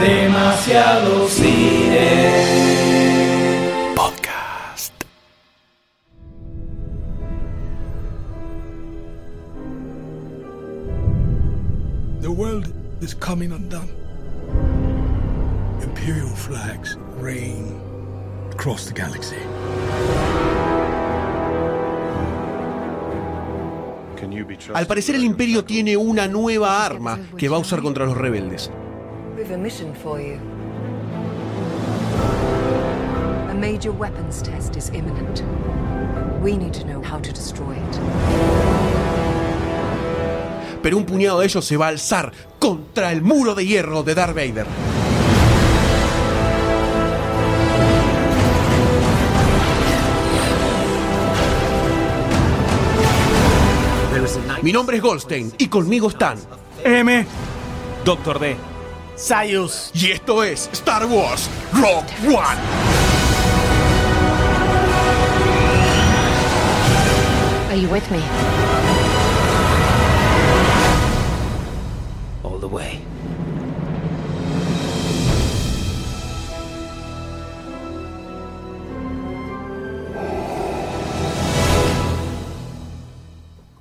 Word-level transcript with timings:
Demasiado 0.00 1.26
cine. 1.26 2.34
Podcast. 3.94 4.92
The 12.20 12.30
world 12.30 12.74
is 13.00 13.14
coming 13.14 13.52
undone. 13.52 13.88
Imperial 15.80 16.28
flags 16.28 16.98
reign 17.18 17.80
across 18.52 18.84
the 18.84 18.92
galaxy. 18.92 19.36
Al 24.74 24.86
parecer 24.86 25.14
el 25.14 25.24
imperio 25.24 25.64
tiene 25.64 25.96
una 25.96 26.26
nueva 26.26 26.84
arma 26.84 27.18
que 27.38 27.48
va 27.48 27.56
a 27.56 27.60
usar 27.60 27.80
contra 27.80 28.04
los 28.04 28.16
rebeldes. 28.16 28.70
We've 29.46 29.54
a 29.54 29.58
mission 29.58 29.94
for 29.94 30.20
you. 30.20 30.40
A 33.48 33.54
major 33.54 33.92
weapons 33.92 34.42
test 34.42 34.76
is 34.76 34.90
imminent. 34.90 35.44
We 36.42 36.56
need 36.56 36.74
to 36.74 36.84
know 36.84 37.00
how 37.00 37.20
to 37.20 37.32
destroy 37.32 37.76
it. 37.76 38.00
Pero 40.82 40.96
un 40.96 41.04
puñado 41.06 41.38
de 41.38 41.46
ellos 41.46 41.64
se 41.64 41.76
va 41.76 41.86
a 41.86 41.88
alzar 41.90 42.32
contra 42.58 43.12
el 43.12 43.22
muro 43.22 43.54
de 43.54 43.64
hierro 43.64 44.02
de 44.02 44.16
Darth 44.16 44.34
Vader. 44.34 44.66
Mi 54.62 54.72
nombre 54.72 54.96
es 54.96 55.02
Goldstein 55.04 55.52
y 55.56 55.68
conmigo 55.68 56.08
están 56.08 56.36
M. 56.82 57.24
Doctor 58.04 58.40
D. 58.40 58.75
Sayus. 59.16 59.90
y 59.94 60.10
esto 60.10 60.42
es 60.42 60.68
Star 60.72 61.06
Wars 61.06 61.48
Rogue 61.72 62.06
One. 62.26 62.58
Are 67.70 67.76
you 67.76 67.88
with 67.88 68.08
me? 68.10 68.65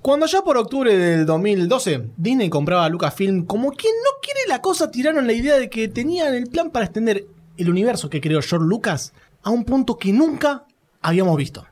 Cuando 0.06 0.28
ya 0.28 0.44
por 0.44 0.56
octubre 0.56 0.95
del 0.95 1.25
2012 1.25 2.09
Disney 2.16 2.48
compraba 2.48 2.86
a 2.86 2.89
Lucasfilm, 2.89 3.44
como 3.48 3.72
quien 3.72 3.92
no 4.03 4.11
quiere 4.22 4.42
la 4.48 4.61
cosa, 4.61 4.92
tiraron 4.92 5.25
la 5.25 5.34
idea 5.34 5.58
de 5.58 5.67
que 5.67 5.88
tenían 5.88 6.36
el 6.36 6.45
plan 6.45 6.70
para 6.70 6.86
extender 6.86 7.25
el 7.58 7.70
universo 7.72 8.08
que 8.08 8.22
creó 8.22 8.39
George 8.39 8.67
Lucas 8.67 9.14
a 9.42 9.50
un 9.50 9.66
punto 9.66 9.98
que 9.98 10.14
nunca 10.14 10.66
habíamos 11.02 11.36
visto. 11.38 11.66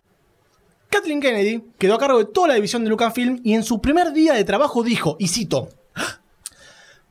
Kathleen 0.89 1.21
Kennedy 1.21 1.63
quedó 1.77 1.93
a 1.93 1.99
cargo 1.99 2.17
de 2.17 2.25
toda 2.25 2.47
la 2.47 2.53
división 2.55 2.83
de 2.83 2.89
Lucasfilm 2.89 3.39
y 3.43 3.53
en 3.53 3.61
su 3.61 3.79
primer 3.79 4.11
día 4.13 4.33
de 4.33 4.43
trabajo 4.43 4.81
dijo, 4.81 5.15
y 5.19 5.27
cito, 5.27 5.69
"¡Ah! 5.93 6.19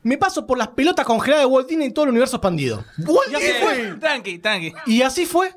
me 0.01 0.17
paso 0.17 0.45
por 0.45 0.57
las 0.57 0.67
pelotas 0.67 1.05
congeladas 1.05 1.45
de 1.45 1.49
Walt 1.49 1.69
Disney 1.69 1.87
y 1.87 1.91
todo 1.93 2.03
el 2.03 2.11
universo 2.11 2.35
expandido. 2.35 2.83
Y 2.97 3.33
así 3.33 3.51
fue. 3.61 3.95
Tranqui, 3.97 4.39
tranqui. 4.39 4.73
Y 4.87 5.01
así 5.03 5.25
fue. 5.25 5.55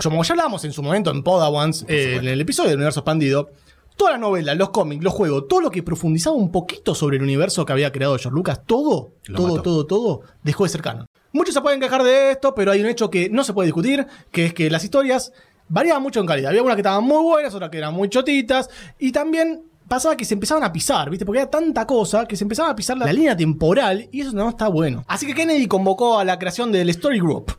Como 0.00 0.22
ya 0.22 0.34
hablábamos 0.34 0.64
en 0.64 0.72
su 0.72 0.80
momento 0.80 1.10
en 1.10 1.24
Podawans, 1.24 1.84
eh, 1.88 2.18
en 2.20 2.28
el 2.28 2.40
episodio 2.40 2.70
del 2.70 2.78
universo 2.78 3.00
expandido, 3.00 3.50
toda 3.98 4.12
la 4.12 4.18
novela, 4.18 4.54
los 4.54 4.70
cómics, 4.70 5.04
los 5.04 5.12
juegos, 5.12 5.46
todo 5.48 5.60
lo 5.60 5.70
que 5.70 5.82
profundizaba 5.82 6.34
un 6.36 6.50
poquito 6.50 6.94
sobre 6.94 7.18
el 7.18 7.22
universo 7.22 7.66
que 7.66 7.72
había 7.72 7.92
creado 7.92 8.16
George 8.16 8.34
Lucas, 8.34 8.60
todo, 8.64 9.10
Lo 9.26 9.36
todo, 9.36 9.48
mató. 9.48 9.62
todo, 9.62 9.86
todo, 9.86 10.20
dejó 10.42 10.64
de 10.64 10.70
ser 10.70 10.80
canon. 10.80 11.06
Muchos 11.32 11.52
se 11.52 11.60
pueden 11.60 11.80
quejar 11.80 12.02
de 12.04 12.30
esto, 12.30 12.54
pero 12.54 12.70
hay 12.72 12.80
un 12.80 12.86
hecho 12.86 13.10
que 13.10 13.28
no 13.28 13.44
se 13.44 13.52
puede 13.52 13.66
discutir, 13.66 14.06
que 14.30 14.46
es 14.46 14.54
que 14.54 14.70
las 14.70 14.82
historias 14.84 15.32
variaban 15.68 16.02
mucho 16.02 16.20
en 16.20 16.26
calidad. 16.26 16.48
Había 16.48 16.60
algunas 16.60 16.76
que 16.76 16.80
estaban 16.80 17.04
muy 17.04 17.22
buenas, 17.22 17.52
otras 17.54 17.68
que 17.70 17.76
eran 17.76 17.92
muy 17.92 18.08
chotitas, 18.08 18.70
y 18.98 19.12
también 19.12 19.62
pasaba 19.88 20.16
que 20.16 20.24
se 20.24 20.34
empezaban 20.34 20.62
a 20.64 20.72
pisar, 20.72 21.10
¿viste? 21.10 21.26
Porque 21.26 21.40
era 21.40 21.50
tanta 21.50 21.86
cosa 21.86 22.26
que 22.26 22.36
se 22.36 22.44
empezaba 22.44 22.70
a 22.70 22.76
pisar 22.76 22.96
la, 22.96 23.04
la 23.06 23.12
línea 23.12 23.36
temporal, 23.36 24.08
y 24.12 24.22
eso 24.22 24.32
no 24.32 24.48
está 24.48 24.68
bueno. 24.68 25.04
Así 25.06 25.26
que 25.26 25.34
Kennedy 25.34 25.66
convocó 25.66 26.18
a 26.18 26.24
la 26.24 26.38
creación 26.38 26.72
del 26.72 26.88
Story 26.90 27.18
Group, 27.18 27.52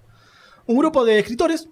un 0.65 0.77
grupo 0.77 1.03
de 1.05 1.19
escritores 1.19 1.67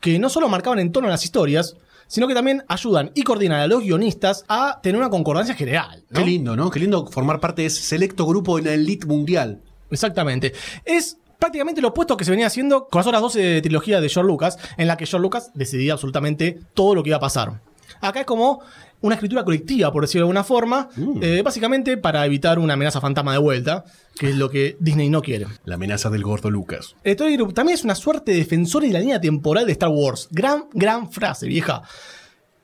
que 0.00 0.18
no 0.18 0.28
solo 0.28 0.48
marcaban 0.48 0.80
en 0.80 0.92
tono 0.92 1.08
las 1.08 1.24
historias, 1.24 1.76
sino 2.08 2.26
que 2.26 2.34
también 2.34 2.64
ayudan 2.66 3.12
y 3.14 3.22
coordinan 3.22 3.60
a 3.60 3.66
los 3.68 3.82
guionistas 3.82 4.44
a 4.48 4.80
tener 4.82 5.00
una 5.00 5.10
concordancia 5.10 5.54
general. 5.54 6.02
¿no? 6.10 6.18
Qué 6.18 6.26
lindo, 6.26 6.56
¿no? 6.56 6.70
Qué 6.70 6.80
lindo 6.80 7.06
formar 7.06 7.38
parte 7.38 7.62
de 7.62 7.68
ese 7.68 7.82
selecto 7.82 8.26
grupo 8.26 8.58
en 8.58 8.64
la 8.64 8.74
elite 8.74 9.06
mundial. 9.06 9.60
Exactamente. 9.90 10.52
Es 10.84 11.18
prácticamente 11.38 11.80
lo 11.80 11.88
opuesto 11.88 12.16
que 12.16 12.24
se 12.24 12.30
venía 12.30 12.46
haciendo 12.46 12.88
con 12.88 12.98
las 12.98 13.06
otras 13.06 13.22
12 13.22 13.40
de 13.40 13.62
trilogía 13.62 14.00
de 14.00 14.08
George 14.08 14.26
Lucas, 14.26 14.58
en 14.76 14.88
la 14.88 14.96
que 14.96 15.06
George 15.06 15.22
Lucas 15.22 15.50
decidía 15.54 15.92
absolutamente 15.92 16.58
todo 16.74 16.94
lo 16.94 17.02
que 17.02 17.10
iba 17.10 17.18
a 17.18 17.20
pasar. 17.20 17.60
Acá 18.00 18.20
es 18.20 18.26
como 18.26 18.60
una 19.00 19.14
escritura 19.14 19.44
colectiva, 19.44 19.92
por 19.92 20.02
decirlo 20.02 20.26
de 20.26 20.30
alguna 20.30 20.44
forma, 20.44 20.88
eh, 21.20 21.42
básicamente 21.44 21.96
para 21.96 22.26
evitar 22.26 22.58
una 22.58 22.74
amenaza 22.74 23.00
fantasma 23.00 23.32
de 23.32 23.38
vuelta, 23.38 23.84
que 24.18 24.30
es 24.30 24.36
lo 24.36 24.50
que 24.50 24.76
Disney 24.80 25.08
no 25.08 25.22
quiere. 25.22 25.46
La 25.64 25.76
amenaza 25.76 26.10
del 26.10 26.24
gordo 26.24 26.50
Lucas. 26.50 26.96
El 27.04 27.12
Story 27.12 27.36
Group 27.36 27.54
también 27.54 27.74
es 27.74 27.84
una 27.84 27.94
suerte 27.94 28.32
de 28.32 28.38
defensor 28.38 28.82
de 28.82 28.90
la 28.90 29.00
línea 29.00 29.20
temporal 29.20 29.66
de 29.66 29.72
Star 29.72 29.90
Wars. 29.90 30.28
Gran, 30.30 30.64
gran 30.72 31.12
frase, 31.12 31.46
vieja. 31.46 31.82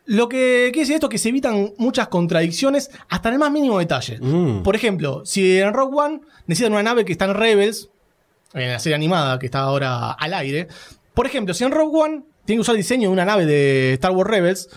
Lo 0.07 0.29
que 0.29 0.71
quiere 0.73 0.81
decir 0.81 0.95
esto 0.97 1.07
es 1.07 1.11
que 1.11 1.19
se 1.19 1.31
evitan 1.31 1.73
muchas 1.79 2.09
contradicciones 2.09 2.91
hasta 3.09 3.29
en 3.29 3.35
el 3.35 3.39
más 3.39 3.51
mínimo 3.51 3.79
detalle. 3.79 4.19
Mm. 4.21 4.63
Por 4.63 4.77
ejemplo, 4.77 5.23
si 5.25 5.59
en 5.59 5.73
Rogue 5.73 5.97
One 5.97 6.21
necesitan 6.47 6.73
una 6.73 6.83
nave 6.83 7.05
que 7.05 7.13
está 7.13 7.25
en 7.25 7.35
Rebels, 7.35 7.89
en 8.53 8.73
la 8.73 8.79
serie 8.79 8.97
animada 8.97 9.39
que 9.39 9.47
está 9.47 9.61
ahora 9.61 10.13
al 10.13 10.35
aire, 10.35 10.69
por 11.15 11.27
ejemplo, 11.27 11.55
si 11.55 11.65
en 11.65 11.71
Rogue 11.71 11.97
One 11.97 12.23
tienen 12.45 12.59
que 12.59 12.63
usar 12.63 12.75
el 12.75 12.83
diseño 12.83 13.09
de 13.09 13.13
una 13.13 13.25
nave 13.25 13.47
de 13.47 13.95
Star 13.95 14.11
Wars 14.11 14.29
Rebels, 14.29 14.69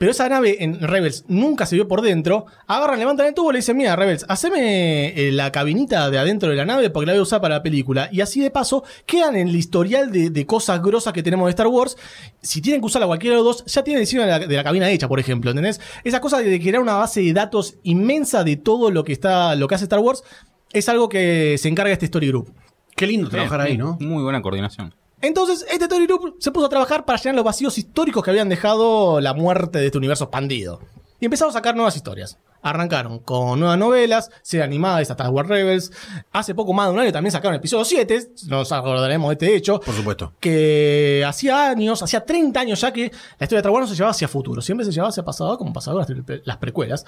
pero 0.00 0.12
esa 0.12 0.26
nave 0.30 0.56
en 0.64 0.80
Rebels 0.80 1.26
nunca 1.28 1.66
se 1.66 1.76
vio 1.76 1.86
por 1.86 2.00
dentro, 2.00 2.46
agarran, 2.66 2.98
levantan 2.98 3.26
el 3.26 3.34
tubo 3.34 3.50
y 3.50 3.52
le 3.52 3.58
dicen, 3.58 3.76
mira, 3.76 3.96
Rebels, 3.96 4.24
haceme 4.30 5.08
eh, 5.08 5.30
la 5.30 5.52
cabinita 5.52 6.08
de 6.08 6.16
adentro 6.16 6.48
de 6.48 6.56
la 6.56 6.64
nave 6.64 6.88
porque 6.88 7.04
la 7.04 7.12
voy 7.12 7.18
a 7.18 7.22
usar 7.22 7.42
para 7.42 7.56
la 7.56 7.62
película. 7.62 8.08
Y 8.10 8.22
así 8.22 8.40
de 8.40 8.50
paso, 8.50 8.82
quedan 9.04 9.36
en 9.36 9.48
el 9.48 9.56
historial 9.56 10.10
de, 10.10 10.30
de 10.30 10.46
cosas 10.46 10.82
grosas 10.82 11.12
que 11.12 11.22
tenemos 11.22 11.48
de 11.48 11.50
Star 11.50 11.66
Wars. 11.66 11.98
Si 12.40 12.62
tienen 12.62 12.80
que 12.80 12.86
usarla 12.86 13.08
cualquiera 13.08 13.36
de 13.36 13.42
los 13.42 13.58
dos, 13.58 13.66
ya 13.70 13.84
tienen 13.84 14.00
diseño 14.00 14.22
de 14.22 14.28
la, 14.28 14.38
de 14.38 14.56
la 14.56 14.64
cabina 14.64 14.88
hecha, 14.88 15.06
por 15.06 15.20
ejemplo, 15.20 15.50
¿entendés? 15.50 15.82
Esa 16.02 16.18
cosa 16.22 16.38
de 16.38 16.58
crear 16.58 16.80
una 16.80 16.94
base 16.94 17.20
de 17.20 17.34
datos 17.34 17.76
inmensa 17.82 18.42
de 18.42 18.56
todo 18.56 18.90
lo 18.90 19.04
que 19.04 19.12
está, 19.12 19.54
lo 19.54 19.68
que 19.68 19.74
hace 19.74 19.84
Star 19.84 19.98
Wars, 19.98 20.24
es 20.72 20.88
algo 20.88 21.10
que 21.10 21.56
se 21.58 21.68
encarga 21.68 21.92
este 21.92 22.06
Story 22.06 22.28
Group. 22.28 22.54
Qué 22.96 23.06
lindo 23.06 23.28
trabajar 23.28 23.60
ahí, 23.60 23.76
¿no? 23.76 23.98
Muy 24.00 24.22
buena 24.22 24.40
coordinación. 24.40 24.94
Entonces, 25.22 25.66
este 25.70 25.84
Story 25.84 26.06
Group 26.06 26.36
se 26.38 26.50
puso 26.50 26.66
a 26.66 26.68
trabajar 26.68 27.04
para 27.04 27.18
llenar 27.18 27.36
los 27.36 27.44
vacíos 27.44 27.76
históricos 27.76 28.24
que 28.24 28.30
habían 28.30 28.48
dejado 28.48 29.20
la 29.20 29.34
muerte 29.34 29.78
de 29.78 29.86
este 29.86 29.98
universo 29.98 30.24
expandido. 30.24 30.80
Y 31.20 31.26
empezaron 31.26 31.50
a 31.50 31.52
sacar 31.52 31.76
nuevas 31.76 31.94
historias. 31.94 32.38
Arrancaron 32.62 33.20
con 33.20 33.58
nuevas 33.58 33.78
novelas, 33.78 34.30
series 34.42 34.64
animadas 34.64 35.10
hasta 35.10 35.30
War 35.30 35.46
Rebels. 35.46 35.92
Hace 36.32 36.54
poco 36.54 36.72
más 36.72 36.88
de 36.88 36.94
un 36.94 36.98
año 37.00 37.12
también 37.12 37.32
sacaron 37.32 37.54
el 37.54 37.58
episodio 37.58 37.84
7, 37.84 38.32
nos 38.48 38.70
acordaremos 38.72 39.28
de 39.28 39.32
este 39.32 39.56
hecho. 39.56 39.80
Por 39.80 39.94
supuesto. 39.94 40.34
Que 40.40 41.24
hacía 41.26 41.70
años, 41.70 42.02
hacía 42.02 42.24
30 42.24 42.60
años 42.60 42.80
ya 42.80 42.92
que 42.92 43.02
la 43.38 43.44
historia 43.44 43.48
de 43.48 43.58
Star 43.58 43.70
Wars 43.72 43.84
no 43.84 43.88
se 43.88 43.94
llevaba 43.94 44.10
hacia 44.10 44.28
futuro, 44.28 44.60
siempre 44.60 44.84
se 44.84 44.92
llevaba 44.92 45.08
hacia 45.08 45.22
pasado, 45.22 45.56
como 45.56 45.72
pasado 45.72 45.98
las, 45.98 46.08
las 46.44 46.56
precuelas. 46.58 47.04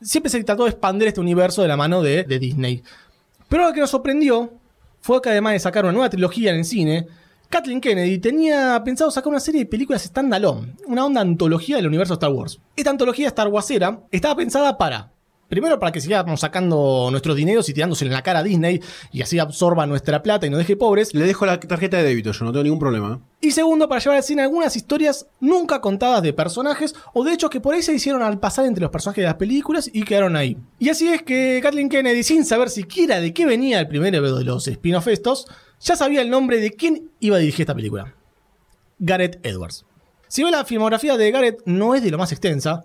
Siempre 0.00 0.30
se 0.30 0.42
trató 0.42 0.64
de 0.64 0.70
expandir 0.70 1.08
este 1.08 1.20
universo 1.20 1.62
de 1.62 1.68
la 1.68 1.76
mano 1.76 2.02
de, 2.02 2.24
de 2.24 2.38
Disney. 2.40 2.82
Pero 3.48 3.64
lo 3.64 3.72
que 3.72 3.80
nos 3.80 3.90
sorprendió 3.90 4.52
fue 5.00 5.22
que 5.22 5.30
además 5.30 5.52
de 5.52 5.60
sacar 5.60 5.84
una 5.84 5.92
nueva 5.92 6.10
trilogía 6.10 6.50
en 6.50 6.58
el 6.58 6.64
cine, 6.64 7.06
Kathleen 7.48 7.80
Kennedy 7.80 8.18
tenía 8.18 8.82
pensado 8.84 9.10
sacar 9.10 9.28
una 9.28 9.40
serie 9.40 9.60
de 9.60 9.66
películas 9.66 10.02
standalone, 10.02 10.74
una 10.86 11.04
onda 11.04 11.20
antología 11.20 11.76
del 11.76 11.86
universo 11.86 12.14
Star 12.14 12.30
Wars. 12.30 12.60
Esta 12.74 12.90
antología 12.90 13.28
Star 13.28 13.48
Warsera 13.48 14.00
estaba 14.10 14.34
pensada 14.34 14.76
para, 14.76 15.12
primero 15.48 15.78
para 15.78 15.92
que 15.92 16.00
sigamos 16.00 16.40
sacando 16.40 17.08
nuestros 17.10 17.36
dineros 17.36 17.68
y 17.68 17.74
tirándose 17.74 18.04
en 18.04 18.12
la 18.12 18.22
cara 18.22 18.40
a 18.40 18.42
Disney 18.42 18.80
y 19.12 19.22
así 19.22 19.38
absorba 19.38 19.86
nuestra 19.86 20.22
plata 20.22 20.46
y 20.46 20.50
nos 20.50 20.58
deje 20.58 20.76
pobres, 20.76 21.14
Le 21.14 21.24
dejo 21.24 21.46
la 21.46 21.60
tarjeta 21.60 21.96
de 21.96 22.02
débito, 22.02 22.32
yo 22.32 22.44
no 22.44 22.50
tengo 22.50 22.64
ningún 22.64 22.80
problema. 22.80 23.20
y 23.40 23.52
segundo 23.52 23.88
para 23.88 24.00
llevar 24.00 24.16
al 24.18 24.24
cine 24.24 24.42
algunas 24.42 24.74
historias 24.74 25.28
nunca 25.40 25.80
contadas 25.80 26.22
de 26.22 26.32
personajes 26.32 26.96
o 27.14 27.22
de 27.22 27.32
hechos 27.32 27.48
que 27.48 27.60
por 27.60 27.74
ahí 27.74 27.82
se 27.82 27.94
hicieron 27.94 28.22
al 28.22 28.40
pasar 28.40 28.66
entre 28.66 28.82
los 28.82 28.90
personajes 28.90 29.22
de 29.22 29.28
las 29.28 29.36
películas 29.36 29.88
y 29.92 30.02
quedaron 30.02 30.34
ahí. 30.34 30.58
Y 30.80 30.88
así 30.88 31.06
es 31.08 31.22
que 31.22 31.60
Kathleen 31.62 31.88
Kennedy, 31.88 32.24
sin 32.24 32.44
saber 32.44 32.70
siquiera 32.70 33.20
de 33.20 33.32
qué 33.32 33.46
venía 33.46 33.78
el 33.78 33.86
primer 33.86 34.12
de 34.20 34.44
los 34.44 34.66
spin-off 34.66 35.06
estos, 35.06 35.46
ya 35.80 35.96
sabía 35.96 36.22
el 36.22 36.30
nombre 36.30 36.60
de 36.60 36.72
quién 36.72 37.10
iba 37.20 37.36
a 37.36 37.40
dirigir 37.40 37.62
esta 37.62 37.74
película. 37.74 38.14
Gareth 38.98 39.44
Edwards. 39.44 39.84
Si 40.28 40.42
bien 40.42 40.52
la 40.52 40.64
filmografía 40.64 41.16
de 41.16 41.30
Gareth 41.30 41.62
no 41.66 41.94
es 41.94 42.02
de 42.02 42.10
lo 42.10 42.18
más 42.18 42.32
extensa, 42.32 42.82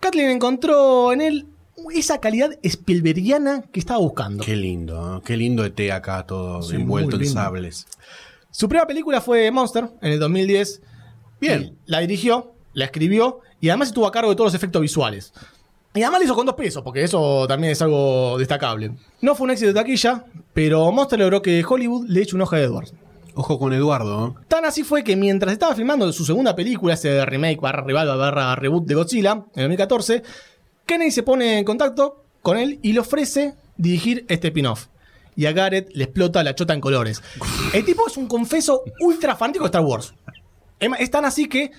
Kathleen 0.00 0.30
encontró 0.30 1.12
en 1.12 1.20
él 1.20 1.46
esa 1.94 2.20
calidad 2.20 2.58
Spielbergiana 2.62 3.62
que 3.72 3.80
estaba 3.80 4.00
buscando. 4.00 4.44
Qué 4.44 4.56
lindo, 4.56 5.18
¿eh? 5.18 5.22
qué 5.24 5.36
lindo 5.36 5.64
ET 5.64 5.78
acá 5.90 6.26
todo 6.26 6.62
Sí, 6.62 6.76
envuelto 6.76 7.16
en 7.16 7.26
sables. 7.26 7.86
Su 8.50 8.68
primera 8.68 8.86
película 8.86 9.20
fue 9.20 9.50
Monster 9.50 9.88
en 10.00 10.12
el 10.12 10.18
2010. 10.18 10.82
Bien. 11.40 11.62
Y 11.86 11.90
La 11.90 12.00
dirigió, 12.00 12.54
la 12.72 12.86
escribió 12.86 13.40
y 13.60 13.68
además 13.68 13.88
estuvo 13.88 14.06
a 14.06 14.12
cargo 14.12 14.30
de 14.30 14.36
todos 14.36 14.48
los 14.48 14.54
efectos 14.54 14.82
visuales. 14.82 15.32
Y 15.94 16.02
además 16.02 16.20
lo 16.20 16.24
hizo 16.24 16.34
con 16.34 16.46
dos 16.46 16.54
pesos, 16.54 16.82
porque 16.82 17.02
eso 17.04 17.46
también 17.46 17.72
es 17.72 17.82
algo 17.82 18.38
destacable. 18.38 18.92
No 19.20 19.34
fue 19.34 19.44
un 19.44 19.50
éxito 19.50 19.68
de 19.68 19.74
taquilla, 19.74 20.24
pero 20.54 20.90
Monster 20.90 21.18
logró 21.18 21.42
que 21.42 21.62
Hollywood 21.62 22.06
le 22.08 22.22
eche 22.22 22.34
un 22.34 22.42
ojo 22.42 22.56
a 22.56 22.60
Edwards. 22.60 22.94
Ojo 23.34 23.58
con 23.58 23.72
Eduardo. 23.72 24.28
¿eh? 24.28 24.44
Tan 24.48 24.64
así 24.64 24.84
fue 24.84 25.04
que 25.04 25.16
mientras 25.16 25.52
estaba 25.52 25.74
filmando 25.74 26.10
su 26.12 26.24
segunda 26.24 26.56
película, 26.56 26.94
ese 26.94 27.24
remake 27.26 27.60
barra 27.60 27.82
rival 27.82 28.06
barra 28.18 28.54
reboot 28.56 28.86
de 28.86 28.94
Godzilla, 28.94 29.32
en 29.32 29.62
2014, 29.62 30.22
Kennedy 30.86 31.10
se 31.10 31.22
pone 31.22 31.58
en 31.58 31.64
contacto 31.64 32.24
con 32.40 32.56
él 32.56 32.78
y 32.82 32.92
le 32.92 33.00
ofrece 33.00 33.54
dirigir 33.76 34.24
este 34.28 34.48
spin-off. 34.48 34.86
Y 35.34 35.46
a 35.46 35.52
Garrett 35.52 35.90
le 35.94 36.04
explota 36.04 36.42
la 36.42 36.54
chota 36.54 36.74
en 36.74 36.80
colores. 36.80 37.22
El 37.72 37.84
tipo 37.84 38.06
es 38.06 38.16
un 38.16 38.26
confeso 38.26 38.82
ultra 39.00 39.34
fanático 39.34 39.64
de 39.64 39.68
Star 39.68 39.82
Wars. 39.82 40.14
Es 40.98 41.10
tan 41.10 41.24
así 41.24 41.48
que 41.48 41.70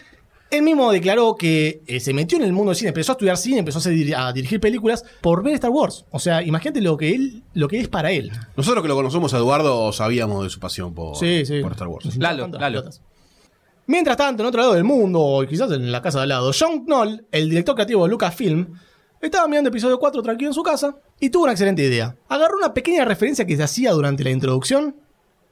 él 0.57 0.61
mismo 0.63 0.91
declaró 0.91 1.35
que 1.35 1.81
eh, 1.87 1.99
se 1.99 2.13
metió 2.13 2.37
en 2.37 2.43
el 2.43 2.53
mundo 2.53 2.69
del 2.71 2.77
cine, 2.77 2.89
empezó 2.89 3.11
a 3.11 3.15
estudiar 3.15 3.37
cine, 3.37 3.59
empezó 3.59 3.79
a, 3.79 3.81
hacer- 3.81 4.15
a 4.15 4.31
dirigir 4.33 4.59
películas 4.59 5.03
por 5.21 5.43
ver 5.43 5.55
Star 5.55 5.71
Wars. 5.71 6.05
O 6.11 6.19
sea, 6.19 6.41
imagínate 6.43 6.81
lo 6.81 6.95
que 6.97 7.13
él, 7.15 7.43
lo 7.53 7.67
que 7.67 7.79
es 7.79 7.87
para 7.87 8.11
él. 8.11 8.31
Nosotros 8.55 8.81
que 8.81 8.87
lo 8.87 8.95
conocemos 8.95 9.33
a 9.33 9.37
Eduardo 9.37 9.91
sabíamos 9.93 10.43
de 10.43 10.49
su 10.49 10.59
pasión 10.59 10.93
por, 10.93 11.15
Sí, 11.17 11.45
sí. 11.45 11.61
por 11.61 11.71
Star 11.73 11.87
Wars. 11.87 12.15
Lalo, 12.17 12.47
Lalo. 12.47 12.83
Mientras 13.85 14.15
tanto, 14.15 14.43
en 14.43 14.47
otro 14.47 14.61
lado 14.61 14.73
del 14.75 14.83
mundo, 14.85 15.19
o 15.19 15.45
quizás 15.45 15.69
en 15.71 15.91
la 15.91 16.01
casa 16.01 16.19
de 16.19 16.23
al 16.23 16.29
lado, 16.29 16.51
John 16.57 16.85
Knoll, 16.85 17.25
el 17.31 17.49
director 17.49 17.75
creativo 17.75 18.03
de 18.05 18.11
Lucasfilm, 18.11 18.67
estaba 19.21 19.47
mirando 19.47 19.69
episodio 19.69 19.99
4 19.99 20.21
tranquilo 20.21 20.49
en 20.51 20.53
su 20.53 20.63
casa 20.63 20.95
y 21.19 21.29
tuvo 21.29 21.43
una 21.43 21.51
excelente 21.53 21.83
idea. 21.83 22.15
Agarró 22.29 22.57
una 22.57 22.73
pequeña 22.73 23.03
referencia 23.05 23.45
que 23.45 23.57
se 23.57 23.63
hacía 23.63 23.91
durante 23.91 24.23
la 24.23 24.29
introducción, 24.31 24.95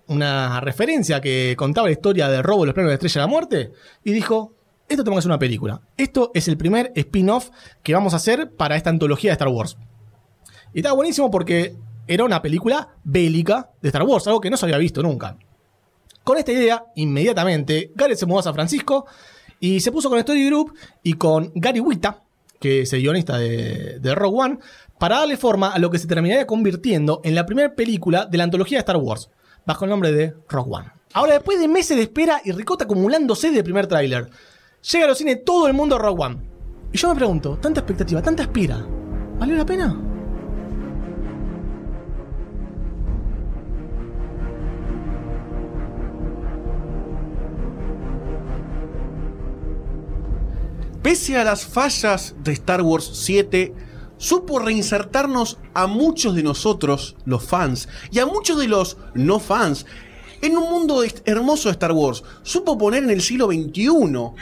una 0.07 0.59
referencia 0.61 1.19
que 1.21 1.55
contaba 1.57 1.87
la 1.87 1.93
historia 1.93 2.29
del 2.29 2.43
robo 2.43 2.61
de 2.61 2.67
los 2.67 2.73
planos 2.73 2.89
de 2.89 2.91
la 2.91 2.95
Estrella 2.95 3.21
de 3.21 3.27
la 3.27 3.31
Muerte, 3.31 3.71
y 4.03 4.11
dijo, 4.11 4.53
esto 4.87 5.03
tengo 5.03 5.15
que 5.15 5.19
hacer 5.19 5.31
una 5.31 5.39
película. 5.39 5.81
Esto 5.97 6.31
es 6.33 6.47
el 6.47 6.57
primer 6.57 6.91
spin-off 6.95 7.49
que 7.83 7.93
vamos 7.93 8.13
a 8.13 8.17
hacer 8.17 8.51
para 8.51 8.75
esta 8.75 8.89
antología 8.89 9.31
de 9.31 9.33
Star 9.33 9.47
Wars. 9.47 9.77
Y 10.73 10.79
estaba 10.79 10.95
buenísimo 10.95 11.31
porque 11.31 11.75
era 12.07 12.25
una 12.25 12.41
película 12.41 12.89
bélica 13.03 13.71
de 13.81 13.89
Star 13.89 14.03
Wars, 14.03 14.27
algo 14.27 14.41
que 14.41 14.49
no 14.49 14.57
se 14.57 14.65
había 14.65 14.77
visto 14.77 15.01
nunca. 15.01 15.37
Con 16.23 16.37
esta 16.37 16.51
idea, 16.51 16.85
inmediatamente, 16.95 17.91
Gareth 17.95 18.17
se 18.17 18.25
mudó 18.25 18.39
a 18.39 18.43
San 18.43 18.53
Francisco 18.53 19.05
y 19.59 19.79
se 19.79 19.91
puso 19.91 20.09
con 20.09 20.19
Story 20.19 20.45
Group 20.47 20.73
y 21.03 21.13
con 21.13 21.51
Gary 21.55 21.79
Wita, 21.79 22.21
que 22.59 22.81
es 22.81 22.93
el 22.93 23.01
guionista 23.01 23.37
de, 23.37 23.99
de 23.99 24.15
Rogue 24.15 24.37
One, 24.39 24.59
para 24.99 25.19
darle 25.19 25.37
forma 25.37 25.69
a 25.69 25.79
lo 25.79 25.89
que 25.89 25.99
se 25.99 26.07
terminaría 26.07 26.45
convirtiendo 26.45 27.21
en 27.23 27.33
la 27.33 27.45
primera 27.45 27.73
película 27.75 28.25
de 28.25 28.37
la 28.37 28.43
antología 28.43 28.77
de 28.77 28.81
Star 28.81 28.97
Wars, 28.97 29.29
bajo 29.65 29.85
el 29.85 29.91
nombre 29.91 30.11
de 30.11 30.35
Rogue 30.47 30.69
One. 30.71 30.91
Ahora, 31.13 31.33
después 31.33 31.59
de 31.59 31.67
meses 31.67 31.97
de 31.97 32.03
espera 32.03 32.41
y 32.43 32.51
ricota 32.51 32.85
acumulándose 32.85 33.51
del 33.51 33.63
primer 33.63 33.87
tráiler, 33.87 34.29
llega 34.81 35.05
a 35.05 35.07
los 35.07 35.17
cines 35.17 35.43
todo 35.45 35.67
el 35.67 35.73
mundo 35.73 35.95
a 35.95 35.99
Rogue 35.99 36.23
One. 36.23 36.37
Y 36.91 36.97
yo 36.97 37.09
me 37.09 37.15
pregunto, 37.15 37.57
tanta 37.57 37.81
expectativa, 37.81 38.21
tanta 38.21 38.43
espera, 38.43 38.85
¿valió 39.39 39.55
la 39.55 39.65
pena? 39.65 40.07
Pese 51.01 51.37
a 51.37 51.43
las 51.43 51.65
fallas 51.65 52.35
de 52.43 52.51
Star 52.51 52.81
Wars 52.83 53.09
7, 53.13 53.73
supo 54.17 54.59
reinsertarnos 54.59 55.57
a 55.73 55.87
muchos 55.87 56.35
de 56.35 56.43
nosotros, 56.43 57.15
los 57.25 57.43
fans, 57.43 57.89
y 58.11 58.19
a 58.19 58.27
muchos 58.27 58.59
de 58.59 58.67
los 58.67 58.97
no 59.15 59.39
fans, 59.39 59.87
en 60.41 60.57
un 60.57 60.69
mundo 60.69 61.03
hermoso 61.25 61.69
de 61.69 61.73
Star 61.73 61.91
Wars. 61.91 62.23
Supo 62.43 62.77
poner 62.77 63.03
en 63.03 63.09
el 63.09 63.21
siglo 63.21 63.47
XXI 63.47 63.87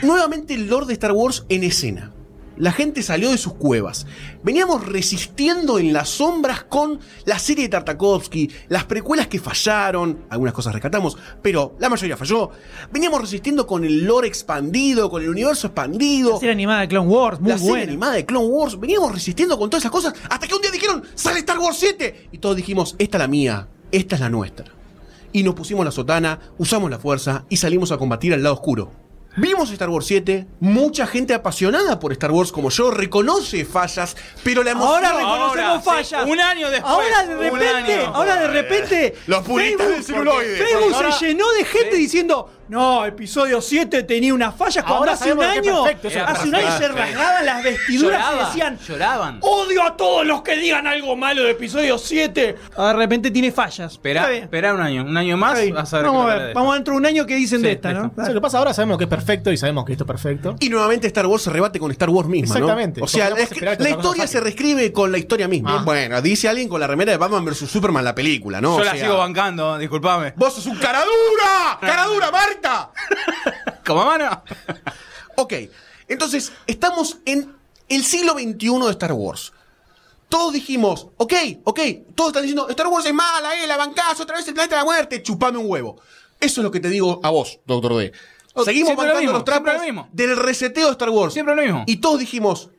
nuevamente 0.02 0.54
el 0.54 0.68
Lord 0.68 0.86
de 0.86 0.94
Star 0.94 1.12
Wars 1.12 1.44
en 1.48 1.64
escena. 1.64 2.12
La 2.60 2.72
gente 2.72 3.02
salió 3.02 3.30
de 3.30 3.38
sus 3.38 3.54
cuevas. 3.54 4.06
Veníamos 4.42 4.86
resistiendo 4.86 5.78
en 5.78 5.94
las 5.94 6.10
sombras 6.10 6.64
con 6.64 7.00
la 7.24 7.38
serie 7.38 7.64
de 7.64 7.68
Tartakovsky, 7.70 8.50
las 8.68 8.84
precuelas 8.84 9.28
que 9.28 9.40
fallaron, 9.40 10.26
algunas 10.28 10.52
cosas 10.52 10.74
rescatamos, 10.74 11.16
pero 11.40 11.74
la 11.78 11.88
mayoría 11.88 12.18
falló. 12.18 12.50
Veníamos 12.92 13.22
resistiendo 13.22 13.66
con 13.66 13.82
el 13.82 14.04
lore 14.04 14.28
expandido, 14.28 15.08
con 15.08 15.22
el 15.22 15.30
universo 15.30 15.68
expandido. 15.68 16.32
La 16.32 16.38
serie 16.38 16.52
animada 16.52 16.80
de 16.82 16.88
Clone 16.88 17.08
Wars, 17.08 17.40
muy 17.40 17.50
la 17.50 17.56
serie 17.56 17.82
animada 17.84 18.12
de 18.12 18.26
Clone 18.26 18.48
Wars. 18.48 18.78
Veníamos 18.78 19.10
resistiendo 19.10 19.58
con 19.58 19.70
todas 19.70 19.82
esas 19.82 19.92
cosas 19.92 20.12
hasta 20.28 20.46
que 20.46 20.54
un 20.54 20.60
día 20.60 20.70
dijeron, 20.70 21.02
sale 21.14 21.38
Star 21.38 21.58
Wars 21.58 21.78
7. 21.78 22.28
Y 22.30 22.38
todos 22.38 22.56
dijimos, 22.56 22.94
esta 22.98 23.16
es 23.16 23.20
la 23.22 23.28
mía, 23.28 23.68
esta 23.90 24.16
es 24.16 24.20
la 24.20 24.28
nuestra. 24.28 24.79
Y 25.32 25.42
nos 25.42 25.54
pusimos 25.54 25.84
la 25.84 25.90
sotana, 25.90 26.38
usamos 26.58 26.90
la 26.90 26.98
fuerza 26.98 27.44
y 27.48 27.56
salimos 27.56 27.92
a 27.92 27.98
combatir 27.98 28.34
al 28.34 28.42
lado 28.42 28.54
oscuro. 28.56 28.90
Vimos 29.36 29.70
Star 29.70 29.88
Wars 29.88 30.06
7, 30.06 30.44
mucha 30.58 31.06
gente 31.06 31.34
apasionada 31.34 32.00
por 32.00 32.10
Star 32.10 32.32
Wars 32.32 32.50
como 32.50 32.68
yo 32.68 32.90
reconoce 32.90 33.64
fallas, 33.64 34.16
pero 34.42 34.64
la 34.64 34.72
emoción... 34.72 35.04
Ahora 35.04 35.12
reconocemos 35.16 35.56
Ahora, 35.68 35.80
fallas. 35.80 36.24
sí, 36.24 36.30
un 36.30 36.40
año 36.40 36.68
después, 36.68 36.92
Ahora 36.92 37.26
de 37.26 37.36
repente, 37.36 37.94
año. 37.94 38.12
ahora 38.16 38.36
de 38.40 38.48
repente. 38.48 39.14
Los 39.28 39.42
puristas 39.44 39.86
Facebook- 39.86 39.94
del 39.94 40.04
celuloide. 40.04 40.56
Facebook 40.56 40.94
Ahora- 40.94 41.12
se 41.12 41.26
llenó 41.28 41.48
de 41.52 41.64
gente 41.64 41.94
diciendo. 41.96 42.50
No, 42.70 43.04
episodio 43.04 43.60
7 43.60 44.04
tenía 44.04 44.32
unas 44.32 44.54
fallas 44.54 44.84
cuando 44.84 44.98
Ahora 44.98 45.12
hace 45.14 45.32
un 45.32 45.40
sabemos 45.40 45.54
que 45.54 45.58
es 45.60 45.66
año. 45.74 45.82
perfecto, 45.82 46.08
eso 46.08 46.18
es 46.18 46.24
hace 46.24 46.48
un 46.48 46.54
año 46.54 46.66
se 46.70 46.78
perfecto. 46.78 46.98
rasgaban 47.02 47.46
las 47.46 47.64
vestiduras 47.64 48.20
y 48.20 48.22
Lloraban, 48.22 48.46
decían. 48.46 48.78
lloraban. 48.86 49.38
Odio 49.42 49.82
a 49.82 49.96
todos 49.96 50.24
los 50.24 50.42
que 50.42 50.54
digan 50.56 50.86
algo 50.86 51.16
malo 51.16 51.42
de 51.42 51.50
episodio 51.50 51.98
7. 51.98 52.56
De 52.76 52.92
repente 52.92 53.32
tiene 53.32 53.50
fallas. 53.50 53.90
Espera, 53.92 54.20
Está 54.20 54.30
bien. 54.30 54.44
espera 54.44 54.72
un 54.74 54.80
año, 54.82 55.02
un 55.02 55.16
año 55.16 55.36
más. 55.36 55.54
Está 55.54 55.62
bien. 55.64 55.74
vas 55.74 55.92
a 55.92 55.96
ver 55.96 56.06
Vamos 56.06 56.24
qué 56.26 56.30
a 56.30 56.30
tal 56.34 56.38
ver, 56.42 56.48
es. 56.50 56.54
vamos 56.54 56.74
dentro 56.74 56.92
de 56.92 56.98
un 56.98 57.06
año 57.06 57.26
que 57.26 57.34
dicen 57.34 57.58
Sí, 57.58 57.66
de 57.66 57.72
esta, 57.72 57.92
¿no? 57.92 58.02
listo. 58.04 58.20
O 58.20 58.24
sea, 58.24 58.32
lo 58.34 58.40
que 58.40 58.42
pasa 58.42 58.58
ahora 58.58 58.72
sabemos 58.72 58.98
que 58.98 59.04
es 59.04 59.10
perfecto 59.10 59.50
y 59.50 59.56
sabemos 59.56 59.84
que 59.84 59.92
esto 59.92 60.04
es 60.04 60.08
perfecto. 60.08 60.54
Y 60.60 60.68
nuevamente 60.68 61.08
Star 61.08 61.26
Wars 61.26 61.42
se 61.42 61.50
rebate 61.50 61.80
con 61.80 61.90
Star 61.90 62.10
Wars 62.10 62.28
misma, 62.28 62.54
¿no? 62.54 62.66
Exactamente, 62.66 63.02
O 63.02 63.08
sea, 63.08 63.24
porque 63.24 63.24
no 63.24 63.30
la, 63.30 63.34
puedes 63.34 63.52
esperar 63.52 63.76
que 63.78 63.82
la 63.82 63.88
otra 63.90 63.96
cosa 64.02 64.08
historia 64.10 64.26
se 64.28 64.40
reescribe 64.40 64.92
con 64.92 65.10
la 65.10 65.18
historia 65.18 65.48
misma. 65.48 65.78
Ah. 65.80 65.82
Bueno, 65.84 66.22
dice 66.22 66.48
alguien 66.48 66.68
con 66.68 66.78
la 66.78 66.86
remera 66.86 67.10
de 67.10 67.18
Batman 67.18 67.44
vs 67.44 67.68
Superman 67.68 68.04
la 68.04 68.14
película, 68.14 68.60
¿no? 68.60 68.76
Yo 68.76 68.82
O 68.82 68.84
la 68.84 68.92
sea, 68.92 69.00
sigo 69.02 69.18
bancando, 69.18 69.76
disculpame. 69.76 70.34
¡Vos 70.36 70.54
sos 70.54 70.66
un 70.66 70.76
cara 70.76 71.00
dura! 71.00 71.78
¡Cara 71.80 72.04
¿Como 73.86 74.04
mano? 74.04 74.42
Ok, 75.36 75.54
entonces 76.08 76.52
estamos 76.66 77.18
en 77.24 77.54
el 77.88 78.04
siglo 78.04 78.34
XXI 78.34 78.78
de 78.84 78.90
Star 78.90 79.12
Wars. 79.12 79.52
Todos 80.28 80.52
dijimos, 80.52 81.08
ok, 81.16 81.34
ok, 81.64 81.80
todos 82.14 82.30
están 82.30 82.42
diciendo, 82.42 82.68
Star 82.68 82.86
Wars 82.86 83.04
es 83.06 83.14
mala, 83.14 83.56
eh, 83.56 83.66
la 83.66 83.76
bancás, 83.76 84.20
otra 84.20 84.36
vez 84.36 84.46
el 84.46 84.54
planeta 84.54 84.76
de 84.76 84.80
la 84.80 84.84
muerte, 84.84 85.22
chupame 85.22 85.58
un 85.58 85.68
huevo. 85.68 86.00
Eso 86.38 86.60
es 86.60 86.64
lo 86.64 86.70
que 86.70 86.80
te 86.80 86.88
digo 86.88 87.20
a 87.22 87.30
vos, 87.30 87.58
Doctor 87.66 87.96
D. 87.96 88.12
Seguimos 88.64 88.92
lo 88.92 88.96
bancando 88.96 89.20
mismo, 89.20 89.32
los 89.32 89.44
trapos 89.44 89.70
siempre 89.72 89.92
lo 89.92 90.02
mismo. 90.02 90.08
del 90.12 90.36
reseteo 90.36 90.86
de 90.86 90.92
Star 90.92 91.10
Wars. 91.10 91.32
Siempre 91.32 91.54
lo 91.54 91.62
mismo. 91.62 91.84
Y 91.86 91.96
todos 91.96 92.20
dijimos, 92.20 92.70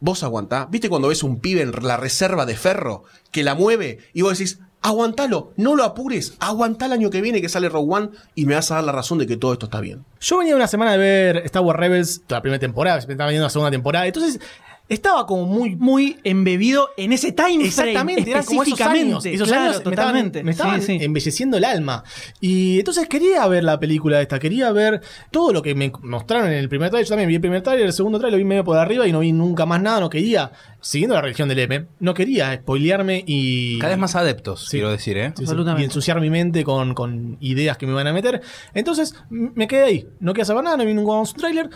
vos 0.00 0.22
aguantá. 0.22 0.66
¿Viste 0.70 0.88
cuando 0.88 1.08
ves 1.08 1.22
un 1.22 1.40
pibe 1.40 1.62
en 1.62 1.72
la 1.82 1.96
reserva 1.96 2.46
de 2.46 2.56
ferro 2.56 3.04
que 3.30 3.42
la 3.42 3.54
mueve 3.54 3.98
y 4.12 4.22
vos 4.22 4.38
decís, 4.38 4.58
aguantalo, 4.82 5.52
no 5.56 5.74
lo 5.74 5.84
apures, 5.84 6.34
aguantá 6.40 6.86
el 6.86 6.92
año 6.92 7.10
que 7.10 7.20
viene 7.20 7.40
que 7.40 7.48
sale 7.48 7.68
Rogue 7.68 7.94
One 7.94 8.08
y 8.34 8.46
me 8.46 8.54
vas 8.54 8.70
a 8.70 8.76
dar 8.76 8.84
la 8.84 8.92
razón 8.92 9.18
de 9.18 9.26
que 9.26 9.36
todo 9.36 9.52
esto 9.52 9.66
está 9.66 9.80
bien? 9.80 10.04
Yo 10.20 10.38
venía 10.38 10.56
una 10.56 10.66
semana 10.66 10.92
de 10.92 10.98
ver 10.98 11.36
Star 11.38 11.62
Wars 11.62 11.78
Rebels, 11.78 12.22
la 12.28 12.42
primera 12.42 12.60
temporada, 12.60 12.96
me 13.06 13.14
estaba 13.14 13.30
viendo 13.30 13.46
la 13.46 13.50
segunda 13.50 13.70
temporada. 13.70 14.06
Entonces, 14.06 14.40
estaba 14.94 15.26
como 15.26 15.46
muy. 15.46 15.76
Muy 15.76 16.18
embebido 16.24 16.90
en 16.96 17.12
ese 17.12 17.32
time 17.32 17.48
frame. 17.70 17.90
Exactamente, 17.90 18.30
eran 18.30 18.44
como 18.44 18.62
esos 18.62 18.80
años. 18.80 19.24
Esos 19.26 19.48
claro, 19.48 19.62
años 19.64 19.74
me 19.74 19.78
estaban, 19.78 19.94
totalmente. 19.96 20.42
me 20.44 20.50
estaban 20.52 20.80
Sí, 20.82 20.98
sí. 20.98 21.04
embelleciendo 21.04 21.56
el 21.56 21.64
alma. 21.64 22.04
Y 22.40 22.78
entonces 22.78 23.08
quería 23.08 23.46
ver 23.48 23.64
la 23.64 23.78
película 23.80 24.20
esta, 24.20 24.38
quería 24.38 24.70
ver 24.72 25.00
todo 25.30 25.52
lo 25.52 25.62
que 25.62 25.74
me 25.74 25.90
mostraron 26.02 26.48
en 26.48 26.54
el 26.58 26.68
primer 26.68 26.90
trailer. 26.90 27.06
Yo 27.06 27.10
también 27.10 27.28
vi 27.28 27.34
el 27.36 27.40
primer 27.40 27.62
trailer, 27.62 27.86
el 27.86 27.92
segundo 27.92 28.18
trailer 28.18 28.38
lo 28.38 28.44
vi 28.44 28.48
medio 28.48 28.64
por 28.64 28.76
arriba 28.78 29.06
y 29.06 29.12
no 29.12 29.20
vi 29.20 29.32
nunca 29.32 29.66
más 29.66 29.80
nada. 29.82 30.00
No 30.00 30.10
quería, 30.10 30.52
siguiendo 30.80 31.14
la 31.14 31.22
religión 31.22 31.48
del 31.48 31.58
M, 31.58 31.86
no 32.00 32.14
quería 32.14 32.54
spoilearme 32.54 33.24
y. 33.26 33.78
Cada 33.78 33.90
vez 33.94 33.98
más 33.98 34.14
adeptos, 34.14 34.66
Sí. 34.66 34.76
quiero 34.78 34.90
decir, 34.90 35.16
¿eh? 35.16 35.28
Sí, 35.30 35.34
sí, 35.38 35.42
Absolutamente. 35.44 35.82
Y 35.82 35.84
ensuciar 35.86 36.20
mi 36.20 36.30
mente 36.30 36.64
con, 36.64 36.94
con 36.94 37.36
ideas 37.40 37.76
que 37.78 37.86
me 37.86 37.92
van 37.92 38.06
a 38.06 38.12
meter. 38.12 38.40
Entonces, 38.74 39.14
me 39.30 39.66
quedé 39.66 39.82
ahí. 39.82 40.06
No 40.20 40.32
quería 40.32 40.44
saber 40.44 40.64
nada, 40.64 40.76
no 40.76 40.84
vi 40.84 40.94
ningún 40.94 41.24
trailer. 41.36 41.70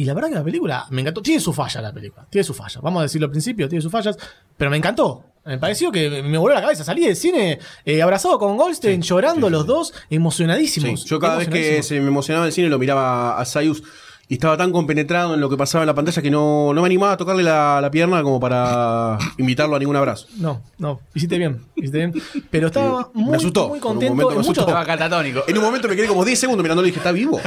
Y 0.00 0.04
la 0.06 0.14
verdad 0.14 0.30
que 0.30 0.34
la 0.36 0.44
película 0.44 0.86
me 0.88 1.02
encantó. 1.02 1.20
Tiene 1.20 1.42
su 1.42 1.52
falla 1.52 1.82
la 1.82 1.92
película. 1.92 2.26
Tiene 2.30 2.42
su 2.42 2.54
falla. 2.54 2.80
Vamos 2.80 3.00
a 3.00 3.02
decirlo 3.02 3.26
al 3.26 3.30
principio, 3.30 3.68
tiene 3.68 3.82
sus 3.82 3.92
fallas. 3.92 4.16
Pero 4.56 4.70
me 4.70 4.78
encantó. 4.78 5.24
Me 5.44 5.58
pareció 5.58 5.92
que 5.92 6.22
me 6.22 6.38
voló 6.38 6.54
la 6.54 6.62
cabeza. 6.62 6.84
Salí 6.84 7.04
del 7.04 7.16
cine 7.16 7.58
eh, 7.84 8.00
abrazado 8.00 8.38
con 8.38 8.56
Goldstein, 8.56 9.02
llorando 9.02 9.50
los 9.50 9.66
dos, 9.66 9.92
emocionadísimos. 10.08 11.04
Yo 11.04 11.18
cada 11.18 11.36
vez 11.36 11.48
que 11.48 11.82
se 11.82 12.00
me 12.00 12.08
emocionaba 12.08 12.46
el 12.46 12.52
cine 12.52 12.70
lo 12.70 12.78
miraba 12.78 13.38
a 13.38 13.44
Sayus 13.44 13.82
y 14.30 14.34
estaba 14.34 14.56
tan 14.56 14.70
compenetrado 14.70 15.34
en 15.34 15.40
lo 15.40 15.50
que 15.50 15.56
pasaba 15.56 15.82
en 15.82 15.88
la 15.88 15.94
pantalla 15.94 16.22
que 16.22 16.30
no, 16.30 16.72
no 16.72 16.80
me 16.82 16.86
animaba 16.86 17.12
a 17.12 17.16
tocarle 17.16 17.42
la, 17.42 17.80
la 17.82 17.90
pierna 17.90 18.22
como 18.22 18.38
para 18.38 19.18
invitarlo 19.38 19.74
a 19.74 19.78
ningún 19.80 19.96
abrazo. 19.96 20.28
No, 20.38 20.62
no, 20.78 21.00
hiciste 21.14 21.36
bien, 21.36 21.60
hiciste 21.74 21.98
bien. 21.98 22.14
Pero 22.48 22.68
estaba 22.68 23.10
Me 23.12 23.22
muy, 23.24 23.34
asustó, 23.36 23.68
muy 23.68 23.80
por 23.80 23.88
un 23.88 23.94
contento. 23.94 24.14
momento 24.14 24.28
me 24.30 24.34
en 24.36 24.40
asustó. 24.42 24.60
Estaba 24.62 24.84
catatónico. 24.86 25.42
En 25.48 25.58
un 25.58 25.64
momento 25.64 25.88
me 25.88 25.96
quedé 25.96 26.06
como 26.06 26.24
10 26.24 26.38
segundos 26.38 26.62
mirándolo 26.62 26.86
y 26.86 26.90
dije, 26.92 27.00
¿está 27.00 27.10
vivo? 27.12 27.40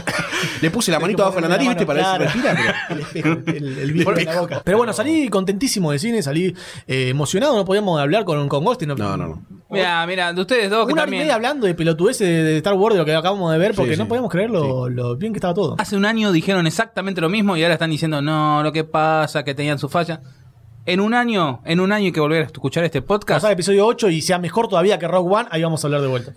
Le 0.62 0.70
puse 0.72 0.92
la 0.92 1.00
manito 1.00 1.24
abajo 1.24 1.38
de 1.38 1.42
la 1.44 1.48
nariz, 1.48 1.70
¿viste? 1.70 1.86
Para 1.86 2.00
Claro. 2.02 2.20
ver 2.26 2.32
si 2.34 2.42
respira. 2.42 2.76
pero- 2.88 2.94
El 2.94 3.00
espejo, 3.02 3.30
el, 3.48 3.78
el 3.80 3.92
vidrio 3.94 4.18
en 4.18 4.26
la 4.26 4.42
boca. 4.42 4.62
Pero 4.66 4.78
bueno, 4.78 4.92
salí 4.92 5.30
contentísimo 5.30 5.92
de 5.94 6.00
cine, 6.00 6.22
salí 6.22 6.54
eh, 6.88 7.08
emocionado, 7.10 7.56
no 7.56 7.64
podíamos 7.64 7.98
hablar 8.02 8.26
con, 8.26 8.50
con 8.50 8.64
Goldstein. 8.66 8.90
No, 8.90 8.96
no, 8.96 9.16
no. 9.18 9.42
Mira, 9.74 10.06
mira, 10.08 10.34
de 10.34 10.42
ustedes 10.42 10.70
dos 10.70 10.88
que 10.88 10.94
Una 10.94 11.02
hora 11.04 11.10
y 11.10 11.12
también. 11.12 11.24
media 11.24 11.36
hablando 11.36 11.68
de 11.68 11.74
pelotudeces 11.76 12.28
de, 12.28 12.44
de 12.44 12.58
Star 12.58 12.74
Wars, 12.76 12.96
de 12.96 13.00
lo 13.00 13.06
que 13.06 13.14
acabamos 13.16 13.52
de 13.52 13.58
ver, 13.58 13.74
porque 13.76 13.94
Sí, 13.96 14.00
no 14.00 14.08
podíamos 14.08 14.32
creer 14.32 14.50
lo, 14.50 14.90
lo 14.90 15.16
bien 15.18 15.34
que 15.34 15.38
estaba 15.38 15.54
todo. 15.54 15.76
Hace 15.78 15.96
un 15.96 16.06
año 16.06 16.32
dijeron 16.32 16.66
exactamente 16.68 17.20
lo 17.22 17.30
mismo 17.30 17.58
y 17.58 17.64
ahora 17.64 17.74
están 17.76 17.90
diciendo, 17.90 18.22
no, 18.22 18.64
lo 18.64 18.72
que 18.72 18.84
pasa, 18.84 19.44
que 19.44 19.54
tenían 19.54 19.80
su 19.80 19.90
falla. 19.90 20.22
En 20.86 21.00
un 21.00 21.14
año, 21.14 21.62
en 21.64 21.80
un 21.80 21.94
año 21.94 22.08
hay 22.08 22.12
que 22.12 22.20
volver 22.20 22.42
a 22.42 22.46
escuchar 22.48 22.84
este 22.84 23.02
podcast. 23.02 23.40
salga 23.40 23.54
episodio 23.54 23.88
8 23.88 24.10
y 24.10 24.22
sea 24.22 24.38
mejor 24.38 24.68
todavía 24.68 25.00
que 25.00 25.08
Rogue 25.08 25.34
One, 25.34 25.48
ahí 25.50 25.64
vamos 25.64 25.82
a 25.82 25.88
hablar 25.88 26.02
de 26.02 26.08
vuelta. 26.08 26.34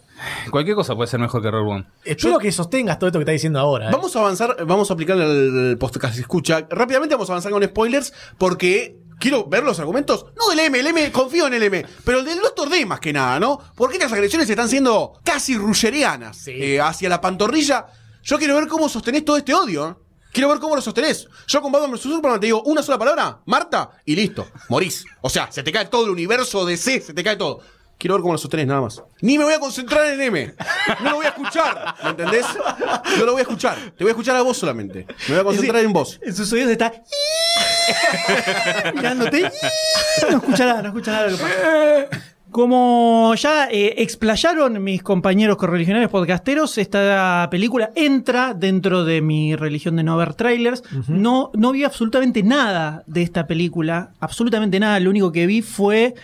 Cualquier 0.52 0.76
cosa 0.76 0.94
puede 0.94 1.08
ser 1.08 1.18
mejor 1.18 1.42
que 1.42 1.50
Rogue 1.50 1.68
One. 1.72 1.84
Espero 2.04 2.38
que 2.38 2.52
sostengas 2.52 2.96
todo 2.96 3.08
esto 3.08 3.18
que 3.18 3.24
estás 3.24 3.32
diciendo 3.32 3.58
ahora. 3.58 3.88
¿eh? 3.88 3.92
Vamos 3.92 4.14
a 4.14 4.20
avanzar, 4.20 4.64
vamos 4.64 4.88
a 4.88 4.94
aplicar 4.94 5.18
el 5.18 5.76
podcast 5.80 6.16
escucha. 6.16 6.64
Rápidamente 6.70 7.16
vamos 7.16 7.28
a 7.28 7.32
avanzar 7.32 7.50
con 7.50 7.64
spoilers 7.64 8.12
porque 8.38 9.00
quiero 9.18 9.46
ver 9.46 9.62
los 9.64 9.78
argumentos. 9.78 10.26
No 10.36 10.48
del 10.50 10.60
M, 10.60 10.78
el 10.78 10.86
M, 10.88 11.12
confío 11.12 11.46
en 11.46 11.54
el 11.54 11.62
M, 11.62 11.84
pero 12.04 12.18
el 12.20 12.24
del 12.24 12.38
Doctor 12.40 12.68
D 12.68 12.84
más 12.86 13.00
que 13.00 13.12
nada, 13.12 13.38
¿no? 13.40 13.60
Porque 13.74 13.96
estas 13.96 14.12
agresiones 14.12 14.48
están 14.48 14.68
siendo 14.68 15.20
casi 15.24 15.56
ruggerianas 15.56 16.36
Sí. 16.36 16.52
eh, 16.54 16.80
hacia 16.80 17.08
la 17.08 17.20
pantorrilla. 17.20 17.86
Yo 18.22 18.38
quiero 18.38 18.56
ver 18.56 18.66
cómo 18.68 18.88
sostenés 18.88 19.24
todo 19.24 19.36
este 19.36 19.54
odio. 19.54 19.88
¿eh? 19.88 19.94
Quiero 20.32 20.48
ver 20.50 20.58
cómo 20.58 20.76
lo 20.76 20.82
sostenés. 20.82 21.28
Yo 21.46 21.62
con 21.62 21.72
Batman 21.72 21.92
vs 21.92 22.00
Superman 22.02 22.40
te 22.40 22.46
digo 22.46 22.62
una 22.64 22.82
sola 22.82 22.98
palabra, 22.98 23.40
Marta, 23.46 23.90
y 24.04 24.14
listo, 24.16 24.46
morís. 24.68 25.04
O 25.22 25.30
sea, 25.30 25.50
se 25.50 25.62
te 25.62 25.72
cae 25.72 25.86
todo 25.86 26.04
el 26.04 26.10
universo 26.10 26.64
de 26.66 26.76
C, 26.76 27.00
se 27.00 27.14
te 27.14 27.24
cae 27.24 27.36
todo. 27.36 27.60
Quiero 27.98 28.16
ver 28.16 28.20
cómo 28.20 28.34
lo 28.34 28.38
sostenés 28.38 28.66
nada 28.66 28.82
más. 28.82 29.02
Ni 29.22 29.38
me 29.38 29.44
voy 29.44 29.54
a 29.54 29.58
concentrar 29.60 30.04
en 30.08 30.20
M. 30.20 30.54
No 31.02 31.10
lo 31.10 31.16
voy 31.16 31.24
a 31.24 31.30
escuchar. 31.30 31.94
¿Me 32.04 32.10
entendés? 32.10 32.44
No 33.18 33.24
lo 33.24 33.32
voy 33.32 33.38
a 33.38 33.42
escuchar. 33.42 33.78
Te 33.96 34.04
voy 34.04 34.08
a 34.08 34.10
escuchar 34.10 34.36
a 34.36 34.42
vos 34.42 34.58
solamente. 34.58 35.06
Me 35.28 35.34
voy 35.34 35.38
a 35.40 35.44
concentrar 35.44 35.82
en 35.82 35.92
vos. 35.94 36.18
En 36.20 36.36
sus 36.36 36.52
oídos 36.52 36.72
está. 36.72 36.92
mirándote. 38.94 39.50
No 40.30 40.36
escucha 40.38 40.66
nada, 40.66 40.82
no 40.82 40.88
escucha 40.88 41.12
nada 41.12 41.28
lo 41.30 41.36
que 41.36 41.42
pasa. 41.42 42.22
Como 42.50 43.34
ya 43.34 43.68
eh, 43.70 43.94
explayaron 43.98 44.82
mis 44.82 45.02
compañeros 45.02 45.56
correligionarios 45.56 46.10
podcasteros, 46.10 46.78
esta 46.78 47.48
película 47.50 47.90
entra 47.94 48.54
dentro 48.54 49.04
de 49.04 49.20
mi 49.20 49.54
religión 49.56 49.96
de 49.96 50.04
no 50.04 50.16
ver 50.16 50.32
trailers. 50.34 50.82
no, 51.08 51.50
no 51.54 51.72
vi 51.72 51.84
absolutamente 51.84 52.42
nada 52.42 53.02
de 53.06 53.22
esta 53.22 53.46
película, 53.46 54.10
absolutamente 54.20 54.80
nada. 54.80 54.98
Lo 55.00 55.10
único 55.10 55.32
que 55.32 55.44
vi 55.46 55.60
fue 55.60 56.14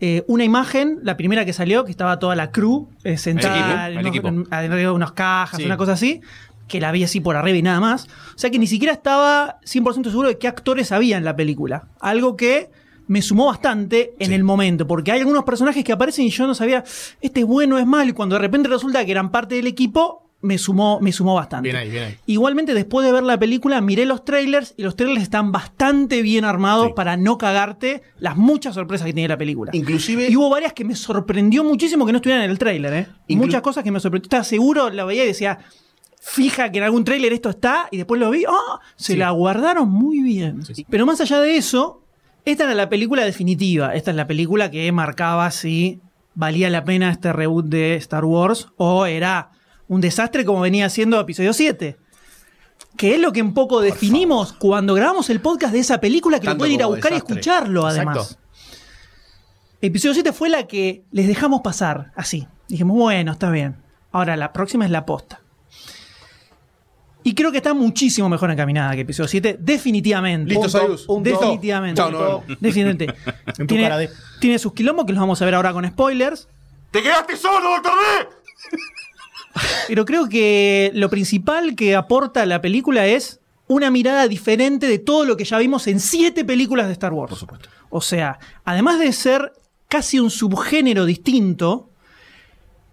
eh, 0.00 0.22
una 0.28 0.44
imagen, 0.44 0.98
la 1.02 1.16
primera 1.16 1.44
que 1.44 1.52
salió, 1.52 1.84
que 1.84 1.90
estaba 1.90 2.18
toda 2.18 2.36
la 2.36 2.52
crew 2.52 2.88
eh, 3.02 3.16
sentada 3.16 3.88
en, 3.90 3.98
unos- 4.06 4.48
en- 4.52 4.88
unas 4.90 5.12
cajas, 5.12 5.58
Sí. 5.58 5.64
una 5.66 5.76
cosa 5.76 5.92
así, 5.92 6.20
que 6.68 6.80
la 6.80 6.92
vi 6.92 7.04
así 7.04 7.20
por 7.20 7.36
arriba 7.36 7.58
y 7.58 7.62
nada 7.62 7.80
más. 7.80 8.06
O 8.34 8.38
sea 8.38 8.50
que 8.50 8.58
ni 8.58 8.66
siquiera 8.66 8.92
estaba 8.94 9.58
100% 9.64 10.04
seguro 10.10 10.28
de 10.28 10.38
qué 10.38 10.48
actores 10.48 10.92
había 10.92 11.16
en 11.18 11.24
la 11.24 11.36
película. 11.36 11.88
Algo 12.00 12.36
que 12.36 12.70
me 13.08 13.20
sumó 13.20 13.46
bastante 13.46 14.14
en 14.18 14.32
el 14.32 14.42
momento, 14.44 14.86
porque 14.86 15.12
hay 15.12 15.20
algunos 15.20 15.44
personajes 15.44 15.84
que 15.84 15.92
aparecen 15.92 16.24
y 16.24 16.30
yo 16.30 16.46
no 16.46 16.54
sabía, 16.54 16.82
este 17.20 17.40
es 17.40 17.46
bueno, 17.46 17.78
es 17.78 17.86
malo, 17.86 18.08
y 18.10 18.12
cuando 18.14 18.36
de 18.36 18.40
repente 18.40 18.68
resulta 18.68 19.04
que 19.04 19.10
eran 19.10 19.30
parte 19.30 19.56
del 19.56 19.66
equipo, 19.66 20.30
me 20.40 20.56
sumó, 20.56 20.98
me 21.00 21.12
sumó 21.12 21.34
bastante. 21.34 21.68
Bien 21.68 21.76
ahí, 21.76 21.90
bien 21.90 22.04
ahí. 22.04 22.16
Igualmente, 22.26 22.74
después 22.74 23.04
de 23.06 23.12
ver 23.12 23.22
la 23.22 23.38
película, 23.38 23.80
miré 23.80 24.06
los 24.06 24.24
trailers 24.24 24.74
y 24.76 24.82
los 24.82 24.96
trailers 24.96 25.22
están 25.22 25.52
bastante 25.52 26.22
bien 26.22 26.44
armados 26.44 26.86
Sí. 26.88 26.92
para 26.96 27.16
no 27.16 27.38
cagarte 27.38 28.02
las 28.18 28.36
muchas 28.36 28.74
sorpresas 28.74 29.06
que 29.06 29.12
tiene 29.12 29.28
la 29.28 29.36
película. 29.38 29.70
Inclusive- 29.74 30.28
Y 30.30 30.36
hubo 30.36 30.48
varias 30.50 30.72
que 30.72 30.84
me 30.84 30.94
sorprendió 30.96 31.62
muchísimo 31.64 32.06
que 32.06 32.12
no 32.12 32.18
estuvieran 32.18 32.44
en 32.44 32.50
el 32.50 32.58
trailer, 32.58 32.92
¿eh? 32.94 33.06
Muchas 33.36 33.62
cosas 33.62 33.84
que 33.84 33.90
me 33.92 34.00
sorprendió. 34.00 34.26
Estaba 34.26 34.44
seguro, 34.44 34.90
la 34.90 35.04
veía 35.04 35.24
y 35.24 35.28
decía, 35.28 35.58
fija 36.24 36.70
que 36.70 36.78
en 36.78 36.84
algún 36.84 37.02
trailer 37.04 37.32
esto 37.32 37.50
está, 37.50 37.88
y 37.90 37.96
después 37.96 38.20
lo 38.20 38.30
vi, 38.30 38.44
¡ah! 38.48 38.78
Se 38.94 39.14
Sí. 39.14 39.18
la 39.18 39.30
guardaron 39.30 39.90
muy 39.90 40.20
bien. 40.22 40.64
Sí, 40.64 40.72
sí. 40.76 40.86
Pero 40.88 41.04
más 41.04 41.20
allá 41.20 41.40
de 41.40 41.56
eso, 41.56 42.00
esta 42.44 42.62
era 42.64 42.74
la 42.74 42.88
película 42.88 43.24
definitiva. 43.24 43.92
Esta 43.94 44.12
es 44.12 44.16
la 44.16 44.28
película 44.28 44.70
que 44.70 44.90
marcaba 44.92 45.50
si 45.50 46.00
valía 46.34 46.70
la 46.70 46.84
pena 46.84 47.10
este 47.10 47.32
reboot 47.32 47.66
de 47.66 47.96
Star 47.96 48.24
Wars 48.24 48.68
o 48.76 49.04
era 49.06 49.50
un 49.88 50.00
desastre 50.00 50.44
como 50.44 50.60
venía 50.60 50.88
siendo 50.90 51.18
episodio 51.20 51.52
7. 51.52 51.96
Que 52.96 53.14
es 53.16 53.20
lo 53.20 53.32
que 53.32 53.42
un 53.42 53.52
poco 53.52 53.80
definimos 53.80 54.52
cuando 54.52 54.94
grabamos 54.94 55.28
el 55.28 55.40
podcast 55.40 55.72
de 55.72 55.80
esa 55.80 55.98
película 56.00 56.38
que 56.38 56.46
lo 56.46 56.52
Tanto 56.52 56.62
pueden 56.62 56.74
ir 56.76 56.82
a 56.82 56.86
buscar 56.86 57.10
desastre. 57.12 57.34
y 57.34 57.38
escucharlo 57.38 57.88
Exacto. 57.90 58.10
además. 58.10 58.38
Episodio 59.80 60.14
7 60.14 60.32
fue 60.32 60.48
la 60.48 60.66
que 60.66 61.02
les 61.10 61.26
dejamos 61.26 61.60
pasar, 61.62 62.12
así. 62.14 62.46
Dijimos, 62.68 62.96
bueno, 62.96 63.32
está 63.32 63.50
bien. 63.50 63.76
Ahora 64.12 64.36
la 64.36 64.52
próxima 64.52 64.84
es 64.84 64.90
la 64.90 65.04
posta. 65.04 65.40
Y 67.24 67.34
creo 67.34 67.50
que 67.52 67.58
está 67.58 67.72
muchísimo 67.74 68.28
mejor 68.28 68.50
encaminada 68.50 68.94
que 68.94 69.02
episodio 69.02 69.28
7, 69.28 69.58
definitivamente. 69.60 70.48
Listo, 70.48 70.62
Punto, 70.62 70.78
Sayus. 70.78 71.02
punto. 71.02 71.30
Definitivamente. 71.30 71.96
Chao, 72.00 72.10
vemos. 72.10 72.60
Definitivamente. 72.60 73.14
Tiene, 73.66 73.96
de- 73.98 74.10
tiene 74.40 74.58
sus 74.58 74.72
quilombos 74.72 75.06
que 75.06 75.12
los 75.12 75.20
vamos 75.20 75.40
a 75.40 75.44
ver 75.44 75.54
ahora 75.54 75.72
con 75.72 75.86
spoilers. 75.86 76.48
¡Te 76.90 77.02
quedaste 77.02 77.36
solo, 77.36 77.70
Doctor 77.70 77.92
D! 77.92 78.78
Pero 79.88 80.04
creo 80.04 80.28
que 80.28 80.90
lo 80.94 81.10
principal 81.10 81.74
que 81.76 81.94
aporta 81.94 82.46
la 82.46 82.60
película 82.60 83.06
es 83.06 83.40
una 83.68 83.90
mirada 83.90 84.26
diferente 84.28 84.86
de 84.88 84.98
todo 84.98 85.24
lo 85.24 85.36
que 85.36 85.44
ya 85.44 85.58
vimos 85.58 85.86
en 85.86 86.00
siete 86.00 86.44
películas 86.44 86.86
de 86.86 86.92
Star 86.94 87.12
Wars. 87.12 87.30
Por 87.30 87.38
supuesto. 87.38 87.68
O 87.90 88.00
sea, 88.00 88.38
además 88.64 88.98
de 88.98 89.12
ser 89.12 89.52
casi 89.88 90.18
un 90.18 90.30
subgénero 90.30 91.04
distinto, 91.04 91.90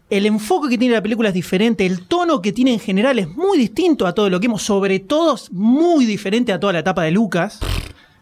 el 0.10 0.25
enfoque 0.25 0.70
que 0.70 0.78
tiene 0.78 0.96
la 0.96 1.04
película 1.04 1.30
es 1.30 1.36
diferente, 1.36 1.86
el 1.86 2.08
tono 2.08 2.42
que 2.42 2.51
tiene 2.51 2.74
en 2.74 2.80
general 2.80 3.20
es 3.20 3.28
muy 3.28 3.58
distinto 3.58 4.08
a 4.08 4.13
todo 4.13 4.30
lo 4.30 4.39
que 4.39 4.48
hemos, 4.48 4.63
sobre 4.63 5.00
todo 5.00 5.36
es 5.36 5.51
muy 5.51 6.06
diferente 6.06 6.51
a 6.51 6.60
toda 6.60 6.74
la 6.74 6.80
etapa 6.80 7.04
de 7.04 7.12
Lucas. 7.12 7.60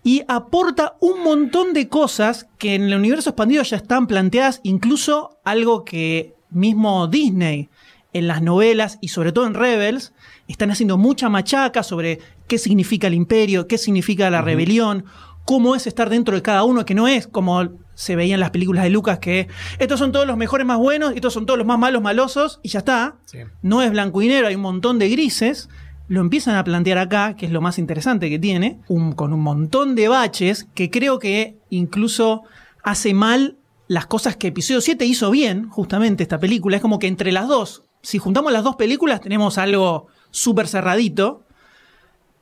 Y 0.04 0.24
aporta 0.28 0.96
un 1.02 1.24
montón 1.24 1.74
de 1.74 1.90
cosas 1.90 2.48
que 2.58 2.76
en 2.76 2.84
el 2.84 2.96
universo 2.96 3.32
expandido 3.32 3.64
ya 3.64 3.78
están 3.78 4.08
planteadas, 4.08 4.62
incluso 4.64 5.38
algo 5.44 5.84
que 5.84 6.34
mismo 6.50 7.08
Disney 7.08 7.70
en 8.14 8.28
las 8.28 8.42
novelas 8.42 9.00
y 9.02 9.10
sobre 9.10 9.32
todo 9.32 9.48
en 9.48 9.54
Rebels 9.54 10.14
están 10.48 10.72
haciendo 10.72 10.98
mucha 10.98 11.30
machaca 11.30 11.84
sobre 11.84 12.20
qué 12.48 12.58
significa 12.58 13.08
el 13.08 13.14
imperio, 13.14 13.68
qué 13.68 13.78
significa 13.78 14.30
la 14.30 14.42
rebelión, 14.42 15.06
cómo 15.44 15.76
es 15.76 15.88
estar 15.88 16.10
dentro 16.10 16.36
de 16.36 16.42
cada 16.42 16.64
uno, 16.64 16.86
que 16.86 16.96
no 16.96 17.08
es 17.08 17.28
como 17.28 17.70
se 17.98 18.16
veía 18.16 18.36
en 18.36 18.40
las 18.40 18.52
películas 18.52 18.84
de 18.84 18.92
Lucas, 18.92 19.18
que 19.18 19.48
estos 19.80 19.98
son 19.98 20.12
todos 20.12 20.28
los 20.28 20.38
mejores 20.38 20.68
más 20.68 20.78
buenos 20.78 21.14
y 21.14 21.16
estos 21.16 21.34
son 21.34 21.48
todos 21.48 21.58
los 21.58 21.66
más 21.66 21.80
malos 21.80 22.02
malosos 22.04 22.60
y 22.62 22.70
ya 22.70 22.80
está. 22.80 23.16
Sí. 23.26 23.40
No 23.64 23.82
es 23.82 23.90
blanco 23.90 24.22
y 24.22 24.28
negro, 24.28 24.48
hay 24.48 24.56
un 24.56 24.62
montón 24.62 25.00
de 25.00 25.10
grises. 25.10 25.68
Lo 26.08 26.22
empiezan 26.22 26.56
a 26.56 26.64
plantear 26.64 27.00
acá, 27.00 27.36
que 27.36 27.48
es 27.48 27.52
lo 27.52 27.60
más 27.60 27.80
interesante 27.80 28.30
que 28.30 28.38
tiene, 28.38 28.80
un- 28.88 29.14
con 29.14 29.34
un 29.34 29.42
montón 29.42 29.96
de 29.96 30.08
baches 30.10 30.68
que 30.76 30.92
creo 30.92 31.18
que 31.18 31.58
incluso 31.72 32.44
hace 32.84 33.16
mal 33.16 33.58
las 33.88 34.06
cosas 34.06 34.38
que 34.38 34.48
episodio 34.50 34.80
7 34.82 35.04
hizo 35.06 35.32
bien, 35.32 35.68
justamente 35.70 36.22
esta 36.22 36.40
película. 36.40 36.76
Es 36.76 36.82
como 36.84 37.00
que 37.00 37.08
entre 37.08 37.32
las 37.32 37.48
dos, 37.48 37.84
si 38.04 38.20
juntamos 38.20 38.52
las 38.52 38.64
dos 38.64 38.76
películas, 38.76 39.22
tenemos 39.22 39.58
algo 39.58 40.08
súper 40.30 40.68
cerradito. 40.68 41.44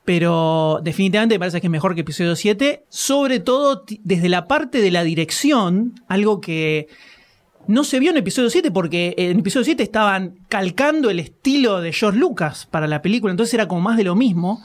Pero 0.06 0.78
definitivamente 0.84 1.34
me 1.34 1.40
parece 1.40 1.60
que 1.60 1.66
es 1.66 1.70
mejor 1.70 1.96
que 1.96 2.02
episodio 2.02 2.36
7. 2.36 2.84
Sobre 2.88 3.40
todo 3.40 3.84
desde 4.04 4.28
la 4.28 4.46
parte 4.46 4.80
de 4.80 4.92
la 4.92 5.02
dirección, 5.02 6.00
algo 6.06 6.40
que 6.40 6.86
no 7.66 7.82
se 7.82 7.98
vio 7.98 8.12
en 8.12 8.16
episodio 8.16 8.48
7 8.48 8.70
porque 8.70 9.14
en 9.18 9.40
episodio 9.40 9.64
7 9.64 9.82
estaban 9.82 10.36
calcando 10.48 11.10
el 11.10 11.18
estilo 11.18 11.80
de 11.80 11.92
George 11.92 12.20
Lucas 12.20 12.66
para 12.70 12.86
la 12.86 13.02
película, 13.02 13.32
entonces 13.32 13.52
era 13.54 13.66
como 13.66 13.80
más 13.80 13.96
de 13.96 14.04
lo 14.04 14.14
mismo. 14.14 14.64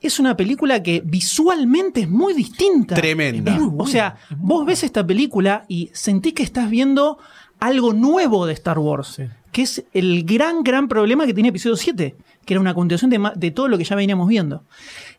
Es 0.00 0.20
una 0.20 0.36
película 0.36 0.80
que 0.80 1.02
visualmente 1.04 2.02
es 2.02 2.08
muy 2.08 2.32
distinta. 2.32 2.94
Tremenda. 2.94 3.56
Es 3.56 3.60
o 3.76 3.86
sea, 3.88 4.16
vos 4.36 4.64
ves 4.64 4.84
esta 4.84 5.04
película 5.04 5.64
y 5.66 5.90
sentís 5.92 6.34
que 6.34 6.44
estás 6.44 6.70
viendo 6.70 7.18
algo 7.58 7.92
nuevo 7.92 8.46
de 8.46 8.52
Star 8.52 8.78
Wars, 8.78 9.08
Sí. 9.16 9.24
Que 9.52 9.62
es 9.62 9.84
el 9.92 10.24
gran, 10.24 10.62
gran 10.62 10.88
problema 10.88 11.26
que 11.26 11.34
tiene 11.34 11.50
episodio 11.50 11.76
7, 11.76 12.16
que 12.44 12.54
era 12.54 12.60
una 12.60 12.74
continuación 12.74 13.10
de, 13.10 13.30
de 13.36 13.50
todo 13.50 13.68
lo 13.68 13.78
que 13.78 13.84
ya 13.84 13.94
veníamos 13.94 14.26
viendo. 14.26 14.64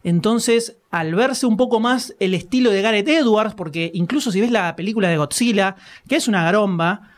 Entonces, 0.04 0.78
al 0.90 1.13
verse 1.13 1.46
un 1.46 1.56
poco 1.56 1.80
más 1.80 2.16
el 2.20 2.34
estilo 2.34 2.72
de 2.72 2.82
Gareth 2.82 3.08
Edwards, 3.08 3.54
porque 3.54 3.92
incluso 3.94 4.32
si 4.32 4.42
ves 4.42 4.52
la 4.52 4.75
película 4.75 5.08
de 5.08 5.18
Godzilla, 5.18 5.75
que 6.10 6.16
es 6.16 6.28
una 6.28 6.44
garomba, 6.44 7.12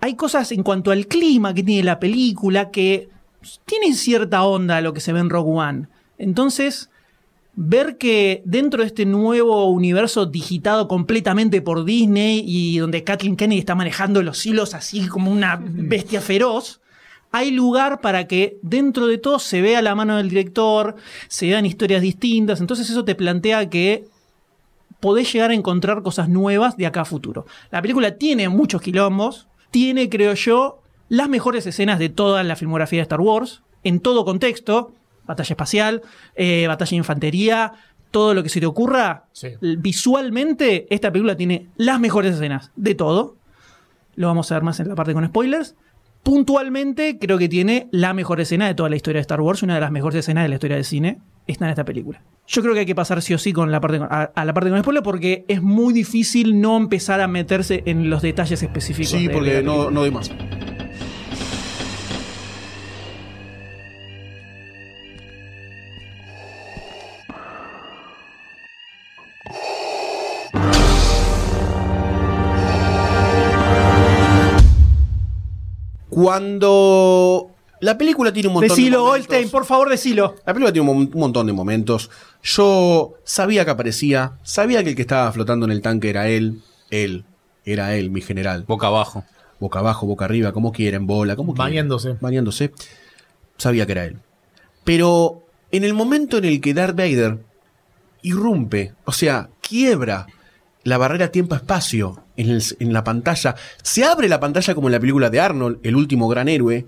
hay 0.00 0.14
cosas 0.14 0.52
en 0.52 0.62
cuanto 0.62 0.90
al 0.90 1.06
clima 1.06 1.54
que 1.54 1.62
tiene 1.62 1.82
la 1.82 1.98
película 1.98 2.70
que 2.70 3.08
tienen 3.64 3.94
cierta 3.94 4.44
onda 4.44 4.76
a 4.76 4.80
lo 4.82 4.92
que 4.92 5.00
se 5.00 5.14
ve 5.14 5.20
en 5.20 5.30
Rogue 5.30 5.52
One. 5.52 5.88
Entonces, 6.18 6.90
ver 7.56 7.98
que 7.98 8.42
dentro 8.44 8.80
de 8.80 8.86
este 8.86 9.06
nuevo 9.06 9.68
universo 9.70 10.26
digitado 10.26 10.88
completamente 10.88 11.62
por 11.62 11.84
Disney 11.84 12.42
y 12.46 12.78
donde 12.78 13.04
Kathleen 13.04 13.36
Kennedy 13.36 13.60
está 13.60 13.74
manejando 13.74 14.22
los 14.22 14.44
hilos 14.44 14.74
así 14.74 15.06
como 15.06 15.30
una 15.30 15.60
bestia 15.62 16.20
feroz, 16.20 16.80
hay 17.30 17.50
lugar 17.50 18.00
para 18.00 18.26
que 18.26 18.58
dentro 18.62 19.06
de 19.06 19.18
todo 19.18 19.38
se 19.38 19.60
vea 19.60 19.82
la 19.82 19.94
mano 19.94 20.16
del 20.16 20.28
director, 20.28 20.94
se 21.28 21.46
vean 21.46 21.66
historias 21.66 22.02
distintas, 22.02 22.60
entonces 22.60 22.88
eso 22.88 23.04
te 23.04 23.14
plantea 23.14 23.68
que 23.68 24.04
podés 25.00 25.32
llegar 25.32 25.50
a 25.50 25.54
encontrar 25.54 26.02
cosas 26.02 26.28
nuevas 26.28 26.76
de 26.76 26.86
acá 26.86 27.02
a 27.02 27.04
futuro. 27.04 27.44
La 27.70 27.82
película 27.82 28.16
tiene 28.16 28.48
muchos 28.48 28.80
quilombos, 28.80 29.48
tiene, 29.70 30.08
creo 30.08 30.34
yo, 30.34 30.80
las 31.08 31.28
mejores 31.28 31.66
escenas 31.66 31.98
de 31.98 32.08
toda 32.08 32.42
la 32.42 32.56
filmografía 32.56 33.00
de 33.00 33.02
Star 33.02 33.20
Wars, 33.20 33.62
en 33.82 34.00
todo 34.00 34.24
contexto, 34.24 34.92
batalla 35.26 35.52
espacial, 35.52 36.02
eh, 36.34 36.66
batalla 36.66 36.90
de 36.90 36.96
infantería, 36.96 37.72
todo 38.10 38.34
lo 38.34 38.42
que 38.42 38.48
se 38.48 38.60
te 38.60 38.66
ocurra. 38.66 39.24
Sí. 39.32 39.48
Visualmente, 39.60 40.86
esta 40.94 41.10
película 41.12 41.36
tiene 41.36 41.68
las 41.76 41.98
mejores 42.00 42.34
escenas 42.34 42.70
de 42.76 42.94
todo. 42.94 43.36
Lo 44.16 44.26
vamos 44.28 44.50
a 44.52 44.54
ver 44.56 44.62
más 44.62 44.78
en 44.80 44.88
la 44.88 44.94
parte 44.94 45.14
con 45.14 45.26
spoilers. 45.26 45.74
Puntualmente, 46.22 47.18
creo 47.18 47.36
que 47.38 47.48
tiene 47.48 47.86
la 47.90 48.14
mejor 48.14 48.40
escena 48.40 48.66
de 48.66 48.74
toda 48.74 48.88
la 48.88 48.96
historia 48.96 49.18
de 49.18 49.22
Star 49.22 49.40
Wars, 49.40 49.62
una 49.62 49.74
de 49.74 49.80
las 49.80 49.90
mejores 49.90 50.20
escenas 50.20 50.44
de 50.44 50.48
la 50.48 50.54
historia 50.54 50.76
del 50.76 50.84
cine. 50.84 51.18
está 51.46 51.66
en 51.66 51.70
esta 51.72 51.84
película. 51.84 52.22
Yo 52.46 52.62
creo 52.62 52.72
que 52.72 52.80
hay 52.80 52.86
que 52.86 52.94
pasar 52.94 53.20
sí 53.20 53.34
o 53.34 53.38
sí 53.38 53.52
con 53.52 53.70
la 53.70 53.78
parte 53.80 53.98
con- 53.98 54.08
a, 54.10 54.22
a 54.34 54.44
la 54.46 54.54
parte 54.54 54.70
con 54.70 54.80
spoiler 54.80 55.02
porque 55.02 55.44
es 55.48 55.60
muy 55.60 55.92
difícil 55.92 56.58
no 56.60 56.76
empezar 56.78 57.20
a 57.20 57.28
meterse 57.28 57.82
en 57.84 58.08
los 58.08 58.22
detalles 58.22 58.62
específicos. 58.62 59.10
Sí, 59.10 59.22
de- 59.24 59.28
de 59.28 59.34
porque 59.34 59.54
la 59.56 59.60
no, 59.62 59.90
no 59.90 60.00
doy 60.00 60.10
más. 60.10 60.30
Cuando 76.14 77.50
la 77.80 77.98
película 77.98 78.32
tiene 78.32 78.48
un 78.48 78.54
montón 78.54 78.68
Decilo, 78.68 78.98
de 78.98 79.04
momentos, 79.04 79.28
Goldstein, 79.28 79.50
por 79.50 79.64
favor, 79.64 79.88
decilo. 79.90 80.34
La 80.46 80.52
película 80.54 80.72
tiene 80.72 80.88
un, 80.88 80.96
mon- 80.96 81.10
un 81.12 81.20
montón 81.20 81.46
de 81.46 81.52
momentos. 81.52 82.10
Yo 82.42 83.14
sabía 83.24 83.64
que 83.64 83.70
aparecía, 83.72 84.32
sabía 84.42 84.82
que 84.82 84.90
el 84.90 84.96
que 84.96 85.02
estaba 85.02 85.30
flotando 85.32 85.66
en 85.66 85.72
el 85.72 85.82
tanque 85.82 86.10
era 86.10 86.28
él, 86.28 86.62
él, 86.90 87.24
era 87.64 87.94
él, 87.94 88.10
mi 88.10 88.20
general. 88.20 88.64
Boca 88.66 88.86
abajo. 88.88 89.24
Boca 89.60 89.78
abajo, 89.78 90.06
boca 90.06 90.24
arriba, 90.24 90.52
como 90.52 90.72
quieran, 90.72 91.06
bola, 91.06 91.36
como 91.36 91.54
quieran. 91.54 91.70
Bañándose. 91.70 92.16
Bañándose. 92.20 92.72
Sabía 93.56 93.86
que 93.86 93.92
era 93.92 94.04
él. 94.04 94.18
Pero 94.84 95.42
en 95.70 95.84
el 95.84 95.94
momento 95.94 96.38
en 96.38 96.44
el 96.44 96.60
que 96.60 96.74
Darth 96.74 96.96
Vader 96.96 97.38
irrumpe, 98.22 98.94
o 99.04 99.12
sea, 99.12 99.48
quiebra 99.60 100.26
la 100.82 100.98
barrera 100.98 101.30
tiempo-espacio 101.30 102.23
en, 102.36 102.50
el- 102.50 102.62
en 102.80 102.92
la 102.92 103.04
pantalla, 103.04 103.54
se 103.82 104.04
abre 104.04 104.28
la 104.28 104.40
pantalla 104.40 104.74
como 104.74 104.88
en 104.88 104.92
la 104.92 105.00
película 105.00 105.30
de 105.30 105.40
Arnold, 105.40 105.78
el 105.82 105.96
último 105.96 106.28
gran 106.28 106.48
héroe, 106.48 106.86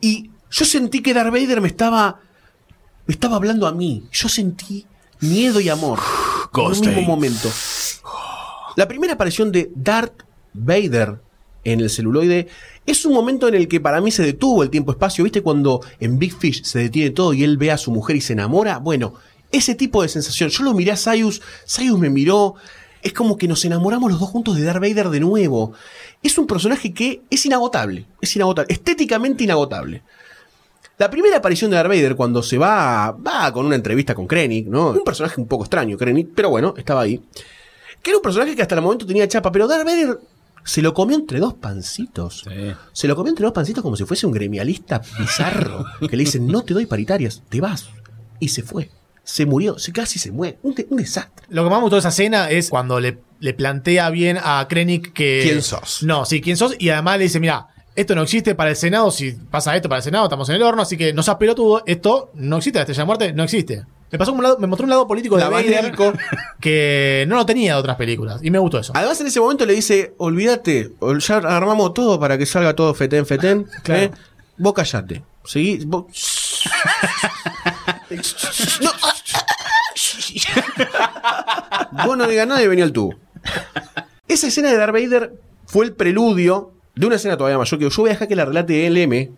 y 0.00 0.30
yo 0.50 0.64
sentí 0.64 1.00
que 1.02 1.14
Darth 1.14 1.32
Vader 1.32 1.60
me 1.60 1.68
estaba, 1.68 2.20
me 3.06 3.12
estaba 3.12 3.36
hablando 3.36 3.66
a 3.66 3.72
mí. 3.72 4.04
Yo 4.10 4.28
sentí 4.28 4.86
miedo 5.20 5.60
y 5.60 5.68
amor 5.68 5.98
en 6.54 6.88
un 6.90 6.94
mismo 6.96 7.02
momento. 7.16 7.48
La 8.76 8.88
primera 8.88 9.14
aparición 9.14 9.52
de 9.52 9.70
Darth 9.74 10.22
Vader 10.54 11.20
en 11.64 11.80
el 11.80 11.90
celuloide 11.90 12.48
es 12.86 13.04
un 13.04 13.12
momento 13.12 13.46
en 13.46 13.54
el 13.54 13.68
que 13.68 13.80
para 13.80 14.00
mí 14.00 14.10
se 14.10 14.22
detuvo 14.22 14.62
el 14.62 14.70
tiempo-espacio. 14.70 15.22
¿Viste 15.24 15.42
cuando 15.42 15.80
en 16.00 16.18
Big 16.18 16.34
Fish 16.36 16.64
se 16.64 16.78
detiene 16.78 17.10
todo 17.10 17.32
y 17.34 17.44
él 17.44 17.56
ve 17.58 17.70
a 17.70 17.78
su 17.78 17.90
mujer 17.92 18.16
y 18.16 18.20
se 18.20 18.32
enamora? 18.32 18.78
Bueno, 18.78 19.14
ese 19.52 19.74
tipo 19.74 20.02
de 20.02 20.08
sensación. 20.08 20.48
Yo 20.50 20.64
lo 20.64 20.72
miré 20.74 20.92
a 20.92 20.96
Sayus, 20.96 21.42
Sayus 21.64 21.98
me 21.98 22.08
miró. 22.10 22.54
Es 23.02 23.12
como 23.12 23.36
que 23.36 23.48
nos 23.48 23.64
enamoramos 23.64 24.10
los 24.10 24.20
dos 24.20 24.28
juntos 24.28 24.56
de 24.56 24.64
Darth 24.64 24.80
Vader 24.80 25.08
de 25.08 25.20
nuevo. 25.20 25.72
Es 26.22 26.36
un 26.38 26.46
personaje 26.46 26.92
que 26.92 27.22
es 27.30 27.46
inagotable. 27.46 28.06
Es 28.20 28.36
inagotable. 28.36 28.72
Estéticamente 28.72 29.44
inagotable. 29.44 30.02
La 30.98 31.08
primera 31.08 31.38
aparición 31.38 31.70
de 31.70 31.78
Darth 31.78 31.88
Vader 31.88 32.14
cuando 32.14 32.42
se 32.42 32.58
va, 32.58 33.12
va 33.12 33.50
con 33.52 33.64
una 33.64 33.74
entrevista 33.74 34.14
con 34.14 34.26
Krennic, 34.26 34.66
¿no? 34.66 34.90
Un 34.90 35.02
personaje 35.02 35.40
un 35.40 35.46
poco 35.46 35.64
extraño, 35.64 35.96
Krennic, 35.96 36.28
pero 36.34 36.50
bueno, 36.50 36.74
estaba 36.76 37.00
ahí. 37.00 37.22
Que 38.02 38.10
era 38.10 38.18
un 38.18 38.22
personaje 38.22 38.54
que 38.54 38.60
hasta 38.60 38.74
el 38.74 38.82
momento 38.82 39.06
tenía 39.06 39.26
chapa, 39.26 39.50
pero 39.50 39.66
Darth 39.66 39.86
Vader 39.86 40.18
se 40.62 40.82
lo 40.82 40.92
comió 40.92 41.16
entre 41.16 41.40
dos 41.40 41.54
pancitos. 41.54 42.44
Sí. 42.46 42.72
Se 42.92 43.08
lo 43.08 43.16
comió 43.16 43.30
entre 43.30 43.44
dos 43.44 43.54
pancitos 43.54 43.82
como 43.82 43.96
si 43.96 44.04
fuese 44.04 44.26
un 44.26 44.32
gremialista 44.32 45.00
bizarro. 45.18 45.86
que 46.00 46.16
le 46.16 46.24
dicen, 46.24 46.46
no 46.46 46.62
te 46.62 46.74
doy 46.74 46.84
paritarias, 46.84 47.42
te 47.48 47.62
vas. 47.62 47.88
Y 48.38 48.48
se 48.48 48.62
fue. 48.62 48.90
Se 49.30 49.46
murió, 49.46 49.78
se 49.78 49.92
casi 49.92 50.18
se 50.18 50.30
muere. 50.32 50.58
Un, 50.62 50.74
un 50.90 50.96
desastre. 50.96 51.46
Lo 51.50 51.62
que 51.64 51.70
más 51.70 51.78
me 51.78 51.82
gustó 51.82 51.96
de 51.96 52.00
esa 52.00 52.08
escena 52.08 52.50
es 52.50 52.70
cuando 52.70 52.98
le, 53.00 53.18
le 53.38 53.54
plantea 53.54 54.10
bien 54.10 54.38
a 54.42 54.66
Krennic 54.68 55.12
que. 55.12 55.40
¿Quién 55.44 55.62
sos? 55.62 56.02
No, 56.02 56.24
sí, 56.24 56.40
quién 56.40 56.56
sos. 56.56 56.74
Y 56.78 56.88
además 56.90 57.18
le 57.18 57.24
dice: 57.24 57.38
Mira, 57.40 57.68
esto 57.94 58.14
no 58.14 58.22
existe 58.22 58.54
para 58.54 58.70
el 58.70 58.76
Senado. 58.76 59.10
Si 59.10 59.32
pasa 59.32 59.76
esto 59.76 59.88
para 59.88 59.98
el 59.98 60.02
Senado, 60.02 60.24
estamos 60.24 60.48
en 60.48 60.56
el 60.56 60.62
horno. 60.62 60.82
Así 60.82 60.96
que 60.96 61.12
no 61.12 61.22
seas 61.22 61.36
pelotudo. 61.36 61.82
Esto 61.86 62.30
no 62.34 62.56
existe. 62.56 62.78
La 62.78 62.82
estrella 62.82 63.02
de 63.02 63.06
muerte 63.06 63.32
no 63.32 63.44
existe. 63.44 63.84
Me 64.12 64.18
pasó 64.18 64.32
un 64.32 64.42
lado, 64.42 64.58
me 64.58 64.66
mostró 64.66 64.84
un 64.84 64.90
lado 64.90 65.06
político 65.06 65.36
de 65.36 65.42
La 65.42 65.50
Vader 65.50 65.94
que 66.60 67.24
no 67.28 67.36
lo 67.36 67.46
tenía 67.46 67.74
de 67.74 67.80
otras 67.80 67.96
películas. 67.96 68.40
Y 68.42 68.50
me 68.50 68.58
gustó 68.58 68.80
eso. 68.80 68.92
Además, 68.96 69.20
en 69.20 69.28
ese 69.28 69.38
momento 69.38 69.64
le 69.64 69.74
dice: 69.74 70.14
Olvídate, 70.18 70.90
ol- 70.98 71.20
ya 71.20 71.36
armamos 71.36 71.94
todo 71.94 72.18
para 72.18 72.36
que 72.36 72.46
salga 72.46 72.74
todo 72.74 72.92
fetén, 72.94 73.24
fetén. 73.26 73.66
Claro. 73.84 74.02
¿eh? 74.02 74.10
Vos 74.58 74.72
callate. 74.74 75.22
Seguí. 75.44 75.84
vos- 75.86 76.06
No. 78.80 78.90
Vos 82.06 82.16
no 82.16 82.26
digas 82.26 82.46
nada 82.46 82.62
y 82.62 82.68
venía 82.68 82.84
el 82.84 82.92
tubo. 82.92 83.14
Esa 84.28 84.46
escena 84.46 84.70
de 84.70 84.76
Darth 84.76 84.92
Vader 84.92 85.40
fue 85.66 85.84
el 85.84 85.92
preludio 85.92 86.72
de 86.94 87.06
una 87.06 87.16
escena 87.16 87.36
todavía 87.36 87.58
mayor 87.58 87.78
que 87.78 87.88
yo 87.88 88.02
voy 88.02 88.10
a 88.10 88.12
dejar 88.12 88.28
que 88.28 88.36
la 88.36 88.44
relate 88.44 88.88
LM 88.88 89.34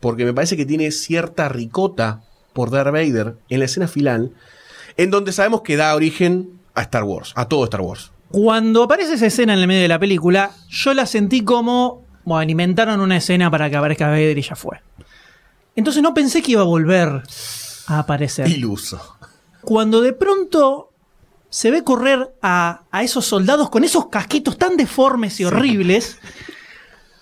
porque 0.00 0.24
me 0.24 0.34
parece 0.34 0.56
que 0.56 0.66
tiene 0.66 0.90
cierta 0.90 1.48
ricota 1.48 2.22
por 2.52 2.70
Darth 2.70 2.92
Vader 2.92 3.36
en 3.48 3.58
la 3.58 3.64
escena 3.64 3.88
final 3.88 4.32
en 4.96 5.10
donde 5.10 5.32
sabemos 5.32 5.62
que 5.62 5.76
da 5.76 5.94
origen 5.94 6.60
a 6.74 6.82
Star 6.82 7.04
Wars, 7.04 7.32
a 7.34 7.48
todo 7.48 7.64
Star 7.64 7.80
Wars. 7.80 8.12
Cuando 8.30 8.82
aparece 8.82 9.14
esa 9.14 9.26
escena 9.26 9.54
en 9.54 9.60
el 9.60 9.66
medio 9.66 9.82
de 9.82 9.88
la 9.88 9.98
película, 9.98 10.50
yo 10.68 10.94
la 10.94 11.06
sentí 11.06 11.42
como, 11.42 12.04
bueno, 12.24 12.50
inventaron 12.50 13.00
una 13.00 13.16
escena 13.16 13.50
para 13.50 13.70
que 13.70 13.76
aparezca 13.76 14.08
Vader 14.08 14.36
y 14.36 14.42
ya 14.42 14.56
fue. 14.56 14.80
Entonces 15.76 16.02
no 16.02 16.14
pensé 16.14 16.42
que 16.42 16.52
iba 16.52 16.62
a 16.62 16.64
volver 16.64 17.22
a 17.86 17.98
aparecer. 17.98 18.48
Iluso. 18.48 19.15
Cuando 19.66 20.00
de 20.00 20.12
pronto 20.12 20.92
se 21.50 21.72
ve 21.72 21.82
correr 21.82 22.32
a, 22.40 22.84
a 22.88 23.02
esos 23.02 23.26
soldados 23.26 23.68
con 23.68 23.82
esos 23.82 24.06
casquitos 24.06 24.56
tan 24.56 24.76
deformes 24.76 25.40
y 25.40 25.44
horribles, 25.44 26.18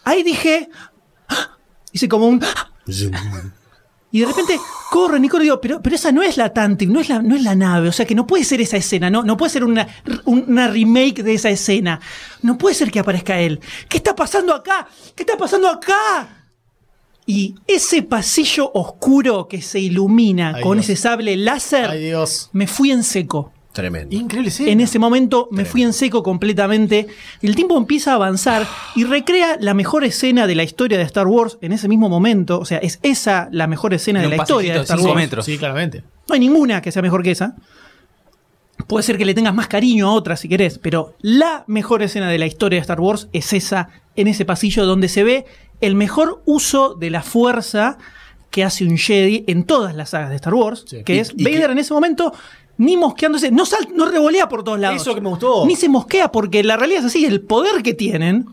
ahí 0.04 0.22
dije, 0.22 0.68
¡Ah! 1.30 1.56
hice 1.90 2.06
como 2.06 2.26
un... 2.26 2.44
¡Ah! 2.44 2.70
Y 4.10 4.20
de 4.20 4.26
repente 4.26 4.60
corren 4.90 5.24
y 5.24 5.28
corren 5.30 5.44
y 5.44 5.46
digo, 5.46 5.58
pero, 5.58 5.80
pero 5.80 5.96
esa 5.96 6.12
no 6.12 6.22
es 6.22 6.36
la 6.36 6.52
Tantic, 6.52 6.90
no 6.90 7.00
es 7.00 7.08
la, 7.08 7.22
no 7.22 7.34
es 7.34 7.42
la 7.42 7.54
nave, 7.54 7.88
o 7.88 7.92
sea 7.92 8.04
que 8.04 8.14
no 8.14 8.26
puede 8.26 8.44
ser 8.44 8.60
esa 8.60 8.76
escena, 8.76 9.08
no, 9.08 9.22
no 9.22 9.38
puede 9.38 9.48
ser 9.48 9.64
una, 9.64 9.88
una 10.26 10.68
remake 10.68 11.22
de 11.22 11.32
esa 11.32 11.48
escena. 11.48 11.98
No 12.42 12.58
puede 12.58 12.74
ser 12.74 12.90
que 12.90 13.00
aparezca 13.00 13.40
él. 13.40 13.58
¿Qué 13.88 13.96
está 13.96 14.14
pasando 14.14 14.54
acá? 14.54 14.86
¿Qué 15.16 15.22
está 15.22 15.38
pasando 15.38 15.66
acá? 15.66 16.43
Y 17.26 17.54
ese 17.66 18.02
pasillo 18.02 18.70
oscuro 18.74 19.48
que 19.48 19.62
se 19.62 19.80
ilumina 19.80 20.54
Ay, 20.56 20.62
con 20.62 20.76
Dios. 20.78 20.90
ese 20.90 20.96
sable 21.00 21.36
láser, 21.36 21.86
Ay, 21.90 22.04
Dios. 22.04 22.50
me 22.52 22.66
fui 22.66 22.90
en 22.90 23.02
seco. 23.02 23.50
Tremendo. 23.72 24.14
Increíble 24.14 24.50
escena. 24.50 24.70
En 24.70 24.80
ese 24.80 25.00
momento 25.00 25.48
me 25.50 25.64
fui 25.64 25.82
en 25.82 25.92
seco 25.92 26.22
completamente. 26.22 27.08
El 27.42 27.56
tiempo 27.56 27.76
empieza 27.76 28.12
a 28.12 28.14
avanzar 28.14 28.64
y 28.94 29.02
recrea 29.02 29.56
la 29.58 29.74
mejor 29.74 30.04
escena 30.04 30.46
de 30.46 30.54
la 30.54 30.62
historia 30.62 30.96
de 30.96 31.02
Star 31.02 31.26
Wars 31.26 31.58
en 31.60 31.72
ese 31.72 31.88
mismo 31.88 32.08
momento. 32.08 32.60
O 32.60 32.64
sea, 32.64 32.78
es 32.78 33.00
esa 33.02 33.48
la 33.50 33.66
mejor 33.66 33.92
escena 33.92 34.22
En 34.22 34.30
de 34.30 34.36
la 34.36 34.42
historia 34.42 34.74
de 34.74 34.80
Star 34.82 35.00
Wars. 35.00 35.16
metros. 35.16 35.44
Sí, 35.46 35.58
claramente. 35.58 36.04
No 36.28 36.34
hay 36.34 36.40
ninguna 36.40 36.80
que 36.82 36.92
sea 36.92 37.02
mejor 37.02 37.24
que 37.24 37.32
esa. 37.32 37.56
Puede 38.86 39.02
ser 39.02 39.16
que 39.18 39.24
le 39.24 39.34
tengas 39.34 39.54
más 39.54 39.66
cariño 39.66 40.08
a 40.08 40.12
otra 40.12 40.36
si 40.36 40.48
querés, 40.48 40.78
pero 40.78 41.14
la 41.20 41.64
mejor 41.66 42.02
escena 42.02 42.28
de 42.28 42.38
la 42.38 42.46
historia 42.46 42.76
de 42.76 42.82
Star 42.82 43.00
Wars 43.00 43.28
es 43.32 43.52
esa 43.52 43.88
en 44.14 44.28
ese 44.28 44.44
pasillo 44.44 44.84
donde 44.86 45.08
se 45.08 45.24
ve 45.24 45.46
el 45.86 45.94
mejor 45.94 46.42
uso 46.46 46.94
de 46.94 47.10
la 47.10 47.22
fuerza 47.22 47.98
que 48.50 48.62
hace 48.64 48.84
un 48.84 48.96
Jedi 48.96 49.44
en 49.48 49.64
todas 49.64 49.94
las 49.96 50.10
sagas 50.10 50.30
de 50.30 50.36
Star 50.36 50.54
Wars, 50.54 50.84
Sí. 50.86 51.02
que 51.04 51.16
Y- 51.16 51.18
es 51.18 51.32
y 51.36 51.42
Vader 51.44 51.66
que- 51.66 51.72
en 51.72 51.78
ese 51.78 51.92
momento 51.94 52.32
ni 52.76 52.96
mosqueándose, 52.96 53.50
no 53.52 53.66
sal, 53.66 53.88
no 53.94 54.04
revolea 54.06 54.48
por 54.48 54.64
todos 54.64 54.78
lados. 54.80 55.00
Eso 55.02 55.14
que 55.14 55.20
me 55.20 55.28
gustó. 55.28 55.64
Ni 55.66 55.76
se 55.76 55.88
mosquea 55.88 56.30
porque 56.32 56.62
la 56.64 56.76
realidad 56.76 57.00
es 57.00 57.06
así, 57.06 57.24
el 57.24 57.40
poder 57.40 57.82
que 57.82 57.94
tienen 57.94 58.46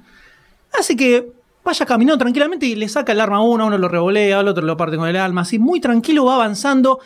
hace 0.78 0.96
que 0.96 1.32
vaya 1.64 1.86
caminando 1.86 2.18
tranquilamente 2.20 2.66
y 2.66 2.76
le 2.76 2.88
saca 2.90 3.12
el 3.12 3.20
arma 3.20 3.38
a 3.38 3.42
uno, 3.42 3.68
uno 3.68 3.78
lo 3.78 3.88
revolea, 3.88 4.40
al 4.40 4.48
otro 4.48 4.64
lo 4.66 4.78
parte 4.78 4.98
con 4.98 5.08
el 5.08 5.16
alma, 5.16 5.42
así 5.42 5.60
muy 5.60 5.80
tranquilo 5.80 6.26
va 6.26 6.36
avanzando. 6.36 7.00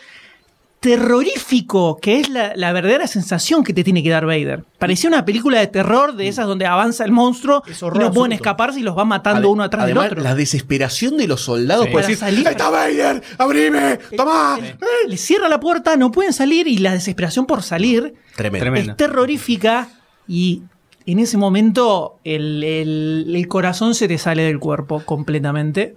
Terrorífico, 0.86 1.98
que 2.02 2.20
es 2.20 2.30
la, 2.30 2.54
la 2.56 2.72
verdadera 2.74 3.08
sensación 3.08 3.64
que 3.64 3.74
te 3.74 3.84
tiene 3.84 4.04
que 4.04 4.10
dar 4.10 4.26
Vader. 4.26 4.64
Parecía 4.78 5.10
una 5.10 5.26
película 5.26 5.60
de 5.60 5.68
terror 5.68 6.16
de 6.16 6.28
esas 6.28 6.46
donde 6.48 6.66
avanza 6.66 7.04
el 7.06 7.12
monstruo 7.12 7.64
y 7.68 8.00
no 8.00 8.12
pueden 8.12 8.34
escaparse 8.34 8.80
y 8.80 8.84
los 8.84 8.98
va 8.98 9.06
matando 9.06 9.48
Ade- 9.48 9.52
uno 9.54 9.64
atrás 9.64 9.84
además, 9.86 10.04
del 10.06 10.12
otro. 10.14 10.24
La 10.24 10.36
desesperación 10.36 11.18
de 11.18 11.28
los 11.28 11.42
soldados 11.42 11.86
Sí. 11.86 11.92
por 11.92 12.02
Para 12.02 12.08
decir: 12.08 12.20
salir. 12.20 12.48
¡Está 12.48 12.70
Vader! 12.70 13.22
¡Abrime! 13.38 14.00
¡Tomá! 14.16 14.60
Le 15.08 15.18
cierra 15.18 15.50
la 15.50 15.60
puerta, 15.60 15.96
no 15.98 16.12
pueden 16.12 16.34
salir 16.34 16.68
y 16.68 16.78
la 16.78 16.94
desesperación 16.94 17.46
por 17.46 17.64
salir 17.64 18.14
Tremendo. 18.36 18.92
Es 18.92 18.98
terrorífica 18.98 19.90
y 20.28 20.62
en 21.06 21.20
ese 21.20 21.38
momento 21.38 22.20
el, 22.24 22.64
el- 22.64 23.34
el 23.36 23.48
corazón 23.48 23.96
se 23.96 24.08
te 24.08 24.18
sale 24.18 24.44
del 24.44 24.60
cuerpo 24.60 25.02
completamente 25.06 25.96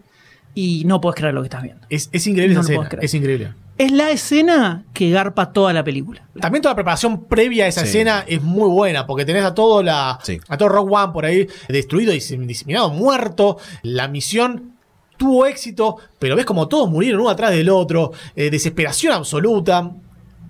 y 0.54 0.84
no 0.86 1.00
puedes 1.00 1.16
creer 1.18 1.34
lo 1.34 1.42
que 1.42 1.46
estás 1.46 1.62
viendo. 1.62 1.86
Es, 1.90 2.08
es 2.12 2.26
increíble 2.26 2.54
No 2.54 2.62
esa 2.62 2.72
escena. 2.72 2.88
Es 3.02 3.14
increíble. 3.14 3.52
Es 3.78 3.92
la 3.92 4.10
escena 4.10 4.84
que 4.92 5.10
garpa 5.10 5.52
toda 5.52 5.72
la 5.72 5.84
película. 5.84 6.28
También 6.40 6.62
toda 6.62 6.72
la 6.72 6.76
preparación 6.76 7.24
previa 7.26 7.64
a 7.64 7.68
esa 7.68 7.82
Sí. 7.82 7.86
escena 7.88 8.24
es 8.26 8.42
muy 8.42 8.68
buena, 8.68 9.06
porque 9.06 9.24
tenés 9.24 9.44
a 9.44 9.54
todo 9.54 9.82
la 9.84 10.18
Sí. 10.22 10.40
a 10.48 10.56
todo 10.56 10.68
Rock 10.68 10.90
One 10.92 11.12
por 11.12 11.24
ahí 11.24 11.46
destruido 11.68 12.12
y 12.12 12.18
diseminado, 12.18 12.90
muerto. 12.90 13.56
La 13.82 14.08
misión 14.08 14.72
tuvo 15.16 15.46
éxito, 15.46 15.96
pero 16.18 16.34
ves 16.36 16.44
como 16.44 16.66
todos 16.68 16.90
murieron 16.90 17.20
uno 17.20 17.30
atrás 17.30 17.50
del 17.52 17.68
otro, 17.70 18.12
eh, 18.34 18.50
desesperación 18.50 19.12
absoluta. 19.12 19.90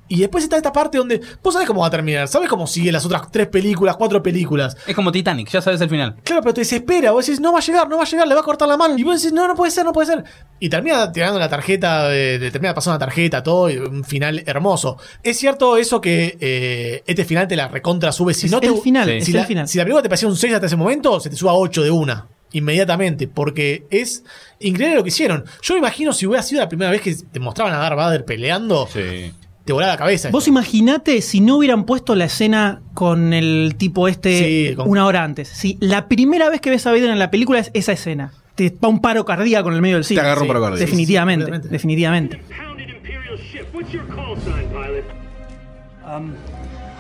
Y 0.08 0.20
después 0.20 0.42
está 0.44 0.56
esta 0.56 0.72
parte 0.72 0.96
donde 0.98 1.20
vos 1.42 1.52
sabés 1.52 1.68
cómo 1.68 1.82
va 1.82 1.88
a 1.88 1.90
terminar, 1.90 2.26
sabés 2.28 2.48
cómo 2.48 2.66
sigue 2.66 2.90
las 2.90 3.04
otras 3.04 3.30
tres 3.30 3.46
películas, 3.48 3.96
cuatro 3.96 4.22
películas. 4.22 4.76
Es 4.86 4.94
como 4.94 5.12
Titanic, 5.12 5.50
ya 5.50 5.60
sabes 5.60 5.80
el 5.82 5.90
final. 5.90 6.16
Claro, 6.24 6.40
pero 6.42 6.54
te 6.54 6.62
desespera, 6.62 7.10
vos 7.12 7.26
decís, 7.26 7.40
no 7.40 7.52
va 7.52 7.58
a 7.58 7.62
llegar, 7.62 7.88
no 7.88 7.98
va 7.98 8.04
a 8.04 8.06
llegar, 8.06 8.26
le 8.26 8.34
va 8.34 8.40
a 8.40 8.44
cortar 8.44 8.66
la 8.68 8.76
mano. 8.78 8.94
Y 8.96 9.02
vos 9.02 9.20
decís, 9.20 9.32
no, 9.34 9.46
no 9.46 9.54
puede 9.54 9.70
ser, 9.70 9.84
no 9.84 9.92
puede 9.92 10.06
ser. 10.06 10.24
Y 10.60 10.68
termina 10.70 11.12
tirando 11.12 11.38
la 11.38 11.48
tarjeta, 11.48 12.08
eh, 12.14 12.38
te 12.38 12.50
termina 12.50 12.74
pasando 12.74 12.94
la 12.94 13.04
tarjeta, 13.06 13.42
todo, 13.42 13.68
y 13.68 13.76
un 13.76 14.02
final 14.02 14.42
hermoso. 14.46 14.96
Es 15.22 15.38
cierto 15.38 15.76
eso 15.76 16.00
que 16.00 16.38
eh, 16.40 17.02
este 17.06 17.24
final 17.26 17.46
te 17.46 17.54
la 17.56 17.68
recontra 17.68 18.10
sube. 18.10 18.32
Si 18.32 18.46
Es 18.46 18.52
no 18.52 18.60
te, 18.60 18.68
el 18.68 18.78
final, 18.78 19.06
Sí. 19.08 19.16
es 19.18 19.24
si, 19.26 19.30
el 19.32 19.36
la, 19.36 19.44
final. 19.44 19.68
si 19.68 19.76
la 19.78 19.84
película 19.84 20.02
te 20.02 20.08
parecía 20.08 20.28
un 20.28 20.36
6 20.36 20.54
hasta 20.54 20.66
ese 20.66 20.76
momento, 20.76 21.20
se 21.20 21.28
te 21.28 21.36
suba 21.36 21.52
a 21.52 21.54
8 21.54 21.82
de 21.82 21.90
una. 21.90 22.26
Inmediatamente, 22.52 23.28
porque 23.28 23.84
es 23.90 24.24
increíble 24.58 24.96
lo 24.96 25.02
que 25.02 25.08
hicieron. 25.10 25.44
Yo 25.62 25.74
me 25.74 25.78
imagino 25.80 26.14
si 26.14 26.26
hubiera 26.26 26.42
sido 26.42 26.62
la 26.62 26.68
primera 26.68 26.90
vez 26.90 27.02
que 27.02 27.14
te 27.14 27.40
mostraban 27.40 27.74
a 27.74 27.78
Darth 27.78 27.96
Vader 27.96 28.24
peleando, 28.24 28.88
Sí. 28.90 29.32
Te 29.68 29.72
volaba 29.74 29.92
la 29.92 29.98
cabeza. 29.98 30.30
Vos 30.30 30.48
imaginate 30.48 31.20
si 31.20 31.42
no 31.42 31.58
hubieran 31.58 31.84
puesto 31.84 32.14
la 32.14 32.24
escena 32.24 32.80
con 32.94 33.34
el 33.34 33.74
tipo 33.76 34.08
este 34.08 34.68
Sí, 34.70 34.74
con- 34.74 34.88
una 34.88 35.04
hora 35.04 35.22
antes. 35.22 35.46
Si 35.48 35.76
la 35.80 36.08
primera 36.08 36.48
vez 36.48 36.62
que 36.62 36.70
ves 36.70 36.86
a 36.86 36.90
Vader 36.90 37.10
en 37.10 37.18
la 37.18 37.30
película 37.30 37.58
es 37.58 37.70
esa 37.74 37.92
escena. 37.92 38.32
Te 38.54 38.74
va 38.82 38.88
un 38.88 39.00
paro 39.02 39.26
cardíaco 39.26 39.68
en 39.68 39.74
el 39.74 39.82
medio 39.82 39.96
del 39.96 40.04
cine. 40.04 40.22
Te 40.22 40.26
agarra 40.26 40.40
un 40.40 40.46
Sí, 40.46 40.48
paro 40.48 40.60
cardíaco. 40.62 40.80
Definitivamente, 40.80 41.46
Sí, 41.54 41.60
sí, 41.64 41.68
definitivamente. 41.68 42.40
Pounded 42.56 42.88
Imperial 42.88 43.36
ship. 43.38 43.66
What's 43.74 43.92
your 43.92 44.06
call 44.08 44.36
sign, 44.40 44.68
pilot? 44.70 45.04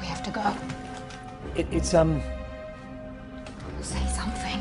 We 0.02 0.06
have 0.06 0.22
to 0.24 0.30
go. 0.30 0.42
It, 1.58 1.66
it's 1.72 1.94
um. 1.94 2.20
Say 3.80 3.98
something. 4.14 4.60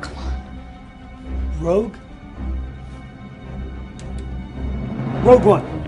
Come 0.00 0.16
on. 0.16 1.62
Rogue? 1.62 1.92
Rogue 5.22 5.44
One. 5.46 5.79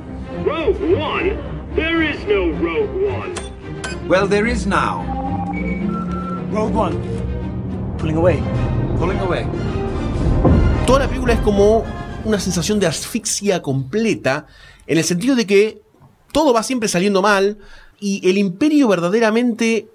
Rogue 0.45 0.81
One? 0.99 1.37
There 1.77 2.03
is 2.03 2.25
no 2.27 2.51
Rogue 2.59 2.90
One. 3.07 3.35
Well, 4.09 4.27
there 4.27 4.51
is 4.51 4.66
now. 4.66 5.05
Rogue 6.51 6.75
One. 6.75 6.99
Pulling 7.99 8.16
away. 8.16 8.42
Pulling 8.99 9.21
away. 9.21 9.47
Toda 10.87 11.01
la 11.01 11.09
película 11.09 11.35
es 11.35 11.40
como 11.40 11.85
una 12.25 12.40
sensación 12.40 12.81
de 12.81 12.87
asfixia 12.87 13.62
completa, 13.62 14.47
en 14.87 14.99
el 14.99 15.05
sentido 15.05 15.37
de 15.37 15.47
que 15.47 15.83
todo 16.33 16.53
va 16.53 16.62
siempre 16.62 16.88
saliendo 16.88 17.23
mal 17.23 17.59
y 18.01 18.29
el 18.29 18.38
imperio 18.38 18.88
verdaderamente 18.88 19.88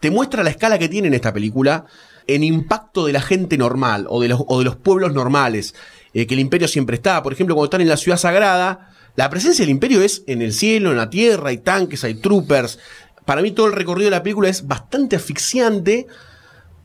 te 0.00 0.10
muestra 0.10 0.42
la 0.42 0.50
escala 0.50 0.78
que 0.78 0.88
tiene 0.88 1.08
en 1.08 1.14
esta 1.14 1.32
película 1.32 1.86
en 2.26 2.44
impacto 2.44 3.06
de 3.06 3.12
la 3.12 3.22
gente 3.22 3.56
normal 3.56 4.06
o 4.08 4.20
de 4.20 4.28
los, 4.28 4.42
o 4.46 4.58
de 4.58 4.64
los 4.66 4.76
pueblos 4.76 5.14
normales, 5.14 5.74
eh, 6.12 6.26
que 6.26 6.34
el 6.34 6.40
imperio 6.40 6.68
siempre 6.68 6.96
está. 6.96 7.22
Por 7.22 7.32
ejemplo, 7.32 7.54
cuando 7.54 7.66
están 7.66 7.80
en 7.80 7.88
la 7.88 7.96
ciudad 7.96 8.18
sagrada, 8.18 8.90
la 9.18 9.28
presencia 9.30 9.64
del 9.64 9.70
imperio 9.70 10.00
es 10.00 10.22
en 10.28 10.42
el 10.42 10.52
cielo, 10.52 10.92
en 10.92 10.96
la 10.96 11.10
tierra, 11.10 11.48
hay 11.48 11.58
tanques, 11.58 12.04
hay 12.04 12.14
troopers. 12.14 12.78
Para 13.24 13.42
mí 13.42 13.50
todo 13.50 13.66
el 13.66 13.72
recorrido 13.72 14.04
de 14.04 14.16
la 14.16 14.22
película 14.22 14.48
es 14.48 14.64
bastante 14.68 15.16
asfixiante, 15.16 16.06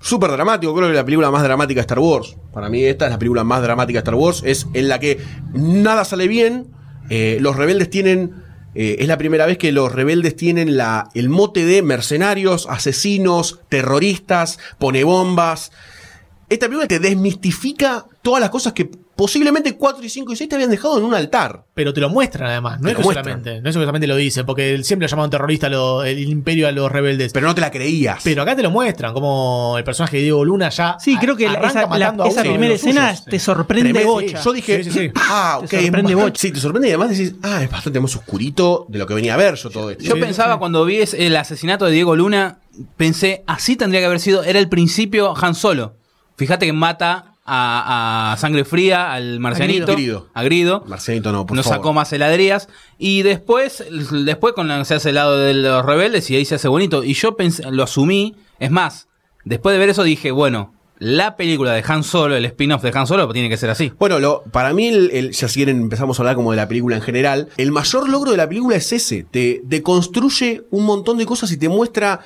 súper 0.02 0.32
dramático, 0.32 0.74
creo 0.74 0.88
que 0.88 0.96
la 0.96 1.06
película 1.06 1.30
más 1.30 1.44
dramática 1.44 1.78
de 1.78 1.82
Star 1.82 2.00
Wars. 2.00 2.36
Para 2.52 2.70
mí 2.70 2.84
esta 2.86 3.06
es 3.06 3.12
la 3.12 3.20
película 3.20 3.44
más 3.44 3.62
dramática 3.62 3.98
de 3.98 4.00
Star 4.00 4.16
Wars, 4.16 4.42
es 4.44 4.66
en 4.74 4.88
la 4.88 5.00
que 5.00 5.20
nada 5.54 6.06
sale 6.06 6.28
bien, 6.28 6.72
eh, 7.12 7.38
los 7.40 7.56
rebeldes 7.56 7.92
tienen... 7.92 8.34
eh, 8.74 8.96
es 8.98 9.08
la 9.08 9.20
primera 9.20 9.46
vez 9.46 9.60
que 9.60 9.72
los 9.72 9.92
rebeldes 9.92 10.36
tienen 10.36 10.76
el 11.14 11.30
mote 11.30 11.68
de 11.68 11.84
mercenarios, 11.84 12.66
asesinos, 12.68 13.60
terroristas, 13.70 14.58
pone 14.80 15.04
bombas. 15.04 15.72
Esta 16.50 16.68
película 16.68 16.88
te 16.88 17.00
desmistifica 17.00 18.06
todas 18.22 18.40
las 18.42 18.50
cosas 18.50 18.74
que 18.74 18.90
posiblemente 19.16 19.76
4 19.78 20.04
y 20.04 20.10
5 20.10 20.34
y 20.34 20.36
6 20.36 20.50
te 20.50 20.56
habían 20.56 20.70
dejado 20.72 20.98
en 20.98 21.04
un 21.04 21.14
altar. 21.14 21.66
Pero 21.74 21.94
te 21.94 22.02
lo 22.02 22.10
muestran 22.10 22.50
además, 22.50 22.80
no 22.80 22.86
Te 22.86 22.92
es 22.92 22.94
lo 22.94 22.98
que 23.00 23.04
solamente, 23.14 23.62
no 23.62 23.70
es 23.70 23.76
que 23.76 23.82
solamente 23.82 24.08
lo 24.08 24.16
dicen, 24.16 24.46
porque 24.46 24.84
siempre 24.84 25.06
lo 25.08 25.10
llamaban 25.12 25.30
terrorista 25.30 25.70
lo- 25.70 26.04
el 26.04 26.20
imperio 26.20 26.68
a 26.68 26.72
los 26.72 26.92
rebeldes. 26.92 27.32
Pero 27.34 27.48
no 27.48 27.56
te 27.56 27.62
la 27.62 27.72
creías. 27.72 28.22
Pero 28.24 28.42
acá 28.42 28.56
te 28.56 28.64
lo 28.64 28.72
muestran, 28.72 29.14
como 29.14 29.76
el 29.78 29.84
personaje 29.84 30.18
de 30.18 30.24
Diego 30.24 30.44
Luna 30.46 30.70
ya. 30.70 30.98
Sí, 31.00 31.18
creo 31.18 31.36
que 31.36 31.46
esa, 31.46 31.60
la- 31.98 32.16
esa 32.28 32.42
primera 32.42 32.74
escena 32.74 33.10
suyos. 33.16 33.26
te 33.26 33.40
sorprende 33.40 33.92
Tremendo. 33.92 34.14
bocha. 34.14 34.42
Yo 34.44 34.54
dije, 34.54 34.84
Sí, 34.84 34.92
sí, 34.92 35.00
sí. 35.00 35.12
ah, 35.16 35.58
Te 35.62 35.66
ok, 35.66 35.74
es 35.74 35.82
sorprende 35.86 35.92
bastante- 36.16 36.16
bocha. 36.32 36.42
Sí, 36.42 36.52
te 36.52 36.60
sorprende 36.60 36.88
y 36.88 36.92
además 36.92 37.10
decís, 37.18 37.36
ah, 37.44 37.64
es 37.64 37.70
bastante 37.72 38.00
más 38.00 38.16
oscurito 38.16 38.86
de 38.90 39.00
lo 39.00 39.06
que 39.08 39.14
venía 39.14 39.34
a 39.36 39.38
ver 39.38 39.56
yo 39.56 39.70
todo 39.70 39.90
esto. 39.92 40.04
Yo 40.04 40.20
pensaba 40.20 40.60
cuando 40.60 40.84
vi 40.86 41.00
el 41.18 41.36
asesinato 41.36 41.86
de 41.86 41.92
Diego 41.92 42.16
Luna, 42.16 42.60
pensé, 42.98 43.44
así 43.48 43.76
tendría 43.76 44.02
que 44.02 44.08
haber 44.08 44.20
sido, 44.20 44.44
era 44.44 44.60
el 44.60 44.70
principio 44.70 45.34
Han 45.40 45.56
Solo. 45.56 45.96
Fíjate 46.38 46.66
que 46.66 46.74
mata 46.74 47.36
a, 47.46 48.32
a 48.34 48.38
Sangre 48.38 48.64
Fría, 48.66 49.14
al 49.14 49.40
marcianito, 49.40 49.94
Grido. 49.94 50.28
a 50.34 50.44
Grido. 50.44 50.84
Marcianito 50.88 51.32
no, 51.32 51.46
por 51.46 51.56
Nos 51.58 51.66
favor. 51.66 51.78
sacó 51.80 51.94
más 51.94 52.12
heladerías. 52.14 52.70
Y 52.98 53.22
después, 53.24 53.84
después 54.26 54.54
con 54.54 54.68
la- 54.68 54.84
se 54.86 54.96
hace 54.96 55.10
el 55.10 55.16
lado 55.16 55.38
de 55.38 55.54
los 55.54 55.86
rebeldes 55.86 56.30
y 56.32 56.36
ahí 56.36 56.46
se 56.46 56.56
hace 56.56 56.68
bonito. 56.68 57.04
Y 57.04 57.14
yo 57.14 57.36
pensé, 57.36 57.64
lo 57.72 57.84
asumí. 57.84 58.36
Es 58.60 58.72
más, 58.72 59.08
después 59.46 59.74
de 59.74 59.80
ver 59.80 59.90
eso 59.90 60.04
dije, 60.04 60.32
bueno, 60.32 60.74
la 61.00 61.36
película 61.36 61.74
de 61.74 61.84
Han 61.86 62.04
Solo, 62.04 62.36
el 62.38 62.46
spin-off 62.46 62.82
de 62.82 62.92
Han 62.98 63.08
Solo, 63.08 63.28
tiene 63.34 63.50
que 63.50 63.58
ser 63.58 63.70
así. 63.70 63.92
Bueno, 64.00 64.20
lo, 64.20 64.44
para 64.52 64.74
mí, 64.74 64.88
el, 64.88 65.12
el- 65.12 65.32
ya 65.34 65.48
si 65.50 65.56
quieren 65.56 65.82
empezamos 65.82 66.18
a 66.18 66.22
hablar 66.22 66.36
como 66.36 66.52
de 66.52 66.58
la 66.58 66.68
película 66.70 66.96
en 66.96 67.02
general, 67.02 67.50
el 67.58 67.72
mayor 67.74 68.08
logro 68.08 68.32
de 68.32 68.38
la 68.38 68.48
película 68.48 68.78
es 68.78 68.94
ese, 68.94 69.26
te, 69.30 69.62
te 69.70 69.82
construye 69.84 70.64
un 70.72 70.86
montón 70.86 71.18
de 71.18 71.26
cosas 71.26 71.52
y 71.52 71.58
te 71.58 71.68
muestra 71.68 72.22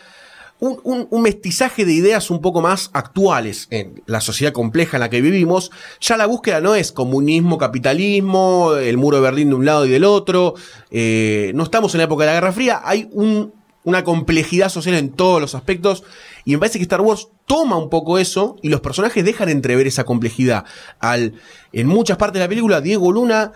un, 0.59 0.79
un- 0.83 1.07
un 1.11 1.21
mestizaje 1.21 1.85
de 1.85 1.93
ideas 1.93 2.31
un 2.31 2.41
poco 2.41 2.61
más 2.61 2.89
actuales 2.93 3.67
en 3.69 4.01
la 4.07 4.21
sociedad 4.21 4.53
compleja 4.53 4.97
en 4.97 5.01
la 5.01 5.09
que 5.09 5.21
vivimos. 5.21 5.71
Ya 6.01 6.17
la 6.17 6.25
búsqueda 6.25 6.61
no 6.61 6.73
es 6.75 6.91
comunismo, 6.91 7.57
capitalismo, 7.57 8.73
el 8.75 8.97
muro 8.97 9.17
de 9.17 9.23
Berlín 9.23 9.49
de 9.49 9.55
un 9.55 9.65
lado 9.65 9.85
y 9.85 9.89
del 9.89 10.03
otro, 10.03 10.55
eh, 10.91 11.51
no 11.55 11.63
estamos 11.63 11.93
en 11.93 11.99
la 11.99 12.03
época 12.05 12.23
de 12.23 12.27
la 12.31 12.33
Guerra 12.35 12.51
Fría, 12.53 12.81
hay 12.83 13.09
un- 13.11 13.53
una 13.83 14.03
complejidad 14.03 14.67
social 14.69 14.95
en 14.95 15.11
todos 15.11 15.39
los 15.39 15.55
aspectos 15.55 16.03
y 16.43 16.51
me 16.51 16.57
parece 16.59 16.77
que 16.77 16.83
Star 16.83 16.99
Wars 17.01 17.29
toma 17.45 17.77
un 17.77 17.89
poco 17.89 18.17
eso 18.17 18.57
y 18.61 18.67
los 18.67 18.81
personajes 18.81 19.23
dejan 19.23 19.47
entrever 19.47 19.87
esa 19.87 20.03
complejidad. 20.03 20.65
Al, 20.99 21.35
en 21.71 21.87
muchas 21.87 22.17
partes 22.17 22.33
de 22.39 22.45
la 22.45 22.49
película, 22.49 22.81
Diego 22.81 23.11
Luna 23.13 23.53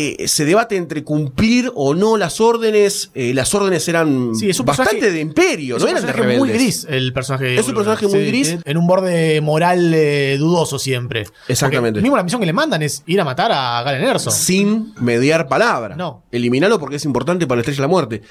eh, 0.00 0.28
se 0.28 0.44
debate 0.44 0.76
entre 0.76 1.02
cumplir 1.02 1.72
o 1.74 1.94
no 1.94 2.16
las 2.16 2.40
órdenes. 2.40 3.10
eh, 3.14 3.34
las 3.34 3.52
órdenes 3.54 3.88
eran 3.88 4.34
Sí, 4.34 4.48
es 4.48 4.60
un 4.60 4.66
bastante 4.66 4.92
personaje- 4.92 5.12
de 5.14 5.20
imperio, 5.20 5.76
Es 5.76 5.82
no 5.82 5.86
un 5.86 5.90
eran 5.96 6.02
de 6.06 6.12
personaje 6.12 6.38
muy 6.38 6.50
gris 6.50 6.86
el 6.88 7.12
personaje 7.12 7.58
Es 7.58 7.66
un 7.68 7.74
personaje 7.74 8.06
muy 8.06 8.26
gris. 8.26 8.56
En 8.64 8.76
un 8.76 8.86
borde 8.86 9.40
moral 9.40 9.92
eh, 9.94 10.36
dudoso 10.38 10.78
siempre. 10.78 11.26
Exactamente. 11.48 11.94
Porque 11.98 12.02
mismo 12.02 12.16
la 12.16 12.22
misión 12.22 12.40
que 12.40 12.46
le 12.46 12.52
mandan 12.52 12.82
es 12.82 13.02
ir 13.06 13.20
a 13.20 13.24
matar 13.24 13.50
a 13.52 13.82
Galen 13.82 14.04
Erso. 14.04 14.30
Sin 14.30 14.94
mediar 15.00 15.48
palabra. 15.48 15.96
No. 15.96 16.22
Eliminarlo 16.30 16.78
porque 16.78 16.96
es 16.96 17.04
importante 17.04 17.46
para 17.46 17.56
la 17.56 17.60
estrella 17.62 17.78
de 17.78 17.82
la 17.82 17.88
muerte. 17.88 18.22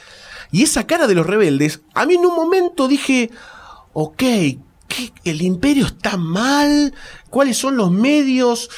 Y 0.52 0.64
esa 0.64 0.88
cara 0.88 1.08
de 1.08 1.16
los 1.16 1.28
rebeldes, 1.28 1.82
a 1.94 2.06
mí 2.06 2.14
en 2.16 2.26
un 2.26 2.36
momento 2.36 2.88
dije, 2.88 3.30
ok, 3.94 4.18
¿qué- 4.18 5.12
¿el 5.26 5.42
imperio 5.42 5.86
está 5.86 6.16
mal? 6.16 6.94
¿Cuáles 7.30 7.58
son 7.58 7.76
los 7.76 7.92
medios? 7.92 8.70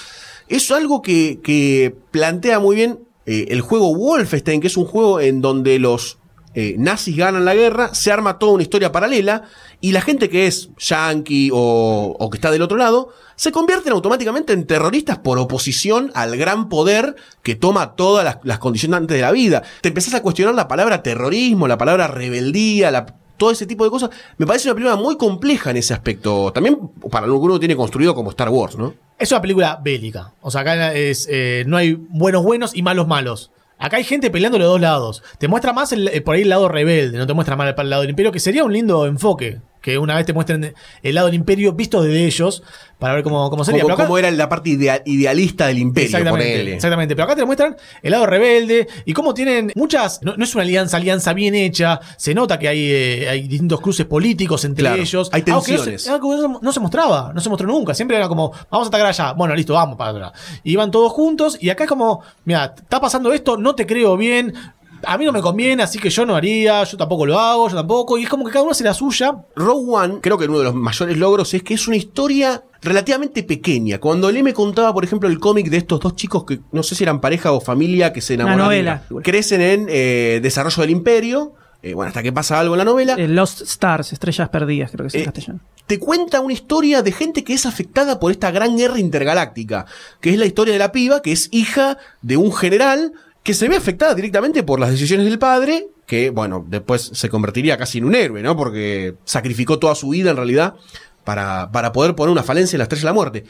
Es 0.50 0.70
algo 0.72 1.02
que, 1.02 1.40
que 1.44 1.96
plantea 2.12 2.60
muy 2.60 2.76
bien 2.76 3.00
eh, 3.26 3.46
el 3.50 3.62
juego 3.62 3.96
Wolfenstein, 3.96 4.60
que 4.62 4.68
es 4.68 4.78
un 4.78 4.86
juego 4.86 5.20
en 5.20 5.42
donde 5.42 5.78
los 5.80 6.18
eh, 6.56 6.76
nazis 6.80 7.16
ganan 7.16 7.46
la 7.46 7.54
guerra, 7.54 7.94
se 7.94 8.12
arma 8.12 8.40
toda 8.40 8.54
una 8.54 8.64
historia 8.64 8.92
paralela 8.92 9.44
y 9.82 9.92
la 9.92 10.02
gente 10.02 10.30
que 10.30 10.48
es 10.48 10.72
yankee 10.80 11.52
o, 11.54 12.16
o 12.20 12.30
que 12.32 12.38
está 12.38 12.50
del 12.50 12.64
otro 12.64 12.76
lado 12.78 13.10
se 13.36 13.52
convierten 13.52 13.94
automáticamente 13.94 14.52
en 14.54 14.66
terroristas 14.66 15.20
por 15.20 15.38
oposición 15.38 16.12
al 16.16 16.36
gran 16.36 16.68
poder 16.68 17.16
que 17.44 17.56
toma 17.56 17.96
todas 17.96 18.26
las, 18.26 18.38
las 18.44 18.58
condiciones 18.60 19.08
de 19.08 19.22
la 19.22 19.32
vida. 19.32 19.62
Te 19.82 19.90
empezás 19.90 20.16
a 20.16 20.22
cuestionar 20.24 20.56
la 20.56 20.68
palabra 20.68 21.04
terrorismo, 21.04 21.68
la 21.68 21.78
palabra 21.78 22.08
rebeldía, 22.08 22.90
la- 22.92 23.06
todo 23.38 23.52
ese 23.52 23.66
tipo 23.68 23.86
de 23.86 23.92
cosas. 23.92 24.10
Me 24.38 24.46
parece 24.46 24.68
una 24.68 24.76
película 24.76 24.96
muy 24.98 25.16
compleja 25.16 25.70
en 25.72 25.78
ese 25.78 25.94
aspecto. 25.94 26.52
También 26.52 26.78
para 27.10 27.28
lo 27.28 27.36
que 27.40 27.46
uno 27.46 27.60
tiene 27.60 27.76
construido 27.78 28.14
como 28.14 28.32
Star 28.32 28.50
Wars, 28.50 28.76
¿no? 28.76 28.94
Es 29.20 29.32
una 29.32 29.42
película 29.42 29.80
bélica. 29.84 30.32
O 30.42 30.50
sea, 30.50 30.62
acá 30.62 30.94
es, 30.94 31.28
eh, 31.30 31.64
no 31.68 31.78
hay 31.78 31.94
buenos 31.94 32.44
buenos 32.44 32.76
y 32.76 32.82
malos 32.82 33.08
malos. 33.08 33.52
Acá 33.78 33.98
hay 33.98 34.04
gente 34.04 34.30
peleando 34.32 34.58
de 34.58 34.64
los 34.64 34.72
dos 34.74 34.82
lados. 34.82 35.24
Te 35.38 35.48
muestra 35.48 35.74
más 35.74 35.92
el- 35.92 36.08
eh, 36.10 36.22
por 36.22 36.36
ahí 36.36 36.42
el 36.44 36.50
lado 36.50 36.68
rebelde, 36.70 37.18
no 37.18 37.28
te 37.28 37.34
muestra 37.34 37.56
más 37.56 37.68
el, 37.74 37.80
el 37.80 37.90
lado 37.90 38.02
del 38.02 38.10
imperio, 38.12 38.32
que 38.32 38.40
sería 38.40 38.64
un 38.64 38.74
lindo 38.74 39.06
enfoque. 39.06 39.60
Que 39.82 39.98
una 39.98 40.16
vez 40.16 40.26
te 40.26 40.34
muestren 40.34 40.74
el 41.04 41.16
lado 41.16 41.28
del 41.28 41.36
imperio 41.36 41.72
visto 41.74 42.02
desde 42.02 42.26
ellos, 42.26 42.64
para 42.98 43.14
ver 43.14 43.24
cómo, 43.24 43.50
cómo 43.50 43.64
sería. 43.64 43.82
Como, 43.84 43.94
acá- 43.94 44.04
como 44.06 44.18
era 44.18 44.30
la 44.30 44.50
parte 44.50 44.72
idea- 44.72 45.02
idealista 45.06 45.68
del 45.68 45.78
imperio, 45.78 46.08
Exactamente, 46.08 46.50
ponele. 46.52 46.76
exactamente. 46.76 47.16
Pero 47.16 47.24
acá 47.26 47.36
te 47.38 47.46
muestran 47.46 47.78
el 48.02 48.12
lado 48.12 48.26
rebelde 48.26 48.88
y 49.06 49.14
cómo 49.14 49.34
tienen 49.34 49.72
muchas. 49.76 50.20
No, 50.22 50.36
no 50.36 50.44
es 50.44 50.54
una 50.54 50.64
alianza, 50.64 50.98
alianza 50.98 51.32
bien 51.32 51.56
hecha. 51.56 52.02
Se 52.18 52.34
nota 52.34 52.60
que 52.60 52.68
hay, 52.68 52.80
eh, 52.92 53.30
hay 53.30 53.48
distintos 53.48 53.80
cruces 53.80 54.06
políticos 54.06 54.66
entre 54.66 54.84
Claro, 54.84 55.02
ellos. 55.02 55.30
hay 55.32 55.44
Algo 55.48 55.64
que 55.64 55.72
no 55.72 55.78
tensiones. 55.78 56.08
algo 56.10 56.30
que 56.30 56.66
no 56.66 56.72
se, 56.74 56.80
mostraba, 56.82 57.32
no 57.34 57.40
se 57.40 57.48
mostró 57.50 57.66
nunca. 57.68 57.94
Siempre 57.94 58.18
era 58.18 58.28
como, 58.28 58.52
vamos 58.70 58.88
a 58.88 58.90
atacar 58.90 59.08
allá. 59.08 59.32
Bueno, 59.32 59.56
listo, 59.56 59.74
vamos 59.74 59.96
para 59.98 60.10
atrás. 60.12 60.32
Y 60.66 60.74
iban 60.74 60.92
todos 60.92 61.14
juntos 61.14 61.58
y 61.62 61.70
acá 61.70 61.86
es 61.86 61.90
como, 61.90 62.22
mira, 62.44 62.74
está 62.78 63.00
pasando 63.00 63.32
esto, 63.32 63.56
no 63.56 63.76
te 63.76 63.86
creo 63.86 64.18
bien. 64.18 64.54
A 65.04 65.18
mí 65.18 65.26
no 65.26 65.32
me 65.32 65.42
conviene, 65.42 65.84
así 65.84 66.00
que 66.00 66.10
yo 66.10 66.26
no 66.26 66.36
haría, 66.36 66.84
yo 66.84 66.98
tampoco 66.98 67.26
lo 67.26 67.40
hago, 67.40 67.70
yo 67.70 67.76
tampoco. 67.76 68.18
Y 68.18 68.24
es 68.24 68.30
como 68.30 68.46
que 68.46 68.52
cada 68.52 68.64
uno 68.64 68.72
hace 68.72 68.84
la 68.84 68.94
suya. 68.94 69.34
Rogue 69.56 69.86
One, 69.92 70.16
creo 70.22 70.38
que 70.38 70.46
uno 70.46 70.60
de 70.60 70.66
los 70.66 70.76
mayores 70.76 71.18
logros 71.18 71.54
es 71.54 71.64
que 71.64 71.74
es 71.74 71.88
una 71.88 71.98
historia 71.98 72.64
relativamente 72.82 73.44
pequeña. 73.44 74.00
Cuando 74.00 74.32
Lee 74.32 74.44
me 74.44 74.54
contaba, 74.54 74.94
por 74.94 75.04
ejemplo, 75.04 75.28
el 75.30 75.40
cómic 75.40 75.70
de 75.70 75.78
estos 75.78 76.00
dos 76.00 76.16
chicos 76.16 76.46
que 76.46 76.60
no 76.72 76.84
sé 76.84 76.96
si 76.96 77.04
eran 77.04 77.20
pareja 77.22 77.52
o 77.52 77.60
familia 77.62 78.14
que 78.14 78.22
se 78.22 78.36
enamoran. 78.36 78.58
novela. 78.60 79.04
Crecen 79.24 79.62
en 79.62 79.86
eh, 79.90 80.40
desarrollo 80.42 80.82
del 80.82 80.90
imperio. 80.92 81.54
eh, 81.82 81.94
bueno, 81.94 82.10
hasta 82.10 82.22
que 82.22 82.34
pasa 82.34 82.60
algo 82.60 82.74
en 82.76 82.80
la 82.80 82.86
novela. 82.86 83.16
Eh, 83.18 83.28
Lost 83.30 83.62
Stars, 83.62 84.12
Estrellas 84.14 84.50
Perdidas, 84.50 84.92
creo 84.92 85.04
que 85.04 85.08
es 85.08 85.16
en 85.16 85.22
Eh, 85.22 85.26
castellano. 85.26 85.60
te 85.88 85.98
cuenta 85.98 86.42
una 86.42 86.52
historia 86.54 87.02
de 87.02 87.12
gente 87.14 87.44
que 87.46 87.54
es 87.54 87.66
afectada 87.66 88.20
por 88.20 88.32
esta 88.32 88.52
gran 88.52 88.76
guerra 88.78 89.00
intergaláctica, 89.00 89.86
que 90.20 90.32
es 90.32 90.38
la 90.38 90.46
historia 90.46 90.74
de 90.74 90.80
la 90.80 90.92
piba, 90.92 91.22
que 91.22 91.32
es 91.32 91.48
hija 91.54 91.98
de 92.22 92.36
un 92.36 92.52
general 92.54 93.14
que 93.44 93.54
se 93.54 93.68
ve 93.68 93.76
afectada 93.76 94.14
directamente 94.16 94.64
por 94.64 94.80
las 94.80 94.92
decisiones 94.92 95.26
del 95.26 95.40
padre, 95.40 95.88
que, 96.06 96.30
bueno, 96.30 96.66
después 96.68 97.12
se 97.14 97.30
convertiría 97.30 97.78
casi 97.78 98.00
en 98.00 98.06
un 98.06 98.16
héroe, 98.16 98.42
¿no? 98.42 98.56
Porque 98.58 99.16
sacrificó 99.26 99.80
toda 99.80 99.96
su 99.96 100.10
vida, 100.10 100.32
en 100.32 100.38
realidad, 100.38 100.76
para, 101.24 101.72
para 101.72 101.92
poder 101.92 102.16
poner 102.16 102.32
una 102.32 102.44
falencia 102.44 102.76
en 102.76 102.80
la 102.80 102.84
estrella 102.84 103.02
de 103.02 103.06
la 103.06 103.14
muerte. 103.14 103.46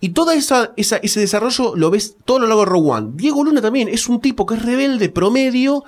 Y 0.00 0.10
todo 0.10 0.30
esa, 0.30 0.72
ese 0.76 1.20
desarrollo 1.20 1.74
lo 1.74 1.90
ves 1.90 2.16
todo 2.24 2.38
lo 2.38 2.46
largo 2.46 2.64
de 2.64 2.70
Rogue 2.70 2.90
One. 2.90 3.10
Diego 3.14 3.42
Luna 3.42 3.60
también 3.60 3.88
es 3.88 4.08
un 4.08 4.20
tipo 4.20 4.46
que 4.46 4.54
es 4.54 4.62
rebelde, 4.62 5.08
promedio, 5.08 5.84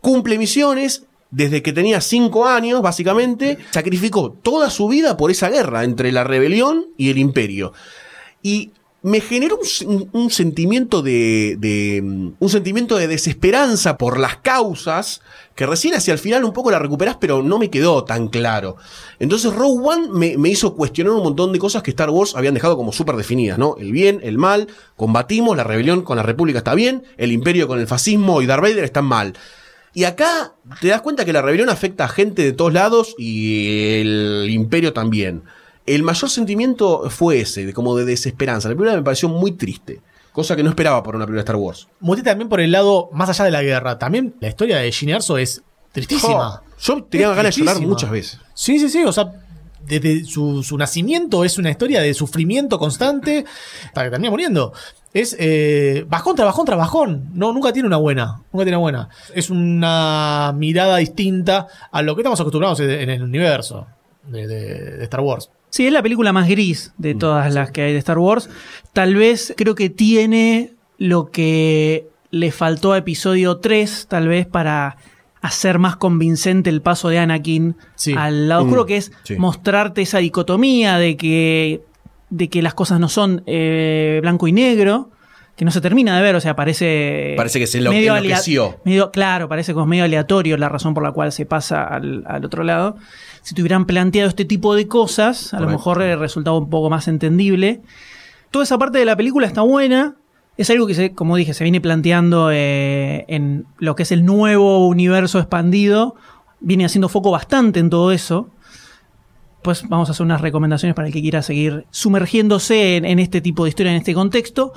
cumple 0.00 0.38
misiones. 0.38 1.04
Desde 1.30 1.62
que 1.62 1.72
tenía 1.72 2.00
cinco 2.00 2.46
años, 2.46 2.80
básicamente, 2.80 3.58
sacrificó 3.70 4.30
toda 4.30 4.70
su 4.70 4.86
vida 4.86 5.16
por 5.16 5.32
esa 5.32 5.48
guerra 5.48 5.82
entre 5.82 6.12
la 6.12 6.22
rebelión 6.22 6.86
y 6.96 7.10
el 7.10 7.18
imperio. 7.18 7.72
Y 8.40 8.70
me 9.04 9.20
generó 9.20 9.58
un, 9.58 9.64
sen- 9.64 10.08
un 10.12 10.30
sentimiento 10.30 11.02
de, 11.02 12.00
un 12.38 12.48
sentimiento 12.48 12.96
de 12.96 13.06
desesperanza 13.06 13.98
por 13.98 14.18
las 14.18 14.38
causas 14.38 15.20
que 15.54 15.66
recién 15.66 15.92
hacia 15.92 16.12
el 16.12 16.18
final 16.18 16.42
un 16.42 16.54
poco 16.54 16.70
la 16.70 16.78
recuperás, 16.78 17.18
pero 17.20 17.42
no 17.42 17.58
me 17.58 17.68
quedó 17.68 18.04
tan 18.04 18.28
claro. 18.28 18.76
Entonces 19.18 19.52
Rogue 19.52 19.86
One 19.86 20.08
me, 20.10 20.38
me 20.38 20.48
hizo 20.48 20.74
cuestionar 20.74 21.12
un 21.12 21.22
montón 21.22 21.52
de 21.52 21.58
cosas 21.58 21.82
que 21.82 21.90
Star 21.90 22.08
Wars 22.08 22.34
habían 22.34 22.54
dejado 22.54 22.78
como 22.78 22.92
súper 22.92 23.16
definidas, 23.16 23.58
¿no? 23.58 23.76
El 23.78 23.92
bien, 23.92 24.20
el 24.22 24.38
mal, 24.38 24.68
combatimos, 24.96 25.54
la 25.54 25.64
rebelión 25.64 26.00
con 26.00 26.16
la 26.16 26.22
República 26.22 26.58
está 26.60 26.74
bien, 26.74 27.04
el 27.18 27.30
imperio 27.30 27.68
con 27.68 27.78
el 27.80 27.86
fascismo 27.86 28.40
y 28.40 28.46
Darth 28.46 28.62
Vader 28.62 28.84
están 28.84 29.04
mal. 29.04 29.34
Y 29.92 30.04
acá 30.04 30.54
te 30.80 30.88
das 30.88 31.02
cuenta 31.02 31.26
que 31.26 31.34
la 31.34 31.42
rebelión 31.42 31.68
afecta 31.68 32.06
a 32.06 32.08
gente 32.08 32.40
de 32.40 32.52
todos 32.54 32.72
lados 32.72 33.14
y 33.18 34.00
el 34.00 34.46
imperio 34.48 34.94
también. 34.94 35.42
El 35.86 36.02
mayor 36.02 36.30
sentimiento 36.30 37.08
fue 37.10 37.40
ese, 37.40 37.66
de 37.66 37.72
como 37.72 37.94
de 37.96 38.04
desesperanza. 38.04 38.68
La 38.68 38.74
película 38.74 38.96
me 38.96 39.02
pareció 39.02 39.28
muy 39.28 39.52
triste, 39.52 40.00
cosa 40.32 40.56
que 40.56 40.62
no 40.62 40.70
esperaba 40.70 41.02
por 41.02 41.14
una 41.16 41.24
película 41.26 41.42
de 41.42 41.44
Star 41.44 41.56
Wars. 41.56 41.88
Muté 42.00 42.22
también 42.22 42.48
por 42.48 42.60
el 42.60 42.72
lado 42.72 43.10
más 43.12 43.28
allá 43.28 43.44
de 43.44 43.50
la 43.50 43.62
guerra. 43.62 43.98
También 43.98 44.34
la 44.40 44.48
historia 44.48 44.78
de 44.78 44.90
Gene 44.92 45.12
Erso 45.12 45.36
es 45.38 45.62
tristísima. 45.92 46.62
Yo 46.80 47.02
tenía 47.04 47.30
Es 47.30 47.36
ganas 47.36 47.54
de 47.54 47.60
llorar 47.60 47.80
muchas 47.82 48.10
veces. 48.10 48.40
Sí, 48.54 48.78
sí, 48.78 48.88
sí. 48.88 49.04
O 49.04 49.12
sea, 49.12 49.32
desde 49.86 50.24
su, 50.24 50.62
su 50.62 50.78
nacimiento 50.78 51.44
es 51.44 51.58
una 51.58 51.70
historia 51.70 52.00
de 52.00 52.14
sufrimiento 52.14 52.78
constante 52.78 53.44
hasta 53.86 54.04
que 54.04 54.10
termina 54.10 54.30
muriendo. 54.30 54.72
Es 55.12 55.36
eh, 55.38 56.04
bajón 56.08 56.34
tras 56.34 56.46
bajón 56.46 56.64
tras 56.66 56.78
bajón. 56.78 57.28
No, 57.34 57.52
nunca 57.52 57.72
tiene 57.72 57.86
una 57.86 57.98
buena. 57.98 58.40
Nunca 58.52 58.64
tiene 58.64 58.76
una 58.76 58.78
buena. 58.78 59.08
Es 59.34 59.50
una 59.50 60.52
mirada 60.56 60.96
distinta 60.96 61.68
a 61.92 62.02
lo 62.02 62.16
que 62.16 62.22
estamos 62.22 62.40
acostumbrados 62.40 62.80
en, 62.80 62.90
en 62.90 63.10
el 63.10 63.22
universo 63.22 63.86
de, 64.26 64.46
de- 64.48 64.96
de 64.96 65.04
Star 65.04 65.20
Wars. 65.20 65.50
Sí, 65.74 65.88
es 65.88 65.92
la 65.92 66.02
película 66.04 66.32
más 66.32 66.48
gris 66.48 66.92
de 66.98 67.16
todas 67.16 67.52
las 67.52 67.72
que 67.72 67.82
hay 67.82 67.92
de 67.92 67.98
Star 67.98 68.16
Wars. 68.18 68.48
Tal 68.92 69.16
vez 69.16 69.52
creo 69.56 69.74
que 69.74 69.90
tiene 69.90 70.70
lo 70.98 71.32
que 71.32 72.06
le 72.30 72.52
faltó 72.52 72.92
a 72.92 72.98
episodio 72.98 73.56
3, 73.56 74.06
tal 74.08 74.28
vez 74.28 74.46
para 74.46 74.96
hacer 75.42 75.80
más 75.80 75.96
convincente 75.96 76.70
el 76.70 76.80
paso 76.80 77.08
de 77.08 77.18
Anakin 77.18 77.74
Sí. 77.96 78.14
al 78.16 78.48
lado 78.48 78.62
oscuro, 78.62 78.84
Mm, 78.84 78.86
que 78.86 78.96
es 78.98 79.10
sí. 79.24 79.34
mostrarte 79.36 80.02
esa 80.02 80.18
dicotomía 80.18 80.96
de 80.98 81.16
que, 81.16 81.82
de 82.30 82.48
que 82.48 82.62
las 82.62 82.74
cosas 82.74 83.00
no 83.00 83.08
son 83.08 83.42
eh, 83.46 84.20
blanco 84.22 84.46
y 84.46 84.52
negro, 84.52 85.10
que 85.56 85.64
no 85.64 85.72
se 85.72 85.80
termina 85.80 86.16
de 86.16 86.22
ver, 86.22 86.36
o 86.36 86.40
sea, 86.40 86.54
parece... 86.54 87.34
Parece 87.36 87.58
que 87.58 87.66
se 87.66 87.80
enlo- 87.80 87.90
medio 87.90 88.14
medio- 88.84 89.10
claro, 89.10 89.48
parece 89.48 89.74
como 89.74 89.86
medio 89.86 90.04
aleatorio 90.04 90.56
la 90.56 90.68
razón 90.68 90.94
por 90.94 91.02
la 91.02 91.10
cual 91.10 91.32
se 91.32 91.46
pasa 91.46 91.82
al, 91.84 92.22
al 92.28 92.44
otro 92.44 92.62
lado. 92.62 92.96
Si 93.44 93.54
te 93.54 93.60
hubieran 93.60 93.84
planteado 93.84 94.30
este 94.30 94.46
tipo 94.46 94.74
de 94.74 94.88
cosas, 94.88 95.52
a 95.52 95.60
lo 95.60 95.68
mejor 95.68 96.00
eh, 96.00 96.16
resultaba 96.16 96.56
un 96.56 96.70
poco 96.70 96.88
más 96.88 97.08
entendible. 97.08 97.82
Toda 98.50 98.62
esa 98.62 98.78
parte 98.78 98.96
de 98.96 99.04
la 99.04 99.16
película 99.16 99.46
está 99.46 99.60
buena. 99.60 100.16
Es 100.56 100.70
algo 100.70 100.86
que, 100.86 100.94
se, 100.94 101.12
como 101.12 101.36
dije, 101.36 101.52
se 101.52 101.62
viene 101.62 101.82
planteando 101.82 102.50
eh, 102.50 103.26
en 103.28 103.66
lo 103.78 103.96
que 103.96 104.04
es 104.04 104.12
el 104.12 104.24
nuevo 104.24 104.88
universo 104.88 105.38
expandido. 105.38 106.16
Viene 106.60 106.86
haciendo 106.86 107.10
foco 107.10 107.30
bastante 107.30 107.80
en 107.80 107.90
todo 107.90 108.12
eso. 108.12 108.48
Pues 109.60 109.86
vamos 109.90 110.08
a 110.08 110.12
hacer 110.12 110.24
unas 110.24 110.40
recomendaciones 110.40 110.94
para 110.94 111.08
el 111.08 111.12
que 111.12 111.20
quiera 111.20 111.42
seguir 111.42 111.84
sumergiéndose 111.90 112.96
en, 112.96 113.04
en 113.04 113.18
este 113.18 113.42
tipo 113.42 113.64
de 113.64 113.68
historia, 113.68 113.92
en 113.92 113.98
este 113.98 114.14
contexto. 114.14 114.72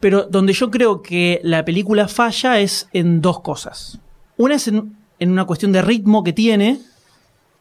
Pero 0.00 0.24
donde 0.24 0.54
yo 0.54 0.72
creo 0.72 1.02
que 1.02 1.40
la 1.44 1.64
película 1.64 2.08
falla 2.08 2.58
es 2.58 2.88
en 2.92 3.20
dos 3.20 3.42
cosas. 3.42 4.00
Una 4.38 4.56
es 4.56 4.66
en, 4.66 4.96
en 5.20 5.30
una 5.30 5.44
cuestión 5.44 5.70
de 5.70 5.82
ritmo 5.82 6.24
que 6.24 6.32
tiene. 6.32 6.80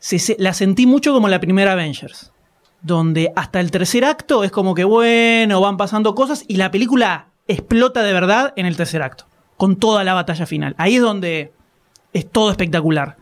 Se- 0.01 0.35
la 0.39 0.53
sentí 0.53 0.85
mucho 0.85 1.13
como 1.13 1.27
la 1.29 1.39
primera 1.39 1.71
Avengers. 1.73 2.31
Donde 2.81 3.31
hasta 3.35 3.59
el 3.59 3.69
tercer 3.71 4.03
acto 4.03 4.43
es 4.43 4.51
como 4.51 4.73
que 4.73 4.83
bueno, 4.83 5.61
van 5.61 5.77
pasando 5.77 6.15
cosas 6.15 6.43
y 6.47 6.55
la 6.57 6.71
película 6.71 7.27
explota 7.47 8.01
de 8.03 8.11
verdad 8.11 8.53
en 8.55 8.65
el 8.65 8.75
tercer 8.75 9.01
acto. 9.03 9.25
Con 9.57 9.75
toda 9.75 10.03
la 10.03 10.13
batalla 10.15 10.45
final. 10.47 10.73
Ahí 10.77 10.95
es 10.95 11.01
donde 11.01 11.53
es 12.13 12.29
todo 12.29 12.49
espectacular. 12.49 13.17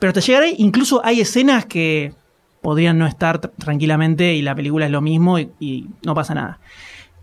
Pero 0.00 0.10
hasta 0.10 0.20
llegar 0.20 0.42
ahí, 0.42 0.54
incluso 0.58 1.00
hay 1.04 1.20
escenas 1.20 1.64
que 1.66 2.12
podrían 2.60 2.98
no 2.98 3.06
estar 3.06 3.40
tr- 3.40 3.52
tranquilamente 3.56 4.34
y 4.34 4.42
la 4.42 4.54
película 4.56 4.86
es 4.86 4.90
lo 4.90 5.00
mismo 5.00 5.38
y, 5.38 5.50
y 5.60 5.86
no 6.04 6.14
pasa 6.14 6.34
nada. 6.34 6.58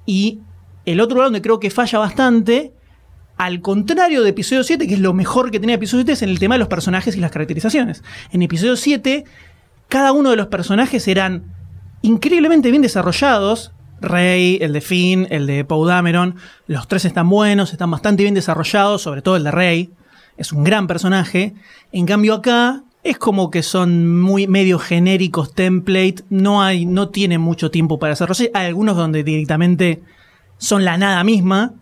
Y 0.05 0.39
el 0.85 1.01
otro 1.01 1.17
lado 1.17 1.25
donde 1.27 1.41
creo 1.41 1.59
que 1.59 1.69
falla 1.69 1.99
bastante, 1.99 2.71
al 3.37 3.61
contrario 3.61 4.23
de 4.23 4.29
episodio 4.29 4.63
7, 4.63 4.87
que 4.87 4.93
es 4.93 4.99
lo 4.99 5.13
mejor 5.13 5.51
que 5.51 5.59
tenía 5.59 5.75
episodio 5.75 6.03
7, 6.03 6.11
es 6.13 6.21
en 6.21 6.29
el 6.29 6.39
tema 6.39 6.55
de 6.55 6.59
los 6.59 6.67
personajes 6.67 7.15
y 7.15 7.19
las 7.19 7.31
caracterizaciones. 7.31 8.03
En 8.31 8.41
episodio 8.41 8.75
7, 8.77 9.25
cada 9.89 10.13
uno 10.13 10.29
de 10.29 10.37
los 10.37 10.47
personajes 10.47 11.07
eran 11.07 11.43
increíblemente 12.01 12.69
bien 12.71 12.81
desarrollados. 12.81 13.71
Rey, 14.01 14.57
el 14.61 14.73
de 14.73 14.81
Finn, 14.81 15.27
el 15.29 15.47
de 15.47 15.63
Poe 15.65 15.87
Dameron, 15.87 16.35
los 16.67 16.87
tres 16.87 17.05
están 17.05 17.29
buenos, 17.29 17.71
están 17.71 17.91
bastante 17.91 18.23
bien 18.23 18.35
desarrollados, 18.35 19.01
sobre 19.01 19.21
todo 19.21 19.35
el 19.37 19.43
de 19.43 19.51
Rey. 19.51 19.89
Es 20.37 20.51
un 20.51 20.63
gran 20.63 20.87
personaje. 20.87 21.53
En 21.91 22.05
cambio 22.05 22.35
acá 22.35 22.83
es 23.03 23.17
como 23.17 23.51
que 23.51 23.63
son 23.63 24.19
muy 24.19 24.47
medio 24.47 24.79
genéricos 24.79 25.53
template, 25.53 26.23
no 26.29 26.61
hay 26.61 26.85
no 26.85 27.09
tienen 27.09 27.39
mucho 27.39 27.71
tiempo 27.71 27.99
para 27.99 28.11
desarrollar. 28.11 28.49
Hay 28.53 28.67
algunos 28.67 28.97
donde 28.97 29.23
directamente 29.23 30.01
son 30.57 30.83
la 30.83 30.97
nada 30.97 31.23
misma. 31.23 31.73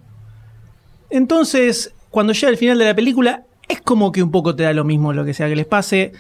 Entonces, 1.13 1.93
cuando 2.10 2.34
llega 2.34 2.49
el 2.49 2.58
final 2.58 2.80
de 2.80 2.86
la 2.86 2.95
película, 2.95 3.43
es 3.69 3.80
como 3.82 4.12
que 4.12 4.23
un 4.23 4.32
poco 4.32 4.56
te 4.56 4.63
da 4.63 4.73
lo 4.73 4.84
mismo 4.84 5.13
lo 5.13 5.23
que 5.23 5.36
sea 5.36 5.47
que 5.47 5.56
les 5.56 5.67
pase. 5.67 6.12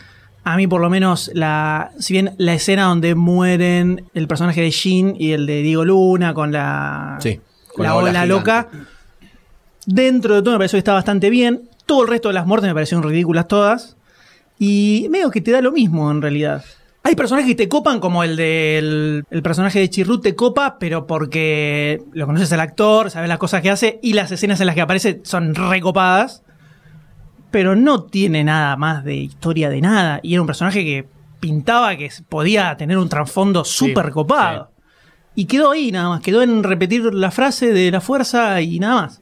A 0.43 0.55
mí, 0.55 0.67
por 0.67 0.81
lo 0.81 0.89
menos, 0.91 1.31
la, 1.33 1.89
si 1.97 2.13
bien 2.13 2.35
la 2.37 2.53
escena 2.53 2.83
donde 2.83 3.15
mueren 3.15 4.05
el 4.13 4.27
personaje 4.27 4.61
de 4.61 4.69
Jean 4.69 5.15
y 5.17 5.31
el 5.31 5.47
de 5.47 5.63
Diego 5.63 5.83
Luna 5.83 6.35
con 6.35 6.51
la, 6.51 7.17
Sí, 7.19 7.39
con 7.73 7.85
la, 7.85 7.89
la 7.89 7.95
ola 7.95 8.25
loca, 8.27 8.69
dentro 9.87 10.35
de 10.35 10.43
todo 10.43 10.51
me 10.51 10.59
pareció 10.59 10.77
que 10.77 10.81
está 10.81 10.93
bastante 10.93 11.31
bien. 11.31 11.67
Todo 11.87 12.03
el 12.03 12.09
resto 12.09 12.27
de 12.27 12.35
las 12.35 12.45
muertes 12.45 12.67
me 12.67 12.75
parecieron 12.75 13.03
ridículas 13.03 13.47
todas. 13.47 13.97
Y 14.59 15.07
medio 15.09 15.31
que 15.31 15.41
te 15.41 15.49
da 15.49 15.61
lo 15.61 15.71
mismo 15.71 16.11
en 16.11 16.21
realidad. 16.21 16.63
Hay 17.05 17.15
personajes 17.15 17.49
que 17.49 17.55
te 17.55 17.67
copan, 17.67 17.99
como 17.99 18.23
el 18.23 18.37
del 18.37 19.25
el 19.29 19.43
personaje 19.43 19.79
de 19.79 19.89
Chirrut 19.89 20.23
te 20.23 20.35
copa, 20.35 20.77
pero 20.79 21.05
porque 21.05 22.01
lo 22.13 22.25
conoces 22.25 22.51
al 22.53 22.61
actor, 22.61 23.11
sabes 23.11 23.27
las 23.27 23.39
cosas 23.39 23.61
que 23.61 23.69
hace 23.69 23.99
y 24.01 24.13
las 24.13 24.31
escenas 24.31 24.61
en 24.61 24.67
las 24.67 24.75
que 24.75 24.81
aparece 24.81 25.19
son 25.23 25.53
recopadas. 25.53 26.43
Pero 27.51 27.75
no 27.75 28.03
tiene 28.03 28.43
nada 28.45 28.77
más 28.77 29.03
de 29.03 29.15
historia 29.15 29.69
de 29.69 29.81
nada. 29.81 30.21
Y 30.23 30.33
era 30.33 30.41
un 30.41 30.47
personaje 30.47 30.83
que 30.83 31.05
pintaba 31.41 31.97
que 31.97 32.09
podía 32.29 32.75
tener 32.77 32.97
un 32.97 33.09
trasfondo 33.09 33.65
súper 33.65 34.09
copado. 34.11 34.71
Y 35.35 35.45
quedó 35.45 35.71
ahí 35.71 35.91
nada 35.91 36.09
más, 36.09 36.21
quedó 36.21 36.41
en 36.41 36.63
repetir 36.63 37.13
la 37.13 37.31
frase 37.31 37.73
de 37.73 37.91
la 37.91 37.99
fuerza 37.99 38.61
y 38.61 38.79
nada 38.79 39.01
más. 39.01 39.21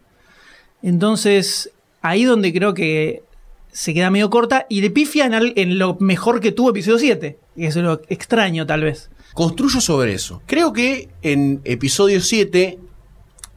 Entonces, 0.83 1.71
ahí 2.01 2.25
donde 2.25 2.53
creo 2.53 2.75
que 2.75 3.23
se 3.71 3.93
queda 3.93 4.09
medio 4.11 4.29
corta 4.29 4.65
y 4.69 4.81
le 4.81 4.89
pifia 4.89 5.25
en, 5.25 5.77
lo 5.79 5.97
mejor 5.99 6.39
que 6.39 6.51
tuvo 6.51 6.71
episodio 6.71 6.99
7. 6.99 7.39
Que 7.55 7.65
es 7.67 7.75
lo 7.75 8.01
extraño, 8.09 8.65
tal 8.65 8.81
vez. 8.83 9.09
Construyo 9.33 9.79
sobre 9.81 10.13
eso. 10.13 10.41
Creo 10.45 10.73
que 10.73 11.09
en 11.21 11.61
episodio 11.63 12.19
7, 12.21 12.79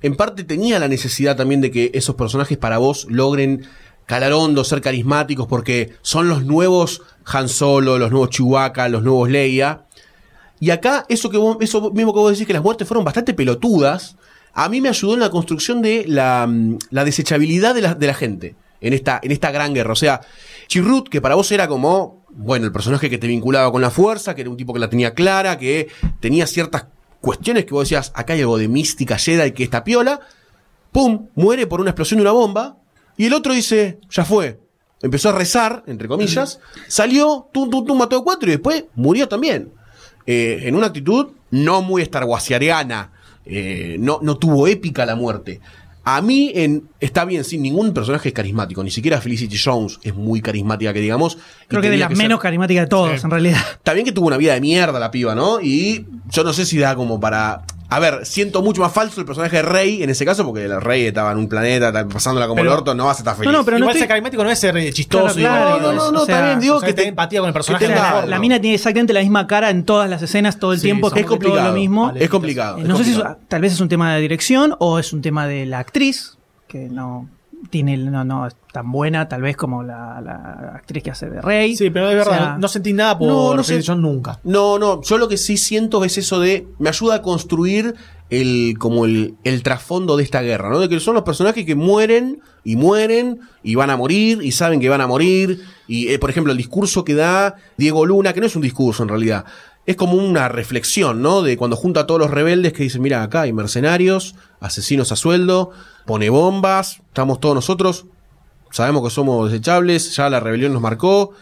en 0.02 0.16
parte 0.16 0.44
tenía 0.44 0.78
la 0.78 0.88
necesidad 0.88 1.36
también 1.36 1.60
de 1.60 1.70
que 1.70 1.90
esos 1.94 2.14
personajes 2.14 2.58
para 2.58 2.78
vos 2.78 3.06
logren 3.10 3.66
calar 4.06 4.32
hondo, 4.32 4.64
ser 4.64 4.80
carismáticos, 4.80 5.46
porque 5.48 5.94
son 6.02 6.28
los 6.28 6.44
nuevos 6.44 7.02
Han 7.24 7.48
Solo, 7.48 7.98
los 7.98 8.10
nuevos 8.10 8.30
Chewbacca, 8.30 8.88
los 8.88 9.02
nuevos 9.02 9.30
Leia. 9.30 9.86
Y 10.60 10.70
acá, 10.70 11.04
eso, 11.08 11.30
que 11.30 11.38
vos- 11.38 11.56
eso 11.60 11.90
mismo 11.90 12.12
que 12.12 12.20
vos 12.20 12.30
decís, 12.32 12.46
que 12.46 12.52
las 12.52 12.62
muertes 12.62 12.86
fueron 12.86 13.04
bastante 13.04 13.34
pelotudas, 13.34 14.16
a 14.52 14.68
mí 14.68 14.80
me 14.80 14.88
ayudó 14.90 15.14
en 15.14 15.20
la 15.20 15.30
construcción 15.30 15.82
de 15.82 16.04
la, 16.06 16.46
mm, 16.46 16.78
la 16.90 17.04
desechabilidad 17.04 17.74
de 17.74 17.80
la, 17.80 17.94
de 17.94 18.06
la 18.06 18.14
gente. 18.14 18.54
En 18.84 18.92
esta, 18.92 19.18
en 19.22 19.32
esta 19.32 19.50
gran 19.50 19.72
guerra. 19.74 19.92
O 19.92 19.96
sea, 19.96 20.20
Chirrut, 20.68 21.08
que 21.08 21.20
para 21.20 21.34
vos 21.34 21.50
era 21.50 21.66
como, 21.66 22.24
bueno, 22.30 22.66
el 22.66 22.72
personaje 22.72 23.08
que 23.08 23.18
te 23.18 23.26
vinculaba 23.26 23.72
con 23.72 23.80
la 23.80 23.90
fuerza, 23.90 24.34
que 24.34 24.42
era 24.42 24.50
un 24.50 24.56
tipo 24.56 24.72
que 24.74 24.78
la 24.78 24.90
tenía 24.90 25.14
clara, 25.14 25.58
que 25.58 25.88
tenía 26.20 26.46
ciertas 26.46 26.86
cuestiones 27.20 27.64
que 27.64 27.72
vos 27.72 27.84
decías, 27.84 28.12
acá 28.14 28.34
hay 28.34 28.40
algo 28.40 28.58
de 28.58 28.68
mística 28.68 29.16
Jedi 29.16 29.52
que 29.52 29.64
está 29.64 29.82
piola, 29.82 30.20
pum, 30.92 31.28
muere 31.34 31.66
por 31.66 31.80
una 31.80 31.90
explosión 31.90 32.18
de 32.18 32.22
una 32.22 32.32
bomba, 32.32 32.76
y 33.16 33.26
el 33.26 33.32
otro 33.32 33.54
dice, 33.54 33.98
ya 34.10 34.24
fue. 34.24 34.60
Empezó 35.00 35.30
a 35.30 35.32
rezar, 35.32 35.82
entre 35.86 36.08
comillas, 36.08 36.60
salió, 36.88 37.48
tum, 37.52 37.70
tum, 37.70 37.86
tum, 37.86 37.98
mató 37.98 38.18
a 38.18 38.24
cuatro 38.24 38.48
y 38.48 38.52
después 38.52 38.84
murió 38.94 39.28
también. 39.28 39.72
Eh, 40.26 40.60
en 40.62 40.74
una 40.74 40.86
actitud 40.86 41.32
no 41.50 41.82
muy 41.82 42.02
Star 42.02 42.24
Warsiana, 42.24 43.12
eh, 43.44 43.96
no, 43.98 44.20
no 44.22 44.38
tuvo 44.38 44.66
épica 44.66 45.04
la 45.04 45.14
muerte. 45.14 45.60
A 46.06 46.20
mí 46.20 46.52
en, 46.54 46.84
está 47.00 47.24
bien, 47.24 47.44
sin 47.44 47.62
ningún 47.62 47.94
personaje 47.94 48.28
es 48.28 48.34
carismático, 48.34 48.84
ni 48.84 48.90
siquiera 48.90 49.20
Felicity 49.20 49.56
Jones 49.62 49.98
es 50.02 50.14
muy 50.14 50.42
carismática 50.42 50.92
que 50.92 51.00
digamos. 51.00 51.38
Creo 51.68 51.80
que 51.80 51.88
de 51.90 51.96
las 51.96 52.08
ser- 52.08 52.16
menos 52.18 52.40
carismáticas 52.40 52.84
de 52.84 52.88
todos, 52.88 53.24
en 53.24 53.30
realidad. 53.30 53.58
Está 53.72 53.94
bien 53.94 54.04
que 54.04 54.12
tuvo 54.12 54.26
una 54.26 54.36
vida 54.36 54.52
de 54.54 54.60
mierda 54.60 54.98
la 54.98 55.10
piba, 55.10 55.34
¿no? 55.34 55.60
Y 55.62 56.04
yo 56.30 56.44
no 56.44 56.52
sé 56.52 56.66
si 56.66 56.78
da 56.78 56.94
como 56.94 57.18
para. 57.18 57.62
A 57.94 58.00
ver, 58.00 58.26
siento 58.26 58.60
mucho 58.62 58.80
más 58.82 58.92
falso 58.92 59.20
el 59.20 59.26
personaje 59.26 59.56
de 59.56 59.62
Rey 59.62 60.02
en 60.02 60.10
ese 60.10 60.24
caso, 60.24 60.44
porque 60.44 60.64
el 60.64 60.80
Rey 60.80 61.06
estaba 61.06 61.30
en 61.30 61.38
un 61.38 61.48
planeta, 61.48 61.92
pasándola 62.08 62.46
como 62.46 62.56
Pero- 62.56 62.72
el 62.72 62.78
orto, 62.78 62.94
no 62.94 63.04
vas 63.06 63.18
a 63.18 63.20
estar 63.20 63.36
feliz. 63.36 63.52
No, 63.52 63.58
no, 63.58 63.64
pero 63.64 63.78
no 63.78 63.84
Igual 63.84 63.90
estoy- 63.96 64.00
ser 64.00 64.08
carismático 64.08 64.42
no 64.44 64.50
es 64.50 64.58
ser 64.58 64.76
eh, 64.76 64.92
chistoso. 64.92 65.34
Claro, 65.36 65.38
y 65.38 65.42
claro, 65.42 65.80
no, 65.80 65.92
no, 65.92 66.22
es- 66.24 66.28
no, 66.28 66.60
digo 66.60 66.76
o 66.76 66.80
sea, 66.80 66.86
que 66.88 66.92
tener 66.92 67.04
te- 67.04 67.08
empatía 67.10 67.40
con 67.40 67.48
el 67.48 67.52
personaje. 67.54 67.86
que 67.86 67.92
tenga 67.92 68.26
la, 68.26 68.38
mina 68.40 68.60
tiene 68.60 68.74
exactamente 68.74 69.12
la 69.12 69.20
misma 69.20 69.46
cara 69.46 69.70
en 69.70 69.84
todas 69.84 70.10
las 70.10 70.20
escenas 70.22 70.58
todo 70.58 70.72
el 70.72 70.78
Sí, 70.80 70.84
tiempo, 70.88 71.14
es 71.14 71.24
complicado. 71.26 71.68
lo 71.68 71.72
mismo. 71.74 72.06
Vale. 72.06 72.24
Es 72.24 72.30
complicado. 72.30 72.78
es 72.78 72.84
no 72.84 72.96
sé 72.96 73.04
si 73.04 73.12
eso- 73.12 73.36
tal 73.48 73.60
vez 73.62 73.72
es 73.72 73.80
un 73.80 73.88
tema 73.88 74.14
de 74.14 74.20
dirección 74.20 74.74
o 74.80 74.98
es 74.98 75.12
un 75.12 75.22
tema 75.22 75.46
de 75.46 75.64
la 75.66 75.78
actriz, 75.78 76.36
que 76.66 76.88
no 76.88 77.28
tiene 77.70 77.96
no, 77.96 78.24
no 78.24 78.46
es 78.46 78.56
tan 78.72 78.90
buena 78.90 79.28
tal 79.28 79.42
vez 79.42 79.56
como 79.56 79.82
la, 79.82 80.20
la 80.20 80.72
actriz 80.74 81.02
que 81.02 81.10
hace 81.10 81.30
de 81.30 81.40
Rey. 81.40 81.76
Sí, 81.76 81.90
pero 81.90 82.10
es 82.10 82.16
verdad, 82.16 82.32
O 82.32 82.36
sea, 82.36 82.58
no 82.58 82.68
sentí 82.68 82.92
nada 82.92 83.18
por 83.18 83.28
No, 83.28 83.54
no 83.54 83.62
sé. 83.62 83.82
Jones 83.84 84.02
nunca. 84.02 84.40
No, 84.44 84.78
no, 84.78 85.02
yo 85.02 85.18
lo 85.18 85.28
que 85.28 85.36
sí 85.36 85.56
siento 85.56 86.04
es 86.04 86.18
eso 86.18 86.40
de. 86.40 86.66
Me 86.78 86.88
ayuda 86.88 87.16
a 87.16 87.22
construir 87.22 87.94
el, 88.30 88.76
como 88.78 89.04
el, 89.04 89.34
el 89.44 89.62
trasfondo 89.62 90.16
de 90.16 90.24
esta 90.24 90.42
guerra, 90.42 90.70
¿no? 90.70 90.80
De 90.80 90.88
que 90.88 90.98
son 91.00 91.14
los 91.14 91.24
personajes 91.24 91.64
que 91.64 91.74
mueren 91.74 92.40
y 92.64 92.76
mueren 92.76 93.40
y 93.62 93.74
van 93.74 93.90
a 93.90 93.96
morir 93.96 94.42
y 94.42 94.52
saben 94.52 94.80
que 94.80 94.88
van 94.88 95.00
a 95.00 95.06
morir. 95.06 95.60
Y, 95.86 96.08
eh, 96.08 96.18
por 96.18 96.30
ejemplo, 96.30 96.52
el 96.52 96.58
discurso 96.58 97.04
que 97.04 97.14
da 97.14 97.56
Diego 97.76 98.06
Luna, 98.06 98.32
que 98.32 98.40
no 98.40 98.46
es 98.46 98.56
un 98.56 98.62
discurso 98.62 99.02
en 99.02 99.10
realidad, 99.10 99.44
es 99.86 99.96
como 99.96 100.14
una 100.14 100.48
reflexión, 100.48 101.20
¿no? 101.22 101.42
De 101.42 101.56
cuando 101.56 101.76
junta 101.76 102.00
a 102.00 102.06
todos 102.06 102.20
los 102.20 102.30
rebeldes 102.30 102.72
que 102.72 102.82
dicen, 102.84 103.02
mira, 103.02 103.22
acá 103.22 103.42
hay 103.42 103.52
mercenarios, 103.52 104.34
asesinos 104.60 105.12
a 105.12 105.16
sueldo, 105.16 105.70
pone 106.06 106.30
bombas, 106.30 107.00
estamos 107.08 107.40
todos 107.40 107.54
nosotros, 107.54 108.06
sabemos 108.70 109.02
que 109.04 109.10
somos 109.10 109.50
desechables, 109.50 110.14
ya 110.16 110.30
la 110.30 110.40
rebelión 110.40 110.72
nos 110.72 110.82
marcó, 110.82 111.32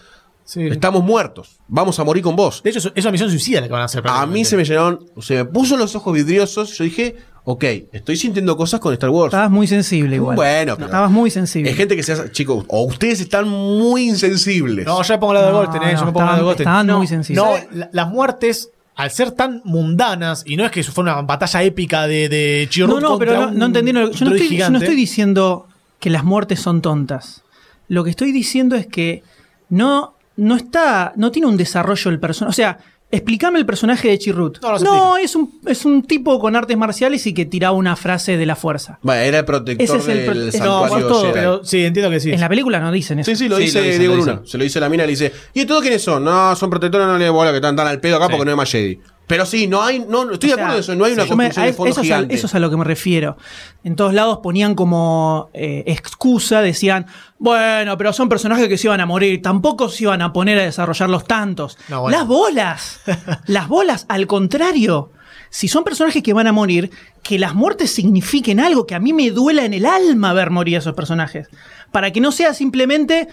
Sí. 0.45 0.67
estamos 0.67 1.05
muertos, 1.05 1.61
vamos 1.69 1.99
a 2.01 2.05
morir 2.05 2.23
con 2.25 2.35
vos. 2.35 2.63
De 2.65 2.71
hecho, 2.71 2.81
es 2.81 2.93
es 2.97 3.05
una 3.05 3.13
misión 3.13 3.31
suicida 3.31 3.61
la 3.61 3.69
que 3.69 3.73
van 3.73 3.83
a 3.83 3.85
hacer. 3.85 4.03
A 4.07 4.27
mí 4.27 4.45
se 4.45 4.57
me 4.57 4.65
llenaron, 4.65 5.07
se 5.21 5.37
me 5.37 5.45
puso 5.45 5.77
los 5.77 5.95
ojos 5.95 6.13
vidriosos. 6.13 6.77
Yo 6.77 6.83
dije, 6.85 7.15
ok, 7.45 7.65
estoy 7.93 8.17
sintiendo 8.17 8.57
cosas 8.57 8.79
con 8.81 8.93
Star 8.93 9.11
Wars. 9.11 9.33
Estabas 9.33 9.51
muy 9.51 9.67
sensible 9.67 10.17
igual. 10.17 10.37
Bueno, 10.37 10.75
pero- 10.77 10.87
Estabas 10.87 11.11
muy 11.11 11.31
sensible. 11.31 11.71
Es 11.71 11.77
gente 11.77 11.97
que 11.97 12.03
se 12.03 12.13
hace, 12.13 12.31
chicos, 12.31 12.65
o 12.69 12.83
ustedes 12.85 13.21
están 13.21 13.49
muy 13.49 14.09
insensibles. 14.09 14.87
No, 14.87 15.03
yo 15.03 15.15
me 15.15 15.19
pongo 15.19 15.35
la 15.35 15.43
de 15.43 15.51
No, 15.51 15.57
Goldstein, 15.59 15.83
eh, 15.83 15.93
yo 15.93 16.01
no, 16.01 16.07
me 16.07 16.13
pongo 16.13 16.27
la 16.27 16.37
de 16.37 16.43
Goldstein. 16.43 16.69
estaban 16.69 16.87
no, 16.87 16.99
muy 16.99 17.07
sensibles. 17.07 17.45
No, 17.45 17.79
la- 17.79 17.89
las 17.93 18.09
muertes, 18.09 18.71
al 18.95 19.11
ser 19.11 19.33
tan 19.33 19.61
mundanas, 19.65 20.45
y 20.47 20.57
no 20.57 20.65
es 20.65 20.71
que 20.71 20.83
fue 20.85 21.03
una 21.03 21.23
batalla 21.23 21.63
épica 21.63 22.07
de, 22.07 22.29
de 22.29 22.67
Chirrut 22.71 23.01
No, 23.01 23.11
no, 23.11 23.19
pero 23.19 23.33
no, 23.47 23.51
no 23.51 23.67
entendieron. 23.67 24.13
Yo 24.13 24.25
no 24.27 24.35
estoy, 24.37 24.57
yo 24.57 24.71
no 24.71 24.79
estoy 24.79 24.95
diciendo 24.97 25.67
que 25.99 26.11
las 26.11 26.25
muertes 26.25 26.61
son 26.61 26.83
tontas. 26.83 27.43
Lo 27.89 28.05
que 28.05 28.11
estoy 28.11 28.33
diciendo 28.33 28.77
es 28.77 28.87
que 28.87 29.23
no, 29.69 30.15
no 30.37 30.57
está, 30.57 31.13
no 31.17 31.31
tiene 31.33 31.49
un 31.49 31.57
desarrollo 31.57 32.11
el 32.11 32.21
personaje. 32.21 32.51
O 32.51 32.55
sea, 32.55 32.79
explícame 33.13 33.59
el 33.61 33.67
personaje 33.67 34.09
de 34.09 34.19
Chirrut. 34.19 34.59
No, 34.61 34.73
no 34.73 34.79
se 34.79 34.85
No, 34.85 35.17
es 35.17 35.37
un, 35.37 35.61
es 35.67 35.85
un 35.85 36.03
tipo 36.03 36.41
con 36.41 36.57
artes 36.57 36.77
marciales 36.77 37.25
y 37.29 37.33
que 37.35 37.45
tiraba 37.45 37.77
una 37.77 37.95
frase 37.95 38.37
de 38.37 38.47
la 38.47 38.57
fuerza. 38.57 38.99
Bueno, 39.03 39.21
era 39.23 39.39
el 39.41 39.45
protector 39.45 39.85
Ese 39.85 39.97
es 39.99 40.09
el 40.09 40.25
pro- 40.25 40.35
del 40.35 40.49
es- 40.49 40.59
No, 40.61 40.89
todo, 40.89 41.21
Jedi. 41.21 41.33
pero 41.33 41.65
sí, 41.65 41.85
entiendo 41.85 42.11
que 42.11 42.19
sí. 42.19 42.33
En 42.33 42.41
la 42.41 42.49
película 42.49 42.81
no 42.81 42.91
dicen 42.91 43.21
eso. 43.21 43.31
Sí, 43.31 43.37
sí, 43.37 43.49
lo 43.49 43.59
Sí, 43.59 43.65
dice 43.65 43.79
lo 43.79 43.85
dicen, 43.85 43.99
Diego 44.01 44.15
lo 44.17 44.21
Luna. 44.25 44.43
Se 44.45 44.59
lo 44.59 44.65
dice 44.65 44.81
la 44.81 44.89
mina, 44.89 45.05
le 45.05 45.11
dice, 45.11 45.33
¿y 45.55 45.61
estos 45.61 45.81
quiénes 45.83 46.03
son? 46.03 46.25
No, 46.25 46.57
son 46.57 46.71
protectores, 46.71 47.07
no 47.07 47.17
le 47.19 47.29
bola 47.31 47.51
que 47.51 47.57
están 47.59 47.77
tan 47.77 47.87
al 47.87 48.01
pedo 48.01 48.17
acá 48.17 48.27
Sí. 48.27 48.31
porque 48.33 48.45
no 48.47 48.51
hay 48.51 48.57
más 48.57 48.71
Jedi. 48.71 48.99
Pero 49.27 49.47
sí, 49.47 49.67
no 49.67 49.83
hay, 49.83 50.01
no, 50.07 50.31
estoy 50.33 50.49
de 50.51 50.55
O 50.57 50.59
acuerdo 50.59 50.75
en 50.75 50.81
eso, 50.81 50.95
no 50.95 51.05
hay 51.05 51.13
una 51.13 51.23
me- 51.23 51.29
construcción 51.29 51.63
a- 51.63 51.67
de 51.67 51.73
fondo 51.73 51.91
eso, 51.93 52.03
es 52.03 52.11
a, 52.11 52.21
eso 52.21 52.47
es 52.47 52.55
a 52.55 52.59
lo 52.59 52.71
que 52.71 52.77
me 52.77 52.85
refiero. 52.85 53.37
En 53.85 53.97
todos 53.97 54.13
lados 54.13 54.41
ponían 54.43 54.75
como 54.75 55.49
eh, 55.55 55.85
excusa, 55.87 56.61
decían, 56.61 57.07
bueno, 57.39 57.97
pero 57.97 58.13
son 58.13 58.29
personajes 58.29 58.69
que 58.69 58.77
se 58.77 58.89
iban 58.89 59.01
a 59.01 59.07
morir, 59.07 59.41
tampoco 59.41 59.89
se 59.89 60.05
iban 60.05 60.21
a 60.23 60.33
poner 60.33 60.59
a 60.59 60.63
desarrollarlos 60.65 61.25
tantos. 61.25 61.79
No, 61.89 62.03
bueno. 62.03 62.19
Las 62.19 62.27
bolas, 62.27 63.01
las 63.47 63.69
bolas, 63.69 64.07
al 64.09 64.27
contrario. 64.27 65.13
Si 65.51 65.69
son 65.69 65.85
personajes 65.85 66.23
que 66.23 66.33
van 66.33 66.47
a 66.47 66.53
morir, 66.53 66.91
que 67.23 67.39
las 67.39 67.55
muertes 67.55 67.91
signifiquen 67.93 68.59
algo, 68.59 68.87
que 68.87 68.95
a 68.95 69.01
mí 69.01 69.13
me 69.13 69.31
duela 69.31 69.65
en 69.65 69.75
el 69.75 69.85
alma 69.87 70.33
ver 70.33 70.51
morir 70.51 70.77
a 70.77 70.79
esos 70.79 70.95
personajes. 70.95 71.49
Para 71.91 72.11
que 72.11 72.21
no 72.23 72.33
sea 72.33 72.55
simplemente, 72.55 73.29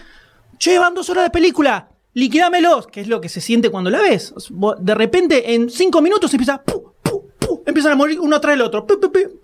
che, 0.58 0.78
van 0.78 0.94
dos 0.94 1.08
horas 1.08 1.24
de 1.24 1.30
película, 1.30 1.88
liquidámelos, 2.14 2.86
que 2.86 3.00
es 3.00 3.08
lo 3.08 3.20
que 3.20 3.28
se 3.28 3.40
siente 3.40 3.70
cuando 3.70 3.90
la 3.90 4.00
ves. 4.00 4.34
De 4.80 4.94
repente, 4.94 5.54
en 5.54 5.70
cinco 5.70 6.02
minutos 6.02 6.32
empieza, 6.34 6.62
pu, 6.62 6.92
pu, 7.02 7.28
pu, 7.38 7.62
empiezan 7.66 7.92
a 7.92 7.96
morir 7.96 8.20
uno 8.20 8.40
tras 8.40 8.54
el 8.54 8.62
otro. 8.62 8.86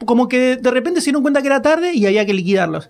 como 0.04 0.28
que 0.28 0.56
de 0.56 0.70
repente 0.70 1.00
se 1.00 1.06
dieron 1.06 1.22
cuenta 1.22 1.40
que 1.42 1.46
era 1.48 1.62
tarde 1.62 1.92
y 1.94 2.06
había 2.06 2.26
que 2.26 2.34
liquidarlos. 2.34 2.88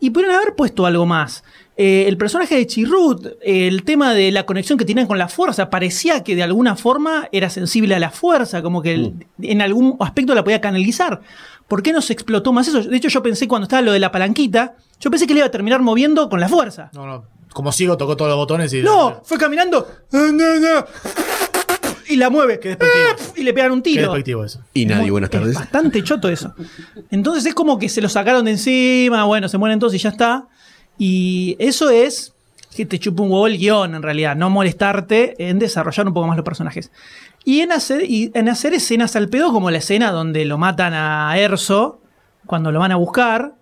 Y 0.00 0.10
pudieron 0.10 0.36
haber 0.36 0.54
puesto 0.54 0.86
algo 0.86 1.04
más. 1.04 1.44
Eh, 1.76 2.04
el 2.08 2.16
personaje 2.16 2.56
de 2.56 2.66
Chirrut, 2.66 3.26
eh, 3.42 3.66
el 3.68 3.84
tema 3.84 4.12
de 4.14 4.32
la 4.32 4.44
conexión 4.44 4.78
que 4.78 4.84
tenían 4.84 5.06
con 5.06 5.18
la 5.18 5.28
fuerza, 5.28 5.70
parecía 5.70 6.22
que 6.24 6.34
de 6.34 6.42
alguna 6.42 6.76
forma 6.76 7.28
era 7.32 7.48
sensible 7.50 7.94
a 7.94 7.98
la 7.98 8.10
fuerza, 8.10 8.62
como 8.62 8.82
que 8.82 8.92
el- 8.94 9.26
en 9.40 9.62
algún 9.62 9.96
aspecto 10.00 10.34
la 10.34 10.42
podía 10.44 10.60
canalizar. 10.60 11.20
¿Por 11.68 11.82
qué 11.82 11.92
no 11.92 12.00
se 12.02 12.12
explotó 12.12 12.52
más 12.52 12.68
eso? 12.68 12.82
De 12.82 12.96
hecho, 12.96 13.08
yo 13.08 13.22
pensé 13.22 13.46
cuando 13.48 13.64
estaba 13.64 13.82
lo 13.82 13.92
de 13.92 13.98
la 13.98 14.10
palanquita, 14.10 14.74
yo 14.98 15.10
pensé 15.10 15.26
que 15.26 15.34
le 15.34 15.40
iba 15.40 15.46
a 15.46 15.50
terminar 15.50 15.80
moviendo 15.82 16.28
con 16.28 16.40
la 16.40 16.48
fuerza. 16.48 16.90
No, 16.94 17.06
no. 17.06 17.24
Como 17.52 17.72
ciego 17.72 17.96
tocó 17.96 18.16
todos 18.16 18.28
los 18.30 18.36
botones 18.38 18.72
y. 18.72 18.82
No, 18.82 19.20
fue 19.24 19.36
caminando 19.38 19.86
y 22.08 22.16
la 22.16 22.30
mueve. 22.30 22.58
Qué 22.58 22.70
despectivo. 22.70 23.32
Y 23.36 23.42
le 23.42 23.52
pegan 23.54 23.72
un 23.72 23.82
Qué 23.82 23.90
tiro. 23.90 24.02
despectivo 24.12 24.44
eso. 24.44 24.60
Y 24.74 24.86
nadie, 24.86 25.02
Muy- 25.02 25.10
buenas 25.10 25.30
es 25.30 25.38
tardes. 25.38 25.54
bastante 25.54 26.02
choto 26.02 26.28
eso. 26.28 26.54
Entonces 27.10 27.46
es 27.46 27.54
como 27.54 27.78
que 27.78 27.88
se 27.88 28.00
lo 28.00 28.08
sacaron 28.08 28.44
de 28.44 28.52
encima, 28.52 29.24
bueno, 29.24 29.48
se 29.48 29.58
mueren 29.58 29.78
todos 29.78 29.94
y 29.94 29.98
ya 29.98 30.10
está. 30.10 30.46
Y 30.98 31.56
eso 31.58 31.88
es 31.90 32.34
que 32.74 32.86
te 32.86 32.98
chupa 32.98 33.22
un 33.22 33.30
huevo 33.30 33.46
el 33.46 33.58
guion, 33.58 33.94
en 33.94 34.02
realidad, 34.02 34.36
no 34.36 34.48
molestarte 34.50 35.34
en 35.48 35.58
desarrollar 35.58 36.06
un 36.06 36.14
poco 36.14 36.26
más 36.28 36.36
los 36.36 36.44
personajes. 36.44 36.90
Y 37.44 37.60
en 37.60 37.72
hacer, 37.72 38.04
y 38.08 38.30
en 38.34 38.48
hacer 38.48 38.74
escenas 38.74 39.16
al 39.16 39.28
pedo, 39.28 39.52
como 39.52 39.70
la 39.70 39.78
escena 39.78 40.12
donde 40.12 40.44
lo 40.44 40.58
matan 40.58 40.92
a 40.94 41.36
Erso, 41.38 42.00
cuando 42.46 42.70
lo 42.70 42.78
van 42.80 42.92
a 42.92 42.96
buscar, 42.96 43.54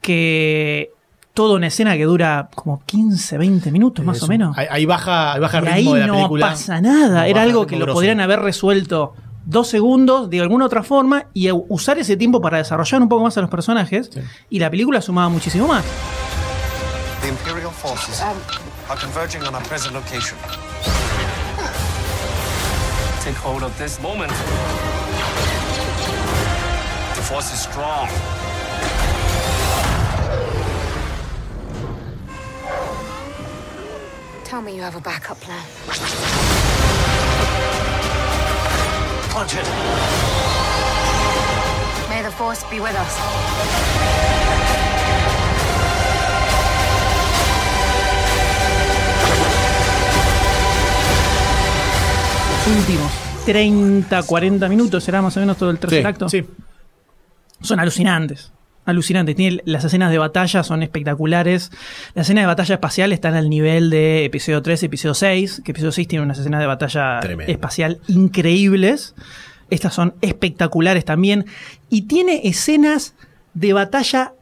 que 0.00 0.92
toda 1.40 1.56
una 1.56 1.68
escena 1.68 1.96
que 1.96 2.04
dura 2.04 2.50
como 2.54 2.82
15, 2.84 3.38
20 3.38 3.70
minutos 3.72 4.04
más 4.04 4.18
Es 4.18 4.22
o 4.24 4.26
un- 4.26 4.30
menos. 4.30 4.58
Ahí, 4.58 4.84
baja, 4.84 5.32
ahí 5.32 5.40
baja 5.40 5.58
el 5.60 5.64
Y 5.64 5.68
ahí 5.68 5.74
ritmo 5.76 5.94
de 5.94 6.00
la 6.00 6.06
no 6.08 6.12
película. 6.16 6.48
pasa 6.50 6.80
nada. 6.82 7.20
No, 7.20 7.24
Era 7.24 7.40
algo 7.42 7.64
que 7.66 7.70
ritmo 7.70 7.78
lo 7.80 7.84
grosso. 7.86 7.94
podrían 7.96 8.20
haber 8.20 8.40
resuelto 8.40 9.14
dos 9.46 9.68
segundos 9.68 10.28
de 10.28 10.38
alguna 10.42 10.66
otra 10.66 10.82
forma 10.82 11.24
y 11.32 11.50
usar 11.50 11.98
ese 11.98 12.18
tiempo 12.18 12.42
para 12.42 12.58
desarrollar 12.58 13.00
un 13.00 13.08
poco 13.08 13.24
más 13.24 13.38
a 13.38 13.40
los 13.40 13.48
personajes. 13.48 14.10
Y 14.50 14.58
la 14.58 14.68
película 14.70 15.00
sumaba 15.00 15.30
muchísimo 15.30 15.66
más. 15.66 15.82
The 17.22 17.28
Imperial 17.28 17.70
forces 17.72 18.20
are 18.20 19.00
converging 19.00 19.40
on 19.48 19.54
our 19.54 19.62
present 19.62 19.94
location. 19.94 20.36
Take 23.24 23.38
hold 23.42 23.62
of 23.62 23.72
this 23.78 23.98
moment. 24.02 24.30
The 27.16 27.22
force 27.22 27.50
is 27.54 27.60
strong. 27.60 28.08
Tell 34.50 34.60
me 34.60 34.74
you 34.74 34.82
have 34.82 34.96
a 34.96 35.00
backup 35.00 35.38
plan. 35.40 35.64
Punch 39.30 39.54
it. 39.54 39.64
May 42.08 42.22
the 42.22 42.32
Force 42.32 42.64
be 42.64 42.80
with 42.80 42.96
us. 42.96 43.14
Últimos 52.76 53.12
30, 53.46 54.22
40 54.24 54.68
minutos, 54.68 55.04
será 55.04 55.22
más 55.22 55.36
o 55.36 55.40
menos 55.40 55.56
todo 55.58 55.70
el 55.70 55.78
tercer 55.78 56.02
Sí, 56.02 56.06
acto. 56.08 56.28
Sí. 56.28 56.44
Son 57.60 57.78
alucinantes. 57.78 58.50
Alucinantes. 58.90 59.34
Tiene, 59.36 59.62
las 59.64 59.84
escenas 59.84 60.10
de 60.10 60.18
batalla 60.18 60.62
son 60.62 60.82
espectaculares. 60.82 61.70
Las 62.14 62.26
escenas 62.26 62.42
de 62.42 62.46
batalla 62.46 62.74
espacial 62.74 63.12
están 63.12 63.34
al 63.34 63.48
nivel 63.48 63.88
de 63.90 64.24
episodio 64.24 64.60
3, 64.62 64.82
episodio 64.82 65.14
6. 65.14 65.62
Que 65.64 65.70
episodio 65.72 65.92
6 65.92 66.06
tiene 66.08 66.24
unas 66.24 66.38
escenas 66.38 66.60
de 66.60 66.66
batalla 66.66 67.20
Tremendo. 67.20 67.52
espacial 67.52 68.00
increíbles. 68.08 69.14
Estas 69.70 69.94
son 69.94 70.14
espectaculares 70.20 71.04
también. 71.04 71.46
Y 71.88 72.02
tiene 72.02 72.42
escenas 72.44 73.14
de 73.54 73.72
batalla 73.72 74.34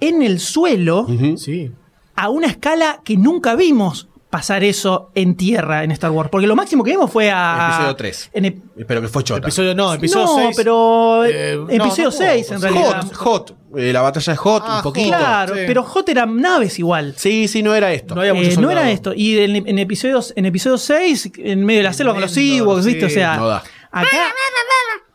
en 0.00 0.22
el 0.22 0.40
suelo 0.40 1.06
Sí. 1.36 1.70
a 2.14 2.28
una 2.28 2.46
escala 2.46 3.00
que 3.04 3.16
nunca 3.16 3.54
vimos 3.56 4.08
pasar 4.30 4.64
eso 4.64 5.10
en 5.14 5.36
tierra 5.36 5.84
en 5.84 5.90
Star 5.92 6.10
Wars. 6.10 6.28
Porque 6.30 6.46
lo 6.46 6.56
máximo 6.56 6.82
que 6.84 6.90
vimos 6.90 7.10
fue 7.10 7.30
a. 7.30 7.68
Episodio 7.70 7.96
3. 7.96 8.30
en 8.34 8.44
ep- 8.44 8.84
Pero 8.86 9.00
que 9.00 9.08
fue 9.08 9.22
chota. 9.24 9.40
Episodio 9.46 9.74
no, 9.74 9.94
episodio 9.94 10.26
no, 10.26 10.36
6. 10.46 10.56
pero. 10.56 11.24
Eh, 11.24 11.56
no, 11.56 11.70
episodio 11.70 12.04
no, 12.06 12.10
6 12.12 12.50
en 12.50 12.60
realidad. 12.62 13.02
Hot, 13.02 13.14
Hot. 13.14 13.56
Eh, 13.76 13.92
la 13.92 14.00
batalla 14.02 14.32
de 14.32 14.36
Hot, 14.36 14.62
Ah, 14.66 14.76
un 14.78 14.82
poquito. 14.82 15.08
Claro, 15.16 15.54
Sí. 15.54 15.60
pero 15.66 15.82
Hot 15.82 16.08
eran 16.08 16.40
naves 16.40 16.78
igual. 16.78 17.14
Sí, 17.16 17.46
sí, 17.48 17.62
no 17.62 17.74
era 17.74 17.92
esto. 17.92 18.14
No 18.14 18.20
había 18.22 18.34
mucho 18.34 18.50
Eh, 18.50 18.56
no 18.56 18.70
era 18.70 18.90
esto. 18.90 19.12
Y 19.14 19.38
en, 19.38 19.56
en 19.68 19.78
episodios, 19.78 20.32
en 20.36 20.46
episodio 20.46 20.78
6, 20.78 21.32
en 21.38 21.64
medio 21.64 21.80
de 21.80 21.84
la 21.84 21.92
selva 21.92 22.12
con 22.12 22.22
los 22.22 22.36
Ewoks, 22.36 22.86
¿viste? 22.86 23.04
O 23.04 23.08
sí. 23.08 23.14
sea, 23.16 23.36
No 23.36 23.48
da. 23.48 23.62
acá, 23.90 24.08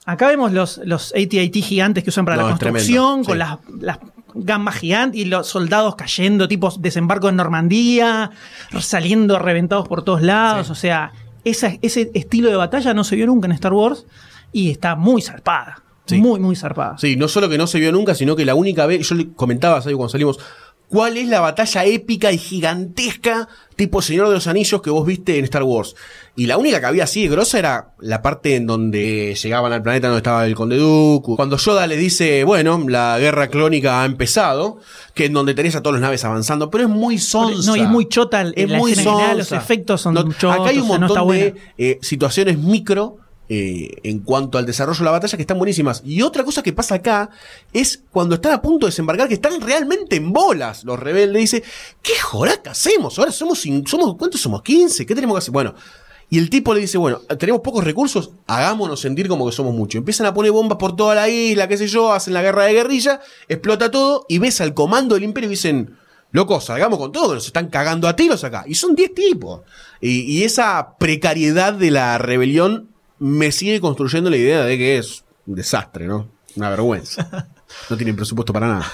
acá 0.05 0.27
vemos 0.27 0.51
los, 0.51 0.79
los 0.83 1.13
AT-AT 1.13 1.55
gigantes 1.63 2.03
que 2.03 2.09
usan 2.09 2.25
para 2.25 2.37
No, 2.37 2.43
la 2.43 2.49
construcción, 2.49 3.23
tremendo, 3.23 3.59
con 3.63 3.67
sí. 3.67 3.81
las, 3.81 3.97
las 3.99 3.99
gambas 4.35 4.75
gigantes 4.75 5.19
y 5.19 5.25
los 5.25 5.47
soldados 5.47 5.95
cayendo, 5.95 6.47
tipo 6.47 6.71
desembarco 6.79 7.29
en 7.29 7.35
Normandía, 7.35 8.31
saliendo 8.79 9.39
reventados 9.39 9.87
por 9.87 10.03
todos 10.03 10.21
lados. 10.21 10.69
O 10.69 10.75
sea, 10.75 11.11
esa- 11.43 11.73
ese 11.81 12.11
estilo 12.13 12.49
de 12.49 12.55
batalla 12.55 12.93
no 12.93 13.03
se 13.03 13.15
vio 13.15 13.25
nunca 13.27 13.47
en 13.47 13.51
Star 13.53 13.73
Wars 13.73 14.05
y 14.51 14.69
está 14.71 14.95
muy 14.95 15.21
zarpada. 15.21 15.83
Sí. 16.05 16.17
Muy, 16.17 16.39
muy 16.39 16.55
zarpada. 16.55 16.97
Sí, 16.97 17.15
no 17.15 17.27
solo 17.27 17.47
que 17.47 17.57
no 17.57 17.67
se 17.67 17.79
vio 17.79 17.91
nunca, 17.91 18.15
sino 18.15 18.35
que 18.35 18.43
la 18.43 18.55
única 18.55 18.85
vez, 18.85 19.07
yo 19.07 19.15
le 19.15 19.31
comentaba, 19.33 19.81
¿sabes? 19.81 19.95
Cuando 19.95 20.09
salimos, 20.09 20.39
¿cuál 20.91 21.15
es 21.15 21.27
la 21.29 21.39
batalla 21.39 21.85
épica 21.85 22.31
y 22.33 22.37
gigantesca 22.37 23.47
tipo 23.77 24.01
Señor 24.01 24.27
de 24.27 24.35
los 24.35 24.45
Anillos 24.45 24.81
que 24.81 24.89
vos 24.89 25.05
viste 25.05 25.39
en 25.39 25.45
Star 25.45 25.63
Wars? 25.63 25.95
Y 26.35 26.47
la 26.47 26.57
única 26.57 26.79
que 26.81 26.85
había 26.85 27.05
así 27.05 27.23
de 27.23 27.29
grosa 27.29 27.59
era 27.59 27.93
la 27.99 28.21
parte 28.21 28.55
en 28.55 28.67
donde 28.67 29.35
llegaban 29.41 29.71
al 29.71 29.81
planeta 29.81 30.07
donde 30.07 30.19
estaba 30.19 30.45
el 30.45 30.53
Conde 30.53 30.77
Dooku. 30.77 31.37
Cuando 31.37 31.57
Yoda 31.57 31.87
le 31.87 31.95
dice, 31.95 32.43
bueno, 32.43 32.83
la 32.87 33.17
guerra 33.19 33.47
clónica 33.47 34.01
ha 34.01 34.05
empezado, 34.05 34.79
que 35.13 35.25
en 35.25 35.33
donde 35.33 35.53
tenés 35.53 35.75
a 35.75 35.81
todas 35.81 35.99
las 35.99 36.01
naves 36.01 36.23
avanzando, 36.25 36.69
pero 36.69 36.83
es 36.83 36.89
muy 36.89 37.17
sonsa. 37.17 37.71
No, 37.71 37.77
y 37.77 37.81
es 37.81 37.89
muy 37.89 38.07
chota 38.07 38.41
Es 38.41 38.69
la 38.69 38.77
muy 38.77 38.91
escena 38.91 39.11
general, 39.11 39.37
los 39.37 39.51
efectos 39.53 40.01
son 40.01 40.13
No, 40.13 40.23
chotos, 40.33 40.59
Acá 40.59 40.69
hay 40.69 40.77
un 40.77 40.83
o 40.83 40.87
sea, 40.87 40.97
no 40.99 41.07
montón 41.07 41.29
de 41.29 41.55
eh, 41.77 41.99
situaciones 42.01 42.57
micro 42.57 43.17
eh, 43.53 43.99
en 44.03 44.19
cuanto 44.19 44.57
al 44.57 44.65
desarrollo 44.65 44.99
de 44.99 45.03
la 45.03 45.11
batalla 45.11 45.35
que 45.35 45.41
están 45.41 45.57
buenísimas. 45.57 46.01
Y 46.05 46.21
otra 46.21 46.45
cosa 46.45 46.63
que 46.63 46.71
pasa 46.71 46.95
acá 46.95 47.29
es 47.73 48.01
cuando 48.09 48.35
están 48.35 48.53
a 48.53 48.61
punto 48.61 48.85
de 48.85 48.91
desembarcar, 48.91 49.27
que 49.27 49.33
están 49.33 49.59
realmente 49.59 50.15
en 50.15 50.31
bolas. 50.31 50.85
Los 50.85 50.97
rebeldes 50.97 51.41
dice, 51.41 51.63
¿qué 52.01 52.17
joraca 52.17 52.71
hacemos? 52.71 53.19
Ahora 53.19 53.33
somos, 53.33 53.67
somos 53.85 54.15
¿cuántos 54.15 54.39
somos? 54.39 54.61
15, 54.61 55.05
¿qué 55.05 55.13
tenemos 55.13 55.35
que 55.35 55.39
hacer? 55.39 55.51
Bueno. 55.51 55.75
Y 56.29 56.37
el 56.37 56.49
tipo 56.49 56.73
le 56.73 56.79
dice, 56.79 56.97
bueno, 56.97 57.19
tenemos 57.37 57.59
pocos 57.59 57.83
recursos, 57.83 58.31
hagámonos 58.47 59.01
sentir 59.01 59.27
como 59.27 59.45
que 59.45 59.51
somos 59.51 59.75
muchos. 59.75 59.99
Empiezan 59.99 60.27
a 60.27 60.33
poner 60.33 60.53
bombas 60.53 60.77
por 60.77 60.95
toda 60.95 61.13
la 61.13 61.27
isla, 61.27 61.67
qué 61.67 61.75
sé 61.75 61.87
yo, 61.87 62.13
hacen 62.13 62.33
la 62.33 62.41
guerra 62.41 62.63
de 62.63 62.73
guerrilla, 62.73 63.19
explota 63.49 63.91
todo 63.91 64.25
y 64.29 64.37
ves 64.37 64.61
al 64.61 64.73
comando 64.73 65.15
del 65.15 65.25
imperio 65.25 65.49
y 65.49 65.51
dicen, 65.51 65.97
locos, 66.31 66.63
salgamos 66.63 66.99
con 66.99 67.11
todo, 67.11 67.27
que 67.27 67.35
nos 67.35 67.47
están 67.47 67.67
cagando 67.67 68.07
a 68.07 68.15
tiros 68.15 68.45
acá. 68.45 68.63
Y 68.65 68.75
son 68.75 68.95
10 68.95 69.13
tipos. 69.13 69.63
Y 69.99 70.43
esa 70.43 70.95
precariedad 70.97 71.73
de 71.73 71.91
la 71.91 72.17
rebelión 72.17 72.90
me 73.21 73.51
sigue 73.51 73.79
construyendo 73.79 74.29
la 74.29 74.37
idea 74.37 74.63
de 74.65 74.77
que 74.77 74.97
es 74.97 75.23
un 75.47 75.55
desastre, 75.55 76.05
¿no? 76.07 76.27
Una 76.55 76.69
vergüenza. 76.69 77.47
No 77.89 77.95
tienen 77.95 78.17
presupuesto 78.17 78.51
para 78.51 78.67
nada. 78.67 78.91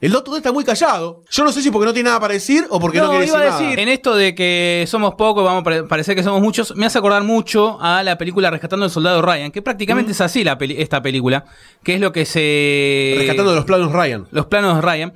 El 0.00 0.12
Doctor 0.12 0.32
D 0.32 0.38
está 0.38 0.50
muy 0.50 0.64
callado. 0.64 1.22
Yo 1.30 1.44
no 1.44 1.52
sé 1.52 1.60
si 1.60 1.70
porque 1.70 1.84
no 1.84 1.92
tiene 1.92 2.08
nada 2.08 2.18
para 2.20 2.32
decir 2.32 2.64
o 2.70 2.80
porque 2.80 2.96
no, 2.98 3.04
No, 3.04 3.10
quiere 3.10 3.26
iba 3.26 3.38
decir 3.38 3.50
a 3.50 3.52
decir, 3.58 3.70
nada. 3.72 3.82
en 3.82 3.88
esto 3.90 4.16
de 4.16 4.34
que 4.34 4.84
somos 4.88 5.14
pocos, 5.14 5.44
vamos 5.44 5.60
a 5.60 5.64
pare- 5.64 5.82
parecer 5.84 6.16
que 6.16 6.22
somos 6.22 6.40
muchos, 6.40 6.74
me 6.74 6.86
hace 6.86 6.96
acordar 6.96 7.22
mucho 7.22 7.78
a 7.82 8.02
la 8.02 8.16
película 8.16 8.50
Rescatando 8.50 8.84
al 8.86 8.90
Soldado 8.90 9.20
Ryan, 9.20 9.52
que 9.52 9.60
prácticamente 9.60 10.12
es 10.12 10.20
así 10.22 10.42
la 10.42 10.56
peli- 10.56 10.80
esta 10.80 11.02
película, 11.02 11.44
que 11.84 11.96
es 11.96 12.00
lo 12.00 12.12
que 12.12 12.24
se... 12.24 13.14
Rescatando 13.18 13.54
los 13.54 13.66
planos 13.66 13.92
Ryan. 13.92 14.26
Los 14.30 14.46
planos 14.46 14.82
Ryan, 14.82 15.12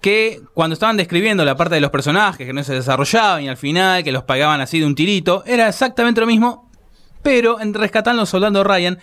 que 0.00 0.40
cuando 0.54 0.74
estaban 0.74 0.96
describiendo 0.96 1.44
la 1.44 1.56
parte 1.56 1.74
de 1.74 1.80
los 1.80 1.90
personajes 1.90 2.46
que 2.46 2.52
no 2.52 2.62
se 2.62 2.74
desarrollaban 2.74 3.42
y 3.42 3.48
al 3.48 3.56
final 3.56 4.04
que 4.04 4.12
los 4.12 4.22
pagaban 4.22 4.60
así 4.60 4.78
de 4.78 4.86
un 4.86 4.94
tirito, 4.94 5.42
era 5.44 5.68
exactamente 5.68 6.20
lo 6.20 6.28
mismo, 6.28 6.70
pero 7.22 7.60
en 7.60 7.74
Rescatando 7.74 8.22
al 8.22 8.26
Soldado 8.28 8.64
Ryan 8.64 8.98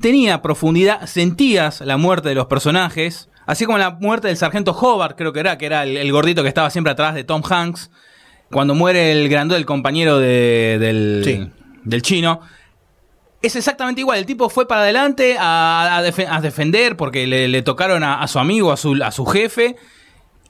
tenía 0.00 0.42
profundidad, 0.42 1.06
sentías 1.06 1.80
la 1.80 1.96
muerte 1.96 2.28
de 2.30 2.34
los 2.34 2.46
personajes, 2.46 3.28
así 3.46 3.64
como 3.66 3.78
la 3.78 3.90
muerte 3.90 4.28
del 4.28 4.36
sargento 4.36 4.72
Hobart, 4.72 5.16
creo 5.16 5.32
que 5.32 5.40
era, 5.40 5.58
que 5.58 5.66
era 5.66 5.82
el, 5.82 5.96
el 5.96 6.12
gordito 6.12 6.42
que 6.42 6.48
estaba 6.48 6.70
siempre 6.70 6.92
atrás 6.92 7.14
de 7.14 7.24
Tom 7.24 7.42
Hanks, 7.48 7.90
cuando 8.50 8.74
muere 8.74 9.12
el 9.12 9.28
grandote, 9.28 9.58
el 9.58 9.66
compañero 9.66 10.18
de- 10.18 10.78
del, 10.80 11.22
Sí. 11.24 11.50
del 11.84 12.02
chino. 12.02 12.40
Es 13.42 13.56
exactamente 13.56 14.00
igual, 14.02 14.18
el 14.18 14.26
tipo 14.26 14.48
fue 14.50 14.66
para 14.68 14.82
adelante 14.82 15.36
a, 15.38 15.96
a 15.96 16.02
defe- 16.02 16.26
a 16.28 16.40
defender 16.40 16.96
porque 16.96 17.26
le, 17.26 17.48
le 17.48 17.62
tocaron 17.62 18.02
a, 18.02 18.20
a 18.20 18.28
su 18.28 18.38
amigo, 18.38 18.70
a 18.72 18.76
su, 18.76 18.98
a 19.02 19.10
su 19.10 19.24
jefe, 19.24 19.76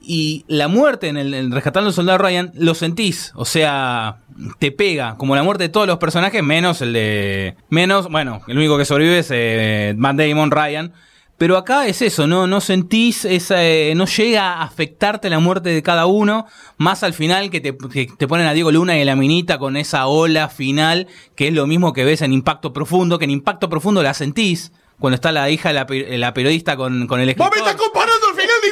y 0.01 0.45
la 0.47 0.67
muerte 0.67 1.07
en 1.07 1.17
el, 1.17 1.33
en 1.33 1.51
Rescatando 1.51 1.89
al 1.89 1.93
Soldado 1.93 2.17
Ryan 2.17 2.51
lo 2.55 2.73
sentís, 2.73 3.31
o 3.35 3.45
sea, 3.45 4.17
te 4.59 4.71
pega, 4.71 5.15
como 5.17 5.35
la 5.35 5.43
muerte 5.43 5.65
de 5.65 5.69
todos 5.69 5.87
los 5.87 5.99
personajes, 5.99 6.41
menos 6.43 6.81
el 6.81 6.93
de... 6.93 7.55
Menos, 7.69 8.09
bueno, 8.09 8.41
el 8.47 8.57
único 8.57 8.77
que 8.77 8.85
sobrevive 8.85 9.19
es 9.19 9.29
eh, 9.31 9.93
Matt 9.97 10.17
Damon, 10.17 10.51
Ryan. 10.51 10.93
Pero 11.37 11.57
acá 11.57 11.87
es 11.87 12.03
eso, 12.03 12.27
no, 12.27 12.45
no 12.45 12.61
sentís 12.61 13.25
esa, 13.25 13.65
eh, 13.65 13.95
no 13.95 14.05
llega 14.05 14.53
a 14.53 14.61
afectarte 14.61 15.27
la 15.27 15.39
muerte 15.39 15.69
de 15.69 15.81
cada 15.81 16.05
uno, 16.05 16.45
más 16.77 17.01
al 17.01 17.13
final 17.15 17.49
que 17.49 17.59
te, 17.59 17.75
que 17.75 18.07
te 18.15 18.27
ponen 18.27 18.45
a 18.45 18.53
Diego 18.53 18.71
Luna 18.71 18.95
y 18.95 19.01
a 19.01 19.05
la 19.05 19.15
minita 19.15 19.57
con 19.57 19.75
esa 19.75 20.05
ola 20.05 20.49
final, 20.49 21.07
que 21.35 21.47
es 21.47 21.53
lo 21.55 21.65
mismo 21.65 21.93
que 21.93 22.03
ves 22.03 22.21
en 22.21 22.31
Impacto 22.31 22.73
Profundo, 22.73 23.17
que 23.17 23.25
en 23.25 23.31
Impacto 23.31 23.69
Profundo 23.69 24.03
la 24.03 24.13
sentís, 24.13 24.71
cuando 24.99 25.15
está 25.15 25.31
la 25.31 25.49
hija 25.49 25.69
de 25.69 25.73
la, 25.73 26.17
la 26.17 26.33
periodista 26.35 26.77
con, 26.77 27.07
con 27.07 27.19
el 27.19 27.33
¡Vos 27.33 27.47
escritor. 27.47 27.51
me 27.51 27.71
estás 27.71 27.75
comparando 27.75 28.27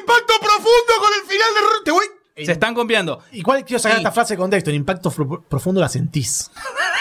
Impacto 0.10 0.34
Profundo 0.40 0.94
con 1.00 1.10
el 1.22 1.30
final 1.30 1.48
de... 1.54 1.86
Te 1.86 1.92
voy... 1.92 2.06
Se 2.46 2.52
están 2.54 2.74
copiando. 2.74 3.20
Igual 3.34 3.66
quiero 3.66 3.80
sacar 3.82 3.98
esta 3.98 4.12
frase 4.14 4.34
de 4.36 4.38
contexto. 4.38 4.70
En 4.70 4.78
impacto 4.78 5.12
Pro- 5.12 5.42
profundo 5.50 5.82
la 5.82 5.90
sentís. 5.90 6.50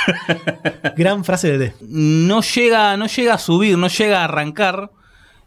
Gran 0.96 1.24
frase 1.24 1.52
de 1.52 1.58
D. 1.58 1.74
no 1.80 2.40
llega, 2.42 2.96
no 2.96 3.06
llega 3.06 3.34
a 3.34 3.38
subir, 3.38 3.78
no 3.78 3.86
llega 3.88 4.20
a 4.20 4.24
arrancar 4.24 4.90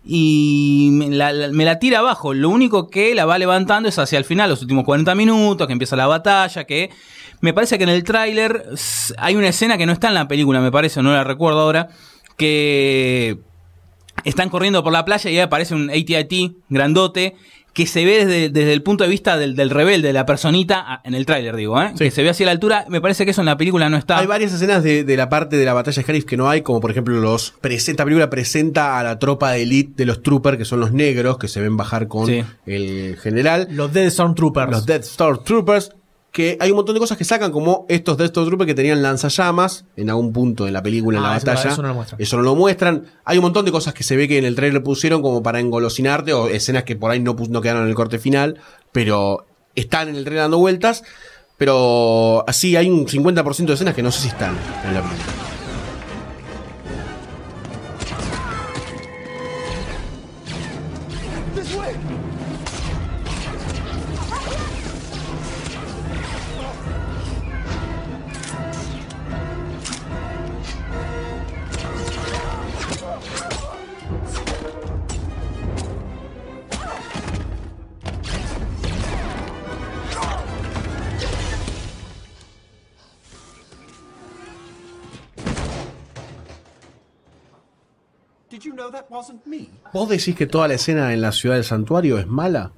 y 0.05 0.89
me 0.93 1.09
la, 1.09 1.31
la- 1.33 1.49
me 1.49 1.65
la 1.65 1.77
tira 1.79 1.99
abajo. 1.99 2.33
Lo 2.33 2.47
único 2.49 2.89
que 2.89 3.13
la 3.15 3.25
va 3.25 3.37
levantando 3.37 3.89
es 3.89 3.99
hacia 3.99 4.17
el 4.17 4.23
final, 4.25 4.49
los 4.49 4.61
últimos 4.61 4.85
40 4.85 5.13
minutos, 5.15 5.67
que 5.67 5.73
empieza 5.73 5.95
la 5.97 6.07
batalla, 6.07 6.63
que 6.63 6.89
me 7.41 7.53
parece 7.53 7.77
que 7.77 7.83
en 7.83 7.89
el 7.89 8.03
tráiler 8.05 8.67
s- 8.73 9.13
hay 9.17 9.35
una 9.35 9.49
escena 9.49 9.77
que 9.77 9.85
no 9.85 9.91
está 9.91 10.07
en 10.07 10.13
la 10.13 10.27
película, 10.27 10.61
me 10.61 10.71
parece, 10.71 11.01
no 11.01 11.11
la 11.11 11.23
recuerdo 11.25 11.59
ahora, 11.59 11.89
que 12.37 13.39
están 14.23 14.49
corriendo 14.49 14.83
por 14.83 14.93
la 14.93 15.05
playa 15.05 15.29
y 15.29 15.35
ahí 15.35 15.39
aparece 15.41 15.75
un 15.75 15.89
AT-AT 15.89 16.33
grandote 16.69 17.35
que 17.73 17.87
se 17.87 18.03
ve 18.03 18.25
desde, 18.25 18.49
desde 18.49 18.73
el 18.73 18.83
punto 18.83 19.05
de 19.05 19.09
vista 19.09 19.37
del, 19.37 19.55
del 19.55 19.69
rebelde, 19.69 20.07
de 20.09 20.13
la 20.13 20.25
personita, 20.25 20.83
ah, 20.85 21.01
en 21.05 21.13
el 21.15 21.25
tráiler 21.25 21.55
digo, 21.55 21.81
¿eh? 21.81 21.93
que 21.97 22.11
se 22.11 22.21
ve 22.21 22.29
hacia 22.29 22.45
la 22.45 22.51
altura, 22.51 22.83
me 22.89 22.99
parece 22.99 23.23
que 23.23 23.31
eso 23.31 23.39
en 23.41 23.45
la 23.45 23.55
película 23.55 23.89
no 23.89 23.95
está. 23.95 24.17
Hay 24.17 24.27
varias 24.27 24.51
escenas 24.51 24.83
de, 24.83 25.05
de 25.05 25.15
la 25.15 25.29
parte 25.29 25.55
de 25.55 25.63
la 25.63 25.71
batalla 25.73 25.95
de 25.95 26.01
Scarif 26.03 26.25
que 26.25 26.35
no 26.35 26.49
hay, 26.49 26.63
como 26.63 26.81
por 26.81 26.91
ejemplo 26.91 27.15
los 27.21 27.53
presenta, 27.61 28.01
la 28.03 28.05
película 28.07 28.29
presenta 28.29 28.99
a 28.99 29.03
la 29.03 29.19
tropa 29.19 29.51
de 29.53 29.61
elite 29.61 29.93
de 29.95 30.05
los 30.05 30.21
troopers, 30.21 30.57
que 30.57 30.65
son 30.65 30.81
los 30.81 30.91
negros, 30.91 31.37
que 31.37 31.47
se 31.47 31.61
ven 31.61 31.77
bajar 31.77 32.09
con 32.09 32.27
Sí. 32.27 32.43
el 32.65 33.15
general. 33.21 33.69
Los 33.71 33.93
Dead 33.93 34.09
Stormtroopers. 34.09 34.69
Los 34.69 34.85
Death 34.85 35.03
Star 35.03 35.37
Troopers, 35.37 35.91
que 36.31 36.57
hay 36.61 36.71
un 36.71 36.77
montón 36.77 36.93
de 36.95 36.99
cosas 36.99 37.17
que 37.17 37.25
sacan, 37.25 37.51
como 37.51 37.85
estos 37.89 38.17
Death 38.17 38.27
Star 38.29 38.45
Troopers 38.45 38.67
que 38.67 38.73
tenían 38.73 39.01
lanzallamas 39.01 39.83
en 39.97 40.09
algún 40.09 40.31
punto 40.31 40.63
de 40.65 40.71
la 40.71 40.81
película, 40.81 41.17
en 41.19 41.25
Ah, 41.25 41.31
la 41.31 41.37
eso 41.37 41.45
no- 41.45 41.51
batalla. 41.53 41.71
eso 41.73 41.81
no 41.81 41.87
lo 41.89 41.93
muestran. 41.95 42.21
Eso 42.21 42.37
no 42.37 42.43
lo 42.43 42.55
muestran. 42.55 43.05
Hay 43.25 43.37
un 43.37 43.43
montón 43.43 43.65
de 43.65 43.71
cosas 43.71 43.93
que 43.93 44.03
se 44.03 44.15
ve 44.15 44.27
que 44.29 44.37
en 44.37 44.45
el 44.45 44.55
trailer 44.55 44.81
pusieron 44.81 45.21
como 45.21 45.43
para 45.43 45.59
engolosinarte, 45.59 46.31
o 46.33 46.47
escenas 46.47 46.83
que 46.85 46.95
por 46.95 47.11
ahí 47.11 47.19
no, 47.19 47.35
no 47.49 47.61
quedaron 47.61 47.83
en 47.83 47.89
el 47.89 47.95
corte 47.95 48.17
final, 48.17 48.59
pero 48.93 49.45
están 49.75 50.07
en 50.09 50.15
el 50.15 50.23
trailer 50.23 50.43
dando 50.43 50.57
vueltas. 50.57 51.03
Pero 51.57 52.43
así 52.47 52.75
hay 52.75 52.89
un 52.89 53.05
50% 53.07 53.67
de 53.67 53.73
escenas 53.75 53.93
que 53.93 54.01
no 54.01 54.11
sé 54.11 54.21
si 54.21 54.27
están 54.29 54.57
en 54.87 54.93
la 54.95 55.01
película. 55.01 55.50
¿Vos 89.93 90.09
decís 90.09 90.35
que 90.35 90.47
toda 90.47 90.67
la 90.67 90.75
escena 90.75 91.13
en 91.13 91.21
la 91.21 91.31
ciudad 91.31 91.55
del 91.55 91.63
santuario 91.65 92.17
es 92.17 92.27
mala? 92.27 92.71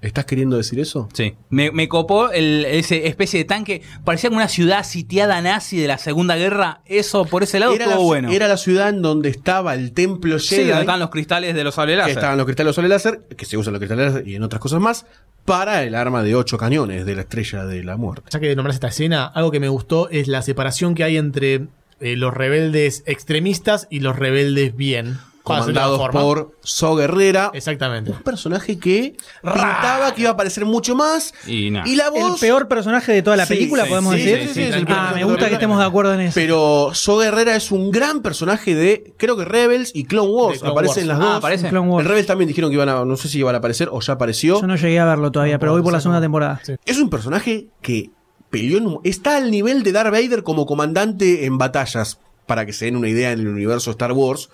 ¿Estás 0.00 0.26
queriendo 0.26 0.58
decir 0.58 0.78
eso? 0.80 1.08
Sí. 1.14 1.34
Me, 1.48 1.70
me 1.70 1.88
copó 1.88 2.30
el, 2.30 2.66
ese 2.66 3.06
especie 3.06 3.38
de 3.38 3.46
tanque. 3.46 3.80
Parecía 4.04 4.28
como 4.28 4.36
una 4.36 4.48
ciudad 4.48 4.84
sitiada 4.84 5.40
nazi 5.40 5.78
de 5.78 5.88
la 5.88 5.96
Segunda 5.96 6.36
Guerra. 6.36 6.82
Eso, 6.84 7.24
por 7.24 7.42
ese 7.42 7.58
lado, 7.58 7.72
Era 7.74 7.84
estuvo 7.86 8.00
la, 8.00 8.04
bueno. 8.06 8.30
era 8.30 8.46
la 8.46 8.58
ciudad 8.58 8.90
en 8.90 9.00
donde 9.00 9.30
estaba 9.30 9.72
el 9.72 9.92
templo 9.92 10.38
sí, 10.38 10.56
Jedi. 10.56 10.68
donde 10.68 10.80
estaban 10.82 11.00
los 11.00 11.08
cristales 11.08 11.54
de 11.54 11.64
los 11.64 11.74
sables 11.74 11.94
que 11.94 11.98
láser. 11.98 12.16
estaban 12.18 12.36
los 12.36 12.44
cristales 12.44 12.74
sobre 12.74 12.88
láser, 12.88 13.20
que 13.34 13.46
se 13.46 13.56
usan 13.56 13.72
los 13.72 13.80
cristales 13.80 14.12
láser 14.12 14.28
y 14.28 14.34
en 14.34 14.42
otras 14.42 14.60
cosas 14.60 14.78
más, 14.78 15.06
para 15.46 15.82
el 15.84 15.94
arma 15.94 16.22
de 16.22 16.34
ocho 16.34 16.58
cañones 16.58 17.06
de 17.06 17.14
la 17.14 17.22
estrella 17.22 17.64
de 17.64 17.82
la 17.82 17.96
muerte. 17.96 18.28
Ya 18.30 18.40
que 18.40 18.54
nombras 18.54 18.76
esta 18.76 18.88
escena, 18.88 19.24
algo 19.24 19.50
que 19.50 19.60
me 19.60 19.68
gustó 19.70 20.10
es 20.10 20.28
la 20.28 20.42
separación 20.42 20.94
que 20.94 21.04
hay 21.04 21.16
entre 21.16 21.68
eh, 22.00 22.16
los 22.16 22.34
rebeldes 22.34 23.04
extremistas 23.06 23.86
y 23.88 24.00
los 24.00 24.16
rebeldes 24.18 24.76
bien. 24.76 25.16
Comandados 25.44 26.08
por 26.10 26.52
So 26.62 26.96
Guerrera. 26.96 27.50
Exactamente. 27.52 28.10
Un 28.10 28.22
personaje 28.22 28.78
que 28.78 29.14
pintaba 29.42 30.14
que 30.14 30.22
iba 30.22 30.30
a 30.30 30.32
aparecer 30.32 30.64
mucho 30.64 30.94
más. 30.94 31.34
Y 31.46 31.70
no. 31.70 31.82
Y 31.86 31.96
la 31.96 32.08
voz. 32.08 32.34
El 32.34 32.40
peor 32.48 32.66
personaje 32.66 33.12
de 33.12 33.22
toda 33.22 33.36
la 33.36 33.44
Sí, 33.44 33.54
película, 33.54 33.82
sí, 33.84 33.88
podemos 33.90 34.14
sí, 34.14 34.22
decir. 34.22 34.48
sí, 34.48 34.54
sí, 34.54 34.72
sí, 34.72 34.84
ah, 34.88 35.10
sí, 35.12 35.18
me 35.20 35.24
gusta 35.24 35.48
que 35.48 35.54
estemos 35.54 35.78
de 35.78 35.84
acuerdo 35.84 36.14
en 36.14 36.20
eso. 36.20 36.34
Pero 36.34 36.90
So 36.94 37.18
Guerrera 37.18 37.54
es 37.56 37.70
un 37.70 37.90
gran 37.90 38.22
personaje 38.22 38.74
de, 38.74 39.12
creo 39.18 39.36
que 39.36 39.44
Rebels 39.44 39.90
y 39.94 40.04
Clone 40.04 40.30
Wars. 40.32 40.58
Clone 40.60 40.72
Aparecen 40.72 41.08
Wars. 41.08 41.18
las 41.18 41.20
Ah, 41.20 41.28
dos. 41.30 41.36
aparece. 41.38 41.68
Clone 41.68 41.88
Wars. 41.90 42.04
El 42.04 42.08
Rebels 42.08 42.26
también 42.26 42.48
dijeron 42.48 42.70
que 42.70 42.74
iban 42.76 42.88
a, 42.88 43.04
no 43.04 43.16
sé 43.18 43.28
si 43.28 43.38
iban 43.38 43.54
a 43.54 43.58
aparecer 43.58 43.90
o 43.92 44.00
ya 44.00 44.14
apareció. 44.14 44.60
Yo 44.62 44.66
no 44.66 44.76
llegué 44.76 44.98
a 44.98 45.04
verlo 45.04 45.30
todavía, 45.30 45.58
pero 45.58 45.72
voy 45.72 45.82
por 45.82 45.92
la 45.92 46.00
segunda 46.00 46.22
temporada. 46.22 46.60
Es 46.86 46.98
un 46.98 47.10
personaje 47.10 47.66
que 47.82 48.10
peleó 48.48 48.78
en 48.78 48.86
un- 48.86 49.00
está 49.04 49.36
al 49.36 49.50
nivel 49.50 49.82
de 49.82 49.92
Darth 49.92 50.10
Vader 50.10 50.42
como 50.42 50.64
comandante 50.64 51.44
en 51.44 51.58
batallas, 51.58 52.18
para 52.46 52.64
que 52.66 52.72
se 52.72 52.84
den 52.86 52.96
una 52.96 53.08
idea 53.08 53.32
en 53.32 53.40
el 53.40 53.48
universo 53.48 53.90
Star 53.90 54.12
Wars. 54.12 54.48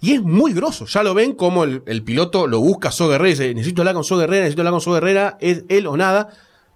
Y 0.00 0.12
es 0.14 0.22
muy 0.22 0.52
grosso. 0.54 0.86
Ya 0.86 1.02
lo 1.02 1.12
ven 1.14 1.32
como 1.34 1.64
el, 1.64 1.82
el 1.86 2.02
piloto 2.02 2.46
lo 2.46 2.60
busca 2.60 2.88
a 2.88 2.92
So 2.92 3.08
Guerrera 3.08 3.28
y 3.28 3.32
dice, 3.32 3.54
necesito 3.54 3.82
hablar 3.82 3.94
con 3.94 4.04
So 4.04 4.16
Guerrera, 4.16 4.42
necesito 4.44 4.62
hablar 4.62 4.72
con 4.72 4.80
So 4.80 4.92
Guerrera, 4.92 5.36
es 5.40 5.64
él 5.68 5.86
o 5.86 5.96
nada. 5.96 6.28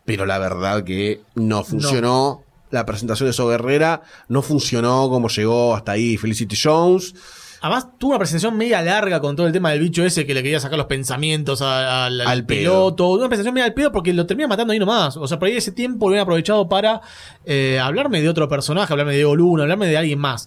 Pero 0.05 0.27
la 0.27 0.39
verdad 0.39 0.85
que 0.85 1.23
no 1.35 1.65
funcionó. 1.65 2.43
La 2.71 2.85
presentación 2.85 3.29
de 3.29 3.33
So 3.33 3.47
Guerrera 3.49 4.03
no 4.29 4.43
funcionó 4.43 5.09
como 5.09 5.29
llegó 5.29 5.75
hasta 5.75 5.93
ahí 5.93 6.17
Felicity 6.17 6.57
Jones. 6.63 7.15
Además, 7.63 7.87
tuvo 7.99 8.11
una 8.11 8.19
presentación 8.19 8.59
media 8.59 8.83
larga 8.83 9.21
con 9.21 9.37
todo 9.37 9.47
el 9.47 9.53
tema 9.55 9.71
del 9.71 9.81
bicho 9.81 10.05
ese 10.05 10.27
que 10.27 10.35
le 10.35 10.43
quería 10.43 10.61
sacar 10.61 10.77
los 10.77 10.87
pensamientos 10.87 11.63
a- 11.63 12.05
al, 12.07 12.21
al 12.21 12.45
piloto. 12.45 13.09
Una 13.13 13.29
presentación 13.29 13.55
media 13.55 13.65
al 13.67 13.73
pedo 13.73 13.91
porque 13.91 14.13
lo 14.13 14.27
termina 14.27 14.49
matando 14.49 14.75
ahí 14.75 14.79
nomás. 14.79 15.17
O 15.17 15.27
sea, 15.27 15.39
por 15.39 15.49
ahí 15.49 15.57
ese 15.57 15.73
tiempo 15.73 16.07
lo 16.07 16.11
habían 16.15 16.25
aprovechado 16.25 16.69
para 16.69 17.01
eh, 17.47 17.79
hablarme 17.83 18.21
de 18.21 18.29
otro 18.29 18.49
personaje, 18.51 18.93
hablarme 18.93 19.13
de 19.13 19.19
Diego 19.19 19.35
Luna, 19.35 19.63
hablarme 19.63 19.87
de 19.87 19.97
alguien 19.97 20.19
más. 20.19 20.47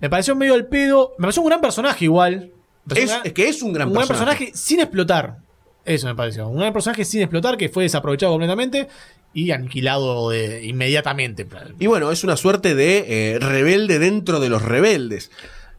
Me 0.00 0.10
pareció 0.10 0.34
medio 0.36 0.54
al 0.54 0.66
pedo. 0.66 1.12
Me 1.18 1.22
pareció 1.24 1.42
un 1.42 1.48
gran 1.48 1.60
personaje 1.60 2.04
igual. 2.04 2.50
Me 2.84 2.94
pareció 2.94 3.04
Es, 3.04 3.10
un 3.10 3.16
gran- 3.16 3.26
es 3.26 3.32
que 3.32 3.48
es 3.48 3.62
un 3.62 3.72
gran 3.72 3.88
un 3.88 3.94
gran 3.94 4.06
personaje. 4.08 4.38
personaje 4.38 4.58
sin 4.58 4.80
explotar. 4.80 5.36
Eso 5.84 6.06
me 6.08 6.14
pareció. 6.14 6.48
Un 6.48 6.58
gran 6.58 6.72
personaje 6.72 7.04
sin 7.04 7.22
explotar 7.22 7.56
que 7.56 7.68
fue 7.68 7.84
desaprovechado 7.84 8.32
completamente 8.32 8.88
y 9.32 9.50
aniquilado 9.52 10.30
de- 10.30 10.64
inmediatamente. 10.64 11.46
Y 11.78 11.86
bueno, 11.86 12.10
es 12.10 12.24
una 12.24 12.36
suerte 12.36 12.74
de 12.74 13.04
eh, 13.34 13.38
rebelde 13.38 13.98
dentro 13.98 14.40
de 14.40 14.48
los 14.48 14.62
rebeldes. 14.62 15.30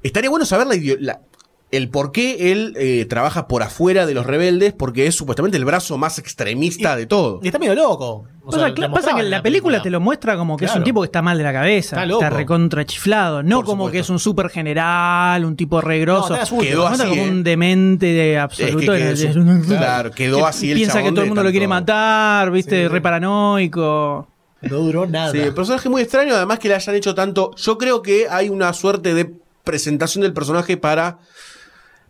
Estaría 0.03 0.29
bueno 0.29 0.45
saber 0.45 0.67
la, 0.67 0.75
la- 0.99 1.21
el 1.69 1.89
por 1.89 2.11
qué 2.13 2.51
él 2.53 2.73
eh, 2.77 3.05
trabaja 3.09 3.47
por 3.47 3.61
afuera 3.61 4.05
de 4.05 4.13
los 4.13 4.25
rebeldes, 4.25 4.73
porque 4.73 5.05
es 5.07 5.15
supuestamente 5.15 5.57
el 5.57 5.65
brazo 5.65 5.97
más 5.97 6.17
extremista 6.17 6.95
de 6.95 7.05
todo. 7.07 7.41
Y 7.43 7.47
está 7.47 7.59
medio 7.59 7.75
loco. 7.75 8.25
O 8.45 8.51
Pasa, 8.51 8.73
sea, 8.73 8.89
pasa 8.89 9.13
que 9.13 9.19
en 9.19 9.29
la 9.29 9.41
película 9.43 9.81
te 9.81 9.89
lo 9.89 9.99
muestra 9.99 10.37
como 10.37 10.55
que 10.55 10.63
es 10.63 10.73
un 10.75 10.85
tipo 10.85 11.01
que 11.01 11.07
está 11.07 11.21
mal 11.21 11.37
de 11.37 11.43
la 11.43 11.51
cabeza, 11.51 11.97
Está 11.97 12.03
está, 12.05 12.25
loco. 12.29 12.37
recontra 12.37 12.85
chiflado, 12.85 13.43
no 13.43 13.57
Por 13.57 13.65
como 13.65 13.83
supuesto. 13.83 13.91
que 13.91 13.99
es 13.99 14.09
un 14.09 14.19
super 14.19 14.49
general, 14.49 15.43
un 15.43 15.57
tipo 15.57 15.81
regroso. 15.81 16.29
No, 16.37 16.59
Quedó 16.61 16.83
Lo 16.83 16.87
muestra 16.87 17.07
así, 17.07 17.17
como 17.17 17.27
¿eh? 17.27 17.29
un 17.31 17.43
demente 17.43 18.05
de 18.05 18.37
absoluto. 18.39 18.93
Es 18.93 19.01
que 19.01 19.11
Es- 19.11 19.19
quedó 19.35 19.51
es- 19.51 19.65
su- 19.65 19.75
claro, 19.75 20.11
quedó 20.11 20.37
que 20.37 20.43
así 20.45 20.71
el 20.71 20.77
Piensa 20.77 21.03
que 21.03 21.09
todo 21.11 21.21
el 21.23 21.27
mundo 21.27 21.43
lo 21.43 21.51
quiere 21.51 21.67
matar, 21.67 22.49
viste, 22.51 22.87
re 22.87 23.01
paranoico. 23.01 24.27
No 24.61 24.77
duró 24.77 25.05
nada. 25.05 25.31
Sí, 25.33 25.39
el 25.39 25.53
personaje 25.53 25.89
muy 25.89 26.01
extraño, 26.01 26.33
además 26.33 26.59
que 26.59 26.67
le 26.69 26.75
hayan 26.75 26.95
hecho 26.95 27.13
tanto. 27.13 27.51
Yo 27.57 27.77
creo 27.77 28.01
que 28.01 28.27
hay 28.29 28.49
una 28.49 28.71
suerte 28.73 29.13
de 29.13 29.31
presentación 29.63 30.21
del 30.23 30.31
personaje 30.33 30.77
para 30.77 31.19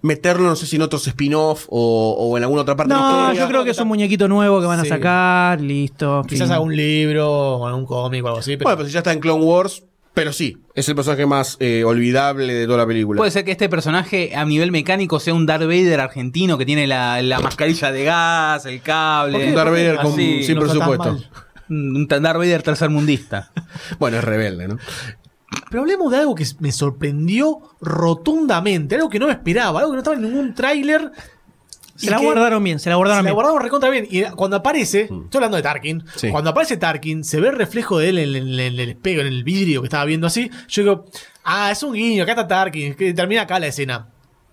meterlo, 0.02 0.48
no 0.48 0.56
sé 0.56 0.66
si 0.68 0.76
en 0.76 0.84
otros 0.84 1.08
spin-off 1.08 1.66
o, 1.70 2.16
o 2.20 2.38
en 2.38 2.44
alguna 2.44 2.62
otra 2.62 2.76
parte 2.76 2.94
de 2.94 3.00
la 3.00 3.06
No, 3.06 3.20
historia. 3.24 3.42
yo 3.42 3.48
creo 3.50 3.64
que 3.64 3.72
es 3.72 3.80
un 3.80 3.88
muñequito 3.88 4.28
nuevo 4.28 4.60
que 4.62 4.68
van 4.68 4.80
a 4.80 4.84
Sí. 4.84 4.90
sacar, 4.90 5.60
listo. 5.62 6.24
Quizás 6.28 6.48
fin. 6.48 6.54
algún 6.54 6.76
libro 6.76 7.30
o 7.30 7.68
algún 7.68 7.86
cómic 7.86 8.24
o 8.24 8.28
algo 8.28 8.40
así. 8.40 8.58
Pero 8.58 8.66
Bueno, 8.70 8.78
pues 8.80 8.92
ya 8.92 9.00
está 9.00 9.12
en 9.14 9.20
Clone 9.20 9.44
Wars, 9.44 9.84
pero 10.14 10.34
sí, 10.34 10.58
es 10.76 10.88
el 10.90 10.96
personaje 10.96 11.26
más 11.26 11.58
eh, 11.60 11.84
olvidable 11.84 12.54
de 12.54 12.66
toda 12.66 12.78
la 12.80 12.88
película. 12.88 13.18
Puede 13.18 13.32
ser 13.32 13.44
que 13.46 13.52
este 13.52 13.70
personaje 13.70 14.36
a 14.36 14.46
nivel 14.46 14.72
mecánico 14.72 15.20
sea 15.20 15.34
un 15.34 15.46
Darth 15.46 15.64
Vader 15.66 16.00
argentino 16.00 16.58
que 16.58 16.66
tiene 16.66 16.88
la, 16.88 17.22
la 17.22 17.40
mascarilla 17.40 17.92
de 17.92 18.04
gas, 18.04 18.66
el 18.66 18.82
cable. 18.82 19.50
Un 19.50 19.56
Darth 19.56 19.70
Vader 19.72 19.96
con- 19.98 20.14
Así, 20.14 20.44
sin 20.44 20.60
presupuesto. 20.60 21.04
mal. 21.14 21.30
Un 21.70 22.08
Darth 22.08 22.38
Vader 22.38 22.64
tercermundista. 22.64 23.52
Bueno, 24.00 24.18
es 24.18 24.24
rebelde, 24.24 24.68
¿no? 24.68 24.78
Pero 25.70 25.82
hablemos 25.82 26.12
de 26.12 26.18
algo 26.18 26.36
que 26.36 26.46
me 26.60 26.72
sorprendió 26.72 27.60
rotundamente, 27.82 28.96
algo 28.96 29.10
que 29.10 29.20
no 29.20 29.28
me 29.28 29.34
esperaba, 29.34 29.80
algo 29.80 29.92
que 29.92 29.96
no 29.96 30.00
estaba 30.00 30.16
en 30.18 30.24
ningún 30.24 30.54
tráiler. 30.54 31.12
Se 31.96 32.12
la 32.12 32.20
guardaron 32.20 32.64
bien, 32.64 32.80
se 32.80 32.90
la 32.92 32.96
guardaron 32.96 33.22
Se 33.22 33.24
la 33.24 33.30
bien. 33.30 33.36
guardaron 33.36 33.62
recontra 33.62 33.90
bien. 33.90 34.08
Y 34.12 34.22
cuando 34.36 34.58
aparece, 34.58 35.02
estoy 35.04 35.28
hablando 35.34 35.58
de 35.58 35.64
Tarkin, 35.64 36.04
Sí. 36.16 36.30
cuando 36.30 36.52
aparece 36.52 36.78
Tarkin, 36.78 37.24
se 37.24 37.40
ve 37.40 37.48
el 37.48 37.56
reflejo 37.56 37.98
de 37.98 38.10
él 38.10 38.18
en, 38.20 38.36
el- 38.36 38.60
en 38.60 38.80
el 38.80 38.90
espejo, 38.90 39.22
en 39.22 39.28
el 39.28 39.44
vidrio 39.44 39.82
que 39.82 39.88
estaba 39.88 40.06
viendo 40.06 40.28
así. 40.28 40.52
Yo 40.68 40.84
digo, 40.84 41.06
ah, 41.44 41.72
es 41.72 41.82
un 41.82 41.94
guiño, 41.94 42.22
acá 42.24 42.34
está 42.34 42.48
Tarkin, 42.48 42.94
que 42.94 43.14
termina 43.16 43.42
acá 43.44 43.60
la 43.60 43.68
escena. 43.68 44.10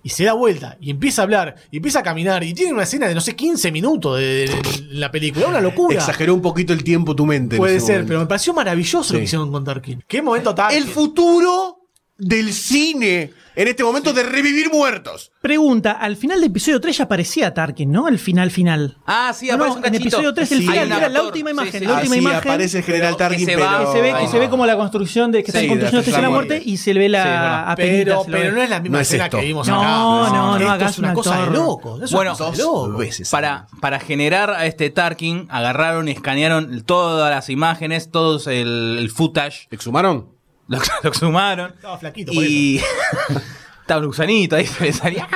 Y 0.07 0.11
se 0.11 0.22
da 0.24 0.34
vuelta, 0.34 0.76
y 0.80 0.90
empieza 0.90 1.22
a 1.22 1.24
hablar, 1.24 1.55
y 1.70 1.78
empieza 1.78 2.00
a 2.00 2.02
caminar, 2.02 2.44
y 2.44 2.52
tiene 2.52 2.74
una 2.74 2.82
escena 2.82 3.09
de 3.09 3.14
no 3.14 3.22
sé, 3.22 3.34
15 3.34 3.72
minutos 3.72 4.18
de, 4.18 4.24
de- 4.24 4.46
de 4.46 4.94
la 4.94 5.11
película. 5.11 5.46
Una 5.48 5.61
locura. 5.62 5.94
Exageró 5.96 6.34
un 6.34 6.42
poquito 6.42 6.72
el 6.74 6.84
tiempo 6.84 7.16
tu 7.16 7.24
mente. 7.24 7.57
en 7.57 7.59
Puede 7.59 7.80
ser, 7.80 7.92
momento. 7.96 8.09
pero 8.09 8.20
me 8.20 8.26
pareció 8.26 8.52
maravilloso 8.52 9.14
lo 9.14 9.18
que 9.18 9.24
hicieron 9.24 9.50
con 9.50 9.64
Tarkin. 9.64 10.05
Qué 10.07 10.20
momento 10.20 10.55
Tarkin. 10.55 10.76
El 10.78 10.84
futuro 10.88 11.73
del 12.16 12.52
cine 12.52 13.32
en 13.56 13.68
este 13.68 13.84
momento 13.84 14.12
de 14.12 14.24
revivir 14.24 14.68
muertos. 14.72 15.30
Pregunta, 15.40 15.92
al 15.92 16.16
final 16.16 16.40
de 16.40 16.46
episodio 16.48 16.80
3 16.80 16.96
ya 16.98 17.04
aparecía 17.04 17.54
Tarkin, 17.54 17.90
¿no? 17.90 18.06
Al 18.08 18.18
final, 18.18 18.50
final. 18.50 18.96
Ah, 19.06 19.32
sí, 19.32 19.46
No, 19.46 19.54
aparece 19.54 19.68
no, 19.74 19.78
un 19.80 19.84
en 19.86 19.92
cachito. 19.92 20.02
episodio 20.08 20.34
3 20.34 20.52
el 20.52 20.58
Sí, 20.58 20.66
final 20.66 20.92
era 20.92 21.08
la 21.08 21.22
última 21.22 21.50
imagen, 21.52 21.80
sí, 21.80 21.86
la 21.86 21.94
última 21.94 22.16
imagen. 22.16 22.38
aparece 22.38 22.78
el 22.78 22.84
general 22.84 23.14
Pero 23.14 23.16
Tarkin, 23.16 23.38
que 23.46 23.52
se 23.52 23.58
pero... 23.58 23.70
va, 23.70 23.78
que 23.84 23.92
se 23.92 24.00
ve, 24.00 24.14
que 24.20 24.26
se 24.28 24.38
ve 24.40 24.44
no. 24.46 24.50
como 24.50 24.66
la 24.66 24.76
construcción 24.76 25.30
de 25.30 25.42
que 25.44 25.50
está 25.50 25.60
Sí, 25.60 25.66
en 25.66 25.70
construcción 25.78 26.02
de 26.04 26.10
de 26.10 26.16
la 26.16 26.22
la 26.22 26.30
muerte. 26.30 26.62
y 26.64 26.76
se 26.78 26.94
le 26.94 27.00
ve 27.00 27.08
la 27.08 27.74
Sí, 27.76 27.84
bueno. 28.04 28.24
Pero, 28.30 28.52
no 28.52 28.62
es 28.62 28.70
la 28.70 28.80
misma 28.80 28.96
No 28.96 29.00
es 29.00 29.08
escena 29.08 29.24
esto. 29.26 29.38
que 29.38 29.44
vimos 29.44 29.68
No, 29.68 29.80
acá. 29.80 29.88
no, 29.88 30.30
no 30.30 30.56
Esto 30.56 30.70
hagas 30.70 30.90
es 30.92 30.98
una 30.98 31.08
un 31.10 31.14
cosa 31.14 31.44
de 31.44 31.50
loco. 31.52 32.02
Es 32.02 32.10
una 32.12 32.32
Bueno. 32.34 33.04
Para, 33.30 33.66
para 33.80 34.00
generar 34.00 34.50
a 34.50 34.66
este 34.66 34.90
Tarkin, 34.90 35.46
agarraron, 35.50 36.08
escanearon 36.08 36.82
todas 36.84 37.30
las 37.30 37.48
imágenes, 37.50 38.10
todos 38.10 38.46
el, 38.48 38.96
el 38.98 39.10
footage, 39.10 39.68
¿Exhumaron? 39.70 40.34
Lo, 40.68 40.78
lo 41.02 41.08
exhumaron. 41.08 41.72
Estaba 41.74 41.98
flaquito 41.98 42.32
por 42.32 42.44
Y. 42.44 42.80
Estaba 43.82 44.00
un 44.00 44.06
gusanito 44.06 44.56
ahí, 44.56 44.66
se 44.66 44.84
le 44.84 44.92
salía. 44.94 45.28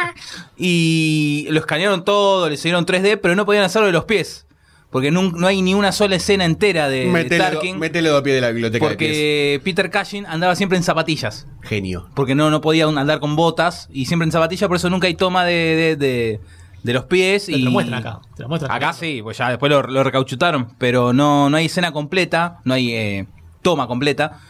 Y 0.56 1.46
lo 1.50 1.60
escanearon 1.60 2.04
todo, 2.04 2.48
le 2.48 2.54
hicieron 2.54 2.86
3D, 2.86 3.18
pero 3.22 3.34
no 3.36 3.44
podían 3.44 3.64
hacerlo 3.64 3.86
de 3.86 3.92
los 3.92 4.04
pies. 4.04 4.46
Porque 4.90 5.10
no, 5.10 5.20
no 5.32 5.46
hay 5.46 5.60
ni 5.60 5.74
una 5.74 5.92
sola 5.92 6.16
escena 6.16 6.46
entera 6.46 6.88
de, 6.88 7.00
de 7.00 7.06
Métele, 7.10 7.44
Tarkin. 7.44 7.78
métele 7.78 8.08
dos 8.08 8.22
pies 8.22 8.36
de 8.36 8.40
la 8.40 8.48
biblioteca 8.48 8.88
de 8.88 8.96
pies. 8.96 9.10
Porque 9.10 9.60
Peter 9.62 9.90
Cushing 9.90 10.24
andaba 10.24 10.56
siempre 10.56 10.78
en 10.78 10.82
zapatillas. 10.82 11.46
Genio. 11.60 12.08
Porque 12.14 12.34
no, 12.34 12.48
no 12.50 12.62
podía 12.62 12.86
andar 12.86 13.20
con 13.20 13.36
botas 13.36 13.88
y 13.92 14.06
siempre 14.06 14.24
en 14.24 14.32
zapatillas, 14.32 14.66
por 14.66 14.78
eso 14.78 14.88
nunca 14.88 15.06
hay 15.06 15.14
toma 15.14 15.44
de, 15.44 15.52
de, 15.52 15.96
de- 15.96 16.40
de 16.82 16.92
los 16.94 17.04
pies. 17.04 17.46
Te 17.46 17.52
y 17.52 17.62
lo 17.64 17.70
muestran 17.70 18.00
acá. 18.00 18.20
Te 18.34 18.44
lo 18.44 18.48
muestran 18.48 18.72
Acá 18.72 18.94
sí, 18.94 19.20
pues 19.22 19.36
ya 19.36 19.50
después 19.50 19.68
lo, 19.70 19.82
lo 19.82 20.02
recauchutaron, 20.04 20.74
pero 20.78 21.12
no, 21.12 21.50
no 21.50 21.56
hay 21.58 21.66
escena 21.66 21.92
completa, 21.92 22.60
no 22.64 22.72
hay 22.72 22.92
eh, 22.94 23.26
toma 23.60 23.86
completa 23.88 24.40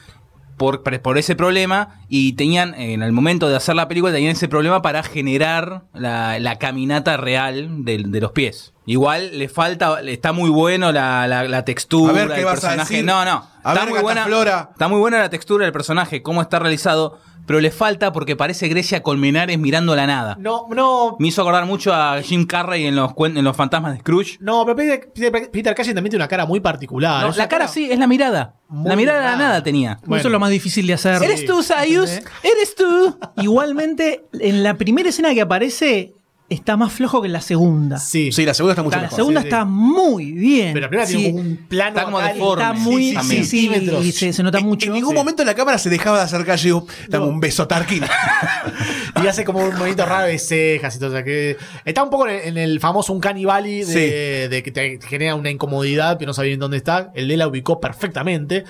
por, 0.58 0.82
por 0.82 1.16
ese 1.16 1.34
problema 1.34 2.00
y 2.08 2.34
tenían, 2.34 2.74
en 2.74 3.02
el 3.02 3.12
momento 3.12 3.48
de 3.48 3.56
hacer 3.56 3.74
la 3.76 3.88
película, 3.88 4.12
tenían 4.12 4.32
ese 4.32 4.48
problema 4.48 4.82
para 4.82 5.02
generar 5.02 5.84
la, 5.94 6.38
la 6.38 6.56
caminata 6.58 7.16
real 7.16 7.84
de, 7.84 8.04
de 8.06 8.20
los 8.20 8.32
pies. 8.32 8.74
Igual 8.84 9.38
le 9.38 9.48
falta, 9.48 10.00
está 10.02 10.32
muy 10.32 10.50
bueno 10.50 10.92
la, 10.92 11.26
la, 11.26 11.44
la 11.44 11.64
textura 11.64 12.10
A 12.10 12.14
ver, 12.14 12.28
¿qué 12.28 12.34
del 12.36 12.44
vas 12.44 12.52
a 12.64 12.68
personaje. 12.68 12.92
decir? 12.94 13.06
No, 13.06 13.24
no. 13.24 13.46
A 13.62 13.72
está 13.72 13.84
ver, 13.84 13.94
muy 13.94 14.02
buena. 14.02 14.26
Está 14.72 14.88
muy 14.88 14.98
buena 14.98 15.18
la 15.18 15.30
textura 15.30 15.64
del 15.64 15.72
personaje, 15.72 16.22
cómo 16.22 16.40
está 16.42 16.58
realizado, 16.58 17.18
pero 17.48 17.60
le 17.60 17.70
falta 17.70 18.12
porque 18.12 18.36
parece 18.36 18.68
Grecia 18.68 19.02
Colmenares 19.02 19.58
mirando 19.58 19.96
la 19.96 20.06
nada. 20.06 20.36
No, 20.38 20.66
no. 20.68 21.16
Me 21.18 21.28
hizo 21.28 21.40
acordar 21.40 21.64
mucho 21.64 21.94
a 21.94 22.20
Jim 22.20 22.44
Carrey 22.44 22.84
en 22.84 22.94
los, 22.94 23.12
en 23.16 23.42
los 23.42 23.56
fantasmas 23.56 23.94
de 23.94 24.00
Scrooge. 24.00 24.36
No, 24.38 24.66
pero 24.66 24.76
Peter, 24.76 25.10
Peter, 25.14 25.50
Peter 25.50 25.74
Cushing 25.74 25.94
también 25.94 26.10
tiene 26.10 26.22
una 26.22 26.28
cara 26.28 26.44
muy 26.44 26.60
particular. 26.60 27.26
No, 27.26 27.34
la 27.34 27.48
cara 27.48 27.66
sí, 27.66 27.90
es 27.90 27.98
la 27.98 28.06
mirada. 28.06 28.56
Muy 28.68 28.90
La 28.90 28.96
mirada 28.96 29.20
de 29.20 29.24
la 29.24 29.36
nada 29.36 29.62
tenía. 29.62 29.98
Bueno. 30.02 30.16
Eso 30.16 30.28
es 30.28 30.32
lo 30.32 30.38
más 30.38 30.50
difícil 30.50 30.86
de 30.86 30.92
hacer. 30.92 31.22
¿Eres 31.22 31.46
tú, 31.46 31.62
Sayus? 31.62 32.20
¿Eres 32.42 32.74
tú? 32.76 33.18
Igualmente, 33.38 34.26
en 34.34 34.62
la 34.62 34.74
primera 34.74 35.08
escena 35.08 35.32
que 35.32 35.40
aparece, 35.40 36.12
está 36.50 36.76
más 36.78 36.92
flojo 36.92 37.20
que 37.20 37.28
la 37.28 37.40
segunda. 37.40 37.98
Sí. 37.98 38.32
Sí, 38.32 38.44
la 38.46 38.54
segunda 38.54 38.72
está 38.72 38.82
mucho 38.82 38.96
la 38.96 39.02
mejor. 39.02 39.16
segunda 39.16 39.40
sí, 39.40 39.44
sí. 39.44 39.48
está 39.48 39.64
muy 39.64 40.32
bien. 40.32 40.72
Pero 40.72 40.80
la 40.86 40.88
primera 40.88 41.06
Sí, 41.06 41.16
tiene 41.16 41.30
como 41.32 41.42
un 41.48 41.56
plano. 41.68 41.88
Está 41.90 42.04
como 42.04 42.18
deforme. 42.20 42.62
Está 42.64 42.72
muy. 42.74 43.02
Sí, 43.02 43.16
Sí, 43.16 43.22
sí, 43.22 43.44
sí, 43.44 43.60
centímetros. 43.68 44.04
y 44.06 44.12
se, 44.12 44.32
se 44.32 44.42
nota 44.42 44.58
En- 44.58 44.66
mucho. 44.66 44.86
En 44.86 44.92
ningún 44.94 45.10
Sí. 45.10 45.16
momento 45.16 45.44
la 45.44 45.54
cámara 45.54 45.76
se 45.78 45.90
dejaba 45.90 46.18
de 46.18 46.24
acercar. 46.24 46.56
Yo 46.58 46.64
digo, 46.64 46.86
dame 47.08 47.26
un 47.26 47.40
beso, 47.40 47.66
Tarkin. 47.68 48.02
Y 49.22 49.26
hace 49.26 49.44
como 49.44 49.58
un 49.58 49.70
movimiento 49.74 50.06
raro 50.06 50.26
de 50.28 50.38
cejas 50.38 50.94
y 50.94 50.98
todo. 51.00 51.08
O 51.10 51.12
sea 51.12 51.24
que 51.24 51.56
está 51.84 52.02
un 52.04 52.10
poco 52.10 52.28
en 52.28 52.36
el, 52.36 52.48
en 52.48 52.56
el 52.58 52.78
famoso 52.80 53.12
Uncanny 53.12 53.44
Valley 53.44 53.80
de, 53.80 53.84
Sí. 53.86 54.48
de 54.48 54.62
que 54.62 54.70
te 54.70 55.00
genera 55.06 55.34
una 55.34 55.50
incomodidad 55.50 56.18
que 56.18 56.26
no 56.26 56.32
sabía 56.32 56.54
en 56.54 56.60
dónde 56.60 56.76
está. 56.76 57.10
El 57.14 57.26
de 57.28 57.36
la 57.36 57.48
ubicó 57.48 57.80
perfectamente. 57.80 58.64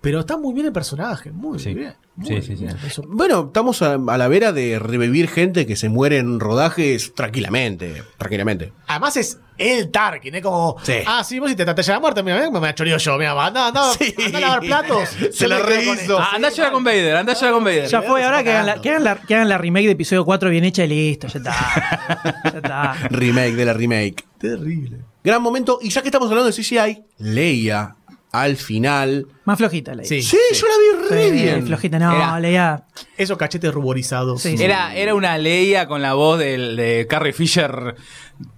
Pero 0.00 0.20
está 0.20 0.36
muy 0.36 0.52
bien 0.54 0.66
el 0.66 0.72
personaje. 0.72 1.30
Muy 1.30 1.58
Sí. 1.60 1.72
bien. 1.72 1.94
Sí, 2.22 2.42
sí, 2.42 2.56
sí. 2.56 2.66
Bueno, 3.08 3.46
estamos 3.48 3.82
a, 3.82 3.94
a 3.94 4.18
la 4.18 4.28
vera 4.28 4.52
de 4.52 4.78
revivir 4.78 5.28
gente 5.28 5.66
que 5.66 5.74
se 5.74 5.88
muere 5.88 6.18
en 6.18 6.38
rodajes 6.38 7.12
tranquilamente. 7.14 8.02
Tranquilamente. 8.18 8.72
Además 8.86 9.16
es 9.16 9.40
el 9.58 9.90
Tarkin, 9.90 10.34
es 10.36 10.42
como. 10.42 10.76
Sí. 10.84 10.94
Ah, 11.06 11.24
sí, 11.24 11.40
vos 11.40 11.50
si 11.50 11.56
te 11.56 11.64
tratas 11.64 11.88
la 11.88 11.98
muerte, 11.98 12.22
mira, 12.22 12.48
me, 12.50 12.60
me 12.60 12.68
ha 12.68 12.74
choreado 12.74 12.98
yo, 12.98 13.18
mira, 13.18 13.32
anda, 13.32 13.66
anda, 13.68 13.92
Sí. 13.98 14.14
anda 14.26 14.38
a 14.38 14.40
lavar 14.40 14.60
platos. 14.60 15.08
Se 15.08 15.46
quedo 15.46 15.58
con 15.58 15.66
rehizo. 15.68 16.18
Ah, 16.20 16.30
andá 16.34 16.48
a 16.48 16.50
llorar 16.52 16.72
con 16.72 16.84
Vader, 16.84 17.16
andá 17.16 17.32
a 17.32 17.34
llorar 17.34 17.52
con 17.54 17.64
Vader. 17.64 17.88
Ya 17.88 18.02
fue, 18.02 18.20
se 18.20 18.24
ahora 18.26 18.38
está 18.38 18.44
que 18.44 18.50
hagan, 18.52 18.66
la, 18.66 18.72
cagando. 18.74 18.82
que, 18.82 18.90
hagan 18.90 19.04
la, 19.04 19.16
que 19.16 19.34
hagan 19.34 19.48
la 19.48 19.58
remake 19.58 19.86
de 19.86 19.92
episodio 19.92 20.24
4 20.24 20.50
bien 20.50 20.64
hecha 20.64 20.84
y 20.84 20.88
listo, 20.88 21.26
ya 21.26 21.38
está. 21.38 22.40
ya 22.44 22.58
está. 22.58 22.92
Remake 23.10 23.54
de 23.56 23.64
la 23.64 23.72
remake. 23.72 24.24
Terrible. 24.38 24.98
Gran 25.24 25.42
momento. 25.42 25.78
Y 25.82 25.88
ya 25.88 26.02
que 26.02 26.08
estamos 26.08 26.28
hablando 26.28 26.50
de 26.50 26.56
CGI, 26.56 27.02
Leia, 27.18 27.96
al 28.42 28.56
final. 28.56 29.26
Más 29.44 29.58
flojita 29.58 29.94
la 29.94 30.04
Sí. 30.04 30.22
Sí, 30.22 30.36
yo 30.54 30.66
la 30.66 30.74
vi 30.74 31.08
re 31.08 31.24
Sí, 31.26 31.30
bien. 31.30 31.66
flojita, 31.66 31.98
no, 31.98 32.14
Era- 32.16 32.40
leía. 32.40 32.84
Esos 33.16 33.38
cachetes 33.38 33.72
ruborizados. 33.72 34.42
Sí, 34.42 34.56
sí. 34.56 34.64
Era, 34.64 34.94
era 34.96 35.14
una 35.14 35.38
Leia 35.38 35.86
con 35.86 36.02
la 36.02 36.14
voz 36.14 36.38
del- 36.40 36.76
de 36.76 37.06
Carrie 37.08 37.32
Fisher 37.32 37.94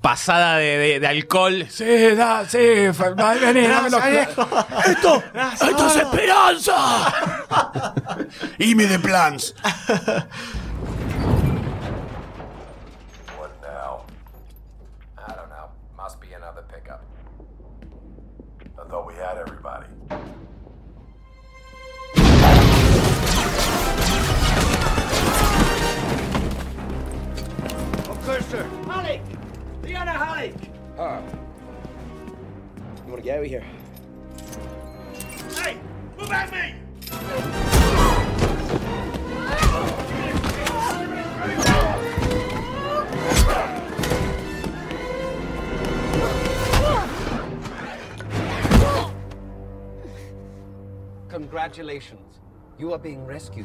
pasada 0.00 0.56
de, 0.56 0.78
de- 0.78 1.00
de 1.00 1.06
alcohol. 1.06 1.66
Sí, 1.68 1.84
da, 2.16 2.48
sí, 2.48 2.56
vení, 2.58 3.66
dame 3.66 3.90
los- 3.90 4.02
¡Esto! 4.86 5.22
¡Esto 5.52 5.86
es 5.88 5.96
esperanza! 5.96 7.14
y 8.58 8.74
me 8.74 8.86
de 8.86 8.98
plans. 8.98 9.54
Halleck! 28.36 29.22
Liana 29.82 30.10
Halleck! 30.10 30.62
You 30.62 30.70
ah. 30.98 31.22
wanna 33.08 33.22
get 33.22 33.38
out 33.38 33.44
of 33.44 33.48
here? 33.48 33.64
Hey! 35.54 35.78
Move 36.18 36.30
at 36.30 36.52
me! 36.52 36.74
Congratulations. 51.30 52.40
You 52.78 52.92
are 52.92 52.98
being 52.98 53.24
rescued. 53.24 53.64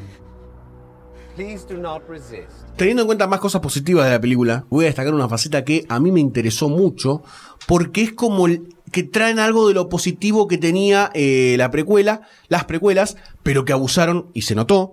Teniendo 2.76 3.02
en 3.02 3.06
cuenta 3.06 3.26
más 3.26 3.40
cosas 3.40 3.60
positivas 3.60 4.06
de 4.06 4.12
la 4.12 4.20
película, 4.20 4.64
voy 4.70 4.84
a 4.84 4.88
destacar 4.88 5.14
una 5.14 5.28
faceta 5.28 5.64
que 5.64 5.84
a 5.88 6.00
mí 6.00 6.10
me 6.10 6.20
interesó 6.20 6.68
mucho, 6.68 7.22
porque 7.66 8.02
es 8.02 8.12
como 8.12 8.46
que 8.90 9.02
traen 9.02 9.38
algo 9.38 9.68
de 9.68 9.74
lo 9.74 9.88
positivo 9.88 10.48
que 10.48 10.58
tenía 10.58 11.10
eh, 11.14 11.54
la 11.58 11.70
precuela, 11.70 12.22
las 12.48 12.64
precuelas, 12.64 13.16
pero 13.42 13.64
que 13.64 13.72
abusaron 13.72 14.26
y 14.34 14.42
se 14.42 14.54
notó, 14.54 14.92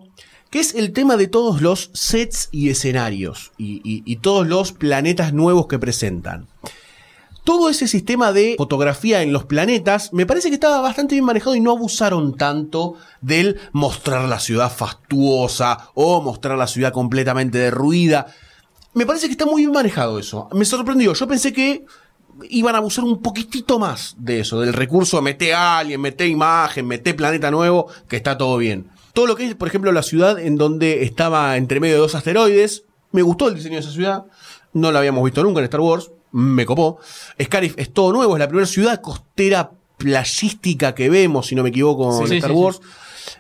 que 0.49 0.59
es 0.59 0.73
el 0.75 0.93
tema 0.93 1.17
de 1.17 1.27
todos 1.27 1.61
los 1.61 1.91
sets 1.93 2.49
y 2.51 2.69
escenarios, 2.69 3.51
y 3.57 4.15
todos 4.17 4.47
los 4.47 4.71
planetas 4.71 5.33
nuevos 5.33 5.67
que 5.67 5.77
presentan. 5.77 6.47
Todo 7.43 7.69
ese 7.69 7.87
sistema 7.87 8.31
de 8.31 8.55
fotografía 8.57 9.21
en 9.23 9.33
los 9.33 9.45
planetas 9.45 10.13
me 10.13 10.25
parece 10.25 10.49
que 10.49 10.55
estaba 10.55 10.81
bastante 10.81 11.15
bien 11.15 11.25
manejado 11.25 11.55
y 11.55 11.61
no 11.61 11.71
abusaron 11.71 12.35
tanto 12.35 12.95
del 13.21 13.59
mostrar 13.71 14.27
la 14.27 14.39
ciudad 14.39 14.71
fastuosa 14.71 15.89
o 15.93 16.21
mostrar 16.21 16.57
la 16.57 16.67
ciudad 16.67 16.91
completamente 16.91 17.57
derruida. 17.57 18.27
Me 18.93 19.05
parece 19.05 19.27
que 19.27 19.33
está 19.33 19.45
muy 19.45 19.61
bien 19.61 19.71
manejado 19.71 20.19
eso. 20.19 20.49
Me 20.53 20.65
sorprendió. 20.65 21.13
Yo 21.13 21.27
pensé 21.27 21.53
que 21.53 21.85
iban 22.49 22.75
a 22.75 22.79
abusar 22.79 23.03
un 23.03 23.21
poquitito 23.21 23.79
más 23.79 24.15
de 24.17 24.41
eso, 24.41 24.61
del 24.61 24.73
recurso 24.73 25.21
mete 25.21 25.53
alien, 25.53 26.01
mete 26.01 26.27
imagen, 26.27 26.87
mete 26.87 27.13
planeta 27.13 27.51
nuevo, 27.51 27.87
que 28.07 28.15
está 28.15 28.37
todo 28.37 28.57
bien. 28.57 28.89
Todo 29.13 29.27
lo 29.27 29.35
que 29.35 29.45
es, 29.45 29.55
por 29.55 29.67
ejemplo, 29.67 29.91
la 29.91 30.03
ciudad 30.03 30.39
en 30.39 30.55
donde 30.55 31.03
estaba 31.03 31.57
entre 31.57 31.79
medio 31.79 31.95
de 31.95 32.01
dos 32.01 32.15
asteroides, 32.15 32.85
me 33.11 33.21
gustó 33.21 33.47
el 33.47 33.55
diseño 33.55 33.75
de 33.75 33.81
esa 33.81 33.91
ciudad, 33.91 34.25
no 34.73 34.91
la 34.91 34.99
habíamos 34.99 35.23
visto 35.23 35.43
nunca 35.43 35.59
en 35.59 35.65
Star 35.65 35.81
Wars, 35.81 36.11
me 36.31 36.65
copó. 36.65 36.99
Scarif 37.41 37.73
es 37.77 37.91
todo 37.93 38.13
nuevo, 38.13 38.35
es 38.35 38.39
la 38.39 38.47
primera 38.47 38.67
ciudad 38.67 39.01
costera 39.01 39.71
playística 39.97 40.95
que 40.95 41.09
vemos, 41.09 41.47
si 41.47 41.55
no 41.55 41.63
me 41.63 41.69
equivoco, 41.69 42.11
Sí, 42.17 42.23
en 42.23 42.27
sí, 42.29 42.35
Star 42.37 42.51
sí, 42.51 42.57
Wars. 42.57 42.81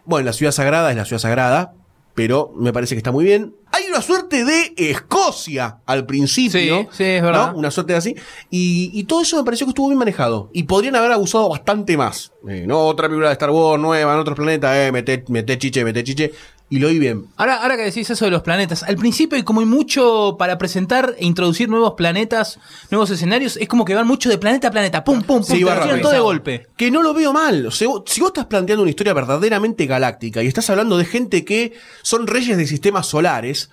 Bueno, 0.05 0.25
la 0.25 0.33
ciudad 0.33 0.51
sagrada 0.51 0.91
es 0.91 0.97
la 0.97 1.05
ciudad 1.05 1.19
sagrada, 1.21 1.73
pero 2.15 2.51
me 2.55 2.73
parece 2.73 2.95
que 2.95 2.99
está 2.99 3.11
muy 3.11 3.23
bien. 3.23 3.55
Hay 3.71 3.85
una 3.89 4.01
suerte 4.01 4.43
de 4.43 4.73
Escocia 4.75 5.77
al 5.85 6.05
principio. 6.05 6.81
Sí, 6.81 6.87
sí, 6.91 7.03
es 7.03 7.21
verdad. 7.21 7.53
¿no? 7.53 7.59
Una 7.59 7.71
suerte 7.71 7.93
de 7.93 7.99
así. 7.99 8.15
Y, 8.49 8.91
y 8.93 9.03
todo 9.05 9.21
eso 9.21 9.37
me 9.37 9.43
pareció 9.43 9.65
que 9.65 9.69
estuvo 9.69 9.87
bien 9.87 9.99
manejado. 9.99 10.49
Y 10.51 10.63
podrían 10.63 10.95
haber 10.95 11.11
abusado 11.11 11.47
bastante 11.49 11.95
más. 11.95 12.33
Eh, 12.47 12.65
no, 12.67 12.87
otra 12.87 13.07
película 13.07 13.29
de 13.29 13.33
Star 13.33 13.51
Wars 13.51 13.81
nueva, 13.81 14.13
en 14.13 14.19
otros 14.19 14.35
planetas, 14.35 14.75
eh, 14.75 14.91
mete, 14.91 15.23
mete 15.29 15.57
chiche, 15.57 15.85
mete 15.85 16.03
chiche. 16.03 16.31
Y 16.71 16.77
lo 16.77 16.89
vi 16.89 16.99
bien. 16.99 17.25
Ahora, 17.35 17.63
ahora 17.63 17.77
que 17.77 17.83
decís 17.83 18.07
eso 18.11 18.25
de 18.25 18.31
los 18.31 18.43
planetas, 18.43 18.83
al 18.83 18.95
principio 18.95 19.35
hay 19.35 19.43
como 19.43 19.59
hay 19.59 19.65
mucho 19.65 20.35
para 20.37 20.59
presentar 20.59 21.15
e 21.17 21.25
introducir 21.25 21.67
nuevos 21.67 21.93
planetas, 21.97 22.59
nuevos 22.91 23.09
escenarios, 23.09 23.57
es 23.57 23.67
como 23.67 23.85
que 23.85 23.95
van 23.95 24.05
mucho 24.05 24.29
de 24.29 24.37
planeta 24.37 24.67
a 24.67 24.71
planeta, 24.71 25.03
pum, 25.03 25.23
pum, 25.23 25.37
pum, 25.37 25.43
Sí, 25.43 25.63
te 25.65 25.97
todo 25.99 26.11
de 26.11 26.19
golpe. 26.19 26.67
Que 26.77 26.91
no 26.91 27.01
lo 27.01 27.15
veo 27.15 27.33
mal. 27.33 27.65
O 27.65 27.71
sea, 27.71 27.87
si 28.05 28.21
vos 28.21 28.29
estás 28.29 28.45
planteando 28.45 28.83
una 28.83 28.91
historia 28.91 29.13
verdaderamente 29.13 29.87
galáctica 29.87 30.43
y 30.43 30.47
estás 30.47 30.69
hablando 30.69 30.97
de 30.99 31.05
gente 31.05 31.43
que 31.43 31.73
son 32.03 32.27
reyes 32.27 32.55
de 32.55 32.67
sistemas 32.67 33.07
solares, 33.07 33.71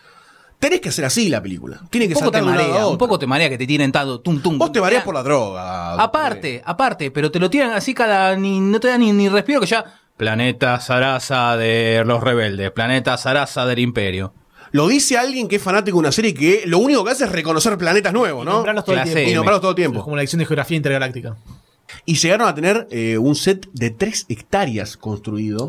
tenés 0.59 0.81
que 0.81 0.89
hacer 0.89 1.05
así 1.05 1.29
la 1.29 1.43
película. 1.43 1.83
Tiene 1.91 2.09
que 2.09 2.15
Un 2.15 2.21
poco 2.21 2.31
te 2.33 2.41
marea, 2.41 2.87
un 2.87 2.97
poco 2.97 3.19
te 3.19 3.27
marea 3.27 3.51
que 3.51 3.59
te 3.59 3.67
tiren 3.67 3.93
tanto, 3.93 4.21
tum, 4.21 4.41
tum. 4.41 4.57
Vos 4.57 4.73
te 4.73 4.81
mareás 4.81 5.03
Ya. 5.03 5.05
por 5.05 5.15
la 5.15 5.23
droga. 5.23 5.93
Aparte, 6.03 6.63
aparte, 6.65 7.11
pero 7.11 7.31
te 7.31 7.39
lo 7.39 7.51
tiran 7.51 7.73
así 7.73 7.93
cada. 7.93 8.35
Ni, 8.37 8.59
no 8.59 8.81
te 8.81 8.89
da 8.89 8.97
ni, 8.97 9.13
ni 9.13 9.29
respiro 9.29 9.61
que 9.61 9.67
ya. 9.67 9.85
Planeta 10.17 10.81
Sarasa 10.81 11.57
de 11.57 12.03
los 12.07 12.23
rebeldes, 12.23 12.71
Planeta 12.71 13.17
Sarasa 13.19 13.67
del 13.67 13.79
Imperio. 13.81 14.33
Lo 14.73 14.89
dice 14.89 15.17
alguien 15.17 15.47
que 15.49 15.57
es 15.57 15.63
fanático 15.63 15.97
de 15.97 16.01
una 16.01 16.13
serie 16.13 16.35
que 16.35 16.63
lo 16.67 16.79
único 16.79 17.05
que 17.05 17.13
hace 17.13 17.25
es 17.25 17.33
reconocer 17.33 17.77
planetas 17.79 18.13
nuevos, 18.13 18.45
¿no? 18.45 18.53
nombrarlos 18.55 18.85
todo 18.85 18.95
el 18.97 19.03
Clase 19.03 19.15
tiempo. 19.15 19.31
Y 19.31 19.35
nombrarlos 19.35 19.61
todo 19.61 19.71
el 19.71 19.75
Es 19.75 19.77
tiempo. 19.77 20.03
como 20.03 20.17
la 20.17 20.23
edición 20.23 20.39
de 20.41 20.47
geografía 20.47 20.77
intergaláctica. 20.77 21.37
Y 22.05 22.15
llegaron 22.17 22.49
a 22.49 22.55
tener 22.55 22.89
eh, 22.91 23.17
un 23.17 23.37
set 23.37 23.69
de 23.73 23.91
3 23.91 24.27
hectáreas 24.29 24.97
construido 24.97 25.69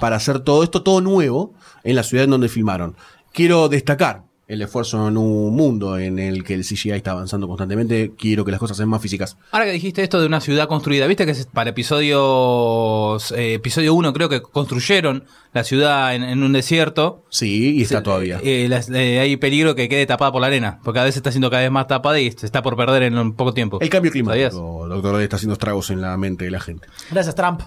para 0.00 0.16
hacer 0.16 0.40
todo 0.40 0.62
esto, 0.64 0.82
todo 0.82 1.00
nuevo, 1.00 1.52
en 1.84 1.96
la 1.96 2.02
ciudad 2.02 2.24
en 2.24 2.30
donde 2.30 2.48
filmaron. 2.48 2.96
Quiero 3.32 3.68
destacar 3.68 4.22
el 4.50 4.62
esfuerzo 4.62 5.06
en 5.08 5.16
un 5.16 5.54
mundo 5.54 5.96
en 5.96 6.18
el 6.18 6.42
que 6.42 6.54
el 6.54 6.64
CGI 6.64 6.90
está 6.90 7.12
avanzando 7.12 7.46
constantemente. 7.46 8.12
Quiero 8.18 8.44
que 8.44 8.50
las 8.50 8.58
cosas 8.58 8.76
sean 8.76 8.88
más 8.88 9.00
físicas. 9.00 9.36
Ahora 9.52 9.64
que 9.66 9.72
dijiste 9.72 10.02
esto 10.02 10.20
de 10.20 10.26
una 10.26 10.40
ciudad 10.40 10.66
construida, 10.66 11.06
viste 11.06 11.24
que 11.24 11.34
para 11.52 11.70
episodios. 11.70 13.32
eh, 13.32 13.54
episodio 13.54 13.94
1 13.94 14.12
creo 14.12 14.28
que 14.28 14.42
construyeron 14.42 15.24
la 15.52 15.64
ciudad 15.64 16.14
en, 16.14 16.22
en 16.22 16.42
un 16.42 16.52
desierto. 16.52 17.24
Sí, 17.30 17.76
y 17.76 17.82
está 17.82 18.02
todavía. 18.02 18.40
Eh, 18.42 18.66
las- 18.68 18.90
eh, 18.90 19.20
hay 19.20 19.36
peligro 19.36 19.74
que 19.74 19.88
quede 19.88 20.06
tapada 20.06 20.32
por 20.32 20.40
la 20.40 20.46
arena, 20.48 20.80
porque 20.84 20.96
cada 20.98 21.04
vez 21.06 21.14
se 21.14 21.18
está 21.20 21.30
haciendo 21.30 21.50
cada 21.50 21.62
vez 21.62 21.70
más 21.70 21.86
tapada 21.86 22.18
y 22.20 22.30
se 22.32 22.46
está 22.46 22.62
por 22.62 22.76
perder 22.76 23.04
en 23.04 23.18
un 23.18 23.34
poco 23.34 23.52
tiempo. 23.54 23.78
El 23.80 23.88
cambio 23.88 24.10
¿Sabías? 24.10 24.50
climático, 24.52 24.88
doctor, 24.88 25.16
D, 25.16 25.24
está 25.24 25.36
haciendo 25.36 25.54
estragos 25.54 25.90
en 25.90 26.00
la 26.00 26.16
mente 26.16 26.44
de 26.44 26.50
la 26.50 26.60
gente. 26.60 26.88
Gracias, 27.10 27.34
Trump. 27.34 27.62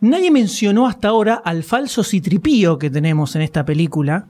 Nadie 0.00 0.30
mencionó 0.30 0.86
hasta 0.86 1.08
ahora 1.08 1.34
al 1.44 1.62
falso 1.64 2.04
citripío 2.04 2.78
que 2.78 2.90
tenemos 2.90 3.34
en 3.34 3.42
esta 3.42 3.64
película, 3.64 4.26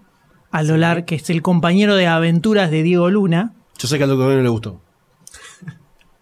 a 0.58 0.62
Lolar, 0.62 1.04
que 1.04 1.16
es 1.16 1.28
el 1.30 1.42
compañero 1.42 1.96
de 1.96 2.06
aventuras 2.06 2.70
de 2.70 2.82
Diego 2.82 3.10
Luna. 3.10 3.52
Yo 3.78 3.88
sé 3.88 3.98
que 3.98 4.04
al 4.04 4.10
doctor 4.10 4.34
no 4.34 4.42
le 4.42 4.48
gustó. 4.48 4.80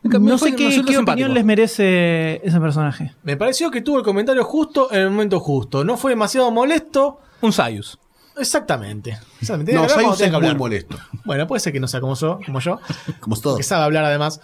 No 0.03 0.37
sé 0.37 0.55
qué, 0.55 0.67
qué 0.69 0.73
simpático. 0.73 1.01
opinión 1.03 1.33
les 1.35 1.45
merece 1.47 2.41
ese 2.47 2.61
personaje. 2.61 3.15
Me 3.23 3.37
pareció 3.39 3.71
que 3.71 3.81
tuvo 3.81 3.99
el 3.99 4.05
comentario 4.05 4.45
justo 4.45 4.93
en 4.93 5.01
el 5.01 5.11
momento 5.11 5.41
justo. 5.41 5.83
No 5.83 5.97
fue 5.97 6.13
demasiado 6.13 6.51
molesto. 6.51 7.21
Un 7.41 7.53
Sayus. 7.55 7.99
Exactamente. 8.37 9.19
Exactamente. 9.41 9.73
No, 9.73 9.81
Tiene 9.83 9.87
que 9.87 9.93
hablar 9.93 10.05
Sayus 10.05 10.21
es 10.21 10.25
que 10.27 10.31
muy 10.31 10.37
hablar. 10.37 10.57
molesto. 10.59 10.99
Bueno, 11.25 11.47
puede 11.47 11.61
ser 11.61 11.73
que 11.73 11.81
no 11.81 11.89
sea 11.89 12.01
como 12.01 12.15
yo, 12.17 12.39
como 12.45 12.61
yo 12.61 12.81
Como 13.21 13.37
todos. 13.41 13.57
que 13.57 13.63
sabe 13.63 13.85
hablar 13.85 14.05
además. 14.05 14.41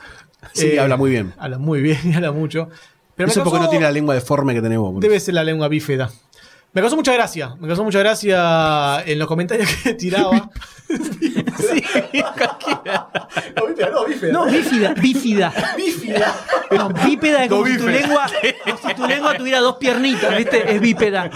Sí, 0.54 0.78
habla 0.78 0.96
muy 0.96 1.10
bien. 1.10 1.34
Habla 1.38 1.58
muy 1.58 1.82
bien 1.82 1.98
y 2.04 2.14
habla 2.14 2.32
mucho. 2.32 2.70
Pero 3.14 3.28
Eso 3.28 3.42
porque 3.44 3.58
causó- 3.58 3.64
no 3.64 3.70
tiene 3.70 3.84
la 3.84 3.92
lengua 3.92 4.14
deforme 4.14 4.54
que 4.54 4.62
tenemos. 4.62 4.98
Debe 5.00 5.20
ser 5.20 5.34
la 5.34 5.44
lengua 5.44 5.68
bífeda. 5.68 6.10
Me 6.72 6.80
causó 6.80 6.96
mucha 6.96 7.12
gracia. 7.12 7.56
Me 7.58 7.66
causó 7.66 7.82
mucha 7.82 7.98
gracia 7.98 9.02
en 9.04 9.18
los 9.18 9.26
comentarios 9.26 9.68
que 9.82 9.94
tiraba. 9.94 10.50
No, 13.56 13.66
bífida, 13.66 13.90
no, 13.90 14.04
bífida. 14.06 14.32
No, 14.32 14.44
bífida, 14.46 14.94
bífida. 14.94 15.52
Bífida. 15.76 16.34
No, 16.70 16.88
bípeda 16.90 17.44
es 17.44 17.50
como 17.50 17.66
si 17.66 17.76
tu 17.78 17.88
lengua, 17.88 18.26
como 18.64 18.88
si 18.88 18.94
tu 18.94 19.06
lengua 19.06 19.36
tuviera 19.36 19.60
dos 19.60 19.76
piernitas, 19.76 20.36
¿viste? 20.36 20.74
Es 20.74 20.80
bípeda. 20.80 21.30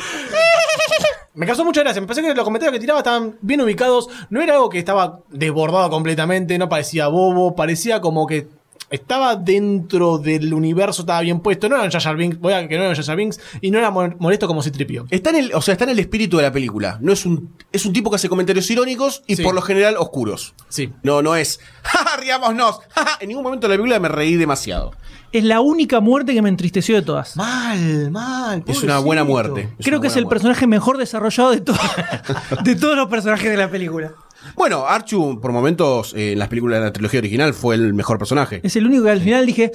Me 1.35 1.47
causó 1.47 1.64
mucha 1.64 1.80
gracia. 1.82 2.01
Me 2.01 2.07
parece 2.07 2.22
que 2.26 2.35
los 2.35 2.45
comentarios 2.45 2.72
que 2.72 2.80
tiraba 2.80 3.01
estaban 3.01 3.37
bien 3.41 3.61
ubicados. 3.61 4.09
No 4.30 4.41
era 4.41 4.55
algo 4.55 4.68
que 4.68 4.78
estaba 4.78 5.20
desbordado 5.30 5.91
completamente. 5.91 6.57
No 6.59 6.68
parecía 6.68 7.09
bobo. 7.09 7.57
Parecía 7.57 8.01
como 8.01 8.26
que 8.26 8.47
estaba 8.95 9.36
dentro 9.36 10.18
del 10.18 10.53
universo. 10.55 11.03
Estaba 11.03 11.20
bien 11.20 11.40
puesto. 11.40 11.68
No 11.68 11.76
eran 11.76 11.90
Jar 11.90 12.16
Binks. 12.16 12.38
Voy 12.40 12.53
a 12.53 12.66
que 12.68 12.76
no 12.78 12.84
eran 12.84 12.97
Jar 12.97 13.16
Binks. 13.16 13.40
Y 13.61 13.70
no 13.70 13.78
era 13.78 13.90
mo- 13.90 14.14
molesto 14.18 14.47
como 14.47 14.62
Citripio. 14.62 15.07
Está 15.11 15.30
en 15.30 15.36
el, 15.36 15.55
o 15.55 15.61
sea, 15.62 15.72
está 15.72 15.84
en 15.84 15.90
el 15.90 15.99
espíritu 15.99 16.36
de 16.38 16.42
la 16.45 16.53
película. 16.53 16.99
No 17.01 17.12
es 17.12 17.24
un, 17.26 17.55
es 17.72 17.84
un 17.86 17.92
tipo 17.92 18.11
que 18.11 18.16
hace 18.16 18.28
comentarios 18.28 18.70
irónicos 18.70 19.22
y 19.26 19.36
Sí. 19.36 19.42
por 19.42 19.55
lo 19.55 19.62
general 19.62 19.97
oscuros. 19.99 20.55
Sí. 20.68 20.92
No, 21.03 21.22
no 21.22 21.36
es, 21.36 21.61
¡ja, 21.82 22.16
riámonos! 22.16 22.80
¡Ja, 22.90 23.05
ja! 23.05 23.18
En 23.20 23.28
ningún 23.28 23.45
momento 23.45 23.66
de 23.68 23.74
la 23.74 23.80
película 23.82 24.01
me 24.01 24.09
reí 24.09 24.36
demasiado. 24.36 24.92
Es 25.32 25.42
la 25.42 25.61
única 25.61 25.99
muerte 25.99 26.32
que 26.32 26.42
me 26.42 26.49
entristeció 26.49 26.95
de 26.95 27.03
todas. 27.03 27.36
Mal, 27.36 28.11
mal. 28.12 28.62
Es 28.68 28.82
una 28.84 28.99
buena 29.01 29.26
pobrecito. 29.26 29.55
muerte. 29.57 29.74
Creo 29.82 30.01
que 30.01 30.07
es 30.07 30.16
el 30.16 30.24
muerte. 30.26 30.34
personaje 30.36 30.66
mejor 30.68 30.97
desarrollado 30.97 31.51
de, 31.51 31.61
todo- 31.61 31.76
de 32.64 32.76
todos 32.76 32.97
los 32.97 33.09
personajes 33.09 33.51
de 33.51 33.57
la 33.57 33.68
película. 33.68 34.12
Bueno, 34.55 34.86
Archu, 34.86 35.40
por 35.40 35.53
momentos, 35.53 36.14
eh, 36.14 36.32
en 36.32 36.38
las 36.38 36.49
películas 36.49 36.80
de 36.80 36.84
la 36.86 36.92
trilogía 36.92 37.20
original, 37.20 37.55
fue 37.55 37.74
el 37.74 37.95
mejor 37.95 38.18
personaje. 38.18 38.61
Es 38.62 38.76
el 38.76 38.86
único 38.86 39.05
que 39.05 39.11
al 39.11 39.20
final 39.20 39.47
dije. 39.47 39.72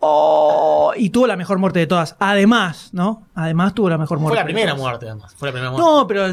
Oh, 0.00 0.92
y 0.96 1.10
tuvo 1.10 1.26
la 1.26 1.34
mejor 1.36 1.58
muerte 1.58 1.80
de 1.80 1.86
todas. 1.88 2.14
Además, 2.20 2.90
¿no? 2.92 3.26
Además 3.34 3.74
tuvo 3.74 3.88
la 3.90 3.98
mejor 3.98 4.18
muerte. 4.20 4.34
Fue 4.36 4.38
la 4.40 4.44
primera 4.44 4.74
muerte, 4.76 5.06
además. 5.06 5.34
Fue 5.36 5.48
la 5.48 5.52
primera 5.52 5.70
muerte. 5.72 5.90
No, 5.90 6.06
pero 6.06 6.26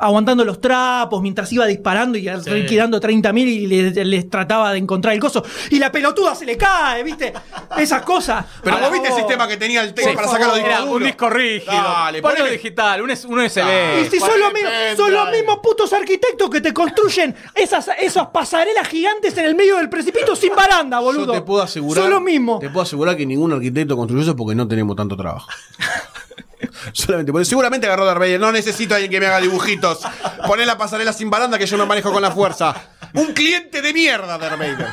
aguantando 0.00 0.42
los 0.44 0.58
trapos 0.60 1.20
mientras 1.20 1.52
iba 1.52 1.66
disparando 1.66 2.16
y 2.16 2.26
al 2.28 2.42
Sí. 2.42 2.48
rey 2.50 2.64
quedando 2.66 3.00
30.000 3.00 3.46
y 3.46 3.66
le- 3.66 4.04
les 4.06 4.30
trataba 4.30 4.72
de 4.72 4.78
encontrar 4.78 5.12
el 5.14 5.20
coso. 5.20 5.44
Y 5.70 5.78
la 5.78 5.92
pelotuda 5.92 6.34
se 6.34 6.46
le 6.46 6.56
cae, 6.56 7.02
¿viste? 7.02 7.32
Esas 7.76 8.02
cosas. 8.02 8.46
Pero 8.62 8.78
vos 8.78 8.90
viste 8.92 9.08
el 9.08 9.14
sistema 9.14 9.46
que 9.48 9.58
tenía 9.58 9.82
el 9.82 9.92
tema 9.92 10.08
Por 10.08 10.16
para 10.16 10.28
sacarlo 10.28 10.54
de 10.54 10.90
un 10.90 11.02
disco 11.04 11.28
rígido. 11.28 11.72
Dale, 11.74 12.22
digital, 12.52 13.02
un, 13.02 13.10
un 13.10 13.38
USB. 13.38 14.00
Y 14.02 14.04
si 14.10 14.18
son 14.18 14.40
los, 14.40 14.52
mismos, 14.52 14.72
son 14.96 15.12
los 15.12 15.30
mismos 15.30 15.58
putos 15.62 15.92
arquitectos 15.92 16.48
que 16.48 16.60
te 16.62 16.72
construyen 16.72 17.34
esas, 17.54 17.90
esas 18.00 18.28
pasarelas 18.28 18.88
gigantes 18.88 19.36
en 19.36 19.44
el 19.44 19.54
medio 19.54 19.76
del 19.76 19.90
precipicio 19.90 20.34
sin 20.34 20.54
baranda, 20.54 21.00
boludo. 21.00 21.26
Yo 21.26 21.32
te 21.32 21.42
puedo 21.42 21.62
asegurar. 21.62 22.02
Son 22.04 22.10
los 22.10 22.22
mismos. 22.22 22.60
Te 22.60 22.70
puedo 22.70 22.82
asegurar 22.82 22.93
que 23.16 23.26
ningún 23.26 23.52
arquitecto 23.52 23.96
construyó 23.96 24.22
eso 24.22 24.36
porque 24.36 24.54
no 24.54 24.66
tenemos 24.68 24.96
tanto 24.96 25.16
trabajo. 25.16 25.48
Solamente 26.92 27.32
porque 27.32 27.44
seguramente 27.44 27.86
agarró 27.86 28.04
Darth 28.04 28.18
Vader. 28.20 28.40
No 28.40 28.52
necesito 28.52 28.94
a 28.94 28.96
alguien 28.96 29.10
que 29.10 29.20
me 29.20 29.26
haga 29.26 29.40
dibujitos. 29.40 30.00
Poné 30.46 30.66
la 30.66 30.76
pasarela 30.76 31.12
sin 31.12 31.30
baranda 31.30 31.58
que 31.58 31.66
yo 31.66 31.76
me 31.78 31.86
manejo 31.86 32.12
con 32.12 32.22
la 32.22 32.30
fuerza. 32.30 32.74
Un 33.14 33.32
cliente 33.32 33.80
de 33.82 33.92
mierda, 33.92 34.38
Darth 34.38 34.58
Vader. 34.58 34.88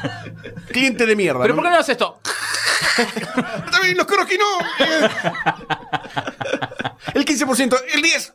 Cliente 0.72 1.06
de 1.06 1.16
mierda. 1.16 1.42
Pero 1.42 1.56
¿por 1.56 1.64
qué 1.64 1.70
no 1.70 1.76
haces 1.78 1.90
esto? 1.90 2.20
También 3.72 3.98
los 3.98 4.06
coros 4.06 4.26
que 4.26 4.38
no. 4.38 4.46
El 7.14 7.26
15%, 7.26 7.78
el 7.94 8.02
10, 8.02 8.34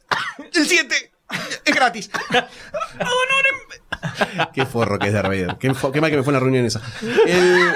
el 0.54 0.66
7. 0.66 1.12
Es 1.64 1.74
gratis. 1.74 2.10
Qué 4.54 4.66
forro 4.66 4.98
que 4.98 5.08
es 5.08 5.12
Darth 5.12 5.28
Vader. 5.28 5.56
Qué, 5.58 5.70
mal 5.72 6.10
que 6.10 6.16
me 6.16 6.22
fue 6.22 6.30
en 6.30 6.34
la 6.34 6.40
reunión 6.40 6.64
esa. 6.64 6.80
El- 7.26 7.72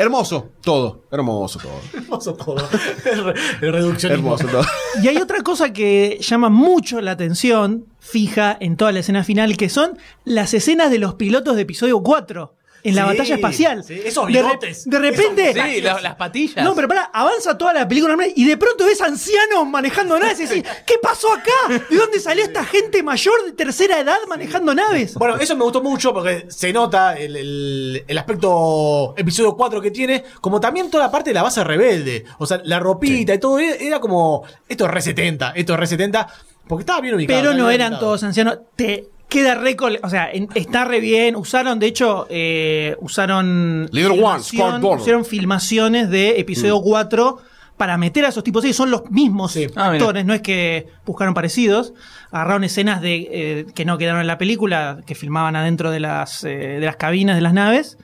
Hermoso, 0.00 0.48
todo. 0.62 1.02
Hermoso 1.10 1.58
todo. 1.58 1.72
Hermoso 2.02 2.34
todo. 2.34 2.56
El, 3.04 3.24
re- 3.24 3.34
el 3.60 3.72
reduccionismo. 3.72 4.34
Hermoso 4.34 4.46
todo. 4.48 4.64
Y 5.02 5.08
hay 5.08 5.18
otra 5.18 5.42
cosa 5.42 5.72
que 5.72 6.18
llama 6.20 6.48
mucho 6.48 7.00
la 7.00 7.10
atención, 7.12 7.84
fija 7.98 8.56
en 8.60 8.76
toda 8.76 8.92
la 8.92 9.00
escena 9.00 9.24
final, 9.24 9.56
que 9.56 9.68
son 9.68 9.98
las 10.24 10.54
escenas 10.54 10.90
de 10.90 10.98
los 10.98 11.14
pilotos 11.14 11.54
de 11.56 11.62
episodio 11.62 12.02
4 12.02 12.54
en 12.82 12.94
la 12.94 13.02
Sí, 13.02 13.08
batalla 13.08 13.34
espacial. 13.34 13.84
sí, 13.84 14.00
esos 14.04 14.26
de, 14.26 14.32
bigotes. 14.32 14.84
de 14.88 14.98
repente. 14.98 15.52
Sí, 15.52 15.80
la- 15.80 16.00
las 16.00 16.14
patillas. 16.16 16.64
No, 16.64 16.74
pero 16.74 16.88
pará, 16.88 17.10
avanza 17.12 17.56
toda 17.58 17.72
la 17.72 17.86
película 17.88 18.12
normal 18.14 18.32
y 18.34 18.44
de 18.46 18.56
pronto 18.56 18.84
ves 18.86 19.00
ancianos 19.00 19.66
manejando 19.68 20.18
naves 20.18 20.40
y 20.40 20.46
decís, 20.46 20.64
¿qué 20.86 20.94
pasó 21.02 21.32
acá? 21.32 21.82
¿De 21.90 21.96
dónde 21.96 22.20
salió 22.20 22.44
esta 22.44 22.64
gente 22.64 23.02
mayor 23.02 23.34
de 23.44 23.52
tercera 23.52 24.00
edad 24.00 24.16
manejando 24.28 24.74
naves? 24.74 25.14
Bueno, 25.14 25.36
eso 25.36 25.56
me 25.56 25.64
gustó 25.64 25.82
mucho 25.82 26.12
porque 26.14 26.46
se 26.48 26.72
nota 26.72 27.16
el, 27.18 27.36
el- 27.36 28.04
el 28.06 28.18
aspecto 28.18 29.14
episodio 29.16 29.56
4 29.56 29.80
que 29.80 29.90
tiene, 29.90 30.24
como 30.40 30.60
también 30.60 30.90
toda 30.90 31.04
la 31.04 31.10
parte 31.10 31.30
de 31.30 31.34
la 31.34 31.42
base 31.42 31.62
rebelde. 31.64 32.24
O 32.38 32.46
sea, 32.46 32.60
la 32.64 32.78
ropita 32.78 33.34
y 33.34 33.38
todo 33.38 33.58
era 33.58 33.76
era 33.76 34.00
como, 34.00 34.44
esto 34.68 34.84
es 34.86 34.90
re 34.90 35.00
70, 35.02 35.50
esto 35.56 35.72
es 35.74 35.78
re 35.80 35.86
70, 35.86 36.26
porque 36.68 36.82
estaba 36.82 37.00
bien 37.00 37.14
ubicado. 37.14 37.38
Pero 37.40 37.50
estaba 37.50 37.62
no 37.62 37.68
bien 37.68 37.80
eran 37.80 37.92
ubicado. 37.92 38.06
todos 38.06 38.22
ancianos. 38.22 38.58
Te 38.76 39.08
queda 39.30 39.54
récord, 39.54 39.94
o 40.02 40.10
sea, 40.10 40.30
en- 40.30 40.48
está 40.54 40.84
re 40.84 41.00
bien. 41.00 41.36
Usaron, 41.36 41.78
de 41.78 41.86
hecho, 41.86 42.26
eh, 42.28 42.96
usaron. 43.00 43.88
Leader 43.92 44.10
One, 44.12 44.40
filmación- 44.42 44.42
Scott 44.42 44.80
Donald. 44.82 45.00
Hicieron 45.00 45.24
filmaciones 45.24 46.10
de 46.10 46.38
episodio 46.38 46.80
4 46.82 47.38
para 47.78 47.96
meter 47.96 48.26
a 48.26 48.28
esos 48.28 48.44
tipos. 48.44 48.62
Sí, 48.62 48.74
son 48.74 48.90
los 48.90 49.10
mismos 49.10 49.56
Ah, 49.76 49.92
actores, 49.92 50.26
no 50.26 50.34
es 50.34 50.42
que 50.42 50.88
buscaron 51.06 51.32
parecidos. 51.32 51.94
Agarraron 52.30 52.64
escenas 52.64 53.00
de 53.00 53.28
eh, 53.30 53.66
que 53.74 53.86
no 53.86 53.96
quedaron 53.96 54.20
en 54.20 54.26
la 54.26 54.36
película, 54.36 55.00
que 55.06 55.14
filmaban 55.14 55.56
adentro 55.56 55.90
de 55.90 56.00
las, 56.00 56.44
eh, 56.44 56.48
de 56.78 56.84
las 56.86 56.96
cabinas 56.96 57.36
de 57.36 57.40
las 57.42 57.54
naves, 57.54 57.96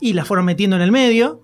y 0.00 0.12
las 0.12 0.26
fueron 0.28 0.44
metiendo 0.44 0.76
en 0.76 0.82
el 0.82 0.92
medio. 0.92 1.40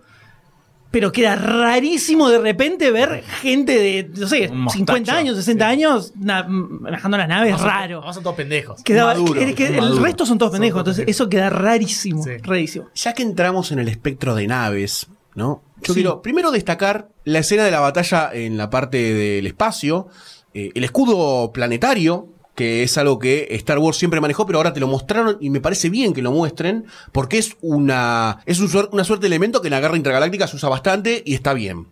Pero 0.91 1.13
queda 1.13 1.37
rarísimo 1.37 2.31
de 2.31 2.39
repente 2.39 2.91
ver 2.91 3.23
gente 3.43 3.79
de, 3.79 4.11
no 4.17 4.27
sé, 4.27 4.49
mostacho, 4.49 4.79
50 4.79 5.15
años, 5.15 5.37
60 5.37 5.69
años, 5.69 6.13
na- 6.17 6.45
manejando 6.49 7.19
las 7.19 7.29
naves, 7.29 7.61
raro. 7.61 7.99
además 7.99 8.15
son 8.15 8.25
todos 8.25 8.37
pendejos. 8.37 8.83
Quedaba, 8.83 9.13
Maduro, 9.13 9.35
que- 9.39 9.55
que 9.55 9.67
el 9.79 9.99
resto 9.99 10.25
son 10.25 10.39
todos 10.39 10.53
pendejos, 10.53 10.83
todos 10.85 10.99
entonces 10.99 11.05
pendejos. 11.05 11.21
eso 11.21 11.29
queda 11.29 11.51
rarísimo, 11.51 12.23
Sí. 12.25 12.39
rarísimo. 12.43 12.89
Ya 12.95 13.13
que 13.13 13.23
entramos 13.23 13.71
en 13.71 13.81
el 13.81 13.89
espectro 13.89 14.35
de 14.35 14.47
naves, 14.47 15.09
¿no? 15.35 15.63
Yo 15.83 15.93
Sí. 15.93 16.01
quiero 16.01 16.23
primero 16.23 16.51
destacar 16.51 17.09
la 17.25 17.41
escena 17.41 17.65
de 17.65 17.71
la 17.71 17.81
batalla 17.81 18.31
en 18.33 18.57
la 18.57 18.71
parte 18.71 18.97
del 19.13 19.47
espacio, 19.47 20.09
eh, 20.55 20.71
el 20.75 20.85
escudo 20.85 21.53
planetario, 21.53 22.29
que 22.59 22.83
es 22.83 22.99
algo 22.99 23.21
que 23.21 23.47
Star 23.53 23.79
Wars 23.79 23.97
siempre 23.97 24.21
manejó, 24.21 24.45
pero 24.45 24.59
ahora 24.59 24.73
te 24.73 24.81
lo 24.81 24.89
mostraron 24.89 25.37
y 25.41 25.49
me 25.49 25.61
parece 25.61 25.91
bien 25.91 26.13
que 26.13 26.23
lo 26.23 26.33
muestren, 26.33 26.87
porque 27.13 27.39
es 27.39 27.57
una, 27.61 28.41
es 28.47 28.59
un 28.59 28.69
una 28.91 29.05
suerte 29.05 29.23
de 29.23 29.29
elemento 29.29 29.61
que 29.63 29.69
en 29.69 29.75
la 29.75 29.81
guerra 29.81 29.97
intergaláctica 29.97 30.49
se 30.49 30.57
usa 30.57 30.69
bastante 30.69 31.23
y 31.25 31.35
está 31.35 31.55
bien. 31.55 31.87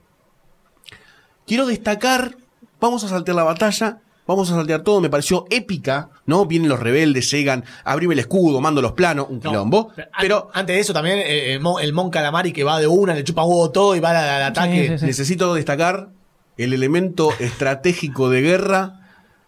Quiero 1.46 1.66
destacar, 1.66 2.36
vamos 2.80 3.04
a 3.04 3.08
saltear 3.08 3.36
la 3.36 3.44
batalla, 3.44 4.00
vamos 4.26 4.50
a 4.50 4.54
saltear 4.56 4.82
todo, 4.82 5.00
me 5.00 5.08
pareció 5.08 5.44
épica, 5.50 6.10
¿no? 6.26 6.46
Vienen 6.46 6.68
los 6.68 6.80
rebeldes, 6.80 7.30
llegan, 7.30 7.64
abrime 7.84 8.14
el 8.14 8.18
escudo, 8.18 8.60
mando 8.60 8.82
los 8.82 8.90
planos, 8.92 9.28
un 9.30 9.36
No, 9.36 9.50
quilombo. 9.50 9.92
pero, 9.94 10.08
Pero 10.20 10.50
antes 10.52 10.74
de 10.74 10.80
eso 10.80 10.92
también 10.92 11.18
eh, 11.20 11.52
el, 11.54 11.60
mon, 11.60 11.80
el 11.80 11.92
Mon 11.92 12.10
Calamari 12.10 12.52
que 12.52 12.64
va 12.64 12.80
de 12.80 12.88
una, 12.88 13.14
le 13.14 13.22
chupa 13.22 13.44
huevo 13.44 13.70
todo 13.70 13.94
y 13.94 14.00
va 14.00 14.10
al, 14.10 14.16
al 14.16 14.42
ataque. 14.42 14.82
Sí, 14.82 14.92
sí, 14.94 14.98
sí. 14.98 15.06
necesito 15.06 15.54
destacar 15.54 16.08
el 16.56 16.72
elemento 16.72 17.30
estratégico 17.38 18.28
de 18.30 18.40
guerra 18.42 19.00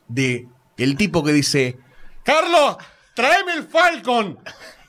de 0.06 0.46
el 0.84 0.96
tipo 0.96 1.22
que 1.24 1.32
dice, 1.32 1.78
Carlos, 2.24 2.76
tráeme 3.14 3.54
el 3.54 3.64
Falcon. 3.64 4.38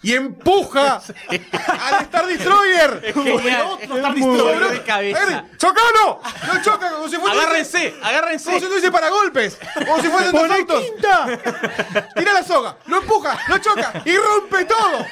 Y 0.01 0.13
empuja 0.13 1.01
al 1.27 2.01
Star 2.03 2.25
Destroyer. 2.25 3.13
Otro 3.15 3.39
Star 3.81 4.13
Destroyer. 4.15 4.69
de 4.71 4.81
cabeza. 4.83 5.39
¡Eh, 5.45 5.51
¡Chocano! 5.57 6.21
¡No 6.47 6.61
choca! 6.61 6.91
Como 6.93 7.09
si 7.09 7.17
fuese 7.17 7.37
Agárrense, 7.37 7.93
agárrense. 8.01 8.45
como 8.45 8.59
si 8.61 8.65
fuese 8.67 8.91
para 8.91 9.09
golpes. 9.09 9.57
Como 9.85 10.01
si 10.01 10.07
fuesen 10.07 10.31
dos 10.31 10.49
autos. 10.51 10.83
Tira 12.15 12.33
la 12.33 12.43
soga, 12.43 12.77
lo 12.87 12.97
empuja, 13.01 13.37
lo 13.49 13.57
choca 13.57 14.01
y 14.05 14.15
rompe 14.15 14.63
todo. 14.65 15.05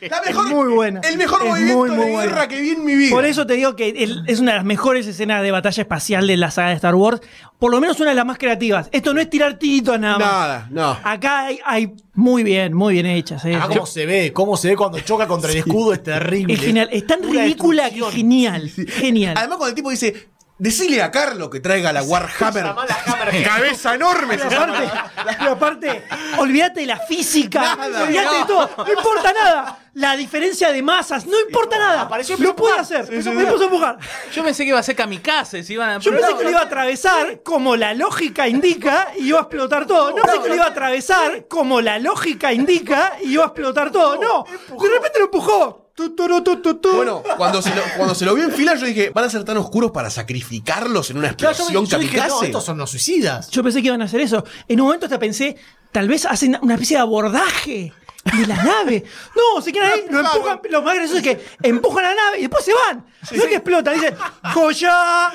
La 0.00 0.20
mejor- 0.22 0.46
Es 0.46 0.52
muy 0.52 0.68
buena. 0.72 1.00
El 1.04 1.16
mejor 1.16 1.42
Es 1.42 1.48
movimiento 1.48 1.78
muy, 1.78 1.90
muy 1.90 2.04
de 2.06 2.12
buena. 2.12 2.26
guerra 2.32 2.48
que 2.48 2.60
vi 2.60 2.70
en 2.70 2.84
mi 2.84 2.94
vida. 2.96 3.10
Por 3.14 3.24
eso 3.24 3.46
te 3.46 3.54
digo 3.54 3.76
que 3.76 3.94
es 4.26 4.40
una 4.40 4.52
de 4.52 4.56
las 4.58 4.64
mejores 4.66 5.06
escenas 5.06 5.42
de 5.42 5.50
batalla 5.52 5.80
espacial 5.82 6.26
de 6.26 6.36
la 6.36 6.50
saga 6.50 6.70
de 6.70 6.74
Star 6.74 6.94
Wars, 6.94 7.20
por 7.58 7.70
lo 7.70 7.80
menos 7.80 7.98
una 8.00 8.10
de 8.10 8.16
las 8.16 8.26
más 8.26 8.38
creativas. 8.38 8.88
Esto 8.92 9.14
no 9.14 9.20
es 9.20 9.30
tirar 9.30 9.54
tiritos 9.58 9.98
nada 9.98 10.18
más. 10.18 10.28
Nada, 10.28 10.66
no. 10.70 10.98
Acá 11.04 11.46
hay, 11.46 11.60
hay 11.64 11.94
muy 12.14 12.42
bien, 12.42 12.74
muy 12.74 12.94
bien 12.94 13.06
eh. 13.44 13.54
Ah, 13.54 13.68
cómo 13.68 13.86
se 13.86 14.06
ve, 14.06 14.32
cómo 14.32 14.56
se 14.56 14.68
ve 14.68 14.76
cuando 14.76 14.98
choca 15.00 15.26
contra 15.26 15.50
el 15.50 15.58
escudo, 15.58 15.92
es 15.92 16.02
terrible. 16.02 16.54
Es 16.54 16.60
genial, 16.60 16.88
es 16.92 17.06
tan 17.06 17.22
ridícula 17.22 17.84
que 17.90 17.96
destrucción. 17.96 18.12
genial. 18.12 18.70
Genial. 18.70 19.34
Además, 19.36 19.58
cuando 19.58 19.70
el 19.70 19.74
tipo 19.74 19.90
dice, 19.90 20.28
decile 20.58 21.02
a 21.02 21.10
Carlos 21.10 21.50
que 21.50 21.60
traiga 21.60 21.92
la 21.92 22.02
Warhammer. 22.02 22.64
Cabeza 23.44 23.94
enorme. 23.94 24.38
Pero 24.38 24.62
aparte, 24.62 24.90
pero 25.38 25.50
aparte, 25.52 26.04
olvídate 26.38 26.80
de 26.80 26.86
la 26.86 26.98
física, 26.98 27.76
Nada. 27.76 28.02
olvídate 28.04 28.34
de 28.34 28.40
No. 28.40 28.46
todo, 28.46 28.70
no 28.84 28.92
importa 28.92 29.32
nada. 29.32 29.78
La 29.94 30.14
diferencia 30.14 30.72
de 30.72 30.82
masas, 30.82 31.24
no 31.26 31.40
importa 31.40 31.78
nada. 31.78 32.02
Apareció 32.02 32.36
lo 32.38 32.54
puede 32.54 32.74
empujar. 32.76 32.80
hacer, 33.00 33.06
Sí, 33.16 33.22
sí, 33.22 33.30
me 33.30 33.46
puso 33.46 33.62
a 33.62 33.64
empujar. 33.66 33.98
Yo 34.30 34.44
pensé 34.44 34.62
que 34.64 34.68
iba 34.68 34.78
a 34.78 34.82
ser 34.82 34.94
kamikaze. 34.94 35.62
Si 35.62 35.72
iban 35.72 35.88
a 35.88 35.98
Yo 35.98 36.10
pensé 36.12 36.36
que 36.36 36.44
lo 36.44 36.50
iba 36.50 36.60
a 36.60 36.64
atravesar 36.64 37.42
como 37.42 37.76
la 37.76 37.94
lógica 37.94 38.46
indica 38.46 39.12
y 39.18 39.28
iba 39.28 39.38
a 39.38 39.42
explotar 39.42 39.86
todo. 39.86 40.10
No 40.10 40.16
pensé 40.22 40.42
que 40.42 40.48
lo 40.50 40.54
iba 40.56 40.64
a 40.66 40.68
atravesar 40.68 41.46
como 41.48 41.80
la 41.80 41.98
lógica 41.98 42.52
indica 42.52 43.14
y 43.22 43.32
iba 43.32 43.44
a 43.44 43.46
explotar 43.46 43.90
todo. 43.90 44.20
No, 44.20 44.44
de 44.78 44.88
repente 44.88 45.18
lo 45.18 45.24
empujó. 45.26 45.85
Bueno, 46.94 47.22
cuando 47.36 47.62
se, 47.62 47.74
lo, 47.74 47.82
cuando 47.96 48.14
se 48.14 48.24
lo 48.24 48.34
vio 48.34 48.44
en 48.44 48.52
fila, 48.52 48.74
yo 48.74 48.86
dije, 48.86 49.10
¿van 49.10 49.24
a 49.24 49.30
ser 49.30 49.44
tan 49.44 49.56
oscuros 49.56 49.90
para 49.92 50.10
sacrificarlos 50.10 51.10
en 51.10 51.18
una 51.18 51.34
Claro, 51.34 51.56
yo, 51.56 51.62
explosión 51.64 51.86
yo 51.86 51.98
dije, 51.98 52.28
no, 52.28 52.42
estos 52.42 52.64
son 52.64 52.76
los 52.78 52.90
suicidas. 52.90 53.50
Yo 53.50 53.62
pensé 53.62 53.80
que 53.80 53.88
iban 53.88 54.02
a 54.02 54.04
hacer 54.04 54.20
eso. 54.20 54.44
En 54.68 54.80
un 54.80 54.86
momento 54.88 55.06
hasta 55.06 55.18
pensé, 55.18 55.56
tal 55.92 56.08
vez 56.08 56.26
hacen 56.26 56.58
una 56.60 56.74
especie 56.74 56.96
de 56.98 57.02
abordaje 57.02 57.92
de 58.24 58.46
la 58.46 58.56
nave. 58.62 59.04
No, 59.34 59.62
se 59.62 59.72
quedan 59.72 59.92
ahí, 59.92 60.04
lo 60.10 60.20
empujan. 60.20 60.60
Lo 60.70 60.82
más 60.82 60.94
gracioso 60.96 61.16
es 61.18 61.22
que 61.22 61.44
empujan 61.62 62.04
la 62.04 62.14
nave 62.14 62.38
y 62.38 62.42
después 62.42 62.64
se 62.64 62.72
van. 62.74 63.04
no 63.30 63.42
es 63.42 63.46
que 63.46 63.54
explotan, 63.54 63.94
dicen, 63.94 64.14
¡Joya! 64.52 65.32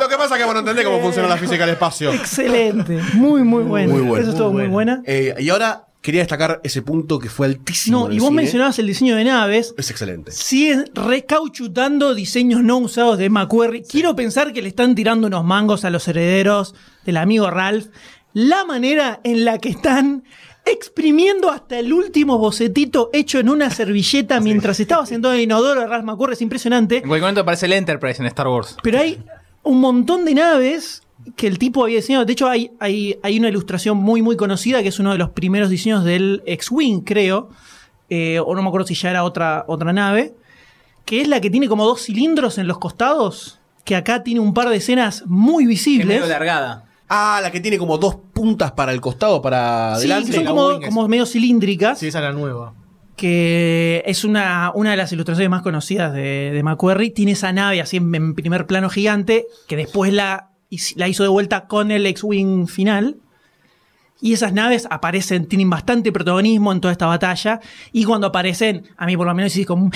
Lo 0.00 0.08
que 0.08 0.16
pasa 0.16 0.34
es 0.34 0.40
que 0.40 0.44
vos 0.44 0.54
no 0.54 0.60
entendés 0.60 0.84
cómo 0.84 1.00
funciona 1.00 1.28
la 1.28 1.36
física 1.36 1.64
del 1.64 1.74
espacio. 1.74 2.12
Excelente. 2.12 3.00
Muy, 3.14 3.42
muy 3.42 3.64
bueno. 3.64 3.94
Muy 3.94 4.02
bueno. 4.02 4.22
Eso 4.22 4.30
estuvo 4.32 4.52
muy 4.52 4.66
buena. 4.66 5.02
Eh, 5.06 5.34
y 5.38 5.48
ahora 5.48 5.86
quería 6.02 6.20
destacar 6.20 6.60
ese 6.64 6.82
punto 6.82 7.18
que 7.18 7.30
fue 7.30 7.46
altísimo. 7.46 8.00
No, 8.00 8.06
en 8.08 8.12
y 8.14 8.18
vos 8.18 8.28
cine. 8.28 8.42
mencionabas 8.42 8.78
el 8.80 8.86
diseño 8.88 9.16
de 9.16 9.24
naves. 9.24 9.72
Es 9.78 9.90
excelente. 9.90 10.32
Siguen 10.32 10.84
recauchutando 10.92 12.14
diseños 12.14 12.62
no 12.62 12.78
usados 12.78 13.16
de 13.18 13.30
McQuarrie. 13.30 13.84
Quiero 13.88 14.14
pensar 14.14 14.52
que 14.52 14.60
le 14.60 14.68
están 14.68 14.94
tirando 14.94 15.28
unos 15.28 15.44
mangos 15.44 15.84
a 15.84 15.90
los 15.90 16.06
herederos 16.08 16.74
del 17.06 17.16
amigo 17.16 17.48
Ralph. 17.50 17.86
La 18.34 18.64
manera 18.64 19.20
en 19.24 19.44
la 19.44 19.58
que 19.58 19.68
están 19.68 20.24
exprimiendo 20.64 21.50
hasta 21.50 21.78
el 21.78 21.92
último 21.92 22.38
bocetito 22.38 23.10
hecho 23.12 23.38
en 23.38 23.48
una 23.48 23.70
servilleta 23.70 24.40
mientras 24.40 24.80
estaba 24.80 25.04
en 25.08 25.24
el 25.24 25.40
inodoro 25.40 25.80
de 25.80 25.86
Ralph 25.86 26.04
McQuarrie 26.04 26.34
es 26.34 26.42
impresionante. 26.42 26.96
En 26.96 27.02
cualquier 27.02 27.22
momento 27.22 27.40
aparece 27.42 27.66
el 27.66 27.74
Enterprise 27.74 28.20
en 28.20 28.26
Star 28.26 28.48
Wars. 28.48 28.76
Pero 28.82 28.98
hay 28.98 29.22
un 29.62 29.80
montón 29.80 30.24
de 30.24 30.34
naves 30.34 31.01
que 31.36 31.46
el 31.46 31.58
tipo 31.58 31.84
había 31.84 31.96
diseñado. 31.96 32.24
De 32.24 32.32
hecho, 32.32 32.48
hay, 32.48 32.70
hay, 32.80 33.18
hay 33.22 33.38
una 33.38 33.48
ilustración 33.48 33.96
muy, 33.96 34.22
muy 34.22 34.36
conocida 34.36 34.82
que 34.82 34.88
es 34.88 34.98
uno 34.98 35.12
de 35.12 35.18
los 35.18 35.30
primeros 35.30 35.70
diseños 35.70 36.04
del 36.04 36.42
X-Wing, 36.46 37.00
creo. 37.02 37.48
eh, 38.10 38.40
o 38.44 38.54
no 38.54 38.62
me 38.62 38.68
acuerdo 38.68 38.86
si 38.86 38.94
ya 38.94 39.10
era 39.10 39.24
otra, 39.24 39.64
otra 39.68 39.92
nave. 39.92 40.34
Que 41.04 41.20
es 41.20 41.28
la 41.28 41.40
que 41.40 41.50
tiene 41.50 41.68
como 41.68 41.84
dos 41.84 42.02
cilindros 42.02 42.58
en 42.58 42.66
los 42.68 42.78
costados. 42.78 43.58
Que 43.84 43.96
acá 43.96 44.22
tiene 44.22 44.40
un 44.40 44.54
par 44.54 44.68
de 44.68 44.76
escenas 44.76 45.24
muy 45.26 45.66
visibles. 45.66 46.28
largada. 46.28 46.84
Ah, 47.08 47.40
la 47.42 47.50
que 47.50 47.60
tiene 47.60 47.76
como 47.78 47.98
dos 47.98 48.16
puntas 48.32 48.72
para 48.72 48.92
el 48.92 49.00
costado, 49.00 49.42
para 49.42 49.94
Sí, 49.96 50.02
adelante. 50.10 50.30
que 50.30 50.36
son 50.36 50.44
como, 50.46 50.80
como 50.80 51.08
medio 51.08 51.26
cilíndricas. 51.26 51.98
Sí, 51.98 52.06
esa 52.06 52.18
es 52.20 52.24
la 52.24 52.32
nueva. 52.32 52.74
que 53.16 54.02
es 54.06 54.24
una, 54.24 54.72
una 54.74 54.92
de 54.92 54.96
las 54.96 55.12
ilustraciones 55.12 55.50
más 55.50 55.62
conocidas 55.62 56.12
de, 56.12 56.50
de 56.52 56.62
McQuarrie. 56.62 57.10
Tiene 57.10 57.32
esa 57.32 57.52
nave 57.52 57.80
así 57.80 57.96
en, 57.98 58.14
en 58.14 58.34
primer 58.34 58.66
plano 58.66 58.88
gigante, 58.88 59.46
que 59.68 59.76
después 59.76 60.12
la, 60.12 60.50
hiz- 60.72 60.94
la 60.96 61.06
hizo 61.08 61.22
de 61.22 61.28
vuelta 61.28 61.66
con 61.66 61.90
el 61.90 62.04
X-Wing 62.06 62.66
final. 62.66 63.16
Y 64.24 64.34
esas 64.34 64.52
naves 64.52 64.86
aparecen, 64.88 65.46
tienen 65.46 65.68
bastante 65.68 66.12
protagonismo 66.12 66.70
en 66.70 66.80
toda 66.80 66.92
esta 66.92 67.06
batalla. 67.06 67.58
Y 67.92 68.04
cuando 68.04 68.28
aparecen, 68.28 68.84
a 68.96 69.04
mí 69.06 69.16
por 69.16 69.26
lo 69.26 69.34
menos 69.34 69.52
sí 69.52 69.64
como 69.64 69.90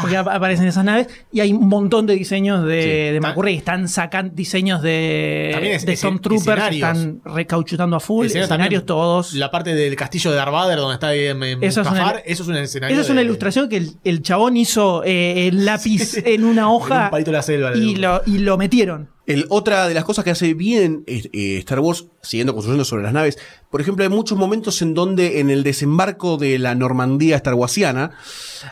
porque 0.00 0.16
ap- 0.16 0.28
aparecen 0.28 0.68
esas 0.68 0.84
naves. 0.84 1.08
Y 1.32 1.40
hay 1.40 1.52
un 1.52 1.66
montón 1.68 2.06
de 2.06 2.14
diseños 2.14 2.64
de, 2.64 3.10
de 3.12 3.20
McQuarrie. 3.20 3.56
Están 3.56 3.88
sacando 3.88 4.32
diseños 4.32 4.80
de, 4.80 5.50
También 5.52 5.74
es- 5.74 5.84
de 5.84 5.96
Stormtroopers, 5.96 6.46
escenarios. 6.46 6.88
están 6.88 7.20
recauchutando 7.24 7.96
a 7.96 8.00
full. 8.00 8.26
Escenario 8.26 8.44
escenarios 8.44 8.80
también, 8.82 8.86
todos. 8.86 9.34
La 9.34 9.50
parte 9.50 9.74
del 9.74 9.96
castillo 9.96 10.30
de 10.30 10.36
Darth 10.36 10.52
Vader 10.52 10.78
donde 10.78 10.94
está 10.94 11.08
ahí 11.08 11.24
en, 11.26 11.42
en 11.42 11.64
Eso 11.64 11.80
es 11.80 11.90
una- 11.90 12.10
eso 12.24 12.42
es 12.44 12.48
un 12.48 12.56
escenario. 12.56 12.94
Esa 12.94 13.02
es 13.02 13.10
una 13.10 13.20
de- 13.22 13.26
ilustración 13.26 13.68
que 13.68 13.78
el, 13.78 13.90
el 14.04 14.22
chabón 14.22 14.56
hizo 14.56 15.02
eh, 15.04 15.48
el 15.48 15.64
lápiz 15.64 16.14
en 16.24 16.44
una 16.44 16.70
hoja 16.70 16.96
En 16.98 17.04
un 17.06 17.10
palito 17.10 17.30
de 17.32 17.36
la 17.38 17.42
selva. 17.42 17.76
y 17.76 17.96
lo, 17.96 18.22
y 18.24 18.38
lo 18.38 18.56
metieron. 18.56 19.08
El, 19.26 19.46
otra 19.48 19.88
de 19.88 19.94
las 19.94 20.04
cosas 20.04 20.24
que 20.24 20.30
hace 20.30 20.54
bien 20.54 21.04
eh, 21.06 21.58
Star 21.58 21.80
Wars, 21.80 22.06
siguiendo 22.22 22.52
construyendo 22.54 22.84
sobre 22.84 23.02
las 23.02 23.12
naves, 23.12 23.38
por 23.70 23.80
ejemplo, 23.80 24.04
hay 24.04 24.08
muchos 24.08 24.38
momentos 24.38 24.80
en 24.82 24.94
donde 24.94 25.40
en 25.40 25.50
el 25.50 25.64
desembarco 25.64 26.36
de 26.36 26.58
la 26.58 26.74
Normandía 26.74 27.38
starwasiana 27.38 28.12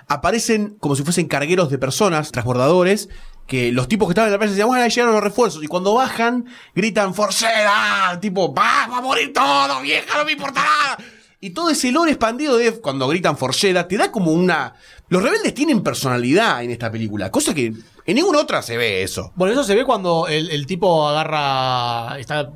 aparecen 0.07 0.77
como 0.79 0.95
si 0.97 1.03
fuesen 1.03 1.27
cargueros 1.27 1.71
de 1.71 1.79
personas, 1.79 2.31
transbordadores, 2.31 3.09
que 3.47 3.73
los 3.73 3.89
tipos 3.89 4.09
que 4.09 4.13
estaban 4.13 4.29
en 4.29 4.33
la 4.33 4.39
playa 4.39 4.53
decían, 4.53 4.69
bueno, 4.69 4.85
ahí 4.85 4.91
llegaron 4.91 5.15
los 5.15 5.25
refuerzos, 5.25 5.63
y 5.63 5.67
cuando 5.67 5.95
bajan, 5.95 6.47
gritan, 6.75 7.15
¡Forceda! 7.15 8.19
Tipo, 8.21 8.55
¡va, 8.55 8.87
va 8.87 8.99
a 8.99 9.01
morir 9.03 9.33
todo, 9.33 9.81
vieja, 9.83 10.19
no 10.19 10.25
me 10.25 10.33
importa 10.33 10.63
nada! 10.63 10.99
Y 11.45 11.51
todo 11.51 11.69
ese 11.69 11.93
lore 11.93 12.11
expandido 12.11 12.57
de 12.57 12.81
cuando 12.81 13.07
gritan 13.07 13.37
Forceda 13.37 13.87
te 13.87 13.99
da 13.99 14.11
como 14.11 14.33
una. 14.33 14.77
Los 15.11 15.23
rebeldes 15.23 15.53
tienen 15.53 15.83
personalidad 15.83 16.65
en 16.65 16.71
esta 16.71 16.91
película, 16.91 17.31
cosa 17.31 17.53
que 17.53 17.67
en 17.67 18.17
ninguna 18.17 18.39
otra 18.39 18.63
se 18.63 18.79
ve 18.79 19.03
eso. 19.03 19.31
Bueno, 19.37 19.53
eso 19.53 19.63
se 19.63 19.75
ve 19.75 19.85
cuando 19.85 20.27
el 20.27 20.65
tipo 20.65 21.07
agarra. 21.07 22.19
está 22.19 22.51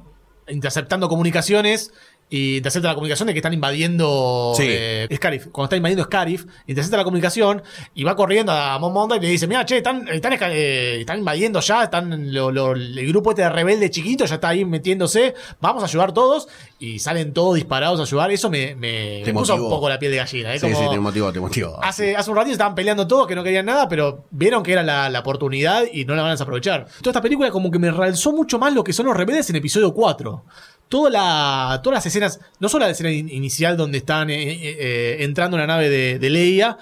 interceptando 0.48 1.06
comunicaciones. 1.06 1.92
Y 2.30 2.58
intercepta 2.58 2.88
la 2.88 2.94
comunicación 2.94 3.26
de 3.26 3.32
que 3.32 3.38
están 3.38 3.54
invadiendo 3.54 4.52
Sí. 4.56 4.64
eh, 4.68 5.08
Scarif. 5.14 5.46
Cuando 5.46 5.64
está 5.64 5.76
invadiendo 5.76 6.04
Scarif, 6.04 6.44
intercepta 6.66 6.98
la 6.98 7.04
comunicación 7.04 7.62
y 7.94 8.04
va 8.04 8.14
corriendo 8.16 8.52
a 8.52 8.78
Mon 8.78 9.10
y 9.16 9.20
le 9.20 9.28
dice: 9.28 9.46
Mira, 9.46 9.64
che, 9.64 9.78
están, 9.78 10.06
eh, 10.08 10.98
están 11.00 11.18
invadiendo 11.18 11.60
ya, 11.60 11.84
están 11.84 12.32
lo- 12.32 12.50
lo- 12.52 12.72
el 12.72 13.06
grupo 13.08 13.30
este 13.30 13.42
de 13.42 13.48
rebelde 13.48 13.90
chiquito 13.90 14.26
ya 14.26 14.34
está 14.34 14.48
ahí 14.50 14.64
metiéndose. 14.64 15.34
Vamos 15.60 15.82
a 15.82 15.86
ayudar 15.86 16.12
todos. 16.12 16.48
Y 16.78 16.98
salen 16.98 17.32
todos 17.32 17.54
disparados 17.56 17.98
a 17.98 18.02
ayudar. 18.02 18.30
Eso 18.30 18.50
me, 18.50 18.74
me, 18.76 19.22
Te 19.24 19.32
me 19.32 19.38
puso 19.40 19.54
un 19.54 19.68
poco 19.70 19.88
la 19.88 19.98
piel 19.98 20.12
de 20.12 20.18
gallina. 20.18 20.54
¿eh? 20.54 20.58
Sí, 20.60 20.66
Como- 20.70 20.78
sí, 20.78 20.90
te 20.90 21.00
motivó, 21.00 21.32
te 21.32 21.40
motivó. 21.40 21.82
Hace, 21.82 22.14
hace 22.14 22.30
un 22.30 22.36
ratito 22.36 22.52
estaban 22.52 22.74
peleando 22.74 23.06
todos 23.06 23.26
que 23.26 23.34
no 23.34 23.42
querían 23.42 23.66
nada, 23.66 23.88
pero 23.88 24.26
vieron 24.30 24.62
que 24.62 24.72
era 24.72 24.82
la, 24.82 25.08
la 25.08 25.20
oportunidad 25.20 25.84
y 25.90 26.04
no 26.04 26.14
la 26.14 26.22
van 26.22 26.30
a 26.30 26.34
desaprovechar. 26.34 26.86
Toda 27.02 27.10
esta 27.12 27.22
película 27.22 27.50
como 27.50 27.70
que 27.70 27.78
me 27.78 27.90
realzó 27.90 28.32
mucho 28.32 28.58
más 28.58 28.72
lo 28.74 28.84
que 28.84 28.92
son 28.92 29.06
los 29.06 29.16
rebeldes 29.16 29.48
en 29.50 29.56
episodio 29.56 29.92
4. 29.94 30.44
Toda 30.88 31.10
la, 31.10 31.80
todas 31.82 31.98
las 31.98 32.06
escenas, 32.06 32.40
no 32.60 32.68
solo 32.68 32.86
la 32.86 32.92
escena 32.92 33.10
in- 33.10 33.28
inicial 33.28 33.76
donde 33.76 33.98
están 33.98 34.30
eh, 34.30 34.42
eh, 34.42 34.58
eh, 34.62 35.16
entrando 35.20 35.56
en 35.56 35.60
la 35.62 35.66
nave 35.66 35.88
de, 35.90 36.18
de 36.18 36.30
Leia, 36.30 36.78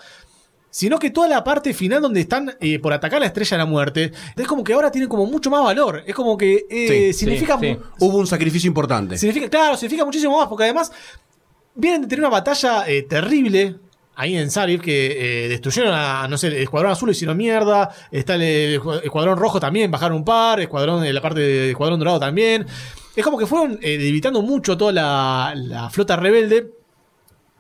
sino 0.71 0.99
que 0.99 1.11
toda 1.11 1.27
la 1.27 1.43
parte 1.43 1.73
final 1.75 2.03
donde 2.03 2.21
están 2.21 2.55
eh, 2.61 2.79
por 2.79 2.93
atacar 2.93 3.19
la 3.21 3.27
estrella 3.27 3.57
de 3.57 3.63
la 3.63 3.67
muerte, 3.67 4.13
es 4.37 4.47
como 4.47 4.63
que 4.63 4.75
ahora 4.75 4.91
tiene 4.91 5.09
como 5.09 5.27
mucho 5.27 5.51
más 5.51 5.65
valor. 5.65 6.05
Es 6.07 6.15
como 6.15 6.37
que 6.37 6.67
eh, 6.71 7.13
Sí, 7.13 7.13
significa 7.19 7.59
sí, 7.59 7.67
mu- 7.67 7.75
sí. 7.75 7.81
Hubo 8.01 8.19
un 8.19 8.27
sacrificio 8.27 8.69
importante. 8.69 9.17
Significa, 9.19 9.49
claro, 9.49 9.77
significa 9.77 10.05
muchísimo 10.05 10.39
más, 10.39 10.47
porque 10.49 10.65
además 10.65 10.93
vienen 11.75 12.03
de 12.03 12.09
tener 12.09 12.21
una 12.21 12.29
batalla 12.31 12.87
eh, 12.87 13.03
terrible. 13.03 13.77
Ahí 14.19 14.37
en 14.37 14.51
Sarif, 14.51 14.81
que 14.81 15.45
eh, 15.45 15.49
destruyeron 15.49 15.93
a, 15.95 16.27
no 16.29 16.39
sé, 16.39 16.47
el 16.47 16.55
escuadrón 16.55 16.93
azul, 16.93 17.11
hicieron 17.11 17.37
mierda. 17.37 17.91
Está 18.11 18.37
el, 18.37 18.43
el 18.43 18.81
escuadrón 19.03 19.37
rojo 19.39 19.59
también, 19.61 19.91
bajaron 19.91 20.17
un 20.19 20.25
par. 20.25 20.61
Escuadrón, 20.61 21.05
eh, 21.05 21.13
la 21.13 21.21
parte 21.21 21.41
del 21.41 21.71
escuadrón 21.71 21.99
dorado 21.99 22.21
también. 22.21 22.67
Es 23.17 23.25
como 23.25 23.39
que 23.39 23.47
fueron 23.47 23.79
eh, 23.81 23.97
debilitando 23.97 24.43
mucho 24.43 24.77
toda 24.77 24.93
la, 24.93 25.55
la 25.57 25.91
flota 25.91 26.17
rebelde. 26.17 26.71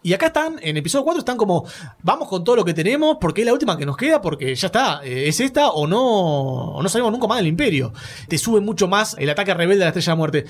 Y 0.02 0.12
acá 0.12 0.26
están, 0.26 0.60
en 0.62 0.76
episodio 0.76 1.04
4 1.04 1.18
están 1.18 1.36
como, 1.36 1.66
vamos 2.02 2.28
con 2.28 2.44
todo 2.44 2.54
lo 2.54 2.64
que 2.64 2.74
tenemos, 2.74 3.16
porque 3.20 3.40
es 3.40 3.46
la 3.46 3.52
última 3.52 3.76
que 3.76 3.84
nos 3.84 3.96
queda, 3.96 4.20
porque 4.20 4.54
ya 4.54 4.66
está, 4.66 5.00
eh, 5.02 5.26
es 5.26 5.40
esta 5.40 5.70
o 5.70 5.88
no, 5.88 6.00
o 6.00 6.80
no 6.80 6.88
salimos 6.88 7.10
nunca 7.10 7.26
más 7.26 7.38
del 7.38 7.48
imperio. 7.48 7.92
Te 8.28 8.38
sube 8.38 8.60
mucho 8.60 8.86
más 8.86 9.16
el 9.18 9.28
ataque 9.30 9.52
rebelde 9.54 9.82
a 9.82 9.86
la 9.86 9.88
estrella 9.88 10.04
de 10.04 10.12
la 10.12 10.16
muerte. 10.16 10.44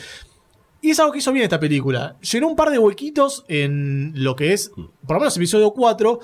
Y 0.83 0.91
es 0.91 1.01
algo 1.01 1.13
que 1.13 1.21
hizo 1.21 1.33
bien 1.33 1.45
esta 1.45 1.59
película. 1.59 2.17
Llenó 2.21 2.49
un 2.49 2.57
par 2.57 2.71
de 2.71 2.79
huequitos 2.79 3.45
en 3.49 4.13
lo 4.15 4.37
que 4.37 4.53
es, 4.53 4.73
por 5.07 5.17
lo 5.17 5.21
menos 5.21 5.37
episodio 5.37 5.71
4, 5.71 6.21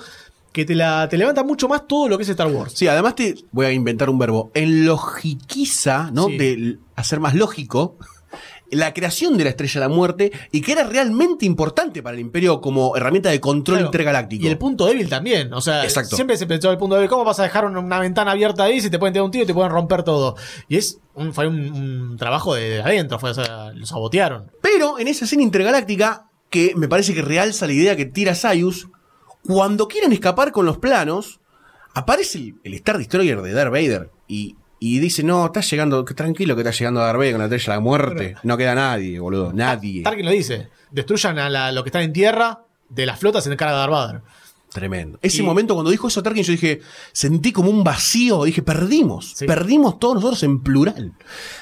que 0.51 0.65
te, 0.65 0.75
la, 0.75 1.09
te 1.09 1.17
levanta 1.17 1.43
mucho 1.43 1.67
más 1.67 1.87
todo 1.87 2.07
lo 2.09 2.17
que 2.17 2.23
es 2.23 2.29
Star 2.29 2.51
Wars. 2.51 2.73
Sí, 2.75 2.87
además 2.87 3.15
te 3.15 3.33
voy 3.51 3.65
a 3.65 3.71
inventar 3.71 4.11
un 4.11 4.19
verbo. 4.19 4.51
En 4.53 4.85
logiquiza, 4.85 6.11
¿no? 6.11 6.27
Sí. 6.27 6.37
De 6.37 6.77
hacer 6.95 7.19
más 7.19 7.33
lógico 7.33 7.97
la 8.75 8.93
creación 8.93 9.37
de 9.37 9.43
la 9.43 9.49
estrella 9.51 9.81
de 9.81 9.87
la 9.87 9.93
muerte 9.93 10.31
y 10.51 10.61
que 10.61 10.71
era 10.73 10.83
realmente 10.83 11.45
importante 11.45 12.01
para 12.03 12.15
el 12.15 12.21
imperio 12.21 12.61
como 12.61 12.95
herramienta 12.95 13.29
de 13.29 13.39
control 13.39 13.77
Claro. 13.77 13.87
intergaláctico. 13.87 14.45
Y 14.45 14.47
el 14.47 14.57
punto 14.57 14.85
débil 14.85 15.09
también. 15.09 15.53
O 15.53 15.61
sea, 15.61 15.83
Exacto. 15.83 16.15
siempre 16.15 16.37
se 16.37 16.45
pensó 16.47 16.71
el 16.71 16.77
punto 16.77 16.95
débil. 16.95 17.09
¿Cómo 17.09 17.23
vas 17.23 17.39
a 17.39 17.43
dejar 17.43 17.65
una, 17.65 17.99
ventana 17.99 18.31
abierta 18.31 18.63
ahí 18.63 18.81
si 18.81 18.89
te 18.89 18.99
pueden 18.99 19.13
tirar 19.13 19.25
un 19.25 19.31
tiro 19.31 19.43
y 19.43 19.47
te 19.47 19.53
pueden 19.53 19.71
romper 19.71 20.03
todo? 20.03 20.35
Y 20.67 20.77
es 20.77 20.99
un, 21.15 21.33
fue 21.33 21.47
un, 21.47 21.71
un 21.71 22.17
trabajo 22.17 22.55
de 22.55 22.81
adentro. 22.81 23.19
Fue, 23.19 23.31
o 23.31 23.33
sea, 23.33 23.71
lo 23.73 23.85
sabotearon. 23.85 24.51
Pero 24.61 24.99
en 24.99 25.07
esa 25.07 25.25
escena 25.25 25.43
intergaláctica, 25.43 26.29
que 26.49 26.73
me 26.75 26.87
parece 26.87 27.13
que 27.13 27.21
realza 27.21 27.65
la 27.67 27.73
idea 27.73 27.95
que 27.95 28.05
tira 28.05 28.35
Sayus, 28.35 28.87
cuando 29.43 29.87
quieren 29.87 30.11
escapar 30.13 30.51
con 30.51 30.65
los 30.65 30.77
planos, 30.77 31.39
aparece 31.93 32.37
el, 32.39 32.55
el 32.63 32.73
Star 32.75 32.97
Destroyer 32.97 33.41
de 33.41 33.51
Darth 33.53 33.71
Vader 33.71 34.09
y, 34.27 34.55
y 34.85 34.99
dice, 34.99 35.23
no, 35.23 35.45
está 35.45 35.61
llegando, 35.61 36.03
tranquilo 36.03 36.55
que 36.55 36.61
está 36.61 36.71
llegando 36.71 36.99
Darth 36.99 37.17
Vader 37.17 37.31
con 37.33 37.39
la 37.39 37.45
estrella 37.45 37.65
de 37.73 37.77
la 37.77 37.79
muerte. 37.81 38.35
No 38.43 38.57
queda 38.57 38.75
nadie, 38.75 39.17
boludo, 39.19 39.53
nadie. 39.53 40.03
Tarkin 40.03 40.25
lo 40.25 40.31
dice. 40.31 40.67
Destruyan 40.91 41.39
a 41.39 41.49
la- 41.49 41.71
lo 41.71 41.83
que 41.83 41.89
está 41.89 42.01
en 42.01 42.11
tierra 42.11 42.63
de 42.89 43.05
las 43.05 43.17
flotas 43.19 43.47
en 43.47 43.55
cara 43.55 43.71
de 43.71 43.77
Darth 43.77 43.91
Vader. 43.91 44.21
Tremendo. 44.73 45.19
Ese 45.21 45.41
Y- 45.41 45.45
momento 45.45 45.75
cuando 45.75 45.91
dijo 45.91 46.07
eso 46.07 46.21
Tarkin, 46.23 46.43
yo 46.43 46.51
dije, 46.51 46.81
sentí 47.11 47.51
como 47.51 47.69
un 47.69 47.83
vacío, 47.83 48.43
dije, 48.43 48.61
perdimos, 48.63 49.35
perdimos 49.47 49.99
todos 49.99 50.15
nosotros 50.15 50.41
en 50.43 50.61
plural. 50.63 51.13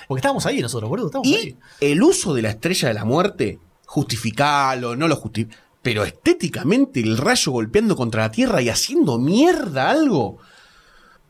Porque 0.07 0.19
estábamos 0.19 0.45
ahí 0.45 0.61
nosotros, 0.61 0.89
boludo. 0.89 1.07
Estábamos 1.07 1.27
Y 1.29 1.35
ahí. 1.35 1.57
el 1.81 2.01
uso 2.01 2.33
de 2.33 2.41
la 2.41 2.49
estrella 2.51 2.87
de 2.87 2.93
la 2.93 3.03
muerte, 3.05 3.59
justificalo, 3.85 4.95
no 4.95 5.07
lo 5.07 5.15
justifica. 5.15 5.57
Pero 5.81 6.03
estéticamente 6.05 6.99
el 6.99 7.17
rayo 7.17 7.51
golpeando 7.51 7.95
contra 7.95 8.23
la 8.23 8.31
tierra 8.31 8.61
y 8.61 8.69
haciendo 8.69 9.17
mierda 9.17 9.89
algo. 9.89 10.37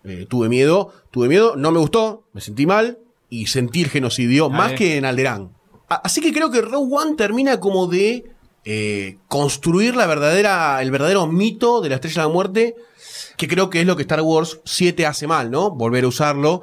Eh, 0.03 0.25
tuve 0.29 0.49
miedo, 0.49 0.93
tuve 1.11 1.27
miedo, 1.27 1.55
no 1.55 1.71
me 1.71 1.79
gustó, 1.79 2.23
me 2.33 2.41
sentí 2.41 2.65
mal 2.65 2.97
y 3.29 3.47
sentí 3.47 3.83
el 3.83 3.89
genocidio 3.89 4.49
más 4.49 4.71
que 4.77 4.97
en 4.97 5.05
Alderán. 5.05 5.51
A- 5.89 5.95
Así 6.03 6.21
que 6.21 6.33
creo 6.33 6.49
que 6.51 6.61
Rogue 6.61 6.87
One 6.95 7.15
termina 7.15 7.59
como 7.59 7.87
de 7.87 8.25
eh, 8.65 9.17
construir 9.27 9.95
la 9.95 10.05
verdadera, 10.07 10.81
el 10.81 10.91
verdadero 10.91 11.27
mito 11.27 11.81
de 11.81 11.89
la 11.89 11.95
Estrella 11.95 12.21
de 12.23 12.27
la 12.27 12.33
Muerte, 12.33 12.75
que 13.37 13.47
creo 13.47 13.69
que 13.69 13.81
es 13.81 13.85
lo 13.87 13.95
que 13.95 14.03
Star 14.03 14.21
Wars 14.21 14.59
7 14.65 15.05
hace 15.05 15.27
mal, 15.27 15.49
¿no? 15.51 15.71
Volver 15.71 16.03
a 16.03 16.07
usarlo 16.07 16.61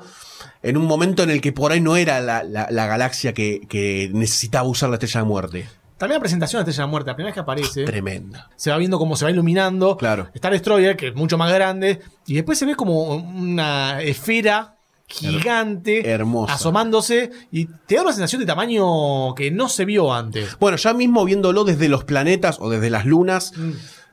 en 0.63 0.77
un 0.77 0.85
momento 0.87 1.23
en 1.23 1.31
el 1.31 1.41
que 1.41 1.53
por 1.53 1.73
ahí 1.73 1.81
no 1.81 1.97
era 1.97 2.21
la, 2.21 2.43
la- 2.43 2.69
la 2.71 2.87
galaxia 2.87 3.33
que, 3.35 3.61
que 3.69 4.11
necesitaba 4.13 4.69
usar 4.69 4.89
la 4.91 4.97
Estrella 4.97 5.21
de 5.21 5.25
la 5.25 5.29
Muerte. 5.29 5.69
También 5.99 6.19
la 6.19 6.21
presentación 6.21 6.61
de 6.61 6.71
Estrella 6.71 6.85
de 6.85 6.87
la 6.87 6.91
Muerte, 6.91 7.11
la 7.11 7.17
primera 7.17 7.29
vez 7.31 7.35
que 7.35 7.41
aparece. 7.41 7.85
Tremenda. 7.85 8.49
Se 8.57 8.71
va 8.71 8.79
viendo 8.79 8.99
cómo 8.99 9.17
se 9.17 9.25
va 9.25 9.31
iluminando. 9.33 9.97
Claro. 9.97 10.29
Está 10.33 10.49
Destroyer, 10.49 10.97
que 10.97 11.09
es 11.09 11.15
mucho 11.17 11.37
más 11.37 11.53
grande. 11.53 12.01
Y 12.27 12.35
después 12.35 12.57
se 12.57 12.67
ve 12.67 12.77
como 12.77 13.15
una 13.17 14.01
esfera 14.01 14.77
gigante 15.09 16.09
Hermosa. 16.09 16.53
asomándose. 16.53 17.31
Y 17.51 17.67
te 17.67 17.97
da 17.97 18.03
una 18.03 18.13
sensación 18.13 18.41
de 18.41 18.47
tamaño 18.47 19.35
que 19.35 19.51
no 19.51 19.69
se 19.69 19.85
vio 19.85 20.15
antes. 20.15 20.57
Bueno, 20.61 20.77
ya 20.77 20.95
mismo 20.95 21.25
viéndolo 21.25 21.65
desde 21.65 21.89
los 21.89 22.05
planetas 22.05 22.59
o 22.61 22.71
desde 22.71 22.91
las 22.91 23.05
lunas, 23.05 23.53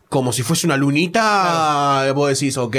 como 0.09 0.33
si 0.33 0.41
fuese 0.41 0.65
una 0.65 0.77
lunita, 0.77 2.11
vos 2.15 2.29
decís, 2.29 2.57
ok, 2.57 2.75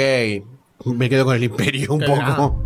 me 0.85 1.09
quedo 1.09 1.23
con 1.23 1.35
el 1.35 1.43
imperio 1.43 1.93
un 1.93 1.99
Qué 2.01 2.07
poco. 2.07 2.61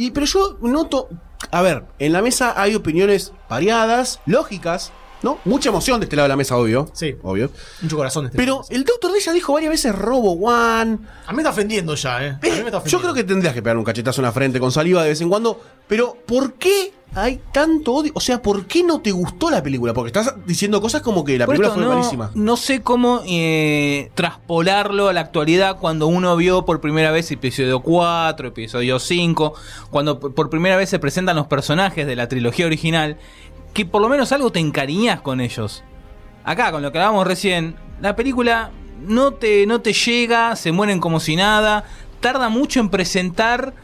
Y 0.00 0.12
pero 0.12 0.24
yo 0.24 0.56
noto, 0.62 1.10
a 1.50 1.60
ver, 1.60 1.84
en 1.98 2.14
la 2.14 2.22
mesa 2.22 2.54
hay 2.56 2.74
opiniones 2.74 3.34
variadas, 3.50 4.18
lógicas, 4.24 4.94
¿no? 5.22 5.38
Mucha 5.44 5.68
emoción 5.68 6.00
de 6.00 6.04
este 6.04 6.16
lado 6.16 6.24
de 6.24 6.30
la 6.30 6.36
mesa, 6.36 6.56
obvio. 6.56 6.88
Sí. 6.92 7.16
Obvio. 7.22 7.50
Mucho 7.82 7.96
corazón 7.96 8.24
de 8.24 8.28
este 8.28 8.38
Pero 8.38 8.62
el 8.70 8.84
Doctor 8.84 9.12
D 9.12 9.20
ya 9.20 9.32
dijo 9.32 9.52
varias 9.52 9.70
veces 9.70 9.94
Robo 9.94 10.32
One. 10.32 10.98
A 11.26 11.30
mí 11.32 11.36
me 11.36 11.42
está 11.42 11.50
ofendiendo 11.50 11.94
ya, 11.94 12.24
¿eh? 12.24 12.28
A 12.30 12.38
mí 12.42 12.50
me 12.50 12.56
está 12.56 12.70
Yo 12.70 12.76
ofendiendo. 12.78 13.00
creo 13.00 13.14
que 13.14 13.24
tendrías 13.24 13.54
que 13.54 13.62
pegar 13.62 13.76
un 13.76 13.84
cachetazo 13.84 14.20
en 14.20 14.26
la 14.26 14.32
frente 14.32 14.60
con 14.60 14.72
saliva 14.72 15.02
de 15.02 15.10
vez 15.10 15.20
en 15.20 15.28
cuando. 15.28 15.60
Pero, 15.88 16.16
¿por 16.26 16.54
qué 16.54 16.92
hay 17.14 17.40
tanto 17.52 17.94
odio? 17.94 18.12
O 18.14 18.20
sea, 18.20 18.40
¿por 18.40 18.66
qué 18.66 18.84
no 18.84 19.00
te 19.00 19.10
gustó 19.10 19.50
la 19.50 19.60
película? 19.62 19.92
Porque 19.92 20.08
estás 20.16 20.34
diciendo 20.46 20.80
cosas 20.80 21.02
como 21.02 21.24
que 21.24 21.36
la 21.36 21.46
Por 21.46 21.56
película 21.56 21.68
esto 21.74 21.80
fue 21.80 21.88
no, 21.88 21.96
malísima. 21.96 22.30
No 22.34 22.56
sé 22.56 22.80
cómo 22.82 23.22
eh, 23.26 24.10
traspolarlo 24.14 25.08
a 25.08 25.12
la 25.12 25.20
actualidad 25.22 25.78
cuando 25.78 26.06
uno 26.06 26.36
vio 26.36 26.64
por 26.64 26.80
primera 26.80 27.10
vez 27.10 27.30
episodio 27.32 27.80
4, 27.80 28.48
episodio 28.48 29.00
5, 29.00 29.54
cuando 29.90 30.20
por 30.20 30.48
primera 30.48 30.76
vez 30.76 30.88
se 30.90 31.00
presentan 31.00 31.34
los 31.34 31.48
personajes 31.48 32.06
de 32.06 32.14
la 32.14 32.28
trilogía 32.28 32.66
original, 32.66 33.16
que 33.72 33.86
por 33.86 34.02
lo 34.02 34.08
menos 34.08 34.32
algo 34.32 34.50
te 34.50 34.60
encariñas 34.60 35.20
con 35.20 35.40
ellos. 35.40 35.84
Acá, 36.44 36.72
con 36.72 36.82
lo 36.82 36.90
que 36.90 36.98
hablábamos 36.98 37.26
recién, 37.26 37.76
la 38.00 38.16
película 38.16 38.70
no 39.06 39.32
te, 39.32 39.66
no 39.66 39.80
te 39.80 39.92
llega, 39.92 40.56
se 40.56 40.72
mueren 40.72 41.00
como 41.00 41.20
si 41.20 41.36
nada, 41.36 41.84
tarda 42.20 42.48
mucho 42.48 42.80
en 42.80 42.88
presentar 42.88 43.74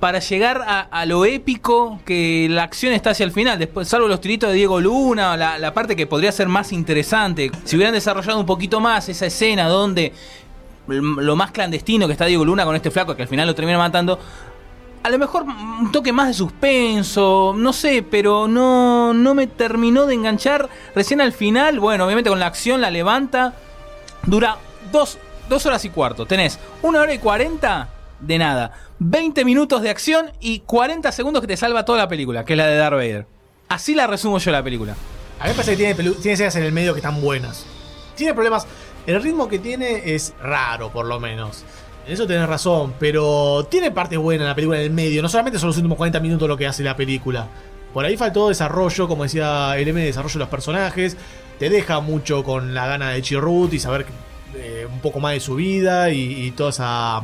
para 0.00 0.18
llegar 0.18 0.62
a, 0.66 1.06
lo 1.06 1.24
épico 1.24 2.00
que 2.04 2.48
la 2.50 2.64
acción 2.64 2.92
está 2.92 3.10
hacia 3.10 3.24
el 3.24 3.32
final, 3.32 3.58
después, 3.58 3.88
salvo 3.88 4.08
los 4.08 4.20
tiritos 4.20 4.50
de 4.50 4.56
Diego 4.56 4.78
Luna, 4.78 5.36
la, 5.38 5.58
la 5.58 5.72
parte 5.72 5.96
que 5.96 6.06
podría 6.06 6.30
ser 6.32 6.48
más 6.48 6.72
interesante. 6.72 7.50
Si 7.64 7.76
hubieran 7.76 7.94
desarrollado 7.94 8.38
un 8.38 8.44
poquito 8.44 8.78
más 8.78 9.08
esa 9.08 9.26
escena 9.26 9.68
donde 9.68 10.12
lo 10.86 11.34
más 11.34 11.50
clandestino 11.50 12.06
que 12.06 12.12
está 12.12 12.26
Diego 12.26 12.44
Luna 12.44 12.64
con 12.64 12.76
este 12.76 12.90
flaco 12.90 13.16
que 13.16 13.22
al 13.22 13.28
final 13.28 13.46
lo 13.46 13.54
termina 13.54 13.78
matando, 13.78 14.18
a 15.06 15.08
lo 15.08 15.20
mejor 15.20 15.44
un 15.44 15.92
toque 15.92 16.12
más 16.12 16.26
de 16.26 16.34
suspenso, 16.34 17.54
no 17.56 17.72
sé, 17.72 18.02
pero 18.02 18.48
no, 18.48 19.14
no 19.14 19.34
me 19.34 19.46
terminó 19.46 20.04
de 20.04 20.14
enganchar. 20.14 20.68
Recién 20.96 21.20
al 21.20 21.32
final, 21.32 21.78
bueno, 21.78 22.06
obviamente 22.06 22.28
con 22.28 22.40
la 22.40 22.46
acción 22.46 22.80
la 22.80 22.90
levanta, 22.90 23.54
dura 24.24 24.56
dos, 24.90 25.18
dos 25.48 25.64
horas 25.64 25.84
y 25.84 25.90
cuarto. 25.90 26.26
Tenés 26.26 26.58
una 26.82 27.02
hora 27.02 27.14
y 27.14 27.20
cuarenta 27.20 27.88
de 28.18 28.36
nada, 28.36 28.72
20 28.98 29.44
minutos 29.44 29.80
de 29.80 29.90
acción 29.90 30.32
y 30.40 30.58
40 30.60 31.12
segundos 31.12 31.40
que 31.40 31.46
te 31.46 31.56
salva 31.56 31.84
toda 31.84 31.98
la 31.98 32.08
película, 32.08 32.44
que 32.44 32.54
es 32.54 32.56
la 32.56 32.66
de 32.66 32.76
Darth 32.76 32.96
Vader. 32.96 33.28
Así 33.68 33.94
la 33.94 34.08
resumo 34.08 34.38
yo 34.38 34.50
la 34.50 34.64
película. 34.64 34.96
A 35.38 35.44
mí 35.44 35.50
me 35.50 35.54
parece 35.54 35.76
que 35.76 35.94
tiene, 35.94 35.94
tiene 35.94 36.32
escenas 36.32 36.56
en 36.56 36.64
el 36.64 36.72
medio 36.72 36.94
que 36.94 36.98
están 36.98 37.20
buenas. 37.20 37.64
Tiene 38.16 38.34
problemas. 38.34 38.66
El 39.06 39.22
ritmo 39.22 39.46
que 39.46 39.60
tiene 39.60 40.16
es 40.16 40.34
raro, 40.42 40.90
por 40.90 41.06
lo 41.06 41.20
menos. 41.20 41.64
En 42.06 42.12
eso 42.12 42.26
tenés 42.26 42.48
razón, 42.48 42.94
pero 43.00 43.66
tiene 43.68 43.90
partes 43.90 44.16
buenas 44.16 44.44
en 44.44 44.48
la 44.48 44.54
película 44.54 44.78
en 44.78 44.84
el 44.84 44.90
medio. 44.92 45.22
No 45.22 45.28
solamente 45.28 45.58
son 45.58 45.68
los 45.68 45.76
últimos 45.76 45.96
40 45.96 46.20
minutos 46.20 46.48
lo 46.48 46.56
que 46.56 46.66
hace 46.66 46.84
la 46.84 46.94
película. 46.94 47.48
Por 47.92 48.04
ahí 48.04 48.16
faltó 48.16 48.48
desarrollo, 48.48 49.08
como 49.08 49.24
decía 49.24 49.74
LM, 49.76 49.96
desarrollo 49.96 50.34
de 50.34 50.38
los 50.38 50.48
personajes. 50.48 51.16
Te 51.58 51.68
deja 51.68 51.98
mucho 51.98 52.44
con 52.44 52.74
la 52.74 52.86
gana 52.86 53.10
de 53.10 53.22
Chirrut 53.22 53.72
y 53.72 53.80
saber 53.80 54.06
eh, 54.54 54.86
un 54.88 55.00
poco 55.00 55.18
más 55.18 55.32
de 55.32 55.40
su 55.40 55.56
vida 55.56 56.10
y, 56.12 56.52
toda 56.52 56.70
esa, 56.70 57.22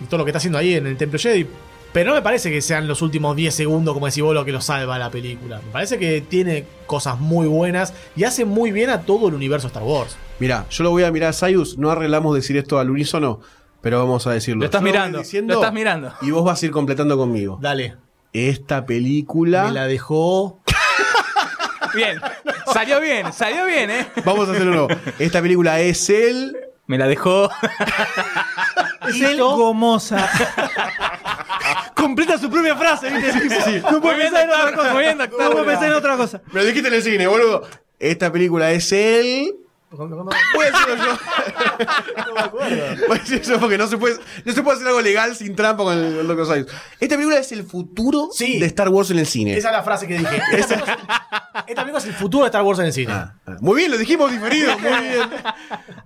y 0.00 0.04
todo 0.04 0.18
lo 0.18 0.24
que 0.24 0.30
está 0.30 0.38
haciendo 0.38 0.58
ahí 0.58 0.74
en 0.74 0.86
el 0.86 0.96
Templo 0.96 1.18
Jedi. 1.18 1.48
Pero 1.92 2.10
no 2.10 2.16
me 2.16 2.22
parece 2.22 2.52
que 2.52 2.60
sean 2.60 2.86
los 2.86 3.02
últimos 3.02 3.34
10 3.34 3.52
segundos, 3.52 3.94
como 3.94 4.06
decís 4.06 4.22
vos, 4.22 4.34
lo 4.34 4.44
que 4.44 4.52
lo 4.52 4.60
salva 4.60 4.96
la 4.96 5.10
película. 5.10 5.60
Me 5.64 5.72
parece 5.72 5.98
que 5.98 6.20
tiene 6.20 6.66
cosas 6.86 7.18
muy 7.18 7.48
buenas 7.48 7.94
y 8.14 8.24
hace 8.24 8.44
muy 8.44 8.70
bien 8.70 8.90
a 8.90 9.02
todo 9.02 9.26
el 9.28 9.34
universo 9.34 9.66
Star 9.66 9.82
Wars. 9.82 10.16
Mira, 10.38 10.66
yo 10.70 10.84
lo 10.84 10.90
voy 10.90 11.02
a 11.02 11.10
mirar 11.10 11.30
a 11.30 11.32
Sayus, 11.32 11.78
no 11.78 11.90
arreglamos 11.90 12.34
decir 12.34 12.56
esto 12.56 12.78
al 12.78 12.90
unísono, 12.90 13.40
pero 13.84 13.98
vamos 13.98 14.26
a 14.26 14.32
decirlo. 14.32 14.60
Lo 14.60 14.64
estás 14.64 14.80
Yo 14.80 14.86
mirando, 14.86 15.18
diciendo 15.18 15.52
lo 15.52 15.60
estás 15.60 15.74
mirando. 15.74 16.14
Y 16.22 16.30
vos 16.30 16.42
vas 16.42 16.62
a 16.62 16.64
ir 16.64 16.72
completando 16.72 17.18
conmigo. 17.18 17.58
Dale. 17.60 17.96
Esta 18.32 18.86
película. 18.86 19.64
Me 19.64 19.72
la 19.72 19.86
dejó. 19.86 20.62
Bien, 21.94 22.18
salió 22.72 23.00
bien, 23.00 23.32
salió 23.32 23.66
bien, 23.66 23.88
¿eh? 23.88 24.06
Vamos 24.24 24.48
a 24.48 24.52
hacerlo 24.52 24.70
de 24.70 24.76
nuevo. 24.88 25.00
Esta 25.20 25.40
película 25.40 25.78
es 25.78 26.10
el. 26.10 26.56
Me 26.86 26.98
la 26.98 27.06
dejó. 27.06 27.50
Es 29.06 29.20
el 29.20 29.38
gomosa. 29.38 30.26
Completa 31.94 32.38
su 32.38 32.48
propia 32.48 32.74
frase, 32.74 33.10
¿viste? 33.10 33.82
No 33.82 34.00
puedo 34.00 34.14
Muy 34.14 34.14
bien, 34.14 34.32
pensar 34.32 34.44
en 34.44 34.50
otra 34.50 34.74
cosa. 34.74 34.92
muy 34.94 35.02
bien, 35.02 35.18
doctor. 35.18 35.42
No 35.44 35.50
puedo 35.50 35.66
pensar 35.66 35.84
en 35.88 35.92
otra 35.92 36.16
cosa. 36.16 36.40
Me 36.52 36.60
lo 36.60 36.66
dijiste 36.66 36.88
en 36.88 36.94
el 36.94 37.02
cine, 37.02 37.26
boludo. 37.26 37.68
Esta 37.98 38.32
película 38.32 38.72
es 38.72 38.90
el. 38.92 39.54
Puede 39.96 40.70
decirlo 40.72 40.96
yo. 40.96 41.18
No 42.26 42.34
me 42.34 42.40
acuerdo. 42.40 42.76
Voy 43.08 43.16
a 43.16 43.20
decir 43.20 43.42
yo 43.42 43.60
porque 43.60 43.78
no 43.78 43.86
se 43.86 43.96
puede, 43.98 44.16
no 44.44 44.52
se 44.52 44.62
puede 44.62 44.76
hacer 44.76 44.88
algo 44.88 45.00
legal 45.00 45.34
sin 45.36 45.54
trampa 45.56 45.84
con 45.84 45.96
el, 45.96 46.18
el 46.18 46.26
Dr. 46.26 46.46
Sayus. 46.46 46.66
Esta 47.00 47.14
película 47.16 47.38
es 47.38 47.52
el 47.52 47.64
futuro 47.64 48.28
Sí. 48.32 48.58
de 48.58 48.66
Star 48.66 48.88
Wars 48.88 49.10
en 49.10 49.18
el 49.18 49.26
cine. 49.26 49.56
Esa 49.56 49.68
es 49.70 49.74
la 49.76 49.82
frase 49.82 50.06
que 50.06 50.18
dije. 50.18 50.36
Esta 50.52 50.74
película 50.76 50.94
es- 50.94 51.64
esta 51.66 51.82
película 51.82 51.98
es 51.98 52.06
el 52.06 52.14
futuro 52.14 52.44
de 52.44 52.48
Star 52.48 52.62
Wars 52.62 52.78
en 52.80 52.86
el 52.86 52.92
cine. 52.92 53.12
Ah, 53.12 53.34
ah. 53.46 53.56
Muy 53.60 53.76
bien, 53.76 53.90
lo 53.90 53.96
dijimos 53.96 54.30
diferido. 54.30 54.76
Muy 54.78 54.88
bien. 55.08 55.30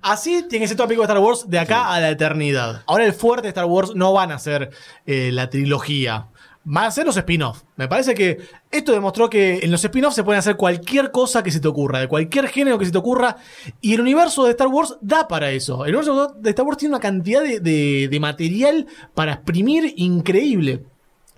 Así 0.03 0.43
tiene 0.49 0.65
que 0.65 0.69
ser 0.69 0.77
toda 0.77 0.87
película 0.89 1.07
de 1.07 1.13
Star 1.15 1.23
Wars 1.25 1.45
de 1.49 1.59
acá 1.59 1.93
a 1.93 2.01
la 2.01 2.11
eternidad. 2.11 2.83
Ahora 2.87 3.05
el 3.07 3.13
fuerte 3.15 3.43
de 3.43 3.49
Star 3.49 3.65
Wars 3.65 3.93
no 3.95 4.13
van 4.13 4.31
a 4.33 4.39
ser 4.39 4.71
eh, 5.07 5.31
la 5.33 5.49
trilogía. 5.51 6.27
A 6.75 6.91
ser 6.91 7.07
los 7.07 7.17
spin-offs. 7.17 7.65
Me 7.77 7.89
parece 7.89 8.15
que 8.15 8.39
esto 8.71 8.93
demostró 8.93 9.31
que 9.31 9.61
en 9.63 9.71
los 9.71 9.83
spin-offs 9.83 10.17
se 10.17 10.25
pueden 10.25 10.39
hacer 10.39 10.57
cualquier 10.57 11.11
cosa 11.11 11.43
que 11.43 11.51
se 11.51 11.61
te 11.61 11.69
ocurra, 11.69 12.01
de 12.01 12.09
cualquier 12.09 12.49
género 12.49 12.79
que 12.79 12.85
se 12.85 12.93
te 12.93 12.99
ocurra. 12.99 13.37
Y 13.81 13.95
el 13.95 14.01
universo 14.01 14.45
de 14.45 14.51
Star 14.51 14.69
Wars 14.69 14.97
da 15.01 15.27
para 15.29 15.51
eso. 15.51 15.85
El 15.87 15.97
universo 15.97 16.35
de 16.39 16.51
Star 16.51 16.67
Wars 16.67 16.79
tiene 16.79 16.95
una 16.95 17.01
cantidad 17.01 17.43
de, 17.43 18.19
material 18.21 18.87
para 19.15 19.35
exprimir 19.35 19.95
increíble. 19.97 20.85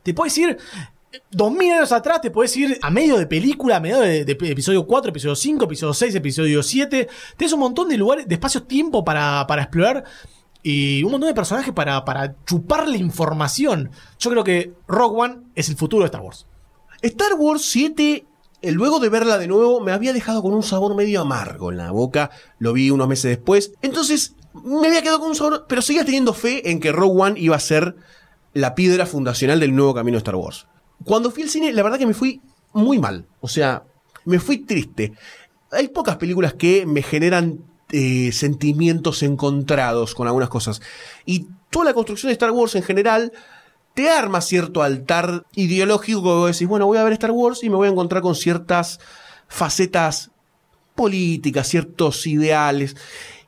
Te 0.02 0.14
puedes 0.14 0.36
ir 0.38 0.58
Dos 1.28 1.50
mil 1.50 1.72
años 1.72 1.90
atrás 1.90 2.20
te 2.20 2.30
puedes 2.30 2.56
ir 2.56 2.78
a 2.80 2.88
medio 2.88 3.18
de 3.18 3.26
película, 3.26 3.76
a 3.76 3.80
medio 3.80 3.98
de, 3.98 4.24
de 4.24 4.32
episodio 4.32 4.86
4, 4.86 5.10
episodio 5.10 5.34
5, 5.34 5.64
episodio 5.64 5.92
6, 5.92 6.14
episodio 6.14 6.62
7. 6.62 7.08
Tienes 7.36 7.52
un 7.52 7.58
montón 7.58 7.88
de 7.88 7.96
lugares, 7.96 8.28
de 8.28 8.34
espacios-tiempo 8.34 9.04
para, 9.04 9.44
para 9.48 9.62
explorar 9.62 10.04
y 10.62 11.02
un 11.02 11.12
montón 11.12 11.28
de 11.28 11.34
personajes 11.34 11.72
para, 11.72 12.04
para 12.04 12.36
chuparle 12.44 12.98
información. 12.98 13.90
Yo 14.18 14.30
creo 14.30 14.44
que 14.44 14.72
Rogue 14.86 15.20
One 15.20 15.36
es 15.54 15.68
el 15.68 15.76
futuro 15.76 16.02
de 16.02 16.06
Star 16.06 16.20
Wars. 16.20 16.46
Star 17.02 17.34
Wars 17.38 17.62
7, 17.64 18.26
eh, 18.62 18.72
luego 18.72 19.00
de 19.00 19.08
verla 19.08 19.38
de 19.38 19.46
nuevo, 19.46 19.80
me 19.80 19.92
había 19.92 20.12
dejado 20.12 20.42
con 20.42 20.52
un 20.52 20.62
sabor 20.62 20.94
medio 20.94 21.22
amargo 21.22 21.70
en 21.70 21.78
la 21.78 21.90
boca. 21.90 22.30
Lo 22.58 22.72
vi 22.72 22.90
unos 22.90 23.08
meses 23.08 23.30
después. 23.30 23.72
Entonces, 23.80 24.34
me 24.52 24.88
había 24.88 25.02
quedado 25.02 25.20
con 25.20 25.28
un 25.30 25.34
sabor, 25.34 25.64
pero 25.68 25.82
seguía 25.82 26.04
teniendo 26.04 26.34
fe 26.34 26.70
en 26.70 26.80
que 26.80 26.92
Rogue 26.92 27.22
One 27.22 27.40
iba 27.40 27.56
a 27.56 27.60
ser 27.60 27.96
la 28.52 28.74
piedra 28.74 29.06
fundacional 29.06 29.60
del 29.60 29.74
nuevo 29.74 29.94
camino 29.94 30.16
de 30.16 30.18
Star 30.18 30.36
Wars. 30.36 30.66
Cuando 31.04 31.30
fui 31.30 31.44
al 31.44 31.48
cine, 31.48 31.72
la 31.72 31.82
verdad 31.82 31.98
que 31.98 32.06
me 32.06 32.14
fui 32.14 32.42
muy 32.72 32.98
mal. 32.98 33.26
O 33.40 33.48
sea, 33.48 33.84
me 34.24 34.38
fui 34.38 34.58
triste. 34.58 35.12
Hay 35.72 35.88
pocas 35.88 36.16
películas 36.16 36.54
que 36.54 36.84
me 36.84 37.02
generan 37.02 37.69
eh, 37.92 38.30
sentimientos 38.32 39.22
encontrados 39.22 40.14
con 40.14 40.26
algunas 40.26 40.48
cosas. 40.48 40.80
Y 41.26 41.46
toda 41.70 41.86
la 41.86 41.94
construcción 41.94 42.28
de 42.28 42.34
Star 42.34 42.50
Wars 42.50 42.74
en 42.74 42.82
general 42.82 43.32
te 43.94 44.08
arma 44.08 44.40
cierto 44.40 44.82
altar 44.82 45.46
ideológico 45.54 46.22
que 46.22 46.28
vos 46.28 46.52
decís, 46.52 46.68
bueno, 46.68 46.86
voy 46.86 46.98
a 46.98 47.04
ver 47.04 47.12
Star 47.14 47.32
Wars 47.32 47.62
y 47.64 47.70
me 47.70 47.76
voy 47.76 47.88
a 47.88 47.90
encontrar 47.90 48.22
con 48.22 48.34
ciertas 48.34 49.00
facetas 49.48 50.30
políticas, 50.94 51.68
ciertos 51.68 52.26
ideales. 52.26 52.96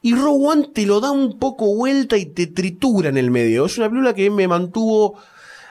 Y 0.00 0.14
Rogue 0.14 0.46
One 0.46 0.68
te 0.74 0.84
lo 0.84 1.00
da 1.00 1.12
un 1.12 1.38
poco 1.38 1.74
vuelta 1.74 2.16
y 2.16 2.26
te 2.26 2.48
tritura 2.48 3.08
en 3.08 3.16
el 3.16 3.30
medio. 3.30 3.66
Es 3.66 3.78
una 3.78 3.88
película 3.88 4.14
que 4.14 4.30
me 4.30 4.48
mantuvo 4.48 5.16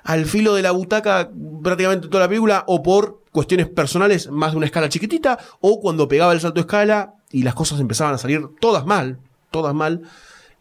al 0.04 0.26
filo 0.26 0.56
de 0.56 0.62
la 0.62 0.72
butaca 0.72 1.30
prácticamente 1.62 2.08
toda 2.08 2.24
la 2.24 2.30
película 2.30 2.64
o 2.68 2.82
por 2.82 3.22
cuestiones 3.32 3.68
personales 3.68 4.30
más 4.30 4.52
de 4.52 4.58
una 4.58 4.66
escala 4.66 4.90
chiquitita, 4.90 5.38
o 5.60 5.80
cuando 5.80 6.08
pegaba 6.08 6.34
el 6.34 6.42
salto 6.42 6.56
de 6.56 6.62
escala 6.62 7.16
y 7.32 7.44
las 7.44 7.56
cosas 7.56 7.80
empezaban 7.80 8.14
a 8.14 8.18
salir 8.18 8.48
todas 8.60 8.86
mal, 8.86 9.20
todas 9.52 9.74
mal. 9.74 10.02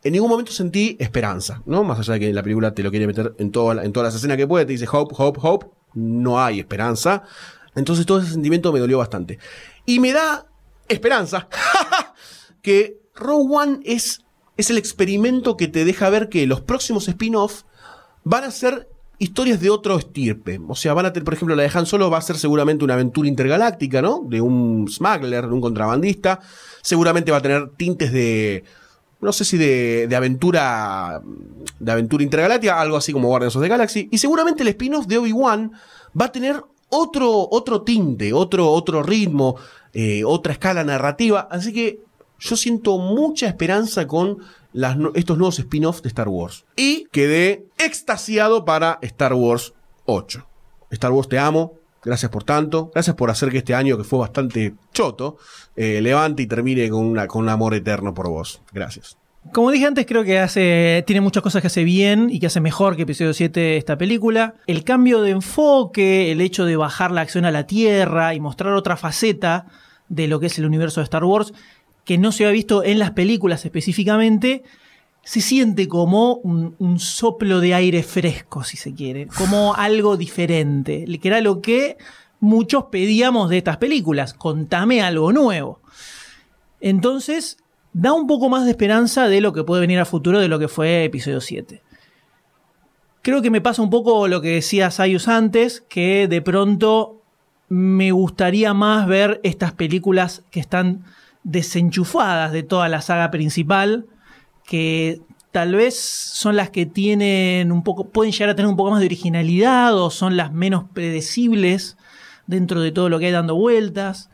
En 0.02 0.12
ningún 0.12 0.30
momento 0.30 0.52
sentí 0.52 0.96
esperanza, 0.98 1.62
¿no? 1.66 1.84
Más 1.84 1.98
allá 1.98 2.14
de 2.14 2.20
que 2.20 2.32
la 2.32 2.42
película 2.42 2.74
te 2.74 2.82
lo 2.82 2.90
quiere 2.90 3.06
meter 3.06 3.34
en, 3.38 3.50
toda, 3.50 3.84
en 3.84 3.92
todas 3.92 4.08
las 4.08 4.14
escenas 4.14 4.36
que 4.36 4.46
puede, 4.46 4.64
te 4.64 4.72
dice 4.72 4.86
hope, 4.90 5.14
hope, 5.18 5.40
hope, 5.42 5.66
no 5.94 6.42
hay 6.42 6.60
esperanza. 6.60 7.22
Entonces 7.74 8.06
todo 8.06 8.20
ese 8.20 8.32
sentimiento 8.32 8.72
me 8.72 8.80
dolió 8.80 8.98
bastante. 8.98 9.38
Y 9.84 10.00
me 10.00 10.12
da 10.12 10.46
esperanza 10.88 11.48
que 12.62 12.98
Rogue 13.14 13.54
One 13.54 13.80
es, 13.84 14.22
es 14.56 14.70
el 14.70 14.78
experimento 14.78 15.56
que 15.56 15.68
te 15.68 15.84
deja 15.84 16.08
ver 16.10 16.28
que 16.28 16.46
los 16.46 16.60
próximos 16.60 17.06
spin-off 17.08 17.64
van 18.24 18.44
a 18.44 18.50
ser 18.50 18.88
historias 19.20 19.60
de 19.60 19.70
otro 19.70 19.98
estirpe. 19.98 20.58
O 20.66 20.74
sea, 20.74 20.94
van 20.94 21.06
a 21.06 21.12
tener, 21.12 21.24
por 21.24 21.34
ejemplo, 21.34 21.54
la 21.54 21.62
de 21.62 21.70
Han 21.72 21.86
Solo 21.86 22.10
va 22.10 22.18
a 22.18 22.22
ser 22.22 22.36
seguramente 22.36 22.84
una 22.84 22.94
aventura 22.94 23.28
intergaláctica, 23.28 24.02
¿no? 24.02 24.24
De 24.26 24.40
un 24.40 24.88
smuggler, 24.90 25.46
de 25.46 25.52
un 25.52 25.60
contrabandista. 25.60 26.40
Seguramente 26.82 27.30
va 27.30 27.38
a 27.38 27.42
tener 27.42 27.70
tintes 27.76 28.10
de. 28.12 28.64
No 29.20 29.32
sé 29.32 29.44
si 29.44 29.58
de, 29.58 30.06
de 30.08 30.16
aventura. 30.16 31.22
De 31.78 31.92
aventura 31.92 32.24
intergaláctica, 32.24 32.80
algo 32.80 32.96
así 32.96 33.12
como 33.12 33.28
Guardians 33.28 33.54
of 33.54 33.62
the 33.62 33.68
Galaxy. 33.68 34.08
Y 34.10 34.18
seguramente 34.18 34.62
el 34.62 34.68
spin-off 34.68 35.06
de 35.06 35.18
Obi-Wan 35.18 35.72
va 36.18 36.24
a 36.24 36.32
tener 36.32 36.64
otro, 36.88 37.46
otro 37.50 37.82
tinte, 37.82 38.32
otro, 38.32 38.68
otro 38.70 39.02
ritmo, 39.02 39.56
eh, 39.92 40.24
otra 40.24 40.54
escala 40.54 40.82
narrativa. 40.82 41.46
Así 41.50 41.74
que 41.74 42.00
yo 42.41 42.57
siento 42.57 42.99
mucha 42.99 43.47
esperanza 43.47 44.07
con 44.07 44.38
estos 45.14 45.38
nuevos 45.38 45.59
spin-offs 45.59 46.03
de 46.03 46.09
Star 46.09 46.28
Wars. 46.28 46.64
Y 46.76 47.07
quedé 47.12 47.66
extasiado 47.78 48.64
para 48.64 48.99
Star 49.03 49.34
Wars 49.34 49.74
8. 50.07 50.47
Star 50.91 51.12
Wars 51.12 51.28
te 51.28 51.38
amo. 51.38 51.74
Gracias 52.03 52.30
por 52.30 52.45
tanto. 52.45 52.91
Gracias 52.95 53.14
por 53.14 53.30
hacer 53.30 53.51
que 53.51 53.59
este 53.59 53.74
año, 53.74 53.99
que 53.99 54.05
fue 54.05 54.18
bastante 54.18 54.74
choto, 54.93 55.36
eh, 55.76 56.01
levante 56.01 56.43
y 56.43 56.47
termine 56.47 56.88
con, 56.88 57.14
con 57.26 57.43
un 57.43 57.49
amor 57.51 57.74
eterno 57.74 58.14
por 58.14 58.28
vos. 58.28 58.62
Gracias. 58.72 59.18
Como 59.53 59.70
dije 59.70 59.86
antes, 59.86 60.07
creo 60.07 60.22
que 60.22 60.38
hace, 60.38 61.03
tiene 61.07 61.20
muchas 61.20 61.43
cosas 61.43 61.61
que 61.61 61.66
hace 61.66 61.82
bien 61.82 62.28
y 62.30 62.41
que 62.41 62.47
hace 62.47 62.61
mejor 62.61 62.95
que 62.95 63.03
episodio 63.03 63.34
7 63.34 63.78
esta 63.78 63.99
película. 63.99 64.55
El 64.66 64.84
cambio 64.84 65.22
de 65.22 65.30
enfoque, 65.30 66.30
el 66.30 66.41
hecho 66.41 66.66
de 66.66 66.76
bajar 66.76 67.11
la 67.11 67.22
acción 67.22 67.45
a 67.45 67.51
la 67.51 67.66
Tierra 67.66 68.34
y 68.34 68.41
mostrar 68.41 68.74
otra 68.74 68.97
faceta 68.97 69.66
de 70.09 70.28
lo 70.28 70.41
que 70.41 70.47
es 70.47 70.59
el 70.59 70.66
universo 70.66 71.01
de 71.01 71.05
Star 71.05 71.24
Wars, 71.24 71.53
que 72.05 72.18
no 72.18 72.32
se 72.32 72.44
había 72.44 72.55
visto 72.55 72.84
en 72.84 72.98
las 72.98 73.12
películas 73.12 73.64
específicamente, 73.64 74.62
se 75.22 75.40
siente 75.40 75.86
como 75.88 76.34
un, 76.36 76.74
un 76.78 76.98
soplo 76.98 77.61
de 77.61 77.74
aire 77.74 78.03
fresco, 78.03 78.64
si 78.64 78.76
se 78.76 78.94
quiere, 78.94 79.26
como 79.26 79.74
algo 79.76 80.16
diferente, 80.16 81.05
que 81.20 81.28
era 81.28 81.40
lo 81.40 81.61
que 81.61 81.98
muchos 82.40 82.84
pedíamos 82.84 83.51
de 83.51 83.59
estas 83.59 83.76
películas, 83.76 84.34
contame 84.34 85.03
algo 85.03 85.32
nuevo. 85.32 85.80
Entonces, 86.80 87.59
da 87.92 88.12
un 88.12 88.26
poco 88.26 88.48
más 88.48 88.64
de 88.64 88.70
esperanza 88.70 89.28
de 89.28 89.40
lo 89.40 89.53
que 89.53 89.64
puede 89.64 89.82
venir 89.82 89.98
a 89.98 90.05
futuro 90.05 90.38
de 90.38 90.48
lo 90.48 90.59
que 90.59 90.68
fue 90.68 91.05
episodio 91.05 91.40
7. 91.40 91.82
Creo 93.22 93.42
que 93.42 93.51
me 93.51 93.61
pasa 93.61 93.82
un 93.82 93.90
poco 93.90 94.28
lo 94.28 94.40
que 94.40 94.55
decía 94.55 94.90
Sayus 94.90 95.28
antes, 95.28 95.82
que 95.82 96.26
de 96.26 96.40
pronto 96.40 97.22
me 97.68 98.12
gustaría 98.12 98.72
más 98.72 99.07
ver 99.07 99.40
estas 99.44 99.72
películas 99.72 100.42
que 100.51 100.61
están 100.61 101.05
desenchufadas 101.45 102.53
de 102.53 102.62
toda 102.62 102.88
la 102.88 103.01
saga 103.01 103.30
principal, 103.30 104.07
que 104.64 105.20
tal 105.53 105.74
vez 105.74 105.99
son 105.99 106.57
las 106.57 106.70
que 106.70 106.86
tienen 106.86 107.72
un 107.72 107.82
poco, 107.82 108.05
pueden 108.09 108.32
llegar 108.32 108.51
a 108.51 108.55
tener 108.55 108.68
un 108.68 108.76
poco 108.76 108.91
más 108.93 109.01
de 109.01 109.07
originalidad 109.07 109.97
o 109.97 110.11
son 110.11 110.36
las 110.36 110.53
menos 110.53 110.84
predecibles 110.93 111.97
dentro 112.47 112.80
de 112.80 112.93
todo 112.93 113.09
lo 113.09 113.18
que 113.18 113.26
hay 113.26 113.32
dando 113.32 113.55
vueltas. 113.57 114.30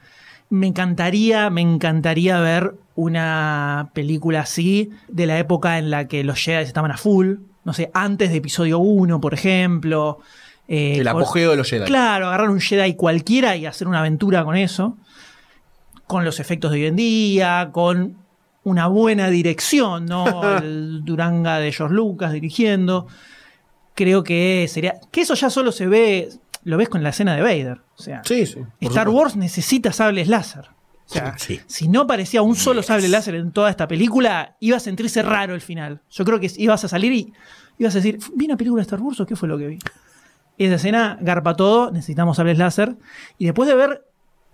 Me 0.50 0.66
encantaría, 0.66 1.50
me 1.50 1.60
encantaría 1.62 2.38
ver 2.40 2.74
una 2.94 3.90
película 3.94 4.40
así 4.40 4.90
de 5.08 5.26
la 5.26 5.38
época 5.38 5.78
en 5.78 5.90
la 5.90 6.06
que 6.06 6.22
los 6.24 6.38
Jedi 6.38 6.62
estaban 6.64 6.90
a 6.92 6.96
full. 6.96 7.36
No 7.64 7.72
sé, 7.72 7.90
antes 7.94 8.30
de 8.30 8.36
episodio 8.36 8.78
1, 8.78 9.20
por 9.20 9.34
ejemplo. 9.34 10.18
Eh, 10.68 10.98
El 10.98 11.08
con- 11.10 11.22
apogeo 11.22 11.50
de 11.50 11.56
los 11.56 11.68
Jedi. 11.68 11.84
Claro, 11.86 12.28
agarrar 12.28 12.48
un 12.50 12.60
Jedi 12.60 12.94
cualquiera 12.94 13.56
y 13.56 13.66
hacer 13.66 13.88
una 13.88 13.98
aventura 14.00 14.44
con 14.44 14.56
eso. 14.56 14.96
Con 16.06 16.24
los 16.24 16.38
efectos 16.40 16.70
de 16.72 16.78
hoy 16.78 16.86
en 16.86 16.96
día, 16.96 17.70
con 17.72 18.16
una 18.64 18.86
buena 18.88 19.28
dirección, 19.28 20.06
¿no? 20.06 20.56
El 20.58 21.04
Duranga 21.04 21.58
de 21.58 21.72
George 21.72 21.94
Lucas 21.94 22.32
dirigiendo. 22.32 23.06
Creo 23.94 24.22
que 24.24 24.66
sería. 24.68 24.94
Que 25.10 25.22
eso 25.22 25.34
ya 25.34 25.50
solo 25.50 25.72
se 25.72 25.86
ve. 25.86 26.28
Lo 26.64 26.76
ves 26.76 26.88
con 26.88 27.02
la 27.02 27.10
escena 27.10 27.34
de 27.36 27.42
Vader. 27.42 27.80
O 27.96 28.02
sea, 28.02 28.22
Sí, 28.24 28.44
sí. 28.46 28.58
Star 28.80 29.06
supuesto. 29.06 29.10
Wars 29.12 29.36
necesita 29.36 29.92
sables 29.92 30.28
láser. 30.28 30.66
O 31.08 31.08
sea, 31.08 31.38
Sí. 31.38 31.60
si 31.66 31.86
no 31.86 32.06
parecía 32.08 32.42
un 32.42 32.56
solo 32.56 32.82
sable 32.82 33.08
láser 33.08 33.36
en 33.36 33.52
toda 33.52 33.70
esta 33.70 33.86
película, 33.86 34.56
iba 34.58 34.76
a 34.76 34.80
sentirse 34.80 35.22
raro 35.22 35.54
el 35.54 35.60
final. 35.60 36.00
Yo 36.10 36.24
creo 36.24 36.40
que 36.40 36.50
ibas 36.56 36.82
a 36.84 36.88
salir 36.88 37.12
y 37.12 37.32
ibas 37.78 37.94
a 37.94 37.98
decir, 37.98 38.18
¿vi 38.34 38.46
una 38.46 38.56
película 38.56 38.80
de 38.80 38.86
Star 38.86 39.00
Wars 39.00 39.20
o 39.20 39.26
qué 39.26 39.36
fue 39.36 39.48
lo 39.48 39.56
que 39.56 39.68
vi? 39.68 39.78
Esa 40.58 40.74
escena 40.74 41.16
garpa 41.20 41.54
todo, 41.54 41.92
necesitamos 41.92 42.38
sables 42.38 42.58
láser. 42.58 42.96
Y 43.38 43.44
después 43.44 43.68
de 43.68 43.76
ver 43.76 44.05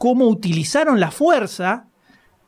cómo 0.03 0.27
utilizaron 0.27 0.99
la 0.99 1.13
fuerza, 1.13 1.85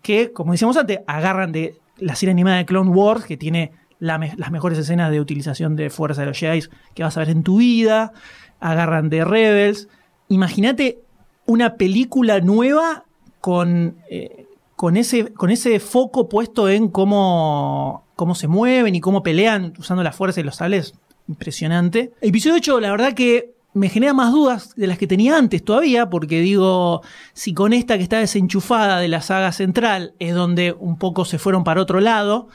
que, 0.02 0.32
como 0.32 0.50
decíamos 0.50 0.76
antes, 0.76 0.98
agarran 1.06 1.52
de 1.52 1.76
la 1.98 2.16
serie 2.16 2.32
animada 2.32 2.56
de 2.56 2.66
Clone 2.66 2.90
Wars, 2.90 3.26
que 3.26 3.36
tiene 3.36 3.70
las 4.00 4.50
mejores 4.50 4.76
escenas 4.76 5.12
de 5.12 5.20
utilización 5.20 5.76
de 5.76 5.88
fuerza 5.88 6.22
de 6.22 6.26
los 6.26 6.36
Jedi 6.36 6.64
que 6.94 7.04
vas 7.04 7.16
a 7.16 7.20
ver 7.20 7.28
en 7.28 7.44
tu 7.44 7.58
vida, 7.58 8.12
agarran 8.58 9.08
de 9.08 9.24
Rebels. 9.24 9.86
Imagínate 10.26 10.98
una 11.46 11.76
película 11.76 12.40
nueva 12.40 13.04
con, 13.40 13.98
eh, 14.10 14.46
con, 14.74 14.96
ese, 14.96 15.32
con 15.32 15.50
ese 15.50 15.78
foco 15.78 16.28
puesto 16.28 16.68
en 16.68 16.88
cómo, 16.88 18.02
cómo 18.16 18.34
se 18.34 18.48
mueven 18.48 18.96
y 18.96 19.00
cómo 19.00 19.22
pelean 19.22 19.74
usando 19.78 20.02
la 20.02 20.10
fuerza 20.10 20.40
y 20.40 20.42
los 20.42 20.56
sables. 20.56 20.94
Impresionante. 21.28 22.10
Episodio 22.20 22.56
8, 22.56 22.80
la 22.80 22.90
verdad 22.90 23.12
que 23.12 23.53
me 23.74 23.88
genera 23.88 24.14
más 24.14 24.32
dudas 24.32 24.74
de 24.76 24.86
las 24.86 24.98
que 24.98 25.06
tenía 25.06 25.36
antes 25.36 25.64
todavía, 25.64 26.08
porque 26.08 26.40
digo, 26.40 27.02
si 27.32 27.52
con 27.54 27.72
esta 27.72 27.96
que 27.96 28.04
está 28.04 28.18
desenchufada 28.18 29.00
de 29.00 29.08
la 29.08 29.20
saga 29.20 29.52
central 29.52 30.14
es 30.18 30.34
donde 30.34 30.72
un 30.78 30.96
poco 30.96 31.24
se 31.24 31.38
fueron 31.38 31.64
para 31.64 31.82
otro 31.82 32.00
lado, 32.00 32.48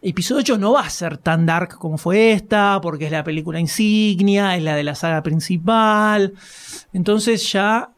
episodio 0.00 0.40
8 0.40 0.58
no 0.58 0.72
va 0.72 0.82
a 0.82 0.90
ser 0.90 1.18
tan 1.18 1.44
dark 1.44 1.76
como 1.76 1.98
fue 1.98 2.32
esta, 2.32 2.78
porque 2.80 3.06
es 3.06 3.12
la 3.12 3.24
película 3.24 3.58
insignia, 3.60 4.56
es 4.56 4.62
la 4.62 4.74
de 4.76 4.84
la 4.84 4.94
saga 4.94 5.22
principal. 5.22 6.34
Entonces 6.92 7.50
ya 7.52 7.90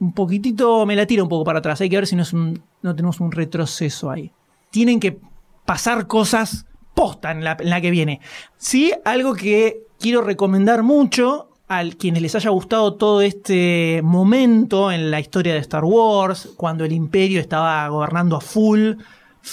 un 0.00 0.12
poquitito 0.12 0.84
me 0.84 0.96
la 0.96 1.06
tira 1.06 1.22
un 1.22 1.28
poco 1.28 1.44
para 1.44 1.60
atrás. 1.60 1.80
Hay 1.80 1.88
que 1.88 1.96
ver 1.96 2.06
si 2.06 2.16
no, 2.16 2.22
es 2.22 2.32
un- 2.32 2.62
no 2.82 2.94
tenemos 2.94 3.20
un 3.20 3.32
retroceso 3.32 4.10
ahí. 4.10 4.32
Tienen 4.70 5.00
que 5.00 5.18
pasar 5.64 6.06
cosas 6.06 6.66
posta 6.94 7.30
en 7.30 7.44
la, 7.44 7.56
en 7.60 7.70
la 7.70 7.80
que 7.80 7.90
viene. 7.90 8.20
Sí, 8.56 8.92
algo 9.04 9.34
que 9.34 9.82
quiero 10.00 10.20
recomendar 10.22 10.82
mucho 10.82 11.47
a 11.68 11.84
quienes 11.90 12.22
les 12.22 12.34
haya 12.34 12.50
gustado 12.50 12.94
todo 12.94 13.20
este 13.20 14.00
momento 14.02 14.90
en 14.90 15.10
la 15.10 15.20
historia 15.20 15.52
de 15.52 15.60
Star 15.60 15.84
Wars, 15.84 16.48
cuando 16.56 16.84
el 16.84 16.92
imperio 16.92 17.40
estaba 17.40 17.86
gobernando 17.88 18.36
a 18.36 18.40
full 18.40 18.92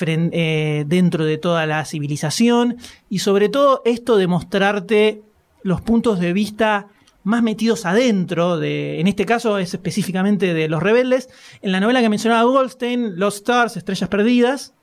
eh, 0.01 0.85
dentro 0.87 1.25
de 1.25 1.37
toda 1.37 1.65
la 1.65 1.83
civilización, 1.83 2.77
y 3.09 3.19
sobre 3.19 3.49
todo 3.49 3.81
esto 3.83 4.15
de 4.15 4.27
mostrarte 4.27 5.21
los 5.61 5.81
puntos 5.81 6.19
de 6.19 6.31
vista 6.31 6.87
más 7.23 7.43
metidos 7.43 7.85
adentro, 7.85 8.59
de, 8.59 8.99
en 9.01 9.07
este 9.07 9.25
caso 9.25 9.57
es 9.57 9.73
específicamente 9.73 10.53
de 10.53 10.69
los 10.69 10.81
rebeldes. 10.81 11.27
En 11.61 11.71
la 11.71 11.79
novela 11.79 12.01
que 12.01 12.09
mencionaba 12.09 12.43
Goldstein, 12.43 13.19
Lost 13.19 13.37
Stars, 13.37 13.77
Estrellas 13.77 14.09
Perdidas, 14.09 14.73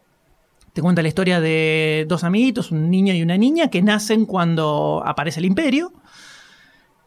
te 0.72 0.82
cuenta 0.82 1.02
la 1.02 1.08
historia 1.08 1.40
de 1.40 2.04
dos 2.08 2.24
amiguitos, 2.24 2.72
un 2.72 2.90
niño 2.90 3.14
y 3.14 3.22
una 3.22 3.38
niña, 3.38 3.68
que 3.68 3.80
nacen 3.80 4.26
cuando 4.26 5.02
aparece 5.06 5.40
el 5.40 5.46
imperio 5.46 5.92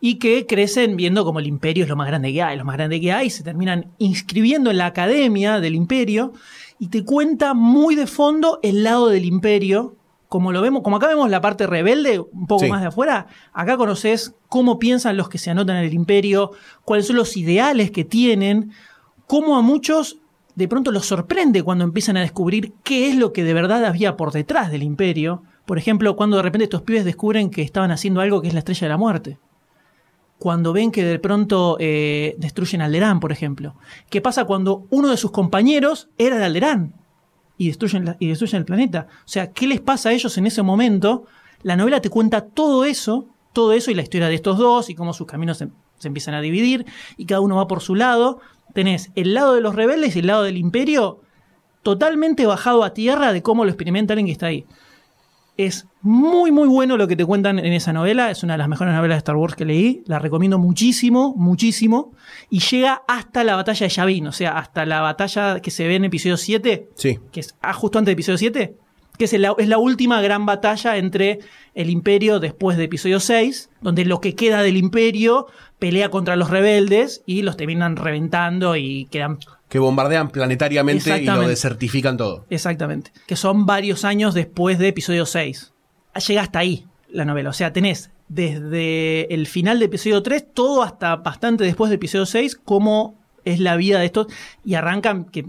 y 0.02 0.16
que 0.16 0.46
crecen 0.46 0.96
viendo 0.98 1.24
como 1.26 1.40
el 1.40 1.48
imperio 1.48 1.84
es 1.84 1.90
lo 1.90 1.96
más 1.96 2.08
grande 2.08 2.32
que 2.32 2.44
hay, 2.44 2.58
lo 2.58 2.66
más 2.66 2.76
grande 2.78 3.00
que 3.02 3.12
hay, 3.12 3.30
se 3.30 3.44
terminan 3.44 3.92
inscribiendo 3.98 4.70
en 4.72 4.78
la 4.78 4.88
academia 4.88 5.60
del 5.60 5.76
imperio 5.76 6.34
y 6.80 6.88
te 6.90 7.04
cuenta 7.04 7.54
muy 7.54 7.96
de 7.96 8.06
fondo 8.08 8.60
el 8.62 8.84
lado 8.84 9.08
del 9.08 9.26
imperio, 9.26 9.96
como 10.28 10.52
lo 10.52 10.62
vemos, 10.62 10.82
como 10.84 10.98
acá 10.98 11.08
vemos 11.08 11.30
la 11.30 11.40
parte 11.42 11.66
rebelde, 11.66 12.20
un 12.20 12.46
poco 12.48 12.66
Sí. 12.66 12.70
más 12.70 12.82
de 12.82 12.88
afuera, 12.88 13.28
acá 13.54 13.78
conoces 13.78 14.36
cómo 14.50 14.80
piensan 14.80 15.18
los 15.18 15.30
que 15.30 15.38
se 15.38 15.50
anotan 15.52 15.78
en 15.78 15.86
el 15.86 15.94
imperio, 15.94 16.52
cuáles 16.84 17.08
son 17.08 17.16
los 17.16 17.38
ideales 17.38 17.92
que 17.92 18.04
tienen, 18.04 18.72
cómo 19.28 19.58
a 19.58 19.62
muchos 19.62 20.18
de 20.56 20.68
pronto 20.68 20.92
los 20.92 21.06
sorprende 21.06 21.64
cuando 21.64 21.84
empiezan 21.84 22.18
a 22.18 22.22
descubrir 22.22 22.74
qué 22.84 23.10
es 23.10 23.16
lo 23.16 23.34
que 23.34 23.44
de 23.44 23.54
verdad 23.54 23.86
había 23.86 24.16
por 24.16 24.32
detrás 24.32 24.72
del 24.72 24.84
imperio. 24.84 25.44
Por 25.66 25.78
ejemplo, 25.78 26.16
cuando 26.16 26.38
de 26.38 26.44
repente 26.44 26.64
estos 26.66 26.82
pibes 26.84 27.04
descubren 27.06 27.50
que 27.50 27.62
estaban 27.62 27.92
haciendo 27.92 28.22
algo 28.22 28.42
que 28.42 28.48
es 28.50 28.54
la 28.54 28.60
estrella 28.60 28.82
de 28.82 28.90
la 28.90 28.98
muerte. 28.98 29.38
Cuando 30.40 30.74
ven 30.74 30.92
que 30.92 31.04
de 31.04 31.20
pronto 31.20 31.78
eh, 31.80 32.36
destruyen 32.38 32.82
Alderán, 32.82 33.20
por 33.20 33.32
ejemplo. 33.32 33.76
¿Qué 34.10 34.22
pasa 34.22 34.46
cuando 34.46 34.86
uno 34.90 35.10
de 35.10 35.18
sus 35.18 35.32
compañeros 35.32 36.10
era 36.18 36.38
de 36.38 36.46
Alderán? 36.46 36.94
Y 37.58 37.68
destruyen, 37.68 38.18
y 38.20 38.28
destruyen 38.28 38.60
el 38.60 38.66
planeta. 38.66 39.08
O 39.20 39.28
sea, 39.28 39.52
¿qué 39.52 39.66
les 39.66 39.80
pasa 39.80 40.10
a 40.10 40.14
ellos 40.14 40.38
en 40.38 40.46
ese 40.46 40.62
momento? 40.62 41.26
La 41.64 41.78
novela 41.78 42.02
te 42.02 42.10
cuenta 42.10 42.42
todo 42.42 42.84
eso, 42.84 43.28
todo 43.54 43.72
eso 43.72 43.92
y 43.92 43.96
la 43.96 44.02
historia 44.02 44.28
de 44.28 44.36
estos 44.36 44.58
dos 44.58 44.90
y 44.90 44.96
cómo 44.96 45.14
sus 45.14 45.26
caminos 45.26 45.58
se 45.58 45.70
se 45.98 46.08
empiezan 46.08 46.34
a 46.34 46.42
dividir 46.42 46.86
y 47.18 47.26
cada 47.26 47.42
uno 47.42 47.56
va 47.56 47.68
por 47.68 47.82
su 47.82 47.96
lado. 47.96 48.40
Tenés 48.74 49.12
el 49.16 49.34
lado 49.34 49.56
de 49.56 49.62
los 49.62 49.76
rebeldes 49.76 50.16
y 50.16 50.20
el 50.20 50.28
lado 50.28 50.44
del 50.44 50.58
imperio 50.58 51.22
totalmente 51.84 52.46
bajado 52.46 52.84
a 52.84 52.94
tierra 52.94 53.32
de 53.32 53.42
cómo 53.42 53.64
lo 53.64 53.72
experimenta 53.72 54.14
alguien 54.14 54.28
que 54.28 54.32
está 54.32 54.48
ahí. 54.48 54.66
Es 55.58 55.88
muy, 56.02 56.52
muy 56.52 56.68
bueno 56.68 56.98
lo 56.98 57.08
que 57.08 57.16
te 57.16 57.26
cuentan 57.26 57.60
en 57.60 57.72
esa 57.72 57.94
novela. 57.94 58.30
Es 58.30 58.44
una 58.44 58.54
de 58.54 58.58
las 58.58 58.68
mejores 58.68 58.94
novelas 58.94 59.16
de 59.16 59.20
Star 59.20 59.38
Wars 59.38 59.56
que 59.56 59.64
leí. 59.64 60.04
La 60.06 60.20
recomiendo 60.20 60.60
muchísimo, 60.60 61.34
muchísimo. 61.38 62.12
Y 62.50 62.60
llega 62.60 63.04
hasta 63.08 63.44
la 63.46 63.56
batalla 63.56 63.86
de 63.88 63.90
Yavin, 63.94 64.28
o 64.28 64.32
sea, 64.34 64.58
hasta 64.58 64.86
la 64.86 65.00
batalla 65.02 65.62
que 65.62 65.72
se 65.72 65.88
ve 65.88 65.96
en 65.96 66.06
episodio 66.06 66.36
7, 66.36 66.90
Sí. 66.96 67.20
que 67.32 67.40
es 67.40 67.56
ah, 67.62 67.72
justo 67.74 67.98
antes 68.00 68.08
de 68.08 68.14
episodio 68.14 68.38
7, 68.38 68.76
que 69.18 69.24
es 69.26 69.34
la, 69.40 69.56
es 69.58 69.70
la 69.70 69.78
última 69.78 70.22
gran 70.22 70.46
batalla 70.46 70.98
entre 70.98 71.40
el 71.74 71.90
imperio 71.90 72.42
después 72.42 72.76
de 72.78 72.84
episodio 72.84 73.22
6, 73.22 73.70
donde 73.82 74.04
lo 74.04 74.20
que 74.20 74.36
queda 74.36 74.62
del 74.62 74.76
imperio 74.76 75.48
pelea 75.80 76.10
contra 76.10 76.36
los 76.36 76.50
rebeldes 76.50 77.24
y 77.26 77.44
los 77.44 77.56
terminan 77.56 77.96
reventando 77.96 78.76
y 78.76 79.06
quedan 79.06 79.38
Que 79.76 79.80
bombardean 79.80 80.30
planetariamente 80.30 81.22
y 81.22 81.26
lo 81.26 81.50
desertifican 81.50 82.16
todo. 82.16 82.46
Exactamente. 82.50 83.12
Que 83.28 83.36
son 83.36 83.66
varios 83.66 84.06
años 84.06 84.34
después 84.34 84.80
de 84.80 84.88
episodio 84.88 85.26
6. 85.26 85.74
Llega 86.26 86.44
hasta 86.44 86.60
ahí 86.60 86.86
la 87.10 87.26
novela. 87.26 87.50
O 87.50 87.54
sea, 87.54 87.74
tenés 87.74 88.10
desde 88.30 89.34
el 89.34 89.48
final 89.48 89.80
de 89.80 89.86
episodio 89.88 90.24
3, 90.24 90.54
todo 90.54 90.82
hasta 90.82 91.18
bastante 91.18 91.66
después 91.66 91.90
de 91.90 91.96
episodio 91.96 92.26
6, 92.26 92.56
cómo 92.64 93.20
es 93.44 93.60
la 93.60 93.76
vida 93.76 94.00
de 94.00 94.06
estos. 94.06 94.28
Y 94.64 94.76
arrancan 94.76 95.26
que 95.26 95.46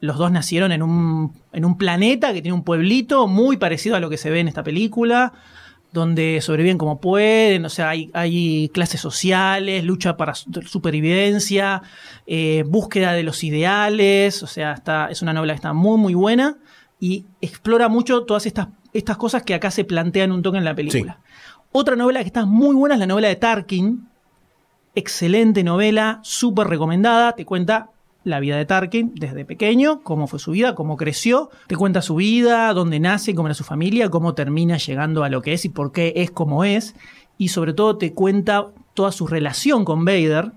los 0.00 0.18
dos 0.18 0.30
nacieron 0.30 0.70
en 0.70 0.82
un, 0.82 1.32
en 1.54 1.64
un 1.64 1.78
planeta 1.78 2.34
que 2.34 2.42
tiene 2.42 2.54
un 2.54 2.62
pueblito 2.62 3.26
muy 3.26 3.56
parecido 3.56 3.96
a 3.96 4.00
lo 4.00 4.10
que 4.10 4.18
se 4.18 4.28
ve 4.28 4.40
en 4.40 4.48
esta 4.48 4.64
película, 4.64 5.32
donde 5.92 6.40
sobreviven 6.40 6.78
como 6.78 7.00
pueden, 7.00 7.64
o 7.64 7.68
sea, 7.68 7.88
hay, 7.90 8.10
hay 8.14 8.68
clases 8.72 9.00
sociales, 9.00 9.82
lucha 9.84 10.16
para 10.16 10.34
su- 10.34 10.50
supervivencia, 10.62 11.82
eh, 12.26 12.64
búsqueda 12.66 13.12
de 13.12 13.22
los 13.24 13.42
ideales, 13.42 14.42
o 14.42 14.46
sea, 14.46 14.72
está, 14.72 15.08
es 15.10 15.20
una 15.22 15.32
novela 15.32 15.52
que 15.54 15.56
está 15.56 15.72
muy, 15.72 15.98
muy 15.98 16.14
buena 16.14 16.58
y 17.00 17.24
explora 17.40 17.88
mucho 17.88 18.22
todas 18.24 18.46
estas, 18.46 18.68
estas 18.92 19.16
cosas 19.16 19.42
que 19.42 19.54
acá 19.54 19.70
se 19.70 19.84
plantean 19.84 20.30
un 20.32 20.42
toque 20.42 20.58
en 20.58 20.64
la 20.64 20.74
película. 20.74 21.18
Otra 21.72 21.96
novela 21.96 22.20
que 22.20 22.26
está 22.26 22.44
muy 22.46 22.74
buena 22.76 22.94
es 22.94 23.00
la 23.00 23.06
novela 23.06 23.28
de 23.28 23.36
Tarkin, 23.36 24.08
excelente 24.94 25.62
novela, 25.64 26.20
súper 26.22 26.66
recomendada, 26.66 27.32
te 27.34 27.44
cuenta 27.44 27.90
la 28.24 28.40
vida 28.40 28.56
de 28.56 28.66
Tarkin 28.66 29.12
desde 29.14 29.44
pequeño, 29.44 30.02
cómo 30.02 30.26
fue 30.26 30.38
su 30.38 30.50
vida, 30.52 30.74
cómo 30.74 30.96
creció, 30.96 31.50
te 31.66 31.76
cuenta 31.76 32.02
su 32.02 32.16
vida, 32.16 32.72
dónde 32.74 33.00
nace, 33.00 33.34
cómo 33.34 33.48
era 33.48 33.54
su 33.54 33.64
familia, 33.64 34.10
cómo 34.10 34.34
termina 34.34 34.76
llegando 34.76 35.24
a 35.24 35.28
lo 35.28 35.42
que 35.42 35.54
es 35.54 35.64
y 35.64 35.70
por 35.70 35.92
qué 35.92 36.12
es 36.16 36.30
como 36.30 36.64
es, 36.64 36.94
y 37.38 37.48
sobre 37.48 37.72
todo 37.72 37.96
te 37.96 38.12
cuenta 38.12 38.68
toda 38.94 39.12
su 39.12 39.26
relación 39.26 39.84
con 39.84 40.04
Vader. 40.04 40.52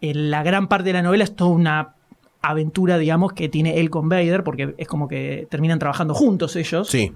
En 0.00 0.30
la 0.30 0.42
gran 0.42 0.68
parte 0.68 0.88
de 0.88 0.94
la 0.94 1.02
novela 1.02 1.24
es 1.24 1.36
toda 1.36 1.50
una 1.50 1.94
aventura, 2.42 2.98
digamos, 2.98 3.32
que 3.32 3.48
tiene 3.48 3.78
él 3.80 3.90
con 3.90 4.08
Vader, 4.08 4.44
porque 4.44 4.74
es 4.76 4.88
como 4.88 5.08
que 5.08 5.46
terminan 5.50 5.78
trabajando 5.78 6.14
juntos 6.14 6.56
ellos. 6.56 6.88
Sí. 6.88 7.12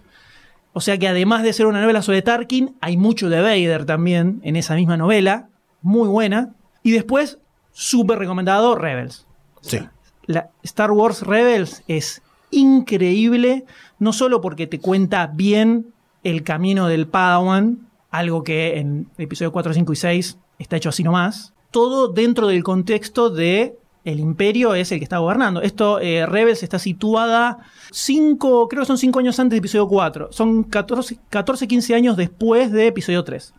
O 0.73 0.81
sea 0.81 0.99
que 0.99 1.09
además 1.09 1.43
de 1.43 1.53
ser 1.53 1.67
una 1.67 1.81
novela 1.81 2.03
sobre 2.03 2.23
Tarkin, 2.23 2.77
hay 2.81 2.97
mucho 2.97 3.29
de 3.29 3.41
Vader 3.41 3.85
también 3.85 4.41
en 4.45 4.57
esa 4.57 4.75
misma 4.75 4.97
novela. 4.97 5.49
Muy 5.83 6.09
buena. 6.09 6.55
Y 6.83 6.93
después, 6.93 7.39
súper 7.73 8.19
recomendado, 8.19 8.75
Rebels. 8.75 9.28
Sí. 9.69 9.79
La 10.27 10.51
Star 10.63 10.91
Wars 10.91 11.23
Rebels 11.23 11.83
es 11.89 12.23
increíble, 12.51 13.65
no 13.99 14.13
solo 14.13 14.41
porque 14.41 14.67
te 14.67 14.79
cuenta 14.79 15.27
bien 15.27 15.93
el 16.25 16.43
camino 16.43 16.89
del 16.89 17.07
Padawan, 17.07 17.89
algo 18.11 18.43
que 18.43 18.79
en 18.79 19.09
el 19.17 19.25
episodio 19.25 19.53
4, 19.53 19.75
5 19.75 19.93
y 19.93 19.97
6 19.97 20.39
está 20.59 20.77
hecho 20.77 20.89
así 20.89 21.03
nomás, 21.03 21.53
todo 21.71 22.09
dentro 22.09 22.49
del 22.49 22.65
contexto 22.65 23.31
de 23.31 23.77
el 24.05 24.21
imperio 24.21 24.75
es 24.75 24.91
el 24.91 24.99
que 24.99 25.05
está 25.05 25.19
gobernando. 25.19 25.61
Esto, 25.61 26.01
eh, 26.01 26.25
Rebels 26.25 26.63
está 26.63 26.79
situada 26.79 27.59
cinco, 27.91 28.67
creo 28.69 28.83
que 28.83 28.87
son 28.87 28.97
5 28.97 29.19
años 29.19 29.39
antes 29.39 29.51
de 29.51 29.59
episodio 29.59 29.87
4. 29.87 30.29
Son 30.33 30.65
14, 30.65 31.19
14, 31.29 31.69
15 31.69 31.95
años 31.95 32.17
después 32.17 32.73
de 32.73 32.87
episodio 32.87 33.23
3. 33.23 33.53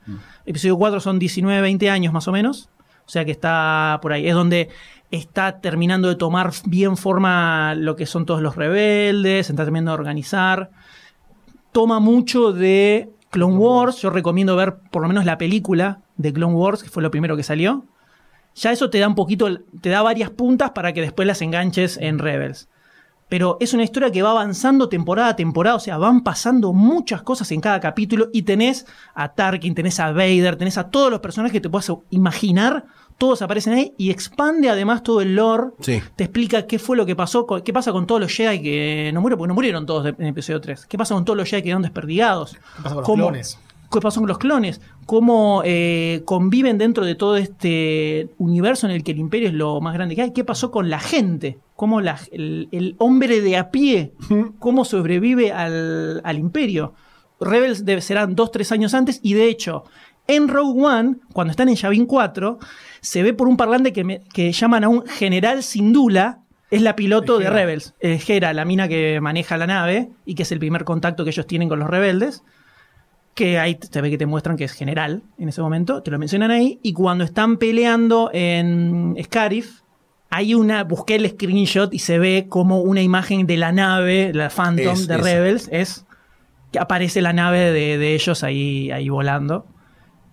Episodio 0.47 0.77
4 0.77 0.99
son 1.01 1.19
19, 1.19 1.61
20 1.61 1.89
años 1.91 2.13
más 2.13 2.27
o 2.27 2.31
menos. 2.31 2.69
O 3.05 3.11
sea 3.11 3.25
que 3.25 3.31
está 3.31 3.99
por 4.01 4.11
ahí. 4.11 4.27
Es 4.27 4.33
donde 4.33 4.69
está 5.11 5.59
terminando 5.59 6.07
de 6.07 6.15
tomar 6.15 6.51
bien 6.65 6.97
forma 6.97 7.73
lo 7.75 7.95
que 7.95 8.05
son 8.05 8.25
todos 8.25 8.41
los 8.41 8.55
rebeldes, 8.55 9.49
está 9.49 9.63
terminando 9.63 9.91
de 9.91 9.97
organizar. 9.97 10.71
Toma 11.71 11.99
mucho 11.99 12.51
de 12.51 13.11
Clone 13.29 13.57
Wars. 13.57 14.01
Yo 14.01 14.09
recomiendo 14.09 14.55
ver 14.55 14.77
por 14.91 15.01
lo 15.01 15.07
menos 15.07 15.25
la 15.25 15.37
película 15.37 16.01
de 16.17 16.33
Clone 16.33 16.55
Wars, 16.55 16.83
que 16.83 16.89
fue 16.89 17.03
lo 17.03 17.11
primero 17.11 17.35
que 17.35 17.43
salió. 17.43 17.85
Ya 18.55 18.71
eso 18.71 18.89
te 18.89 18.99
da 18.99 19.07
un 19.07 19.15
poquito, 19.15 19.47
te 19.81 19.89
da 19.89 20.01
varias 20.01 20.29
puntas 20.31 20.71
para 20.71 20.93
que 20.93 21.01
después 21.01 21.27
las 21.27 21.41
enganches 21.41 21.97
en 21.97 22.19
Rebels. 22.19 22.67
Pero 23.29 23.57
es 23.59 23.75
una 23.75 23.83
historia 23.83 24.11
que 24.11 24.23
va 24.23 24.31
avanzando 24.31 24.89
temporada 24.89 25.29
a 25.29 25.35
temporada, 25.35 25.75
o 25.75 25.79
sea, 25.79 25.99
van 25.99 26.23
pasando 26.23 26.73
muchas 26.73 27.21
cosas 27.21 27.51
en 27.51 27.61
cada 27.61 27.79
capítulo 27.79 28.29
y 28.33 28.41
tenés 28.41 28.87
a 29.13 29.33
Tarkin, 29.33 29.75
tenés 29.75 29.99
a 29.99 30.11
Vader, 30.11 30.55
tenés 30.55 30.79
a 30.79 30.89
todos 30.89 31.11
los 31.11 31.19
personajes 31.19 31.53
que 31.53 31.61
te 31.61 31.69
puedas 31.69 31.91
imaginar, 32.09 32.85
todos 33.19 33.43
aparecen 33.43 33.73
ahí 33.73 33.93
y 33.97 34.09
expande 34.09 34.69
además 34.69 35.03
todo 35.03 35.21
el 35.21 35.35
lore, 35.35 35.67
Sí. 35.81 36.01
te 36.15 36.23
explica 36.23 36.65
qué 36.65 36.79
fue 36.79 36.97
lo 36.97 37.05
que 37.05 37.15
pasó, 37.15 37.45
qué 37.45 37.71
pasa 37.71 37.91
con 37.91 38.07
todos 38.07 38.19
los 38.19 38.31
Jedi 38.33 38.61
que 38.63 39.11
no 39.13 39.21
murieron, 39.21 39.37
porque 39.37 39.47
no 39.49 39.53
murieron 39.53 39.85
todos 39.85 40.07
en 40.07 40.15
el 40.19 40.27
episodio 40.29 40.59
3, 40.59 40.87
qué 40.87 40.97
pasa 40.97 41.13
con 41.13 41.23
todos 41.25 41.37
los 41.37 41.47
Jedi 41.47 41.61
que 41.61 41.65
quedaron 41.65 41.83
desperdigados, 41.83 42.53
¿Qué 42.53 42.59
pasa 42.83 42.95
con 42.95 42.97
los 42.97 43.05
¿Cómo- 43.05 43.23
clones? 43.27 43.59
qué 43.91 43.99
pasó 44.01 44.19
con 44.21 44.27
los 44.29 44.37
clones, 44.37 44.81
cómo 45.07 45.63
eh, 45.65 46.21
conviven 46.25 46.77
dentro 46.77 47.03
de 47.05 47.15
todo 47.15 47.37
este 47.37 48.29
universo 48.37 48.85
en 48.85 48.93
el 48.93 49.03
que 49.03 49.11
el 49.13 49.17
imperio 49.17 49.47
es 49.49 49.55
lo 49.55 49.81
más 49.81 49.95
grande 49.95 50.15
que 50.15 50.21
hay, 50.21 50.31
qué 50.31 50.43
pasó 50.43 50.69
con 50.69 50.89
la 50.91 50.99
gente, 50.99 51.57
cómo 51.75 51.99
la- 51.99 52.19
el, 52.31 52.69
el 52.71 52.95
hombre 52.99 53.41
de 53.41 53.57
a 53.57 53.71
pie, 53.71 54.13
cómo 54.59 54.85
sobrevive 54.85 55.51
al, 55.51 56.21
al 56.23 56.37
imperio. 56.37 56.93
Rebels 57.41 57.83
serán 58.03 58.35
dos, 58.35 58.51
tres 58.51 58.71
años 58.73 58.93
antes 58.93 59.21
y 59.23 59.33
de 59.33 59.47
hecho 59.47 59.85
en 60.29 60.47
Rogue 60.47 60.81
One, 60.85 61.15
cuando 61.33 61.51
están 61.51 61.67
en 61.69 61.75
Yavin 61.75 62.05
4, 62.05 62.59
se 63.01 63.23
ve 63.23 63.33
por 63.33 63.47
un 63.47 63.57
parlante 63.57 63.91
que, 63.93 64.03
me- 64.03 64.21
que 64.33 64.51
llaman 64.51 64.83
a 64.83 64.89
un 64.89 65.05
general 65.05 65.63
Sindula, 65.63 66.39
es 66.71 66.81
la 66.81 66.95
piloto 66.95 67.39
de. 67.39 67.49
Rebels, 67.49 67.95
es 67.99 68.29
Hera, 68.29 68.53
la 68.53 68.63
mina 68.63 68.87
que 68.87 69.19
maneja 69.21 69.57
la 69.57 69.65
nave 69.67 70.09
y 70.25 70.35
que 70.35 70.43
es 70.43 70.51
el 70.51 70.59
primer 70.59 70.83
contacto 70.83 71.23
que 71.23 71.31
ellos 71.31 71.47
tienen 71.47 71.67
con 71.67 71.79
los 71.79 71.89
rebeldes 71.89 72.43
que 73.35 73.57
ahí 73.57 73.75
te 73.75 74.01
ve 74.01 74.09
que 74.09 74.17
te 74.17 74.25
muestran 74.25 74.57
que 74.57 74.65
es 74.65 74.73
general 74.73 75.23
en 75.37 75.47
ese 75.49 75.61
momento, 75.61 76.03
te 76.03 76.11
lo 76.11 76.19
mencionan 76.19 76.51
ahí, 76.51 76.77
y 76.83 76.91
cuando 76.93 77.23
están 77.23 77.55
peleando 77.57 78.29
en 78.33 79.15
Scarif, 79.23 79.79
hay 80.29 80.53
una, 80.55 80.83
busqué 80.83 81.15
el 81.15 81.29
screenshot 81.29 81.93
y 81.93 81.99
se 81.99 82.19
ve 82.19 82.47
como 82.49 82.81
una 82.81 83.01
imagen 83.01 83.47
de 83.47 83.55
la 83.57 83.71
nave, 83.71 84.31
la 84.33 84.49
Phantom 84.49 84.93
Es 84.93 85.07
de. 85.07 85.17
Rebels, 85.17 85.69
es 85.71 86.05
que 86.73 86.79
aparece 86.79 87.21
la 87.21 87.31
nave 87.33 87.71
de, 87.71 87.97
de 87.97 88.13
ellos 88.13 88.43
ahí, 88.43 88.91
ahí 88.91 89.07
volando. 89.09 89.65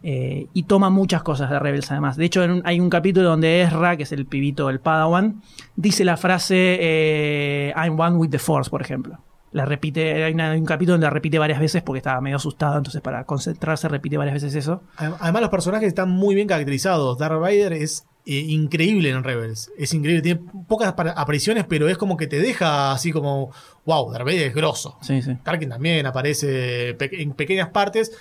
Eh, 0.08 0.46
y 0.52 0.62
toma 0.62 0.88
muchas 0.88 1.24
cosas 1.24 1.50
de 1.50 1.58
Rebels 1.58 1.90
además. 1.90 2.16
De 2.16 2.24
hecho, 2.26 2.44
un- 2.44 2.62
hay 2.64 2.78
un 2.78 2.88
capítulo 2.90 3.28
donde 3.30 3.62
Ezra, 3.62 3.96
que 3.96 4.04
es 4.04 4.12
el 4.12 4.24
pibito 4.24 4.68
del 4.68 4.78
Padawan, 4.78 5.42
dice 5.74 6.04
la 6.04 6.16
frase 6.16 6.78
eh, 6.80 7.72
I'm 7.76 7.98
one 7.98 8.14
with 8.16 8.30
the 8.30 8.38
Force, 8.38 8.70
por 8.70 8.82
ejemplo. 8.82 9.18
La 9.50 9.64
repite, 9.64 10.22
hay, 10.22 10.32
una- 10.32 10.52
hay 10.52 10.60
un 10.60 10.64
capítulo 10.66 10.92
donde 10.92 11.06
la 11.06 11.10
repite 11.10 11.40
varias 11.40 11.58
veces 11.58 11.82
porque 11.82 11.98
estaba 11.98 12.20
medio 12.20 12.36
asustado, 12.36 12.76
entonces 12.76 13.00
para 13.00 13.24
concentrarse 13.24 13.88
repite 13.88 14.16
varias 14.16 14.34
veces 14.34 14.54
eso. 14.54 14.82
Adem- 14.96 15.16
Además, 15.18 15.42
los 15.42 15.50
personajes 15.50 15.88
están 15.88 16.08
muy 16.10 16.36
bien 16.36 16.46
caracterizados. 16.46 17.18
Darth 17.18 17.40
Vader 17.40 17.72
es 17.72 18.06
eh, 18.26 18.38
increíble 18.48 19.10
en 19.10 19.24
Rebels. 19.24 19.72
Es 19.78 19.92
increíble. 19.94 20.22
Tiene 20.22 20.40
pocas 20.68 20.94
apariciones, 21.16 21.64
pero 21.68 21.88
es 21.88 21.96
como 21.96 22.16
que 22.16 22.26
te 22.28 22.38
deja 22.40 22.92
así 22.92 23.10
como, 23.12 23.50
wow, 23.84 24.12
Darth 24.12 24.24
Vader 24.26 24.48
es 24.48 24.54
grosso. 24.54 24.98
Sí, 25.00 25.20
sí. 25.22 25.36
Tarkin 25.42 25.68
también 25.70 26.06
aparece 26.06 26.94
pe- 26.94 27.22
en 27.22 27.32
pequeñas 27.32 27.70
partes 27.70 28.12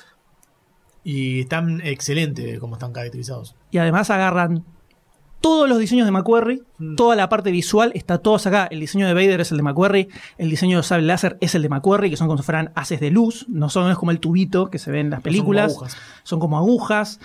y 1.05 1.41
están 1.41 1.79
excelentes 1.85 2.59
como 2.59 2.75
están 2.75 2.91
caracterizados. 2.91 3.55
Y 3.71 3.77
además 3.77 4.09
agarran 4.09 4.65
todos 5.39 5.69
los 5.69 5.77
diseños 5.77 6.05
de 6.07 6.11
McQuarrie, 6.11 6.63
Mm. 6.79 6.95
toda 6.95 7.15
la 7.15 7.29
parte 7.29 7.51
visual 7.51 7.91
está 7.93 8.17
todos 8.17 8.47
acá. 8.47 8.67
El 8.71 8.79
diseño 8.79 9.05
de 9.07 9.13
Vader 9.13 9.39
es 9.41 9.51
el 9.51 9.57
de 9.57 9.63
McQuarrie, 9.63 10.09
el 10.39 10.49
diseño 10.49 10.77
de 10.77 10.83
sable 10.83 11.05
láser 11.05 11.37
es 11.39 11.53
el 11.55 11.61
de 11.61 11.69
McQuarrie, 11.69 12.09
que 12.09 12.17
son 12.17 12.27
como 12.27 12.39
si 12.39 12.43
fueran 12.43 12.71
haces 12.75 12.99
de 12.99 13.11
luz, 13.11 13.45
no 13.47 13.69
son 13.69 13.85
no 13.85 13.91
es 13.91 13.97
como 13.97 14.09
el 14.11 14.19
tubito 14.19 14.69
que 14.71 14.79
se 14.79 14.89
ve 14.91 14.99
en 15.01 15.11
las 15.11 15.19
como 15.19 15.23
películas, 15.25 15.71
agujas. 15.73 15.97
son 16.23 16.39
como 16.39 16.57
agujas. 16.57 17.19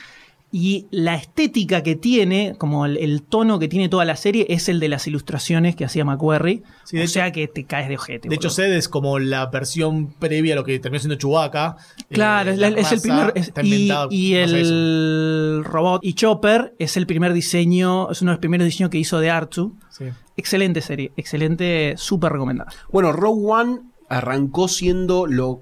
Y 0.53 0.87
la 0.91 1.15
estética 1.15 1.83
que 1.85 1.95
tiene, 1.95 2.57
como 2.59 2.85
el, 2.85 2.97
el 2.97 3.23
tono 3.23 3.61
que 3.61 3.69
tiene 3.69 3.89
toda 3.89 4.05
la 4.05 4.17
serie, 4.17 4.47
es 4.49 4.69
el 4.69 4.81
de 4.81 4.89
las 4.89 5.07
ilustraciones 5.07 5.77
que 5.77 5.85
hacía 5.85 6.05
McQuarrie. 6.05 6.63
Sí, 6.85 6.97
o 6.99 7.01
hecho- 7.01 7.13
sea 7.13 7.31
que 7.31 7.47
te 7.47 7.65
caes 7.65 7.89
de 7.89 7.95
ojete. 7.95 8.29
De 8.29 8.35
hecho. 8.35 8.51
Zed 8.51 8.73
es 8.73 8.89
como 8.89 9.21
la 9.21 9.47
versión 9.47 10.09
previa 10.19 10.55
a 10.55 10.57
lo 10.57 10.65
que 10.65 10.79
terminó 10.81 10.99
siendo 10.99 11.15
Chewbacca. 11.17 11.77
Claro, 12.11 12.51
Eh, 12.51 12.55
es, 12.55 12.59
la 12.59 12.71
la- 12.71 12.79
es 12.81 12.91
el 12.91 13.01
primer. 13.01 13.33
es- 13.37 13.47
está 13.49 13.63
y 13.63 13.93
y 14.11 14.35
el 14.35 15.63
robot 15.65 16.01
y 16.05 16.15
Chopper 16.15 16.75
es 16.79 16.97
el 16.97 17.07
primer 17.07 17.33
diseño, 17.33 18.11
es 18.11 18.21
uno 18.23 18.33
de 18.33 18.35
los 18.35 18.41
primeros 18.41 18.65
diseños 18.65 18.91
que 18.91 18.99
hizo 18.99 19.21
de 19.21 19.31
Artu. 19.31 19.77
Sí. 19.91 20.07
Excelente 20.37 20.81
serie, 20.81 21.13
excelente, 21.17 21.95
súper 21.97 22.33
recomendada. 22.33 22.73
Bueno, 22.91 23.13
Rogue 23.13 23.43
One 23.47 23.81
arrancó 24.09 24.67
siendo 24.69 25.27
lo 25.27 25.61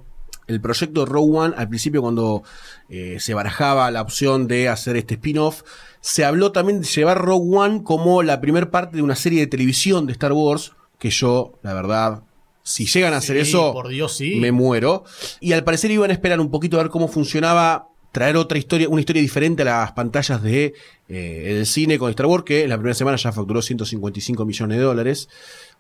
el 0.49 0.61
proyecto 0.61 1.07
Rogue 1.07 1.39
One 1.39 1.55
al 1.57 1.69
principio 1.69 2.03
cuando 2.03 2.43
eh, 2.89 3.19
se 3.21 3.35
barajaba 3.35 3.91
la 3.91 4.03
opción 4.03 4.49
de 4.49 4.69
hacer 4.69 4.97
este 4.97 5.15
spin-off 5.15 5.63
se 6.01 6.25
habló 6.25 6.53
también 6.53 6.81
de 6.81 6.87
llevar 6.87 7.19
Rogue 7.19 7.57
One 7.57 7.83
como 7.83 8.23
la 8.23 8.41
primer 8.41 8.71
parte 8.71 8.97
de 8.97 9.03
una 9.03 9.17
serie 9.17 9.41
de 9.41 9.47
televisión 9.47 10.07
de 10.07 10.13
Star 10.13 10.33
Wars, 10.33 10.73
que 10.99 11.11
yo, 11.11 11.59
la 11.63 11.75
verdad, 11.75 12.23
si 12.63 12.87
llegan 12.87 13.15
a 13.15 13.19
hacer 13.19 13.37
Sí, 13.37 13.51
eso, 13.51 13.73
por 13.73 13.89
Dios, 13.89 14.17
sí. 14.17 14.37
me 14.37 14.53
muero. 14.53 15.05
Y 15.41 15.53
al 15.53 15.65
parecer 15.65 15.91
iban 15.91 16.11
a 16.11 16.13
esperar 16.13 16.41
un 16.41 16.51
poquito 16.51 16.79
a 16.79 16.83
ver 16.83 16.91
cómo 16.91 17.09
funcionaba, 17.09 17.89
traer 18.13 18.37
otra 18.37 18.59
historia, 18.59 18.89
una 18.89 19.01
historia 19.01 19.23
diferente 19.23 19.63
a 19.63 19.67
las 19.67 19.93
pantallas 19.93 20.43
de 20.43 20.75
eh, 21.09 21.57
el 21.59 21.67
cine 21.67 21.99
con 21.99 22.11
Star 22.11 22.27
Wars, 22.27 22.45
que 22.45 22.67
la 22.69 22.77
primera 22.77 22.95
semana 22.95 23.17
ya 23.17 23.33
facturó 23.33 23.61
155 23.61 24.45
millones 24.45 24.79
de 24.79 24.85
dólares. 24.85 25.29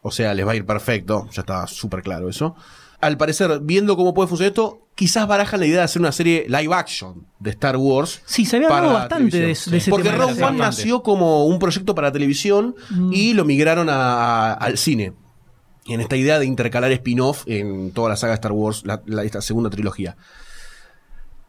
O 0.08 0.10
sea, 0.10 0.34
les 0.34 0.46
va 0.46 0.52
a 0.52 0.56
ir 0.56 0.66
perfecto, 0.66 1.28
ya 1.32 1.42
está 1.42 1.66
súper 1.66 2.02
claro 2.02 2.28
eso. 2.28 2.54
Al 3.00 3.16
parecer, 3.16 3.60
viendo 3.62 3.96
cómo 3.96 4.12
puede 4.12 4.26
funcionar 4.28 4.50
esto, 4.50 4.88
quizás 4.96 5.28
barajan 5.28 5.60
la 5.60 5.66
idea 5.66 5.78
de 5.78 5.84
hacer 5.84 6.02
una 6.02 6.10
serie 6.10 6.46
live 6.48 6.74
action 6.74 7.26
de 7.38 7.50
Star 7.50 7.76
Wars. 7.76 8.20
Sí, 8.26 8.44
se 8.44 8.56
había 8.56 8.68
hablado 8.68 8.92
la 8.92 8.98
bastante 9.00 9.38
de, 9.38 9.46
de 9.46 9.52
ese 9.52 9.88
Porque 9.90 10.10
tema. 10.10 10.24
Rogue 10.24 10.42
One 10.42 10.58
nació 10.58 11.02
como 11.04 11.46
un 11.46 11.60
proyecto 11.60 11.94
para 11.94 12.10
televisión 12.10 12.74
Mm. 12.90 13.12
y 13.12 13.34
lo 13.34 13.44
migraron 13.44 13.88
a- 13.88 14.52
al 14.54 14.76
cine. 14.78 15.12
En 15.86 16.00
esta 16.00 16.16
idea 16.16 16.38
de 16.40 16.46
intercalar 16.46 16.90
spin-off 16.92 17.44
en 17.46 17.92
toda 17.92 18.08
la 18.08 18.16
saga 18.16 18.32
de 18.32 18.34
Star 18.34 18.52
Wars, 18.52 18.82
la- 18.84 19.00
la- 19.06 19.22
esta 19.22 19.40
segunda 19.42 19.70
trilogía. 19.70 20.16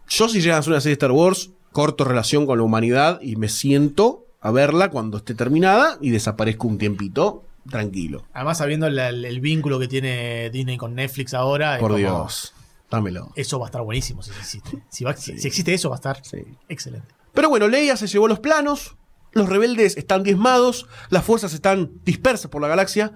Yo, 0.07 0.29
si 0.29 0.41
llegan 0.41 0.57
a 0.57 0.59
hacer 0.59 0.71
una 0.73 0.81
serie 0.81 0.91
de 0.95 0.99
Star 0.99 1.11
Wars, 1.11 1.51
corto 1.71 2.03
relación 2.03 2.45
con 2.45 2.57
la 2.57 2.63
humanidad 2.63 3.19
y 3.21 3.35
me 3.35 3.49
siento 3.49 4.25
a 4.41 4.51
verla 4.51 4.89
cuando 4.89 5.17
esté 5.17 5.33
terminada 5.35 5.97
y 6.01 6.11
desaparezco 6.11 6.67
un 6.67 6.77
tiempito 6.77 7.43
tranquilo. 7.69 8.25
Además, 8.33 8.57
sabiendo 8.59 8.89
la- 8.89 9.09
el, 9.09 9.25
el 9.25 9.39
vínculo 9.41 9.79
que 9.79 9.87
tiene 9.87 10.49
Disney 10.51 10.77
con 10.77 10.95
Netflix 10.95 11.33
ahora. 11.33 11.75
es 11.75 11.79
Por 11.79 11.89
como- 11.91 11.97
Dios, 11.99 12.53
dámelo. 12.91 13.31
Eso 13.35 13.59
va 13.59 13.65
a 13.65 13.69
estar 13.69 13.81
buenísimo 13.81 14.21
si 14.23 14.31
existe. 14.31 14.83
Si, 14.89 15.03
va- 15.03 15.15
si- 15.15 15.37
si 15.37 15.47
existe 15.47 15.73
eso, 15.73 15.89
va 15.89 15.95
a 15.95 15.97
estar 15.97 16.21
excelente. 16.67 17.07
Pero 17.33 17.49
bueno, 17.49 17.67
Leia 17.67 17.95
se 17.97 18.07
llevó 18.07 18.27
los 18.27 18.39
planos, 18.39 18.95
los 19.33 19.47
rebeldes 19.49 19.97
están 19.97 20.23
diezmados, 20.23 20.87
las 21.09 21.23
fuerzas 21.23 21.53
están 21.53 21.91
dispersas 22.03 22.49
por 22.49 22.61
la 22.61 22.67
galaxia. 22.67 23.13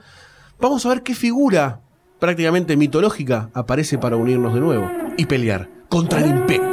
Vamos 0.59 0.85
a 0.85 0.89
ver 0.89 1.03
qué 1.03 1.15
figura 1.15 1.81
prácticamente 2.19 2.77
mitológica 2.77 3.49
aparece 3.53 3.97
para 3.97 4.15
unirnos 4.15 4.53
de 4.53 4.59
nuevo 4.59 4.89
y 5.17 5.25
pelear 5.25 5.69
contra 5.89 6.21
el 6.21 6.27
imperio. 6.29 6.72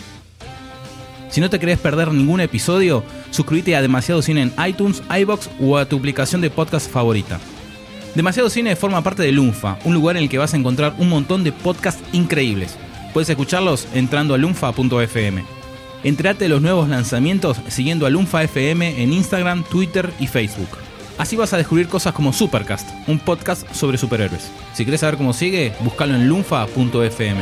Si 1.31 1.39
no 1.39 1.49
te 1.49 1.59
querés 1.59 1.79
perder 1.79 2.11
ningún 2.11 2.41
episodio, 2.41 3.05
suscríbete 3.31 3.77
a 3.77 3.81
Demasiado 3.81 4.21
Cine 4.21 4.41
en 4.41 4.53
iTunes, 4.67 5.01
iBox 5.17 5.49
o 5.61 5.77
a 5.77 5.85
tu 5.85 5.97
aplicación 5.97 6.41
de 6.41 6.49
podcast 6.49 6.91
favorita. 6.91 7.39
Demasiado 8.15 8.49
Cine 8.49 8.75
forma 8.75 9.01
parte 9.01 9.23
de 9.23 9.31
Lunfa, 9.31 9.77
un 9.85 9.93
lugar 9.93 10.17
en 10.17 10.23
el 10.23 10.29
que 10.29 10.37
vas 10.37 10.53
a 10.53 10.57
encontrar 10.57 10.93
un 10.97 11.07
montón 11.07 11.45
de 11.45 11.53
podcasts 11.53 12.03
increíbles. 12.11 12.75
Puedes 13.13 13.29
escucharlos 13.29 13.87
entrando 13.93 14.33
a 14.33 14.37
lunfa.fm. 14.37 15.45
Entrate 16.03 16.43
de 16.43 16.49
los 16.49 16.61
nuevos 16.61 16.89
lanzamientos 16.89 17.57
siguiendo 17.69 18.05
a 18.05 18.09
Lunfa 18.09 18.43
FM 18.43 19.01
en 19.01 19.13
Instagram, 19.13 19.63
Twitter 19.63 20.11
y 20.19 20.27
Facebook. 20.27 20.69
Así 21.17 21.37
vas 21.37 21.53
a 21.53 21.57
descubrir 21.57 21.87
cosas 21.87 22.13
como 22.13 22.33
Supercast, 22.33 22.89
un 23.07 23.19
podcast 23.19 23.71
sobre 23.73 23.97
superhéroes. 23.97 24.51
Si 24.73 24.83
querés 24.83 24.99
saber 24.99 25.15
cómo 25.15 25.31
sigue, 25.31 25.73
búscalo 25.81 26.15
en 26.15 26.27
lunfa.fm. 26.27 27.41